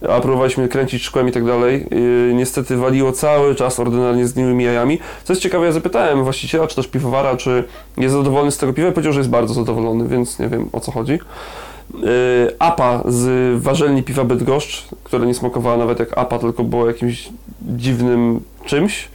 a 0.09 0.19
próbowaliśmy 0.21 0.67
kręcić 0.67 1.03
szkłem 1.03 1.27
i 1.27 1.31
tak 1.31 1.45
dalej. 1.45 1.87
Yy, 1.91 2.33
niestety 2.33 2.77
waliło 2.77 3.11
cały 3.11 3.55
czas 3.55 3.79
ordynarnie 3.79 4.27
z 4.27 4.35
jajami. 4.59 4.99
Co 5.23 5.33
jest 5.33 5.43
ciekawe, 5.43 5.65
ja 5.65 5.71
zapytałem 5.71 6.23
właściciela, 6.23 6.67
czy 6.67 6.75
też 6.75 6.87
piwowara, 6.87 7.37
czy 7.37 7.63
jest 7.97 8.15
zadowolony 8.15 8.51
z 8.51 8.57
tego 8.57 8.73
piwa 8.73 8.89
i 8.89 8.91
powiedział, 8.91 9.13
że 9.13 9.19
jest 9.19 9.29
bardzo 9.29 9.53
zadowolony, 9.53 10.07
więc 10.07 10.39
nie 10.39 10.49
wiem 10.49 10.69
o 10.73 10.79
co 10.79 10.91
chodzi. 10.91 11.19
Yy, 11.93 11.99
apa 12.59 13.03
z 13.05 13.61
warzelni 13.61 14.03
piwa 14.03 14.23
Bydgoszcz, 14.23 14.87
które 15.03 15.25
nie 15.25 15.33
smakowała 15.33 15.77
nawet 15.77 15.99
jak 15.99 16.17
apa, 16.17 16.39
tylko 16.39 16.63
było 16.63 16.87
jakimś 16.87 17.29
dziwnym 17.61 18.39
czymś 18.65 19.09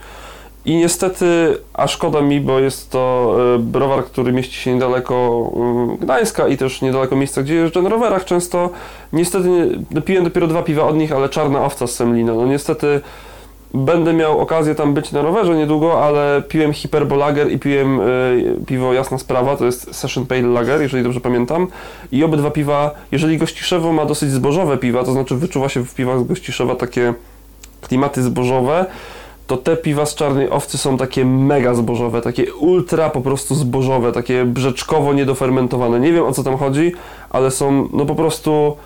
i 0.65 0.77
niestety, 0.77 1.59
a 1.75 1.89
szkoda 1.89 2.21
mi, 2.21 2.41
bo 2.41 2.59
jest 2.59 2.91
to 2.91 3.35
e, 3.55 3.59
browar, 3.59 4.05
który 4.05 4.33
mieści 4.33 4.55
się 4.55 4.75
niedaleko 4.75 5.51
mm, 5.57 5.97
Gdańska 5.97 6.49
i 6.49 6.57
też 6.57 6.83
niedaleko 6.83 7.17
miejsca, 7.17 7.43
gdzie 7.43 7.55
jeżdżę 7.55 7.83
na 7.83 7.89
rowerach 7.89 8.25
często. 8.25 8.71
Niestety 9.13 9.79
piłem 10.05 10.25
dopiero 10.25 10.47
dwa 10.47 10.63
piwa 10.63 10.85
od 10.85 10.97
nich, 10.97 11.13
ale 11.13 11.29
czarna 11.29 11.65
owca 11.65 11.87
z 11.87 11.95
Semlina. 11.95 12.35
No 12.35 12.47
niestety 12.47 13.01
będę 13.75 14.13
miał 14.13 14.39
okazję 14.39 14.75
tam 14.75 14.95
być 14.95 15.13
na 15.13 15.23
rowerze 15.23 15.57
niedługo, 15.57 16.05
ale 16.05 16.43
piłem 16.49 16.73
Hyperbolager 16.73 17.53
i 17.53 17.59
piłem 17.59 18.01
y, 18.01 18.57
piwo 18.67 18.93
Jasna 18.93 19.19
Sprawa, 19.19 19.57
to 19.57 19.65
jest 19.65 19.95
Session 19.95 20.27
Pale 20.27 20.43
Lager, 20.43 20.83
jeżeli 20.83 21.03
dobrze 21.03 21.21
pamiętam. 21.21 21.67
I 22.13 22.25
obydwa 22.25 22.51
piwa, 22.51 22.91
jeżeli 23.13 23.39
Gościszewo 23.39 23.93
ma 23.93 24.05
dosyć 24.05 24.31
zbożowe 24.31 24.79
piwa, 24.79 25.05
to 25.05 25.13
znaczy 25.13 25.37
wyczuwa 25.37 25.69
się 25.69 25.85
w 25.85 25.95
piwach 25.95 26.21
z 26.21 26.25
Gościszewa 26.25 26.75
takie 26.75 27.15
klimaty 27.81 28.23
zbożowe, 28.23 28.87
to 29.47 29.57
te 29.57 29.77
piwa 29.77 30.07
z 30.07 30.15
czarnej 30.15 30.51
owcy 30.51 30.79
są 30.79 30.97
takie 30.97 31.25
mega 31.25 31.75
zbożowe, 31.75 32.21
takie 32.21 32.55
ultra 32.55 33.11
po 33.11 33.21
prostu 33.21 33.55
zbożowe, 33.55 34.13
takie 34.13 34.45
brzeczkowo 34.45 35.13
niedofermentowane. 35.13 36.01
Nie 36.01 36.13
wiem 36.13 36.25
o 36.25 36.33
co 36.33 36.43
tam 36.43 36.57
chodzi, 36.57 36.93
ale 37.31 37.51
są 37.51 37.89
no 37.93 38.07
po 38.07 38.15
prostu 38.15 38.77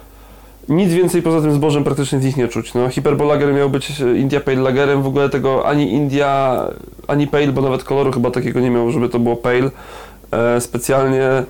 nic 0.69 0.93
więcej 0.93 1.23
poza 1.23 1.41
tym 1.41 1.53
zbożem 1.53 1.85
praktycznie 1.85 2.21
z 2.21 2.25
nich 2.25 2.37
nie 2.37 2.49
czuć. 2.49 2.75
No, 2.75 2.89
Hyperbolager 2.89 3.55
miał 3.55 3.71
być 3.71 4.01
India 4.01 4.41
Pale 4.41 4.61
Lagerem, 4.61 5.03
w 5.03 5.07
ogóle 5.07 5.29
tego 5.29 5.67
ani 5.67 5.93
India, 5.93 6.63
ani 7.07 7.27
Pale, 7.27 7.47
bo 7.47 7.63
nawet 7.63 7.85
koloru 7.85 8.13
chyba 8.13 8.31
takiego 8.31 8.61
nie 8.61 8.71
miał, 8.71 8.91
żeby 8.91 9.09
to 9.09 9.19
było 9.19 9.37
Pale. 9.37 9.71
E, 10.33 10.61
specjalnie, 10.61 11.23
e, 11.23 11.45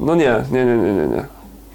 no 0.00 0.14
nie, 0.14 0.44
nie, 0.52 0.64
nie, 0.64 0.76
nie, 0.76 0.92
nie, 0.92 1.06
nie. 1.08 1.24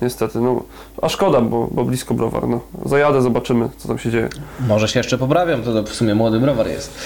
Niestety, 0.01 0.39
no, 0.39 0.63
a 1.01 1.09
szkoda, 1.09 1.41
bo, 1.41 1.67
bo 1.71 1.85
blisko 1.85 2.13
browar. 2.13 2.47
No. 2.47 2.59
Zajadę, 2.85 3.21
zobaczymy, 3.21 3.69
co 3.77 3.87
tam 3.87 3.99
się 3.99 4.11
dzieje. 4.11 4.29
Może 4.67 4.87
się 4.87 4.99
jeszcze 4.99 5.17
poprawiam, 5.17 5.61
to 5.61 5.83
w 5.83 5.89
sumie 5.89 6.15
młody 6.15 6.39
browar 6.39 6.67
jest. 6.67 6.97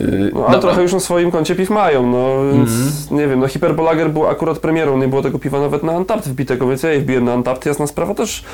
Yy, 0.00 0.30
no, 0.34 0.46
ale 0.46 0.58
trochę 0.58 0.82
już 0.82 0.92
na 0.92 1.00
swoim 1.00 1.30
koncie 1.30 1.54
piw 1.54 1.70
mają, 1.70 2.06
no 2.06 2.52
więc 2.52 2.70
mm 2.70 2.88
-hmm. 2.88 3.12
nie 3.12 3.28
wiem, 3.28 3.40
no 3.40 3.48
Hyperbolager 3.48 4.10
był 4.10 4.26
akurat 4.26 4.58
premierą, 4.58 4.98
nie 4.98 5.08
było 5.08 5.22
tego 5.22 5.38
piwa 5.38 5.60
nawet 5.60 5.82
na 5.82 5.92
Antapt 5.92 6.28
wbitego, 6.28 6.68
więc 6.68 6.82
ja 6.82 6.92
je 6.92 7.00
wbiłem 7.00 7.24
na 7.24 7.32
Antapt. 7.32 7.66
Jasna 7.66 7.86
sprawa 7.86 8.14
też 8.14 8.44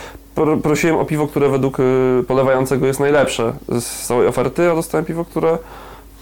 prosiłem 0.62 0.96
o 0.96 1.04
piwo, 1.04 1.26
które 1.26 1.48
według 1.48 1.80
y, 1.80 1.82
polewającego 2.28 2.86
jest 2.86 3.00
najlepsze 3.00 3.52
z 3.80 4.06
całej 4.06 4.26
oferty, 4.26 4.70
a 4.70 4.74
dostałem 4.74 5.04
piwo, 5.04 5.24
które 5.24 5.58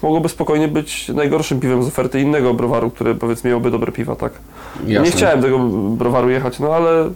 mogłoby 0.03 0.29
spokojnie 0.29 0.69
być 0.69 1.09
najgorszym 1.09 1.61
piwem 1.61 1.83
z 1.83 1.89
oferty 1.89 2.21
innego 2.21 2.55
browaru, 2.55 2.91
który 2.91 3.15
powiedzmy 3.15 3.51
miałby 3.51 3.71
dobre 3.71 3.93
piwa, 3.93 4.17
tak? 4.17 4.33
Jasne. 4.87 5.05
Nie 5.05 5.11
chciałem 5.11 5.43
tego 5.43 5.59
browaru 5.97 6.31
jechać, 6.31 6.59
no 6.59 6.75
ale 6.75 7.11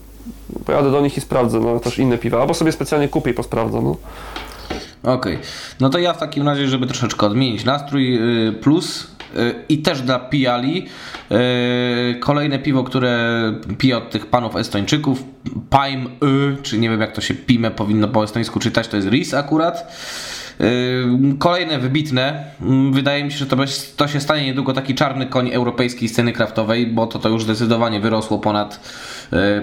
pojadę 0.67 0.91
do 0.91 1.01
nich 1.01 1.17
i 1.17 1.21
sprawdzę 1.21 1.61
no, 1.61 1.81
też 1.81 1.99
inne 1.99 2.19
piwa, 2.19 2.41
albo 2.41 2.55
sobie 2.55 2.73
specjalnie 2.73 3.09
kupię 3.09 3.31
i 3.31 3.35
posprawdzę. 3.35 3.81
No. 3.83 3.97
Okej, 5.03 5.35
okay. 5.35 5.39
no 5.81 5.91
to 5.91 5.99
ja 5.99 6.13
w 6.13 6.19
takim 6.19 6.47
razie, 6.47 6.69
żeby 6.69 6.87
troszeczkę 6.87 7.27
odmienić 7.27 7.65
nastrój 7.65 8.19
y, 8.49 8.53
plus 8.53 9.07
y, 9.37 9.55
i 9.69 9.79
też 9.79 10.03
dla 10.03 10.19
pijali 10.19 10.87
y, 11.33 12.19
kolejne 12.21 12.59
piwo, 12.59 12.85
które 12.85 13.53
piję 13.79 13.97
od 13.97 14.11
tych 14.11 14.27
panów 14.27 14.57
estończyków 14.57 15.25
Paim 15.71 16.07
Y, 16.07 16.63
czy 16.63 16.79
nie 16.79 16.91
wiem 16.91 17.01
jak 17.01 17.13
to 17.13 17.21
się 17.21 17.35
Pime 17.35 17.71
powinno 17.71 18.09
po 18.09 18.25
estońsku 18.25 18.61
czytać, 18.61 18.89
to 18.89 18.97
jest 18.97 19.09
Ris 19.09 19.35
akurat 19.35 19.93
Kolejne 21.39 21.79
wybitne, 21.79 22.45
wydaje 22.91 23.25
mi 23.25 23.33
się, 23.33 23.39
że 23.39 23.47
to, 23.47 23.57
to 23.97 24.09
się 24.09 24.21
stanie 24.21 24.45
niedługo 24.45 24.73
taki 24.73 24.95
czarny 24.95 25.27
koń 25.27 25.51
europejskiej 25.53 26.09
sceny 26.09 26.33
kraftowej, 26.33 26.87
bo 26.87 27.07
to, 27.07 27.19
to 27.19 27.29
już 27.29 27.45
zdecydowanie 27.45 28.01
wyrosło 28.01 28.39
ponad 28.39 28.81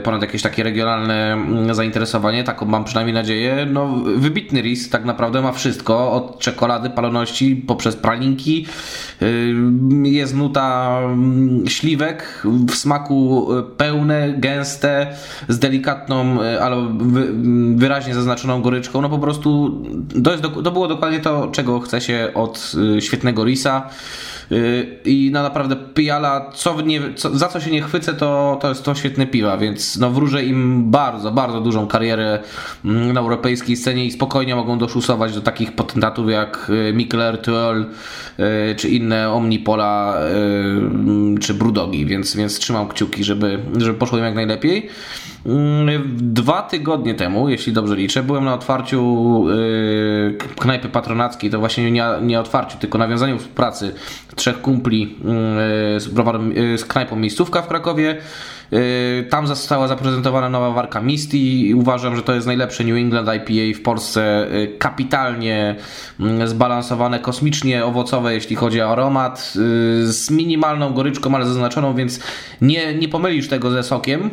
ponad 0.04 0.22
jakieś 0.22 0.42
takie 0.42 0.64
regionalne 0.64 1.34
mm, 1.34 1.76
zainteresowanie, 1.76 2.44
taką 2.44 2.66
mam 2.66 2.84
przynajmniej 2.84 3.14
nadzieję. 3.14 3.68
No, 3.72 3.88
wybitny 4.16 4.62
RIS 4.62 4.90
tak 4.90 5.06
naprawdę 5.06 5.42
ma 5.42 5.52
wszystko, 5.52 6.12
od 6.12 6.40
czekolady, 6.40 6.90
paloności, 6.90 7.56
poprzez 7.56 7.96
pralinki. 7.96 8.66
E, 9.22 9.26
jest 10.10 10.36
nuta 10.36 11.00
mm, 11.04 11.68
śliwek 11.68 12.44
w 12.68 12.76
smaku 12.76 13.48
e, 13.54 13.64
pełne, 13.64 14.34
gęste, 14.38 15.08
z 15.48 15.60
delikatną, 15.60 16.40
ale 16.62 16.76
mm, 16.76 17.78
wyraźnie 17.78 18.14
zaznaczoną 18.14 18.62
goryczką. 18.62 19.02
No 19.02 19.10
po 19.10 19.20
prostu 19.20 19.82
to, 20.24 20.32
jest, 20.32 20.44
to 20.44 20.72
było 20.72 20.88
dokładnie 20.88 21.20
to, 21.20 21.48
czego 21.48 21.80
chce 21.80 22.02
się 22.02 22.32
od 22.34 22.76
świetnego 23.00 23.46
RISa. 23.46 23.90
I 25.06 25.30
no 25.34 25.44
naprawdę 25.44 25.76
pijala, 25.76 26.52
co 26.54 26.82
nie, 26.82 27.02
co, 27.16 27.38
za 27.38 27.48
co 27.48 27.60
się 27.60 27.72
nie 27.72 27.82
chwycę, 27.82 28.14
to, 28.14 28.58
to 28.62 28.70
jest 28.70 28.84
to 28.84 28.96
świetne 28.96 29.28
piwa, 29.28 29.58
więc 29.58 29.98
no 29.98 30.10
wróżę 30.10 30.46
im 30.46 30.92
bardzo, 30.92 31.32
bardzo 31.32 31.62
dużą 31.62 31.88
karierę 31.88 32.40
mm, 32.86 33.14
na 33.14 33.20
europejskiej 33.20 33.78
scenie 33.78 34.06
i 34.06 34.12
spokojnie 34.12 34.56
mogą 34.56 34.78
doszusować 34.78 35.34
do 35.34 35.42
takich 35.42 35.72
potentatów 35.72 36.30
jak 36.30 36.72
y, 36.90 36.94
Mikler, 36.94 37.38
Tuel 37.38 37.86
y, 38.40 38.76
czy 38.76 38.90
inne 38.90 39.32
Omnipola 39.32 40.20
y, 41.36 41.40
czy 41.40 41.54
Brudogi, 41.54 42.06
więc, 42.06 42.36
więc 42.36 42.60
trzymam 42.60 42.88
kciuki, 42.88 43.24
żeby, 43.24 43.60
żeby 43.78 43.94
poszło 43.94 44.18
im 44.18 44.24
jak 44.24 44.36
najlepiej. 44.36 44.90
Mm, 45.46 46.18
dwa 46.18 46.62
tygodnie 46.62 47.16
temu, 47.16 47.50
jeśli 47.50 47.74
dobrze 47.74 47.96
liczę, 47.96 48.24
byłem 48.24 48.46
na 48.46 48.54
otwarciu 48.54 49.44
yy, 49.48 50.38
knajpy 50.60 50.90
patronackiej, 50.90 51.50
to 51.50 51.60
właśnie 51.60 51.92
nie, 51.92 52.06
nie 52.22 52.40
otwarciu, 52.40 52.78
tylko 52.78 52.98
nawiązaniu 52.98 53.40
współpracy 53.40 53.94
trzech 54.36 54.62
kumpli 54.62 55.02
yy, 55.02 56.00
z, 56.00 56.08
browarem, 56.08 56.52
yy, 56.52 56.78
z 56.78 56.86
knajpą 56.86 57.16
Miejscówka 57.16 57.62
w 57.62 57.68
Krakowie. 57.68 58.18
Tam 59.30 59.48
została 59.48 59.88
zaprezentowana 59.88 60.50
nowa 60.50 60.72
warka 60.72 61.02
Misty 61.02 61.38
i 61.38 61.74
uważam, 61.74 62.16
że 62.16 62.24
to 62.24 62.34
jest 62.34 62.48
najlepsze 62.48 62.84
New 62.84 62.98
England 62.98 63.30
IPA 63.36 63.80
w 63.80 63.82
Polsce. 63.82 64.48
Kapitalnie 64.80 65.76
yy, 66.20 66.48
zbalansowane, 66.48 67.20
kosmicznie 67.20 67.86
owocowe, 67.86 68.34
jeśli 68.34 68.56
chodzi 68.56 68.82
o 68.82 68.92
aromat, 68.92 69.54
z 70.04 70.32
minimalną 70.32 70.94
goryczką, 70.94 71.36
ale 71.36 71.46
zaznaczoną, 71.46 71.96
więc 71.96 72.20
nie, 72.62 72.96
nie 72.96 73.10
pomylisz 73.10 73.48
tego 73.48 73.72
ze 73.72 73.84
sokiem. 73.84 74.30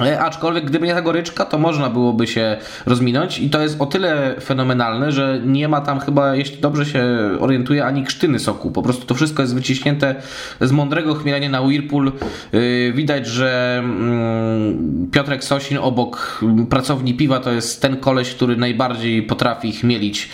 E, 0.00 0.20
aczkolwiek 0.20 0.64
gdyby 0.64 0.86
nie 0.86 0.94
ta 0.94 1.02
goryczka, 1.02 1.44
to 1.44 1.58
można 1.58 1.90
byłoby 1.90 2.26
się 2.26 2.56
rozminąć 2.86 3.38
i 3.38 3.50
to 3.50 3.60
jest 3.60 3.80
o 3.80 3.86
tyle 3.86 4.34
fenomenalne, 4.40 5.12
że 5.12 5.40
nie 5.44 5.68
ma 5.68 5.80
tam 5.80 6.00
chyba, 6.00 6.36
jeśli 6.36 6.58
dobrze 6.58 6.86
się 6.86 7.04
orientuję, 7.40 7.84
ani 7.84 8.04
krztyny 8.04 8.38
soku. 8.38 8.70
Po 8.70 8.82
prostu 8.82 9.06
to 9.06 9.14
wszystko 9.14 9.42
jest 9.42 9.54
wyciśnięte 9.54 10.14
z 10.60 10.72
mądrego 10.72 11.14
chmielenia 11.14 11.48
na 11.48 11.60
Whirlpool. 11.60 12.08
E, 12.08 12.92
widać, 12.92 13.26
że 13.26 13.78
mm, 13.78 15.08
Piotrek 15.12 15.44
Sosin 15.44 15.78
obok 15.78 16.40
pracowni 16.70 17.14
piwa 17.14 17.40
to 17.40 17.52
jest 17.52 17.82
ten 17.82 17.96
koleś, 17.96 18.34
który 18.34 18.56
najbardziej 18.56 19.22
potrafi 19.22 19.72
chmielić 19.72 20.28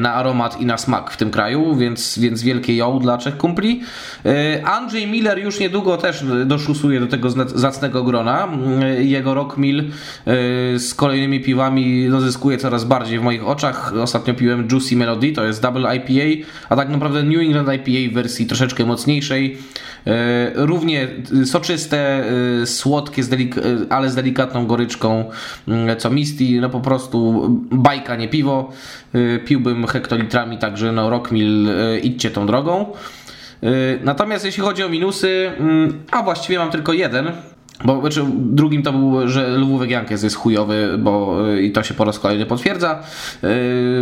na 0.00 0.14
aromat 0.14 0.60
i 0.60 0.66
na 0.66 0.78
smak 0.78 1.10
w 1.10 1.16
tym 1.16 1.30
kraju, 1.30 1.76
więc, 1.76 2.18
więc 2.18 2.42
wielkie 2.42 2.76
ją 2.76 2.98
dla 2.98 3.16
trzech 3.16 3.36
kumpli. 3.36 3.80
Andrzej 4.64 5.06
Miller 5.06 5.38
już 5.38 5.60
niedługo 5.60 5.96
też 5.96 6.24
doszusuje 6.46 7.00
do 7.00 7.06
tego 7.06 7.30
zacnego 7.54 8.04
grona 8.04 8.48
jego 8.98 9.34
Rock 9.34 9.56
Mill 9.56 9.90
z 10.78 10.94
kolejnymi 10.94 11.40
piwami 11.40 12.06
no, 12.10 12.20
zyskuje 12.20 12.58
coraz 12.58 12.84
bardziej 12.84 13.18
w 13.18 13.22
moich 13.22 13.48
oczach. 13.48 13.92
Ostatnio 14.02 14.34
piłem 14.34 14.68
Juicy 14.72 14.96
Melody, 14.96 15.32
to 15.32 15.44
jest 15.44 15.62
Double 15.62 15.96
IPA, 15.96 16.46
a 16.68 16.76
tak 16.76 16.88
naprawdę 16.88 17.22
New 17.22 17.40
England 17.40 17.68
IPA 17.68 18.10
w 18.10 18.14
wersji 18.14 18.46
troszeczkę 18.46 18.86
mocniejszej. 18.86 19.58
Równie 20.54 21.08
soczyste, 21.44 22.24
słodkie, 22.64 23.22
ale 23.90 24.10
z 24.10 24.14
delikatną 24.14 24.66
goryczką, 24.66 25.24
co 25.98 26.10
Misty, 26.10 26.44
no 26.60 26.70
po 26.70 26.80
prostu 26.80 27.48
bajka, 27.70 28.16
nie 28.16 28.28
piwo. 28.28 28.72
Piłbym 29.58 29.86
hektolitrami, 29.86 30.58
także 30.58 30.92
no 30.92 31.10
Rockmill, 31.10 31.68
idźcie 32.02 32.30
tą 32.30 32.46
drogą. 32.46 32.92
Natomiast 34.04 34.44
jeśli 34.44 34.62
chodzi 34.62 34.84
o 34.84 34.88
minusy, 34.88 35.52
mm, 35.58 36.04
a 36.10 36.22
właściwie 36.22 36.58
mam 36.58 36.70
tylko 36.70 36.92
jeden, 36.92 37.32
bo 37.84 38.00
znaczy, 38.00 38.24
drugim 38.34 38.82
to 38.82 38.92
był, 38.92 39.28
że 39.28 39.48
Lwówek 39.48 39.90
Jankes 39.90 40.22
jest 40.22 40.36
chujowy, 40.36 40.98
bo 40.98 41.38
y, 41.50 41.62
i 41.62 41.72
to 41.72 41.82
się 41.82 41.94
po 41.94 42.04
raz 42.04 42.18
kolejny 42.18 42.46
potwierdza. 42.46 43.02
Yy, 43.42 43.48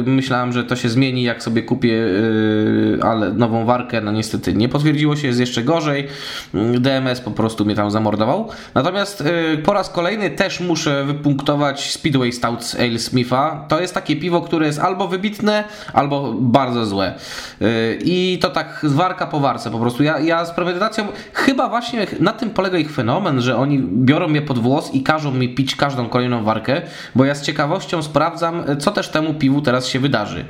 myślałem, 0.07 0.53
że 0.53 0.65
to 0.65 0.77
się 0.77 0.89
zmieni, 0.89 1.23
jak 1.23 1.43
sobie 1.43 1.63
kupię 1.63 1.89
yy, 1.89 2.99
ale 3.03 3.33
nową 3.33 3.65
warkę, 3.65 4.01
no 4.01 4.13
niestety 4.13 4.55
nie 4.55 4.69
potwierdziło 4.69 5.17
się, 5.17 5.27
jest 5.27 5.41
jeszcze 5.41 5.63
gorzej. 5.63 6.09
Yy, 6.55 6.81
DMS 6.81 7.21
po 7.21 7.31
prostu 7.31 7.65
mnie 7.65 7.75
tam 7.75 7.91
zamordował. 7.91 8.49
Natomiast 8.75 9.25
yy, 9.51 9.59
po 9.59 9.73
raz 9.73 9.91
kolejny 9.91 10.31
też 10.31 10.61
muszę 10.61 11.05
wypunktować 11.05 11.93
Speedway 11.93 12.33
Stouts 12.33 12.77
Ale 12.81 12.99
Smitha. 12.99 13.65
To 13.69 13.81
jest 13.81 13.95
takie 13.95 14.17
piwo, 14.17 14.41
które 14.41 14.67
jest 14.67 14.79
albo 14.79 15.09
wybitne, 15.09 15.65
albo 15.93 16.35
bardzo 16.39 16.87
złe. 16.87 17.15
Yy, 17.61 17.69
I 18.05 18.39
to 18.43 18.51
tak 18.51 18.81
z 18.83 18.93
warka 18.93 19.27
po 19.27 19.41
warce 19.41 19.71
po 19.71 19.79
prostu. 19.79 20.03
Ja, 20.03 20.19
ja 20.19 20.45
z 20.45 20.51
premedytacją, 20.51 21.07
chyba 21.33 21.69
właśnie 21.69 22.07
na 22.21 22.33
tym 22.33 22.51
polega 22.51 22.79
ich 22.79 22.93
fenomen, 22.93 23.41
że 23.41 23.57
oni 23.57 23.66
biorą 23.79 24.29
mnie 24.29 24.43
pod 24.43 24.59
włos 24.59 24.95
i 24.95 25.03
każą 25.03 25.31
mi 25.33 25.55
pić 25.55 25.77
każdą 25.77 26.09
kolejną 26.09 26.45
warkę, 26.45 26.83
bo 27.15 27.25
ja 27.25 27.35
z 27.35 27.43
ciekawością 27.43 28.03
sprawdzam, 28.03 28.65
co 28.79 28.91
też 28.91 29.09
temu 29.09 29.35
piwu 29.35 29.61
teraz 29.61 29.87
się 29.87 30.01
wydarzy. 30.01 30.45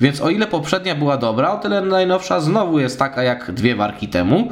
Więc 0.00 0.20
o 0.20 0.30
ile 0.30 0.46
poprzednia 0.46 0.94
była 0.94 1.16
dobra, 1.16 1.52
o 1.52 1.58
tyle 1.58 1.80
najnowsza 1.80 2.40
znowu 2.40 2.78
jest 2.78 2.98
taka 2.98 3.22
jak 3.22 3.52
dwie 3.52 3.76
warki 3.76 4.08
temu, 4.08 4.48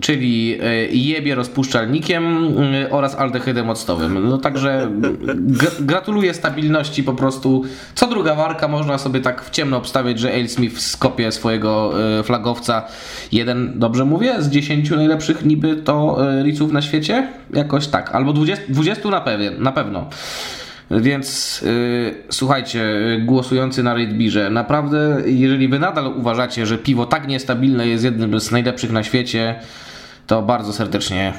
czyli 0.00 0.58
e, 0.62 0.86
jebie 0.86 1.34
rozpuszczalnikiem 1.34 2.54
e, 2.74 2.90
oraz 2.90 3.14
aldehydem 3.14 3.70
octowym. 3.70 4.28
No 4.28 4.38
także 4.38 4.90
gratuluję 5.80 6.34
stabilności 6.34 7.02
po 7.02 7.12
prostu. 7.12 7.62
Co 7.94 8.06
druga 8.06 8.34
warka 8.34 8.68
można 8.68 8.98
sobie 8.98 9.20
tak 9.20 9.44
w 9.44 9.50
ciemno 9.50 9.76
obstawiać, 9.76 10.18
że 10.18 10.32
AleSmith 10.32 10.80
skopie 10.80 11.32
swojego 11.32 11.92
e, 12.18 12.22
flagowca. 12.22 12.82
Jeden, 13.32 13.72
dobrze 13.76 14.04
mówię, 14.04 14.34
z 14.38 14.48
10 14.48 14.90
najlepszych 14.90 15.44
niby 15.44 15.76
to 15.76 16.18
liców 16.42 16.72
na 16.72 16.82
świecie? 16.82 17.28
Jakoś 17.54 17.86
tak. 17.86 18.14
Albo 18.14 18.32
20, 18.32 18.64
20 18.68 19.10
na, 19.10 19.20
pewnie, 19.20 19.50
na 19.50 19.72
pewno. 19.72 20.06
Więc 20.90 21.60
yy, 21.62 22.14
słuchajcie, 22.30 22.84
głosujący 23.24 23.82
na 23.82 23.94
Raidbirze, 23.94 24.50
naprawdę, 24.50 25.22
jeżeli 25.26 25.68
wy 25.68 25.78
nadal 25.78 26.12
uważacie, 26.16 26.66
że 26.66 26.78
piwo 26.78 27.06
tak 27.06 27.28
niestabilne 27.28 27.88
jest 27.88 28.04
jednym 28.04 28.40
z 28.40 28.50
najlepszych 28.50 28.92
na 28.92 29.02
świecie, 29.02 29.54
to 30.26 30.42
bardzo 30.42 30.72
serdecznie 30.72 31.32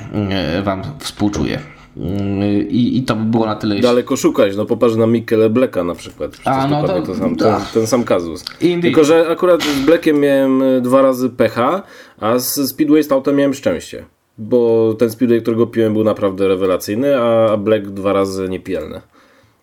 yy, 0.55 0.63
wam 0.63 0.81
współczuję. 0.99 1.59
Yy, 1.97 2.63
I, 2.63 2.97
I 2.97 3.03
to 3.03 3.15
by 3.15 3.23
było 3.23 3.45
na 3.45 3.55
tyle. 3.55 3.79
Daleko 3.79 4.15
szukać, 4.15 4.55
no 4.55 4.65
popatrz 4.65 4.95
na 4.95 5.07
Mikkele 5.07 5.49
Blacka 5.49 5.83
na 5.83 5.95
przykład. 5.95 6.31
Przecież 6.31 6.47
A, 6.47 6.67
no 6.67 6.83
to, 6.87 7.01
to 7.01 7.15
sam, 7.15 7.35
ten, 7.35 7.55
ten, 7.73 7.87
sam 7.87 8.03
kazus. 8.03 8.45
Indeed. 8.61 8.81
Tylko, 8.81 9.03
że 9.03 9.27
akurat 9.31 9.63
z 9.63 9.79
Blackiem 9.79 10.19
miałem 10.19 10.63
dwa 10.81 11.01
razy 11.01 11.29
pecha, 11.29 11.83
a 12.19 12.39
z 12.39 12.69
Speedway 12.69 13.03
Stoutem 13.03 13.35
miałem 13.35 13.53
szczęście 13.53 14.05
bo 14.37 14.93
ten 14.99 15.09
Speedway, 15.09 15.41
którego 15.41 15.67
piłem 15.67 15.93
był 15.93 16.03
naprawdę 16.03 16.47
rewelacyjny, 16.47 17.17
a 17.17 17.57
Black 17.57 17.85
dwa 17.85 18.13
razy 18.13 18.49
niepijalny. 18.49 19.01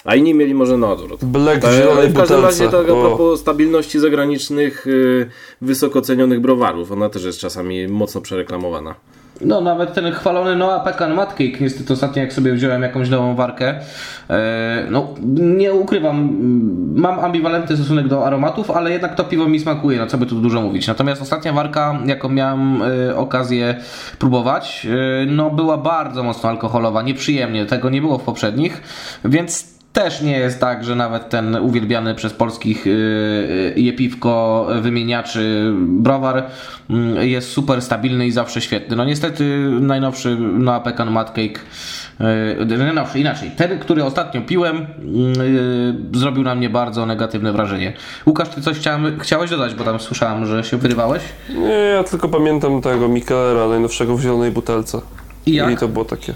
A 0.05 0.15
inni 0.15 0.35
mieli 0.35 0.55
może 0.55 0.78
na 0.78 0.93
odwrót. 0.93 1.24
Black 1.24 1.66
w 1.66 1.73
zielonej 1.73 2.09
W 2.09 2.16
każdym 2.16 2.40
razie 2.43 2.69
to 2.69 2.81
a 2.81 2.85
propos 2.85 3.40
stabilności 3.40 3.99
zagranicznych, 3.99 4.86
yy, 4.86 5.31
wysoko 5.61 6.01
cenionych 6.01 6.40
browarów. 6.40 6.93
Ona 6.93 7.09
też 7.09 7.24
jest 7.24 7.39
czasami 7.39 7.89
mocno 7.89 8.20
przereklamowana. 8.20 8.94
No, 9.41 9.61
nawet 9.61 9.95
ten 9.95 10.13
chwalony 10.13 10.57
Noah 10.57 10.85
Pekan 10.85 11.15
Matcake, 11.15 11.61
niestety 11.61 11.93
ostatnio 11.93 12.23
jak 12.23 12.33
sobie 12.33 12.53
wziąłem 12.53 12.83
jakąś 12.83 13.11
nową 13.11 13.35
warkę, 13.35 13.75
e, 14.31 14.87
no 14.91 15.15
nie 15.35 15.73
ukrywam, 15.73 16.39
mam 16.95 17.21
ambiwalentny 17.21 17.77
stosunek 17.77 18.09
do 18.09 18.27
aromatów, 18.27 18.71
ale 18.71 18.91
jednak 18.91 19.15
to 19.15 19.25
piwo 19.25 19.49
mi 19.49 19.61
smakuje, 19.61 19.99
no 19.99 20.07
co 20.07 20.19
by 20.19 20.27
tu 20.27 20.41
dużo 20.41 20.61
mówić. 20.61 20.87
Natomiast 20.87 21.23
ostatnia 21.23 21.53
warka, 21.53 21.99
jaką 22.07 22.29
miałem 22.29 22.83
e, 22.83 23.17
okazję 23.17 23.75
próbować, 24.19 24.87
e, 24.87 25.27
no 25.27 25.51
była 25.51 25.79
bardzo 25.79 26.23
mocno 26.23 26.49
alkoholowa, 26.49 27.03
nieprzyjemnie, 27.03 27.67
tego 27.67 27.91
nie 27.91 28.01
było 28.01 28.19
w 28.19 28.23
poprzednich, 28.23 28.83
więc 29.25 29.73
też 29.93 30.23
nie 30.23 30.39
jest 30.39 30.60
tak, 30.60 30.85
że 30.85 30.97
nawet 30.97 31.28
ten 31.28 31.56
uwielbiany 31.56 32.14
przez 32.14 32.32
polskich 32.32 32.86
yy, 32.86 33.73
jepiwko 33.77 34.66
wymieniaczy 34.81 35.73
browar 35.77 36.44
mm, 36.90 37.28
jest 37.28 37.51
super 37.51 37.82
stabilny 37.82 38.27
i 38.27 38.32
zawsze 38.32 38.60
świetny. 38.60 38.97
No 38.97 39.05
niestety 39.05 39.44
najnowszy 39.81 40.36
Noa 40.36 40.81
Pekan 40.81 41.10
Matcake 41.10 41.60
yy, 42.69 42.78
najnowszy, 42.78 43.20
inaczej, 43.20 43.51
ten, 43.56 43.78
który 43.78 44.05
ostatnio 44.05 44.40
piłem 44.40 44.86
zrobił 46.14 46.43
na 46.43 46.55
mnie 46.55 46.70
bardzo 46.70 47.06
negatywne 47.06 47.52
wrażenie. 47.52 47.93
Łukasz, 48.27 48.48
ty 48.48 48.60
coś 48.60 48.78
chciałem, 48.78 49.20
chciałeś 49.20 49.51
dodać, 49.51 49.74
bo 49.74 49.85
tam 49.85 50.01
słyszałem, 50.01 50.47
że 50.47 50.64
się 50.64 50.77
wyrywałeś? 50.77 51.23
Nie, 51.55 51.69
ja 51.69 52.05
tylko 52.05 52.28
pamiętam 52.28 52.82
tego 52.82 53.09
Mikelera 53.09 53.69
najnowszego 53.69 54.16
w 54.16 54.20
zielonej 54.20 54.51
butelce. 54.51 55.01
I 55.47 55.55
jak? 55.55 55.70
I 55.70 55.77
to 55.77 55.89
było 55.89 56.05
takie... 56.05 56.35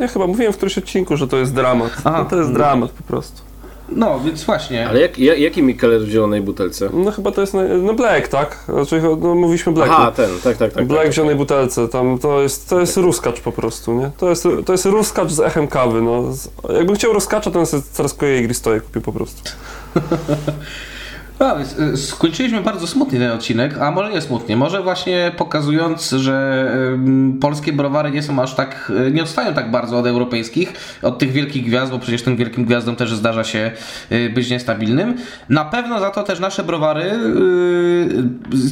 Ja 0.00 0.08
chyba 0.08 0.26
mówiłem 0.26 0.52
w 0.52 0.56
którymś 0.56 0.78
odcinku, 0.78 1.16
że 1.16 1.28
to 1.28 1.36
jest 1.36 1.54
dramat. 1.54 1.90
Aha. 2.04 2.18
No 2.18 2.30
to 2.30 2.36
jest 2.36 2.52
dramat 2.52 2.90
po 2.90 3.02
prostu. 3.02 3.42
No, 3.88 4.20
więc 4.20 4.44
właśnie. 4.44 4.88
Ale 4.88 5.00
jak, 5.00 5.18
jak, 5.18 5.38
jaki 5.38 5.62
Mikeller 5.62 6.00
w 6.00 6.08
zielonej 6.08 6.40
butelce? 6.40 6.90
No 6.92 7.10
chyba 7.10 7.32
to 7.32 7.40
jest, 7.40 7.54
no 7.82 7.94
Black, 7.94 8.28
tak? 8.28 8.64
Znaczy, 8.68 9.02
no, 9.20 9.34
mówiliśmy 9.34 9.72
Black. 9.72 9.90
Aha, 9.92 10.12
ten, 10.12 10.30
tak, 10.44 10.56
tak, 10.56 10.72
tak. 10.72 10.86
Black 10.86 11.02
tak, 11.02 11.12
w 11.12 11.14
zielonej 11.14 11.34
tak. 11.34 11.38
butelce, 11.38 11.88
tam 11.88 12.18
to 12.18 12.42
jest, 12.42 12.68
to 12.68 12.80
jest 12.80 12.96
ruskacz 12.96 13.40
po 13.40 13.52
prostu, 13.52 13.94
nie? 13.94 14.10
To 14.18 14.30
jest, 14.30 14.48
to 14.66 14.72
jest 14.72 14.86
ruskacz 14.86 15.30
z 15.30 15.40
echem 15.40 15.68
kawy, 15.68 16.02
no. 16.02 16.22
Jakbym 16.76 16.96
chciał 16.96 17.12
ruskacza, 17.12 17.50
to 17.50 17.58
bym 17.58 17.66
sobie 17.66 17.82
teraz 17.96 18.14
koje 18.14 18.40
i 18.40 18.42
gristoje 18.42 18.80
kupił 18.80 19.02
po 19.02 19.12
prostu. 19.12 19.42
A, 21.38 21.56
y, 21.92 21.96
skończyliśmy 21.96 22.60
bardzo 22.60 22.86
smutnie 22.86 23.18
ten 23.18 23.30
odcinek, 23.30 23.78
a 23.78 23.90
może 23.90 24.10
nie 24.10 24.20
smutnie, 24.20 24.56
może 24.56 24.82
właśnie 24.82 25.32
pokazując, 25.36 26.10
że 26.10 26.44
polskie 27.40 27.72
browary 27.72 28.10
nie 28.10 28.22
są 28.22 28.42
aż 28.42 28.54
tak, 28.54 28.92
y, 29.08 29.10
nie 29.12 29.22
odstają 29.22 29.54
tak 29.54 29.70
bardzo 29.70 29.98
od 29.98 30.06
europejskich, 30.06 30.72
od 31.02 31.18
tych 31.18 31.32
wielkich 31.32 31.64
gwiazd, 31.64 31.92
bo 31.92 31.98
przecież 31.98 32.22
tym 32.22 32.36
wielkim 32.36 32.64
gwiazdom 32.64 32.96
też 32.96 33.14
zdarza 33.14 33.44
się 33.44 33.70
y, 34.12 34.30
być 34.30 34.50
niestabilnym. 34.50 35.16
Na 35.48 35.64
pewno 35.64 36.00
za 36.00 36.10
to 36.10 36.22
też 36.22 36.40
nasze 36.40 36.64
browary 36.64 37.12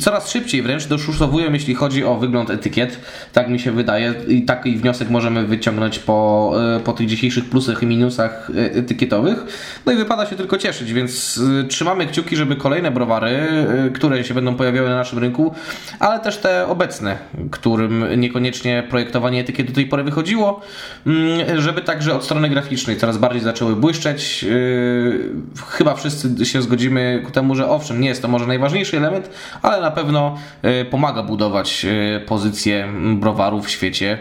coraz 0.00 0.30
szybciej 0.30 0.62
wręcz 0.62 0.86
doszusowują, 0.86 1.52
jeśli 1.52 1.74
chodzi 1.74 2.04
o 2.04 2.16
wygląd 2.16 2.50
etykiet. 2.50 2.98
Tak 3.32 3.48
mi 3.48 3.60
się 3.60 3.72
wydaje 3.72 4.14
i 4.28 4.42
taki 4.42 4.76
wniosek 4.76 5.10
możemy 5.10 5.46
wyciągnąć 5.46 5.98
po, 5.98 6.54
po 6.84 6.92
tych 6.92 7.06
dzisiejszych 7.06 7.44
plusach 7.44 7.82
i 7.82 7.86
minusach 7.86 8.50
etykietowych. 8.56 9.44
No 9.86 9.92
i 9.92 9.96
wypada 9.96 10.26
się 10.26 10.36
tylko 10.36 10.58
cieszyć, 10.58 10.92
więc 10.92 11.40
trzymamy 11.68 12.06
kciuki, 12.06 12.36
żeby 12.36 12.51
kolejne 12.56 12.90
browary, 12.90 13.38
y, 13.86 13.90
które 13.90 14.24
się 14.24 14.34
będą 14.34 14.54
pojawiały 14.54 14.88
na 14.88 14.96
naszym 14.96 15.18
rynku, 15.18 15.54
ale 15.98 16.20
też 16.20 16.38
te 16.38 16.66
obecne, 16.66 17.18
którym 17.50 18.20
niekoniecznie 18.20 18.82
projektowanie 18.90 19.40
etykiet 19.40 19.66
do 19.66 19.72
tej 19.72 19.86
pory 19.86 20.04
wychodziło, 20.04 20.60
mm, 21.06 21.60
żeby 21.60 21.82
także 21.82 22.14
od 22.14 22.24
strony 22.24 22.48
graficznej 22.48 22.96
coraz 22.96 23.18
bardziej 23.18 23.42
zaczęły 23.42 23.76
błyszczeć. 23.76 24.44
Y, 24.48 25.30
chyba 25.68 25.94
wszyscy 25.94 26.46
się 26.46 26.62
zgodzimy 26.62 27.22
ku 27.24 27.30
temu, 27.30 27.54
że 27.54 27.68
owszem, 27.68 28.00
nie 28.00 28.08
jest 28.08 28.22
to 28.22 28.28
może 28.28 28.46
najważniejszy 28.46 28.96
element, 28.96 29.30
ale 29.62 29.80
na 29.80 29.90
pewno 29.90 30.38
y, 30.64 30.84
pomaga 30.84 31.22
budować 31.22 31.86
pozycję 32.26 32.88
browarów 33.16 33.66
w 33.66 33.70
świecie 33.70 34.18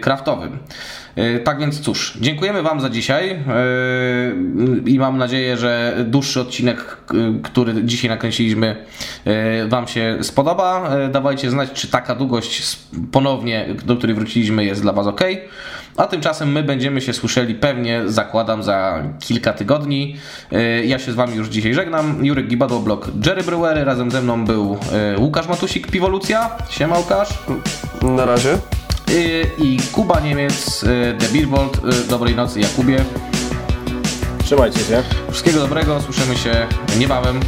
kraftowym. 0.00 0.58
E, 1.16 1.38
tak 1.38 1.58
więc 1.58 1.80
cóż, 1.80 2.18
dziękujemy 2.20 2.62
Wam 2.62 2.80
za 2.80 2.90
dzisiaj 2.90 3.30
e, 3.30 3.40
i 4.86 4.98
mam 4.98 5.18
nadzieję, 5.18 5.56
że 5.56 5.96
dłuższy 6.04 6.40
odcinek, 6.40 6.96
który 7.42 7.84
dzisiaj 7.84 8.10
nakręciliśmy, 8.10 8.76
e, 9.24 9.68
Wam 9.68 9.88
się 9.88 10.18
spodoba. 10.22 10.90
Dawajcie 11.12 11.50
znać, 11.50 11.72
czy 11.72 11.88
taka 11.88 12.14
długość 12.14 12.78
ponownie, 13.12 13.66
do 13.84 13.96
której 13.96 14.16
wróciliśmy, 14.16 14.64
jest 14.64 14.82
dla 14.82 14.92
Was 14.92 15.06
ok. 15.06 15.20
A 15.96 16.06
tymczasem 16.06 16.52
my 16.52 16.62
będziemy 16.62 17.00
się 17.00 17.12
słyszeli 17.12 17.54
pewnie, 17.54 18.02
zakładam, 18.06 18.62
za 18.62 19.02
kilka 19.20 19.52
tygodni. 19.52 20.16
Ja 20.84 20.98
się 20.98 21.12
z 21.12 21.14
Wami 21.14 21.36
już 21.36 21.48
dzisiaj 21.48 21.74
żegnam. 21.74 22.26
Jurek 22.26 22.46
Gibadło, 22.46 22.80
blog 22.80 23.10
Jerry 23.26 23.42
Brewery. 23.42 23.84
Razem 23.84 24.10
ze 24.10 24.22
mną 24.22 24.44
był 24.44 24.78
Łukasz 25.18 25.48
Matusik, 25.48 25.90
Piwolucja. 25.90 26.50
Siema 26.70 26.98
Łukasz. 26.98 27.28
Na 28.02 28.24
razie. 28.24 28.58
Y, 29.10 29.50
i 29.58 29.78
Kuba 29.92 30.20
Niemiec, 30.20 30.82
y, 30.82 31.16
The 31.18 31.28
Billboard. 31.28 31.84
Y, 31.84 32.08
dobrej 32.08 32.34
nocy 32.34 32.60
Jakubie. 32.60 33.04
Trzymajcie 34.44 34.80
się. 34.80 35.02
Wszystkiego 35.30 35.60
dobrego, 35.60 36.00
słyszymy 36.00 36.36
się 36.36 36.66
niebawem. 36.98 37.40